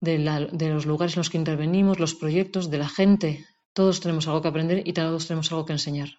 de, 0.00 0.18
los 0.68 0.86
lugares 0.86 1.16
en 1.16 1.20
los 1.20 1.30
que 1.30 1.38
intervenimos, 1.38 1.98
los 1.98 2.14
proyectos, 2.14 2.70
de 2.70 2.78
la 2.78 2.88
gente. 2.88 3.46
Todos 3.72 4.00
tenemos 4.00 4.28
algo 4.28 4.42
que 4.42 4.48
aprender 4.48 4.86
y 4.86 4.92
todos 4.92 5.26
tenemos 5.26 5.50
algo 5.50 5.64
que 5.64 5.72
enseñar. 5.72 6.10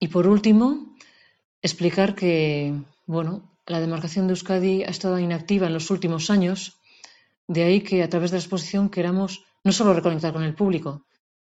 Y 0.00 0.08
por 0.08 0.26
último, 0.26 0.96
explicar 1.62 2.14
que, 2.14 2.74
bueno, 3.06 3.55
la 3.66 3.80
demarcación 3.80 4.26
de 4.26 4.34
Euskadi 4.34 4.84
ha 4.84 4.90
estado 4.96 5.18
inactiva 5.18 5.66
en 5.66 5.74
los 5.74 5.90
últimos 5.90 6.30
años, 6.30 6.78
de 7.48 7.64
ahí 7.64 7.80
que 7.80 8.02
a 8.02 8.08
través 8.08 8.30
de 8.30 8.36
la 8.36 8.42
exposición 8.42 8.90
queramos 8.90 9.44
no 9.64 9.72
solo 9.72 9.94
reconectar 9.94 10.32
con 10.32 10.44
el 10.44 10.54
público, 10.54 11.04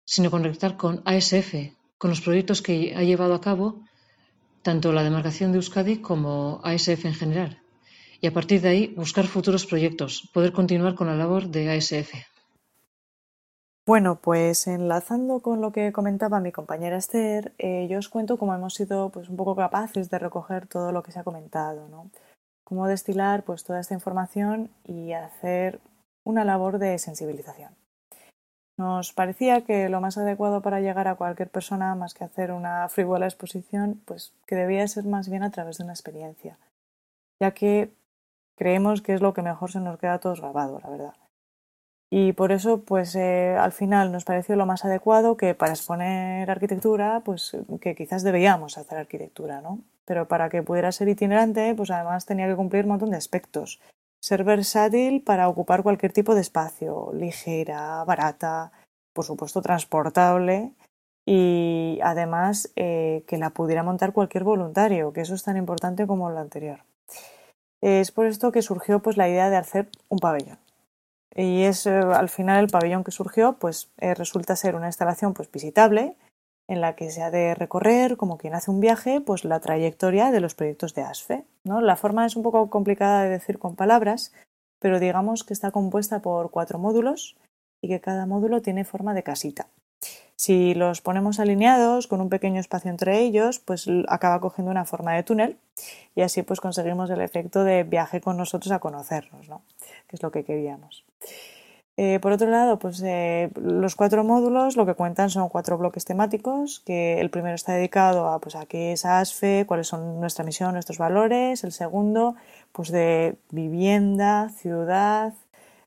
sino 0.06 0.32
conectar 0.32 0.78
con 0.78 1.02
ASF, 1.06 1.52
con 1.98 2.10
los 2.10 2.22
proyectos 2.22 2.62
que 2.62 2.96
ha 2.96 3.04
llevado 3.04 3.34
a 3.34 3.42
cabo 3.42 3.84
tanto 4.62 4.92
la 4.92 5.04
demarcación 5.04 5.52
de 5.52 5.58
Euskadi 5.58 5.98
como 5.98 6.60
ASF 6.64 7.06
en 7.06 7.14
general. 7.14 7.62
Y 8.20 8.28
a 8.28 8.34
partir 8.34 8.62
de 8.62 8.70
ahí 8.70 8.94
buscar 8.96 9.28
futuros 9.28 9.66
proyectos, 9.66 10.30
poder 10.34 10.52
continuar 10.54 10.96
con 10.96 11.08
la 11.08 11.16
labor 11.16 11.50
de 11.50 11.70
ASF. 11.70 12.35
Bueno, 13.88 14.16
pues 14.20 14.66
enlazando 14.66 15.42
con 15.42 15.62
lo 15.62 15.72
que 15.72 15.92
comentaba 15.92 16.40
mi 16.40 16.52
compañera 16.52 16.98
Esther, 16.98 17.54
eh, 17.60 17.88
yo 17.88 18.00
os 18.00 18.10
cuento 18.10 18.40
cómo 18.40 18.56
hemos 18.56 18.74
sido 18.74 19.12
pues, 19.12 19.30
un 19.30 19.38
poco 19.38 19.56
capaces 19.56 20.10
de 20.10 20.18
recoger 20.18 20.66
todo 20.66 20.92
lo 20.92 21.04
que 21.04 21.12
se 21.12 21.20
ha 21.20 21.24
comentado, 21.24 21.88
¿no? 21.88 22.10
Cómo 22.64 22.88
destilar 22.88 23.44
pues, 23.44 23.64
toda 23.64 23.80
esta 23.80 23.94
información 23.94 24.72
y 24.86 25.12
hacer 25.12 25.82
una 26.24 26.44
labor 26.44 26.80
de 26.80 26.98
sensibilización. 26.98 27.76
Nos 28.76 29.14
parecía 29.14 29.62
que 29.62 29.88
lo 29.88 30.02
más 30.02 30.18
adecuado 30.18 30.64
para 30.64 30.82
llegar 30.82 31.08
a 31.08 31.16
cualquier 31.16 31.52
persona, 31.52 31.94
más 31.94 32.16
que 32.16 32.24
hacer 32.24 32.52
una 32.52 32.90
frívola 32.90 33.28
exposición, 33.28 34.02
pues 34.06 34.34
que 34.48 34.56
debía 34.56 34.88
ser 34.88 35.06
más 35.06 35.30
bien 35.30 35.44
a 35.44 35.52
través 35.52 35.78
de 35.78 35.84
una 35.84 35.94
experiencia, 35.94 36.58
ya 37.40 37.52
que 37.52 37.94
creemos 38.58 39.04
que 39.04 39.14
es 39.14 39.22
lo 39.22 39.36
que 39.36 39.44
mejor 39.44 39.72
se 39.72 39.80
nos 39.80 40.00
queda 40.00 40.16
a 40.16 40.20
todos 40.20 40.42
grabado, 40.42 40.80
la 40.84 40.90
verdad. 40.90 41.14
Y 42.10 42.34
por 42.34 42.52
eso, 42.52 42.82
pues 42.82 43.16
eh, 43.16 43.56
al 43.60 43.72
final 43.72 44.12
nos 44.12 44.26
pareció 44.26 44.56
lo 44.56 44.66
más 44.66 44.86
adecuado 44.86 45.38
que 45.38 45.56
para 45.56 45.74
exponer 45.74 46.50
arquitectura, 46.50 47.22
pues 47.26 47.58
que 47.82 47.96
quizás 47.96 48.24
debíamos 48.24 48.78
hacer 48.78 48.98
arquitectura, 48.98 49.62
¿no? 49.62 49.80
Pero 50.06 50.28
para 50.28 50.50
que 50.50 50.62
pudiera 50.62 50.92
ser 50.92 51.08
itinerante, 51.08 51.74
pues 51.76 51.90
además 51.90 52.26
tenía 52.26 52.48
que 52.48 52.56
cumplir 52.56 52.84
un 52.84 52.92
montón 52.92 53.10
de 53.10 53.18
aspectos. 53.18 53.82
Ser 54.22 54.44
versátil 54.44 55.24
para 55.24 55.50
ocupar 55.50 55.84
cualquier 55.84 56.14
tipo 56.14 56.36
de 56.36 56.42
espacio, 56.42 57.12
ligera, 57.14 58.04
barata, 58.06 58.72
por 59.14 59.26
supuesto 59.26 59.62
transportable 59.62 60.74
y 61.26 62.00
además 62.04 62.72
eh, 62.76 63.24
que 63.28 63.38
la 63.38 63.50
pudiera 63.50 63.82
montar 63.82 64.14
cualquier 64.14 64.44
voluntario, 64.44 65.12
que 65.12 65.22
eso 65.22 65.34
es 65.34 65.44
tan 65.44 65.58
importante 65.58 66.06
como 66.06 66.30
lo 66.30 66.40
anterior. 66.40 66.82
Es 67.82 68.12
por 68.12 68.28
esto 68.28 68.52
que 68.52 68.62
surgió 68.62 69.00
pues 69.00 69.18
la 69.18 69.28
idea 69.28 69.50
de 69.50 69.58
hacer 69.58 69.90
un 70.10 70.20
pabellón. 70.20 70.65
Y 71.36 71.64
es 71.64 71.86
eh, 71.86 71.92
al 71.92 72.30
final 72.30 72.64
el 72.64 72.72
pabellón 72.72 73.04
que 73.04 73.12
surgió, 73.12 73.58
pues 73.60 73.92
eh, 73.98 74.14
resulta 74.14 74.56
ser 74.56 74.76
una 74.76 74.88
instalación 74.88 75.34
pues 75.34 75.52
visitable 75.52 76.16
en 76.68 76.82
la 76.82 76.96
que 76.96 77.12
se 77.12 77.22
ha 77.22 77.30
de 77.30 77.54
recorrer, 77.54 78.18
como 78.18 78.38
quien 78.38 78.56
hace 78.56 78.72
un 78.72 78.80
viaje, 78.80 79.22
pues 79.22 79.46
la 79.46 79.60
trayectoria 79.60 80.32
de 80.32 80.40
los 80.40 80.56
proyectos 80.56 80.96
de 80.96 81.04
ASFE. 81.04 81.44
¿no? 81.64 81.82
La 81.82 81.96
forma 81.96 82.26
es 82.26 82.36
un 82.36 82.44
poco 82.44 82.70
complicada 82.70 83.24
de 83.24 83.30
decir 83.30 83.60
con 83.60 83.76
palabras, 83.76 84.34
pero 84.80 85.00
digamos 85.00 85.44
que 85.44 85.54
está 85.54 85.72
compuesta 85.72 86.22
por 86.22 86.50
cuatro 86.50 86.80
módulos 86.80 87.36
y 87.82 87.88
que 87.88 88.02
cada 88.02 88.26
módulo 88.26 88.62
tiene 88.62 88.84
forma 88.84 89.14
de 89.14 89.24
casita. 89.24 89.68
Si 90.38 90.74
los 90.74 91.02
ponemos 91.02 91.40
alineados 91.40 92.08
con 92.08 92.20
un 92.20 92.30
pequeño 92.30 92.60
espacio 92.60 92.92
entre 92.92 93.20
ellos, 93.20 93.60
pues 93.60 93.88
acaba 94.08 94.42
cogiendo 94.42 94.72
una 94.72 94.86
forma 94.86 95.14
de 95.14 95.24
túnel 95.24 95.58
y 96.14 96.22
así 96.22 96.42
pues 96.42 96.60
conseguimos 96.60 97.10
el 97.10 97.22
efecto 97.22 97.64
de 97.64 97.84
viaje 97.84 98.22
con 98.22 98.38
nosotros 98.38 98.72
a 98.72 98.80
conocernos, 98.80 99.48
¿no? 99.48 99.62
que 100.08 100.16
es 100.16 100.24
lo 100.24 100.32
que 100.32 100.44
queríamos. 100.44 101.05
Eh, 101.98 102.20
por 102.20 102.34
otro 102.34 102.50
lado, 102.50 102.78
pues 102.78 103.02
eh, 103.06 103.50
los 103.56 103.96
cuatro 103.96 104.26
módulos 104.26 104.76
lo 104.76 104.86
que 104.86 104.96
cuentan 104.96 105.30
son 105.30 105.48
cuatro 105.48 105.78
bloques 105.78 106.04
temáticos, 106.04 106.82
que 106.86 107.22
el 107.22 107.30
primero 107.30 107.56
está 107.56 107.74
dedicado 107.74 108.28
a 108.28 108.40
pues 108.40 108.56
a 108.56 108.66
qué 108.66 108.92
es 108.92 109.06
ASFE, 109.06 109.66
cuáles 109.66 109.88
son 109.88 110.20
nuestra 110.20 110.44
misión, 110.44 110.74
nuestros 110.74 110.98
valores, 110.98 111.64
el 111.64 111.72
segundo, 111.72 112.36
pues 112.74 112.92
de 112.92 113.38
vivienda, 113.52 114.50
ciudad, 114.50 115.34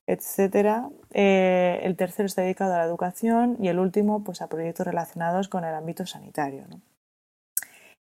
etcétera. 0.07 0.89
Eh, 1.13 1.79
el 1.83 1.95
tercero 1.95 2.25
está 2.25 2.41
dedicado 2.41 2.73
a 2.73 2.77
la 2.79 2.85
educación 2.85 3.57
y 3.59 3.67
el 3.67 3.77
último 3.79 4.23
pues, 4.23 4.41
a 4.41 4.47
proyectos 4.47 4.87
relacionados 4.87 5.47
con 5.47 5.63
el 5.63 5.75
ámbito 5.75 6.07
sanitario. 6.07 6.65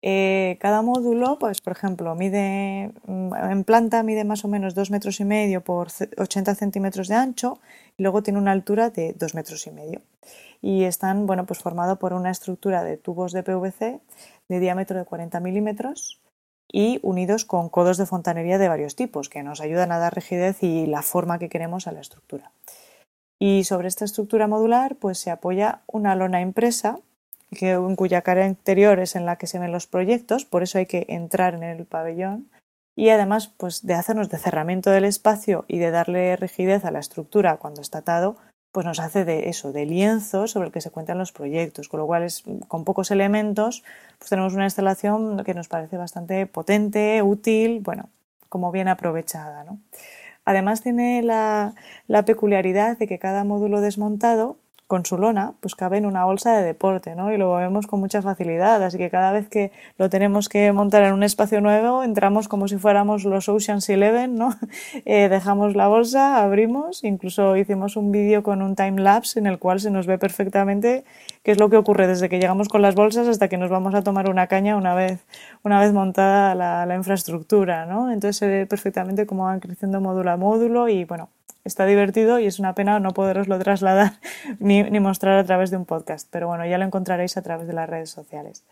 Eh, 0.07 0.59
cada 0.61 0.83
módulo, 0.83 1.39
pues, 1.39 1.63
por 1.63 1.73
ejemplo, 1.73 2.15
mide 2.15 2.93
mm, 3.07 3.35
en 3.35 3.65
planta 3.65 4.03
mide 4.03 4.25
más 4.25 4.45
o 4.45 4.49
menos 4.49 4.75
2 4.75 4.91
metros 4.91 5.19
y 5.19 5.25
medio 5.25 5.63
por 5.63 5.89
80 6.19 6.55
centímetros 6.57 7.09
de 7.09 7.15
ancho 7.15 7.59
y 7.97 8.03
luego 8.03 8.23
tiene 8.23 8.39
una 8.39 8.53
altura 8.53 8.91
de 8.91 9.15
2 9.15 9.35
metros 9.35 9.67
y 9.67 9.71
medio. 9.71 10.03
Y 10.61 10.85
están 10.85 11.25
bueno, 11.27 11.47
pues 11.47 11.61
formado 11.61 11.99
por 11.99 12.13
una 12.13 12.31
estructura 12.31 12.85
de 12.85 12.99
tubos 12.99 13.33
de 13.33 13.43
PVC 13.43 14.01
de 14.51 14.61
diámetro 14.61 14.99
de 14.99 15.07
40 15.07 15.41
milímetros 15.41 16.21
y 16.71 17.01
unidos 17.03 17.47
con 17.47 17.71
codos 17.71 17.97
de 17.97 18.05
fontanería 18.05 18.59
de 18.59 18.69
varios 18.69 18.97
tipos 18.97 19.31
que 19.31 19.43
nos 19.43 19.63
ayudan 19.63 19.91
a 19.91 19.99
dar 19.99 20.15
rigidez 20.15 20.63
y 20.63 20.85
la 20.85 21.01
forma 21.01 21.39
que 21.39 21.49
queremos 21.49 21.87
a 21.87 21.93
la 21.93 22.03
estructura. 22.03 22.53
Y 23.39 23.65
sobre 23.65 23.89
esta 23.89 24.05
estructura 24.05 24.49
modular 24.49 24.97
pues 24.97 25.17
se 25.17 25.31
apoya 25.31 25.81
una 25.87 26.15
lona 26.15 26.43
impresa 26.43 26.99
que, 27.55 27.73
en 27.73 27.97
cuya 27.97 28.23
cara 28.23 28.47
interior 28.47 28.99
es 29.01 29.17
en 29.17 29.27
la 29.27 29.37
que 29.37 29.47
se 29.47 29.59
ven 29.59 29.73
los 29.73 29.87
proyectos, 29.87 30.45
por 30.45 30.63
eso 30.63 30.79
hay 30.79 30.87
que 30.87 31.07
entrar 31.09 31.55
en 31.55 31.63
el 31.63 31.87
pabellón 31.87 32.51
y 32.97 33.09
además 33.09 33.49
pues 33.49 33.85
de 33.87 33.95
hacernos 33.95 34.29
de 34.29 34.39
cerramiento 34.39 34.91
del 34.91 35.05
espacio 35.05 35.65
y 35.69 35.79
de 35.79 35.91
darle 35.91 36.37
rigidez 36.37 36.85
a 36.85 36.91
la 36.91 37.01
estructura 37.01 37.57
cuando 37.57 37.81
está 37.81 37.99
atado, 37.99 38.37
pues 38.73 38.87
nos 38.87 39.01
hace 39.01 39.25
de 39.25 39.49
eso, 39.49 39.73
de 39.73 39.87
lienzo 39.87 40.47
sobre 40.47 40.67
el 40.67 40.73
que 40.73 40.81
se 40.81 40.91
cuentan 40.91 41.19
los 41.19 41.33
proyectos, 41.33 41.89
con 41.89 42.01
lo 42.01 42.07
cual 42.07 42.25
es, 42.25 42.45
con 42.69 42.85
pocos 42.85 43.11
elementos 43.11 43.85
pues 44.19 44.31
tenemos 44.31 44.55
una 44.55 44.65
instalación 44.65 45.43
que 45.45 45.55
nos 45.55 45.69
parece 45.69 45.97
bastante 45.97 46.47
potente, 46.47 47.23
útil, 47.23 47.81
bueno, 47.81 48.09
como 48.49 48.71
bien 48.73 48.89
aprovechada. 48.89 49.65
Además 50.45 50.83
tiene 50.83 51.23
la 51.23 51.75
peculiaridad 52.27 52.99
de 52.99 53.07
que 53.07 53.19
cada 53.19 53.45
módulo 53.45 53.81
desmontado 53.81 54.59
con 54.87 55.07
su 55.07 55.17
lona, 55.17 55.55
pues 55.61 55.75
cabe 55.75 55.97
en 55.97 56.05
una 56.05 56.25
bolsa 56.27 56.57
de 56.57 56.63
deporte, 56.63 57.15
¿no? 57.15 57.33
Y 57.33 57.39
lo 57.39 57.55
vemos 57.55 57.87
con 57.87 58.01
mucha 58.01 58.21
facilidad, 58.21 58.83
así 58.83 58.99
que 58.99 59.09
cada 59.09 59.33
vez 59.33 59.49
que 59.49 59.73
lo 59.97 60.11
tenemos 60.11 60.51
que 60.51 60.71
montar 60.73 61.03
en 61.05 61.15
un 61.15 61.23
espacio 61.23 61.63
nuevo, 61.63 62.03
entramos 62.03 62.49
como 62.49 62.69
si 62.69 62.77
fuéramos 62.77 63.25
los 63.25 63.49
Ocean's 63.49 63.89
Eleven, 63.89 64.37
¿no? 64.37 64.51
Eh, 65.07 65.29
dejamos 65.29 65.77
la 65.77 65.89
bolsa, 65.89 66.43
abrimos, 66.43 67.05
incluso 67.05 67.57
hicimos 67.57 67.97
un 67.97 68.13
vídeo 68.13 68.43
con 68.43 68.63
un 68.63 68.75
time 68.77 69.01
lapse 69.03 69.39
en 69.39 69.47
el 69.47 69.59
cual 69.59 69.81
se 69.81 69.91
nos 69.91 70.07
ve 70.07 70.19
perfectamente 70.19 71.05
qué 71.43 71.53
es 71.53 71.59
lo 71.59 71.69
que 71.71 71.77
ocurre 71.77 72.07
desde 72.07 72.29
que 72.29 72.39
llegamos 72.39 72.69
con 72.69 72.83
las 72.83 72.95
bolsas 72.95 73.29
hasta 73.29 73.49
que 73.49 73.59
nos 73.59 73.71
vamos 73.71 73.95
a 73.95 74.03
tomar 74.03 74.31
una 74.31 74.47
caña 74.47 74.77
una 74.77 74.95
vez, 74.95 75.25
una 75.63 75.81
vez 75.81 75.93
montada 75.93 76.55
la, 76.55 76.87
la 76.87 76.95
infraestructura, 76.97 77.87
¿no? 77.87 78.11
Entonces 78.11 78.37
se 78.37 78.47
ve 78.47 78.67
perfectamente 78.67 79.27
cómo 79.27 79.45
van 79.45 79.61
creciendo 79.61 80.01
módulo 80.01 80.31
a 80.31 80.37
módulo 80.37 80.89
y, 80.89 81.05
bueno, 81.05 81.29
está 81.65 81.87
divertido 81.87 82.39
y 82.39 82.47
es 82.47 82.59
una 82.59 82.75
pena 82.75 83.01
no 83.01 83.13
poderoslo 83.13 83.59
trasladar 83.59 84.13
ni, 84.59 84.83
mostrar 85.01 85.39
a 85.39 85.45
través 85.45 85.71
de 85.71 85.77
un 85.77 85.87
podcast, 85.87 86.29
pero 86.31 86.47
bueno, 86.49 86.67
ya 86.67 86.79
lo 86.79 86.85
encontraréis 86.85 87.37
a 87.37 87.43
través 87.43 87.67
de 87.67 87.73
las 87.73 87.89
redes 87.89 88.11
sociales. 88.11 88.65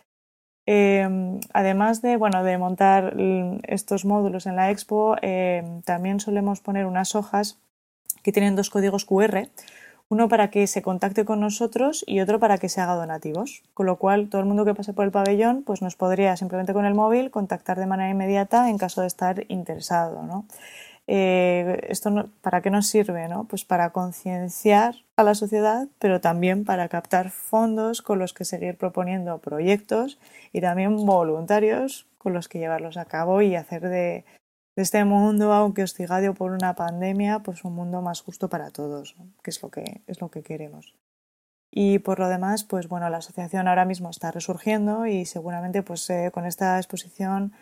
Em, 0.64 1.40
además 1.52 2.02
de, 2.02 2.16
bueno, 2.16 2.44
de 2.44 2.56
montar 2.56 3.16
estos 3.64 4.04
módulos 4.04 4.46
en 4.46 4.54
la 4.54 4.70
expo, 4.70 5.16
em, 5.20 5.82
también 5.82 6.20
solemos 6.20 6.60
poner 6.60 6.86
unas 6.86 7.16
hojas 7.16 7.58
que 8.22 8.30
tienen 8.30 8.54
dos 8.54 8.70
códigos 8.70 9.04
QR, 9.04 9.48
uno 10.08 10.28
para 10.28 10.50
que 10.50 10.66
se 10.66 10.82
contacte 10.82 11.24
con 11.24 11.40
nosotros 11.40 12.04
y 12.06 12.20
otro 12.20 12.38
para 12.38 12.58
que 12.58 12.68
se 12.68 12.80
haga 12.80 12.94
donativos. 12.94 13.62
Con 13.72 13.86
lo 13.86 13.96
cual, 13.96 14.28
todo 14.28 14.42
el 14.42 14.46
mundo 14.46 14.66
que 14.66 14.74
pase 14.74 14.92
por 14.92 15.06
el 15.06 15.10
pabellón 15.10 15.62
pues 15.62 15.80
nos 15.80 15.96
podría 15.96 16.36
simplemente 16.36 16.74
con 16.74 16.84
el 16.84 16.94
móvil 16.94 17.30
contactar 17.30 17.78
de 17.78 17.86
manera 17.86 18.10
inmediata 18.10 18.68
en 18.68 18.76
caso 18.76 19.00
de 19.00 19.06
estar 19.06 19.44
interesado. 19.48 20.22
¿no? 20.22 20.44
Eh, 21.14 21.88
¿Esto 21.90 22.30
para 22.40 22.62
qué 22.62 22.70
nos 22.70 22.86
sirve? 22.86 23.28
¿no? 23.28 23.44
Pues 23.44 23.66
para 23.66 23.90
concienciar 23.90 24.94
a 25.16 25.22
la 25.22 25.34
sociedad, 25.34 25.88
pero 25.98 26.22
también 26.22 26.64
para 26.64 26.88
captar 26.88 27.28
fondos 27.28 28.00
con 28.00 28.18
los 28.18 28.32
que 28.32 28.46
seguir 28.46 28.78
proponiendo 28.78 29.36
proyectos 29.36 30.18
y 30.54 30.62
también 30.62 30.96
voluntarios 31.04 32.06
con 32.16 32.32
los 32.32 32.48
que 32.48 32.60
llevarlos 32.60 32.96
a 32.96 33.04
cabo 33.04 33.42
y 33.42 33.56
hacer 33.56 33.90
de, 33.90 34.24
este 34.74 35.04
mundo, 35.04 35.52
aunque 35.52 35.82
hostigado 35.82 36.32
por 36.32 36.52
una 36.52 36.74
pandemia, 36.74 37.40
pues 37.40 37.62
un 37.64 37.74
mundo 37.74 38.00
más 38.00 38.22
justo 38.22 38.48
para 38.48 38.70
todos, 38.70 39.14
que 39.42 39.50
es 39.50 39.62
lo 39.62 39.70
que 39.70 40.00
es 40.06 40.18
lo 40.22 40.30
que 40.30 40.42
queremos. 40.42 40.94
Y 41.70 41.98
por 41.98 42.20
lo 42.20 42.28
demás, 42.28 42.64
pues 42.64 42.88
bueno, 42.88 43.10
la 43.10 43.18
asociación 43.18 43.68
ahora 43.68 43.84
mismo 43.84 44.08
está 44.08 44.30
resurgiendo 44.30 45.04
y 45.04 45.26
seguramente 45.26 45.82
pues 45.82 46.08
eh, 46.08 46.30
con 46.32 46.46
esta 46.46 46.78
exposición 46.78 47.52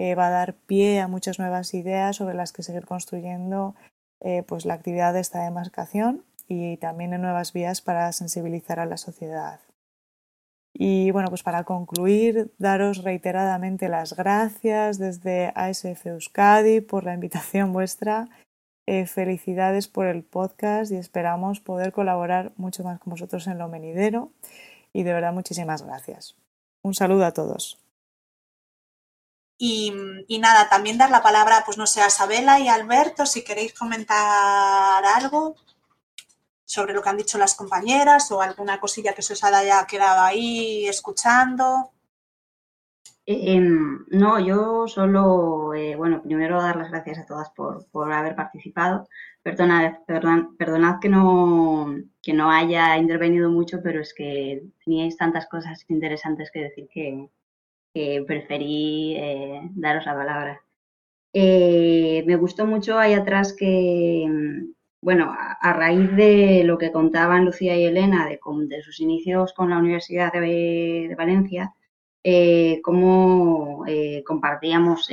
eh, 0.00 0.14
va 0.14 0.28
a 0.28 0.30
dar 0.30 0.54
pie 0.54 1.00
a 1.00 1.08
muchas 1.08 1.40
nuevas 1.40 1.74
ideas 1.74 2.14
sobre 2.14 2.36
las 2.36 2.52
que 2.52 2.62
seguir 2.62 2.86
construyendo 2.86 3.74
eh, 4.20 4.44
pues 4.46 4.64
la 4.64 4.74
actividad 4.74 5.12
de 5.12 5.18
esta 5.18 5.42
demarcación 5.42 6.24
y 6.46 6.76
también 6.76 7.14
en 7.14 7.22
nuevas 7.22 7.52
vías 7.52 7.80
para 7.80 8.12
sensibilizar 8.12 8.78
a 8.78 8.86
la 8.86 8.96
sociedad. 8.96 9.58
Y 10.72 11.10
bueno, 11.10 11.30
pues 11.30 11.42
para 11.42 11.64
concluir, 11.64 12.54
daros 12.58 13.02
reiteradamente 13.02 13.88
las 13.88 14.14
gracias 14.14 14.98
desde 14.98 15.52
ASF 15.56 16.06
Euskadi 16.06 16.80
por 16.80 17.02
la 17.02 17.14
invitación 17.14 17.72
vuestra. 17.72 18.28
Eh, 18.86 19.06
felicidades 19.06 19.88
por 19.88 20.06
el 20.06 20.22
podcast 20.22 20.92
y 20.92 20.96
esperamos 20.96 21.58
poder 21.58 21.90
colaborar 21.90 22.52
mucho 22.56 22.84
más 22.84 23.00
con 23.00 23.10
vosotros 23.10 23.48
en 23.48 23.58
lo 23.58 23.68
venidero. 23.68 24.30
Y 24.92 25.02
de 25.02 25.12
verdad, 25.12 25.32
muchísimas 25.32 25.82
gracias. 25.82 26.36
Un 26.82 26.94
saludo 26.94 27.26
a 27.26 27.32
todos. 27.32 27.87
Y, 29.60 30.38
nada, 30.40 30.68
también 30.68 30.98
dar 30.98 31.10
la 31.10 31.22
palabra, 31.22 31.64
pues 31.66 31.76
no 31.78 31.86
sé, 31.86 32.00
a 32.00 32.06
Isabela 32.06 32.60
y 32.60 32.68
Alberto, 32.68 33.26
si 33.26 33.42
queréis 33.42 33.74
comentar 33.74 35.04
algo 35.04 35.56
sobre 36.64 36.92
lo 36.92 37.02
que 37.02 37.08
han 37.08 37.16
dicho 37.16 37.38
las 37.38 37.54
compañeras 37.54 38.30
o 38.30 38.40
alguna 38.40 38.78
cosilla 38.78 39.14
que 39.14 39.22
se 39.22 39.32
os 39.32 39.42
haya 39.42 39.84
quedado 39.86 40.22
ahí 40.22 40.86
escuchando. 40.86 41.90
Em, 43.26 44.06
no, 44.10 44.38
yo 44.38 44.86
solo, 44.86 45.74
eh, 45.74 45.96
bueno, 45.96 46.22
primero 46.22 46.62
dar 46.62 46.76
las 46.76 46.90
gracias 46.90 47.18
a 47.18 47.26
todas 47.26 47.50
por, 47.50 48.12
haber 48.12 48.36
participado. 48.36 49.08
Perdonad, 49.42 49.98
perdonad 50.06 51.00
que, 51.00 51.08
no, 51.08 51.94
que 52.22 52.32
no 52.32 52.50
haya 52.50 52.96
intervenido 52.96 53.50
mucho, 53.50 53.80
pero 53.82 54.00
es 54.00 54.14
que 54.14 54.62
teníais 54.84 55.16
tantas 55.16 55.48
cosas 55.48 55.84
interesantes 55.88 56.50
que 56.50 56.60
decir 56.60 56.88
que, 56.92 57.28
preferí 58.26 59.16
eh, 59.16 59.60
daros 59.74 60.06
la 60.06 60.14
palabra. 60.14 60.62
Eh, 61.32 62.24
me 62.26 62.36
gustó 62.36 62.66
mucho 62.66 62.98
ahí 62.98 63.12
atrás 63.14 63.52
que, 63.52 64.26
bueno, 65.00 65.34
a, 65.36 65.72
raíz 65.72 66.10
de 66.16 66.62
lo 66.64 66.78
que 66.78 66.90
contaban 66.92 67.44
Lucía 67.44 67.76
y 67.76 67.84
Elena 67.84 68.26
de, 68.26 68.82
sus 68.82 69.00
inicios 69.00 69.52
con 69.52 69.70
la 69.70 69.78
Universidad 69.78 70.32
de, 70.32 71.14
Valencia, 71.16 71.74
eh, 72.24 72.80
cómo 72.82 73.84
eh, 73.86 74.22
compartíamos 74.26 75.08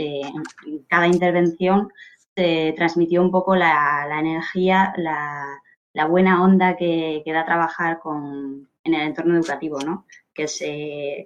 cada 0.87 1.07
intervención, 1.07 1.91
se 2.35 2.73
transmitió 2.75 3.21
un 3.21 3.31
poco 3.31 3.55
la, 3.55 4.07
energía, 4.19 4.93
la, 4.97 6.07
buena 6.07 6.43
onda 6.43 6.75
que, 6.77 7.23
da 7.25 7.45
trabajar 7.45 7.99
con, 7.99 8.69
en 8.83 8.93
el 8.93 9.01
entorno 9.01 9.35
educativo, 9.35 9.79
¿no? 9.79 10.05
Que 10.35 10.43
es 10.43 10.61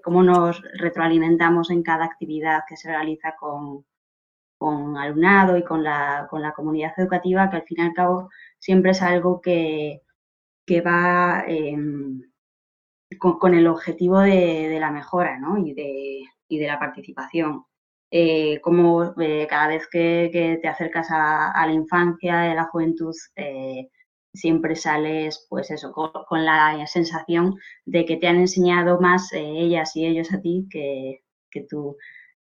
cómo 0.03 0.23
nos 0.23 0.61
retroalimentamos 0.77 1.71
en 1.71 1.83
cada 1.83 2.05
actividad 2.05 2.61
que 2.67 2.77
se 2.77 2.89
realiza 2.89 3.35
con, 3.37 3.85
con 4.59 4.97
alumnado 4.97 5.57
y 5.57 5.63
con 5.63 5.83
la, 5.83 6.27
con 6.29 6.41
la 6.41 6.53
comunidad 6.53 6.93
educativa, 6.97 7.49
que 7.49 7.57
al 7.57 7.63
fin 7.63 7.79
y 7.79 7.81
al 7.83 7.93
cabo 7.93 8.29
siempre 8.59 8.91
es 8.91 9.01
algo 9.01 9.41
que, 9.41 10.01
va 10.85 11.43
em, 11.47 12.21
con, 13.17 13.53
el 13.55 13.67
objetivo 13.67 14.19
de, 14.19 14.77
la 14.79 14.91
mejora 14.91 15.39
y, 15.65 15.73
de, 15.73 16.23
de 16.49 16.67
la 16.67 16.77
participación. 16.79 17.65
Eh, 18.11 18.59
como 18.61 19.13
eh, 19.21 19.47
cada 19.49 19.67
vez 19.67 19.87
que, 19.87 20.59
te 20.61 20.67
acercas 20.67 21.07
a, 21.11 21.65
la 21.65 21.71
infancia, 21.71 22.51
a 22.51 22.55
la 22.55 22.65
juventud, 22.65 23.15
eh, 23.35 23.89
siempre 24.33 24.75
sales, 24.75 25.45
pues 25.49 25.71
eso, 25.71 25.91
con, 25.91 26.45
la 26.45 26.85
sensación 26.87 27.55
de 27.85 28.05
que 28.05 28.17
te 28.17 28.27
han 28.27 28.37
enseñado 28.37 28.99
más 28.99 29.31
ellas 29.33 29.95
y 29.95 30.05
ellos 30.05 30.31
a 30.33 30.41
ti 30.41 30.67
que, 30.69 31.21
tú, 31.69 31.97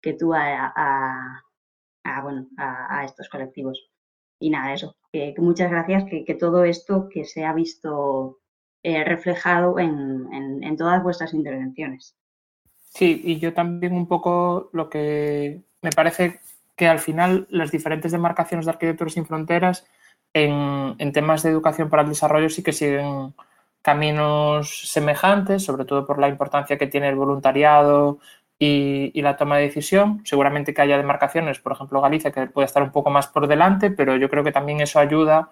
que 0.02 0.14
tú 0.14 0.34
a, 0.34 1.44
bueno, 2.24 2.48
a 2.58 3.04
estos 3.06 3.30
colectivos 3.30 3.90
y 4.44 4.50
nada, 4.50 4.74
eso, 4.74 4.98
que, 5.14 5.34
muchas 5.38 5.72
gracias, 5.72 6.04
que, 6.04 6.36
todo 6.36 6.66
esto 6.66 7.08
que 7.10 7.24
se 7.24 7.46
ha 7.46 7.54
visto 7.54 8.40
eh, 8.84 9.04
reflejado 9.06 9.80
en, 9.80 10.76
todas 10.78 11.02
vuestras 11.02 11.34
intervenciones. 11.34 12.18
Sí, 12.90 13.22
y 13.24 13.40
yo 13.40 13.54
también 13.54 13.94
un 13.94 14.08
poco 14.08 14.70
lo 14.74 14.90
que 14.90 15.62
me 15.82 15.92
parece 15.92 16.42
que 16.76 16.88
al 16.88 17.00
final 17.00 17.48
las 17.50 17.72
diferentes 17.72 18.12
demarcaciones 18.12 18.66
de 18.66 18.72
Arquitecturas 18.72 19.14
sin 19.14 19.26
Fronteras 19.26 19.88
en, 20.34 20.96
en, 20.98 21.12
temas 21.12 21.44
de 21.44 21.50
educación 21.50 21.90
para 21.90 22.04
el 22.04 22.10
desarrollo 22.10 22.50
sí 22.50 22.64
que 22.64 22.74
siguen 22.74 23.34
caminos 23.84 24.90
semejantes, 24.90 25.64
sobre 25.64 25.86
todo 25.86 26.08
por 26.08 26.18
la 26.18 26.30
importancia 26.30 26.78
que 26.78 26.88
tiene 26.88 27.10
el 27.10 27.16
voluntariado 27.16 28.20
y, 28.58 29.22
la 29.22 29.36
toma 29.38 29.58
de 29.58 29.64
decisión. 29.64 30.22
Seguramente 30.26 30.74
que 30.74 30.82
haya 30.82 30.98
demarcaciones, 30.98 31.60
por 31.60 31.74
ejemplo 31.74 32.02
Galicia, 32.02 32.32
que 32.32 32.48
puede 32.48 32.66
estar 32.66 32.82
un 32.82 32.92
poco 32.92 33.10
más 33.10 33.28
por 33.28 33.48
delante, 33.48 33.92
pero 33.92 34.16
yo 34.16 34.30
creo 34.30 34.44
que 34.44 34.52
también 34.52 34.80
eso 34.82 35.00
ayuda 35.00 35.50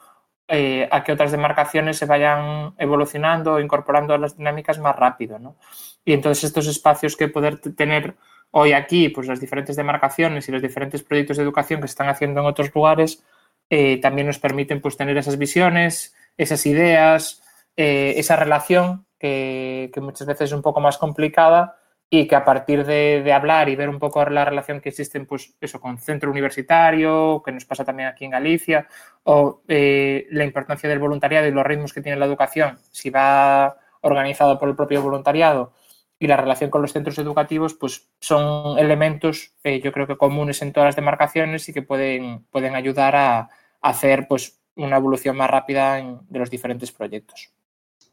eh, 0.48 0.88
a 0.92 1.04
que 1.04 1.12
otras 1.12 1.32
demarcaciones 1.32 1.98
se 1.98 2.06
vayan 2.06 2.74
evolucionando 2.78 3.60
incorporando 3.60 4.14
a 4.14 4.18
las 4.18 4.38
dinámicas 4.38 4.80
más 4.80 4.96
rápido. 4.96 5.40
¿no? 5.40 5.58
Y 6.06 6.14
entonces 6.14 6.46
estos 6.46 6.68
espacios 6.68 7.18
que 7.18 7.28
poder 7.28 7.60
tener 7.60 8.16
hoy 8.52 8.74
aquí, 8.74 9.10
pues 9.10 9.28
las 9.28 9.40
diferentes 9.42 9.76
demarcaciones 9.76 10.48
y 10.48 10.52
los 10.52 10.62
diferentes 10.62 11.04
proyectos 11.04 11.38
de 11.38 11.44
educación 11.44 11.82
que 11.82 11.88
se 11.88 11.94
están 11.94 12.10
haciendo 12.10 12.42
en 12.42 12.48
otros 12.48 12.74
lugares, 12.74 13.24
eh, 13.72 14.00
también 14.02 14.28
nos 14.28 14.38
permiten 14.38 14.82
pues, 14.82 14.98
tener 14.98 15.18
esas 15.18 15.40
visiones, 15.40 16.14
esas 16.38 16.66
ideas, 16.68 17.42
eh, 17.76 18.14
esa 18.18 18.36
relación 18.36 19.08
que, 19.18 19.90
que, 19.94 20.02
muchas 20.02 20.28
veces 20.28 20.50
es 20.50 20.54
un 20.54 20.62
poco 20.62 20.82
más 20.82 20.98
complicada, 20.98 21.78
y 22.14 22.28
que 22.28 22.36
a 22.36 22.44
partir 22.44 22.86
de, 22.86 23.32
hablar 23.32 23.70
y 23.70 23.78
ver 23.78 23.88
un 23.88 23.98
poco 23.98 24.24
la 24.26 24.44
relación 24.44 24.82
que 24.82 24.90
existe 24.90 25.18
pues 25.22 25.56
eso, 25.62 25.80
con 25.80 25.98
centro 25.98 26.30
universitario, 26.30 27.42
que 27.44 27.54
nos 27.54 27.64
pasa 27.64 27.86
también 27.86 28.10
aquí 28.10 28.26
en 28.26 28.32
Galicia, 28.32 28.86
o 29.24 29.62
eh, 29.70 30.28
la 30.32 30.44
importancia 30.44 30.90
del 30.90 31.00
voluntariado 31.00 31.48
y 31.48 31.52
los 31.52 31.66
ritmos 31.66 31.94
que 31.94 32.02
tiene 32.02 32.20
la 32.20 32.26
educación, 32.26 32.78
si 32.92 33.10
va 33.10 33.78
organizado 34.02 34.60
por 34.60 34.68
el 34.68 34.76
propio 34.76 35.02
voluntariado 35.02 35.72
y 36.20 36.28
la 36.28 36.36
relación 36.36 36.70
con 36.70 36.82
los 36.82 36.92
centros 36.92 37.18
educativos, 37.18 37.76
pues 37.76 38.10
son 38.20 38.78
elementos 38.78 39.54
eh, 39.64 39.80
yo 39.80 39.94
creo 39.94 40.06
que 40.06 40.18
comunes 40.18 40.62
en 40.62 40.74
todas 40.74 40.90
las 40.90 40.96
demarcaciones 40.98 41.70
y 41.70 41.74
que 41.74 41.82
pueden, 41.82 42.44
pueden 42.52 42.76
ayudar 42.76 43.16
a, 43.16 43.50
hacer 43.82 44.28
pues 44.28 44.60
una 44.76 44.98
evolución 44.98 45.36
más 45.36 45.50
rápida 45.50 45.96
de 45.96 46.40
los 46.40 46.50
diferentes 46.50 46.92
proyectos. 46.92 47.52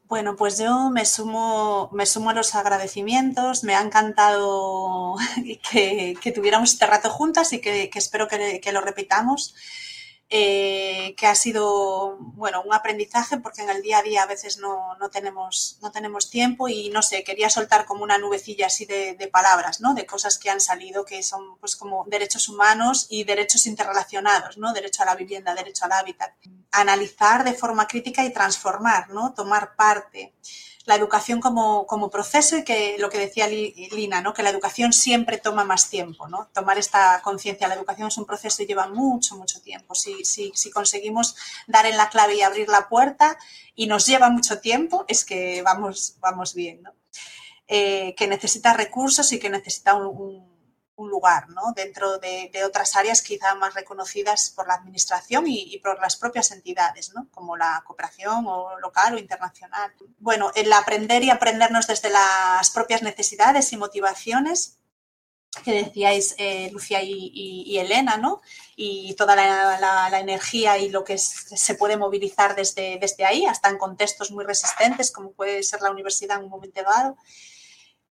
Bueno, 0.09 0.35
pues 0.35 0.57
yo 0.57 0.89
me 0.89 1.05
sumo, 1.05 1.91
me 1.93 2.07
sumo 2.07 2.31
a 2.31 2.33
los 2.33 2.55
agradecimientos. 2.55 3.63
Me 3.63 3.75
ha 3.75 3.81
encantado 3.81 5.15
que, 5.71 6.31
tuviéramos 6.33 6.73
este 6.73 6.87
rato 6.87 7.11
juntas 7.11 7.53
y 7.53 7.61
que, 7.61 7.91
espero 7.93 8.27
que, 8.27 8.71
lo 8.71 8.81
repitamos. 8.81 9.53
Eh, 10.31 11.15
que 11.17 11.25
ha 11.25 11.33
sido 11.33 12.17
bueno 12.19 12.61
un 12.61 12.71
aprendizaje 12.71 13.39
porque 13.39 13.63
en 13.63 13.71
el 13.71 13.81
día 13.81 13.97
a 13.97 14.03
día 14.03 14.21
a 14.21 14.27
veces 14.27 14.59
no, 14.59 14.95
tenemos, 15.11 15.79
no 15.81 15.91
tenemos 15.91 16.29
tiempo 16.29 16.67
y 16.67 16.89
no 16.89 17.01
sé, 17.01 17.23
quería 17.23 17.49
soltar 17.49 17.85
como 17.85 18.03
una 18.03 18.19
nubecilla 18.19 18.67
así 18.67 18.85
de, 18.85 19.15
palabras, 19.31 19.81
¿no? 19.81 19.95
De 19.95 20.05
cosas 20.05 20.37
que 20.37 20.51
han 20.51 20.61
salido 20.61 21.03
que 21.03 21.23
son 21.23 21.57
pues 21.57 21.75
como 21.75 22.05
derechos 22.05 22.47
humanos 22.47 23.07
y 23.09 23.23
derechos 23.23 23.65
interrelacionados, 23.65 24.59
¿no? 24.59 24.71
Derecho 24.71 25.01
a 25.01 25.07
la 25.07 25.15
vivienda, 25.15 25.55
derecho 25.55 25.85
al 25.85 25.93
hábitat. 25.93 26.31
Analizar 26.71 27.43
de 27.43 27.53
forma 27.53 27.87
crítica 27.87 28.23
y 28.23 28.31
transformar, 28.31 29.09
¿no? 29.09 29.33
Tomar 29.33 29.75
parte 29.75 30.35
la 30.85 30.95
educación 30.95 31.39
como, 31.39 32.09
proceso 32.09 32.57
y 32.57 32.63
que 32.63 32.97
lo 32.97 33.09
que 33.09 33.17
decía 33.17 33.47
Lina, 33.47 34.21
¿no? 34.21 34.33
que 34.33 34.43
la 34.43 34.49
educación 34.49 34.93
siempre 34.93 35.37
toma 35.37 35.63
más 35.63 35.89
tiempo. 35.89 36.27
¿no? 36.27 36.47
Tomar 36.53 36.77
esta 36.77 37.21
conciencia, 37.21 37.67
la 37.67 37.75
educación 37.75 38.07
es 38.07 38.17
un 38.17 38.25
proceso 38.25 38.63
y 38.63 38.65
lleva 38.65 38.87
mucho, 38.87 39.35
mucho 39.35 39.61
tiempo. 39.61 39.93
Si, 39.93 40.25
si, 40.25 40.51
si, 40.55 40.71
conseguimos 40.71 41.35
dar 41.67 41.85
en 41.85 41.97
la 41.97 42.09
clave 42.09 42.35
y 42.35 42.41
abrir 42.41 42.69
la 42.69 42.89
puerta 42.89 43.37
y 43.75 43.87
nos 43.87 44.05
lleva 44.05 44.29
mucho 44.29 44.59
tiempo, 44.59 45.05
es 45.07 45.25
que 45.25 45.61
vamos, 45.61 46.15
vamos 46.19 46.53
bien. 46.53 46.81
¿no? 46.83 46.93
Eh, 47.67 48.15
que 48.17 48.27
necesita 48.27 48.73
recursos 48.73 49.31
y 49.31 49.37
que 49.37 49.51
necesita 49.51 49.93
un 49.93 50.58
lugar 51.07 51.49
¿no? 51.49 51.73
dentro 51.75 52.17
de, 52.17 52.51
otras 52.65 52.95
áreas 52.95 53.21
quizá 53.21 53.55
más 53.55 53.73
reconocidas 53.73 54.51
por 54.55 54.67
la 54.67 54.75
administración 54.75 55.45
y, 55.47 55.77
por 55.79 55.99
las 56.01 56.15
propias 56.17 56.51
entidades, 56.51 57.13
¿no? 57.13 57.27
como 57.31 57.55
la 57.55 57.83
cooperación 57.85 58.45
o 58.47 58.79
local 58.79 59.13
o 59.13 59.19
internacional. 59.19 59.93
Bueno, 60.17 60.51
el 60.55 60.71
aprender 60.73 61.23
y 61.23 61.29
aprendernos 61.29 61.87
desde 61.87 62.09
las 62.09 62.69
propias 62.71 63.01
necesidades 63.01 63.71
y 63.71 63.77
motivaciones 63.77 64.79
que 65.63 65.83
decíais 65.83 66.35
eh, 66.37 66.69
Lucía 66.71 67.01
y, 67.01 67.77
Elena, 67.77 68.17
¿no? 68.17 68.41
Y 68.75 69.15
toda 69.15 69.35
la, 69.35 70.19
energía 70.19 70.77
y 70.77 70.89
lo 70.89 71.03
que 71.03 71.17
se 71.17 71.75
puede 71.75 71.97
movilizar 71.97 72.55
desde, 72.55 72.97
desde 72.99 73.25
ahí, 73.25 73.45
hasta 73.45 73.69
en 73.69 73.77
contextos 73.77 74.31
muy 74.31 74.45
resistentes, 74.45 75.11
como 75.11 75.31
puede 75.31 75.63
ser 75.63 75.81
la 75.81 75.91
universidad 75.91 76.37
en 76.37 76.45
un 76.45 76.49
momento 76.49 76.81
dado 76.83 77.17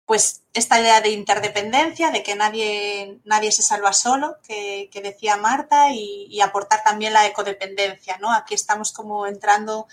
pues 0.09 0.43
esta 0.55 0.81
idea 0.81 1.03
de 1.03 1.11
interdependencia, 1.11 2.11
de 2.11 2.23
que 2.23 2.35
nadie, 2.35 3.21
nadie 3.25 3.53
se 3.53 3.61
salva 3.61 3.93
solo, 3.93 4.39
que, 4.43 4.89
decía 5.03 5.37
Marta, 5.37 5.93
y, 5.93 6.41
aportar 6.41 6.83
también 6.83 7.13
la 7.13 7.27
ecodependencia, 7.27 8.17
¿no? 8.17 8.33
Aquí 8.33 8.55
estamos 8.55 8.91
como 8.91 9.27
entrando 9.27 9.87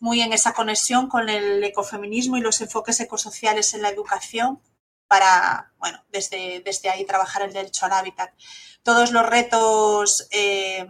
muy 0.00 0.20
en 0.20 0.34
esa 0.34 0.52
conexión 0.52 1.08
con 1.08 1.30
el 1.30 1.64
ecofeminismo 1.64 2.36
y 2.36 2.42
los 2.42 2.60
enfoques 2.60 3.00
ecosociales 3.00 3.72
en 3.72 3.80
la 3.80 3.88
educación 3.88 4.60
para, 5.08 5.72
bueno, 5.78 6.04
desde, 6.10 6.60
desde 6.60 6.90
ahí 6.90 7.06
trabajar 7.06 7.40
el 7.40 7.54
derecho 7.54 7.86
al 7.86 7.92
hábitat. 7.92 8.34
Todos 8.82 9.12
los 9.12 9.24
retos 9.24 10.28
eh, 10.30 10.86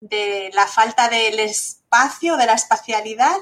de 0.00 0.50
la 0.52 0.66
falta 0.66 1.08
del 1.08 1.38
espacio, 1.38 2.36
de 2.36 2.46
la 2.46 2.54
espacialidad 2.54 3.36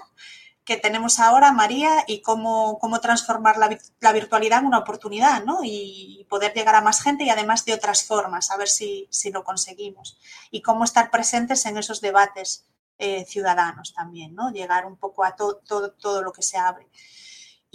que 0.64 0.76
tenemos 0.78 1.20
ahora, 1.20 1.52
María, 1.52 2.04
y 2.06 2.22
cómo, 2.22 2.78
cómo 2.78 3.00
transformar 3.00 3.56
la, 3.58 4.12
virtualidad 4.12 4.60
en 4.60 4.66
una 4.66 4.78
oportunidad, 4.78 5.44
¿no? 5.44 5.60
Y 5.62 6.26
poder 6.30 6.54
llegar 6.54 6.74
a 6.74 6.80
más 6.80 7.02
gente 7.02 7.24
y 7.24 7.30
además 7.30 7.64
de 7.64 7.74
otras 7.74 8.04
formas, 8.04 8.50
a 8.50 8.56
ver 8.56 8.68
si, 8.68 9.08
lo 9.32 9.44
conseguimos. 9.44 10.18
Y 10.50 10.62
cómo 10.62 10.84
estar 10.84 11.10
presentes 11.10 11.66
en 11.66 11.76
esos 11.76 12.00
debates 12.00 12.64
eh, 12.98 13.26
ciudadanos 13.26 13.92
también, 13.92 14.34
¿no? 14.34 14.50
Llegar 14.52 14.86
un 14.86 14.96
poco 14.96 15.24
a 15.24 15.36
todo, 15.36 15.60
todo 15.60 16.22
lo 16.22 16.32
que 16.32 16.42
se 16.42 16.56
abre. 16.56 16.88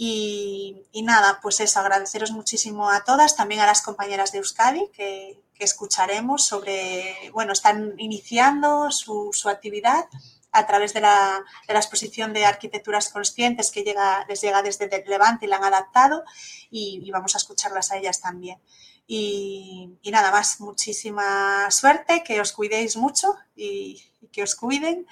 Y, 0.02 0.86
nada, 1.04 1.40
pues 1.42 1.60
eso, 1.60 1.78
agradeceros 1.78 2.30
muchísimo 2.30 2.90
a 2.90 3.04
todas, 3.04 3.36
también 3.36 3.60
a 3.60 3.66
las 3.66 3.82
compañeras 3.82 4.32
de 4.32 4.38
Euskadi 4.38 4.88
que, 4.92 5.38
escucharemos 5.58 6.46
sobre, 6.46 7.14
bueno, 7.34 7.52
están 7.52 7.92
iniciando 7.98 8.90
su, 8.90 9.28
su 9.34 9.50
actividad 9.50 10.06
a 10.52 10.66
través 10.66 10.92
de 10.94 11.00
la, 11.00 11.44
de 11.66 11.74
la, 11.74 11.80
exposición 11.80 12.32
de 12.32 12.44
arquitecturas 12.44 13.08
conscientes 13.08 13.70
que 13.70 13.84
les 14.28 14.40
llega 14.40 14.62
desde 14.62 15.04
Levante 15.06 15.46
y 15.46 15.48
la 15.48 15.56
han 15.56 15.64
adaptado 15.64 16.24
y, 16.70 17.10
vamos 17.10 17.34
a 17.34 17.38
escucharlas 17.38 17.92
a 17.92 17.98
ellas 17.98 18.20
también. 18.20 18.60
Y, 19.06 19.98
nada 20.04 20.30
más, 20.30 20.60
muchísima 20.60 21.70
suerte, 21.70 22.22
que 22.24 22.40
os 22.40 22.52
cuidéis 22.52 22.96
mucho 22.96 23.36
y, 23.54 24.02
que 24.32 24.42
os 24.42 24.54
cuiden 24.54 25.06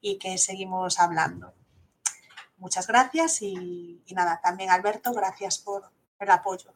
y 0.00 0.18
que 0.18 0.38
seguimos 0.38 0.98
hablando. 0.98 1.54
Muchas 2.58 2.86
gracias 2.86 3.42
y 3.42 4.02
nada, 4.10 4.40
también 4.42 4.70
Alberto, 4.70 5.12
gracias 5.12 5.58
por 5.58 5.90
el 6.18 6.30
apoyo. 6.30 6.72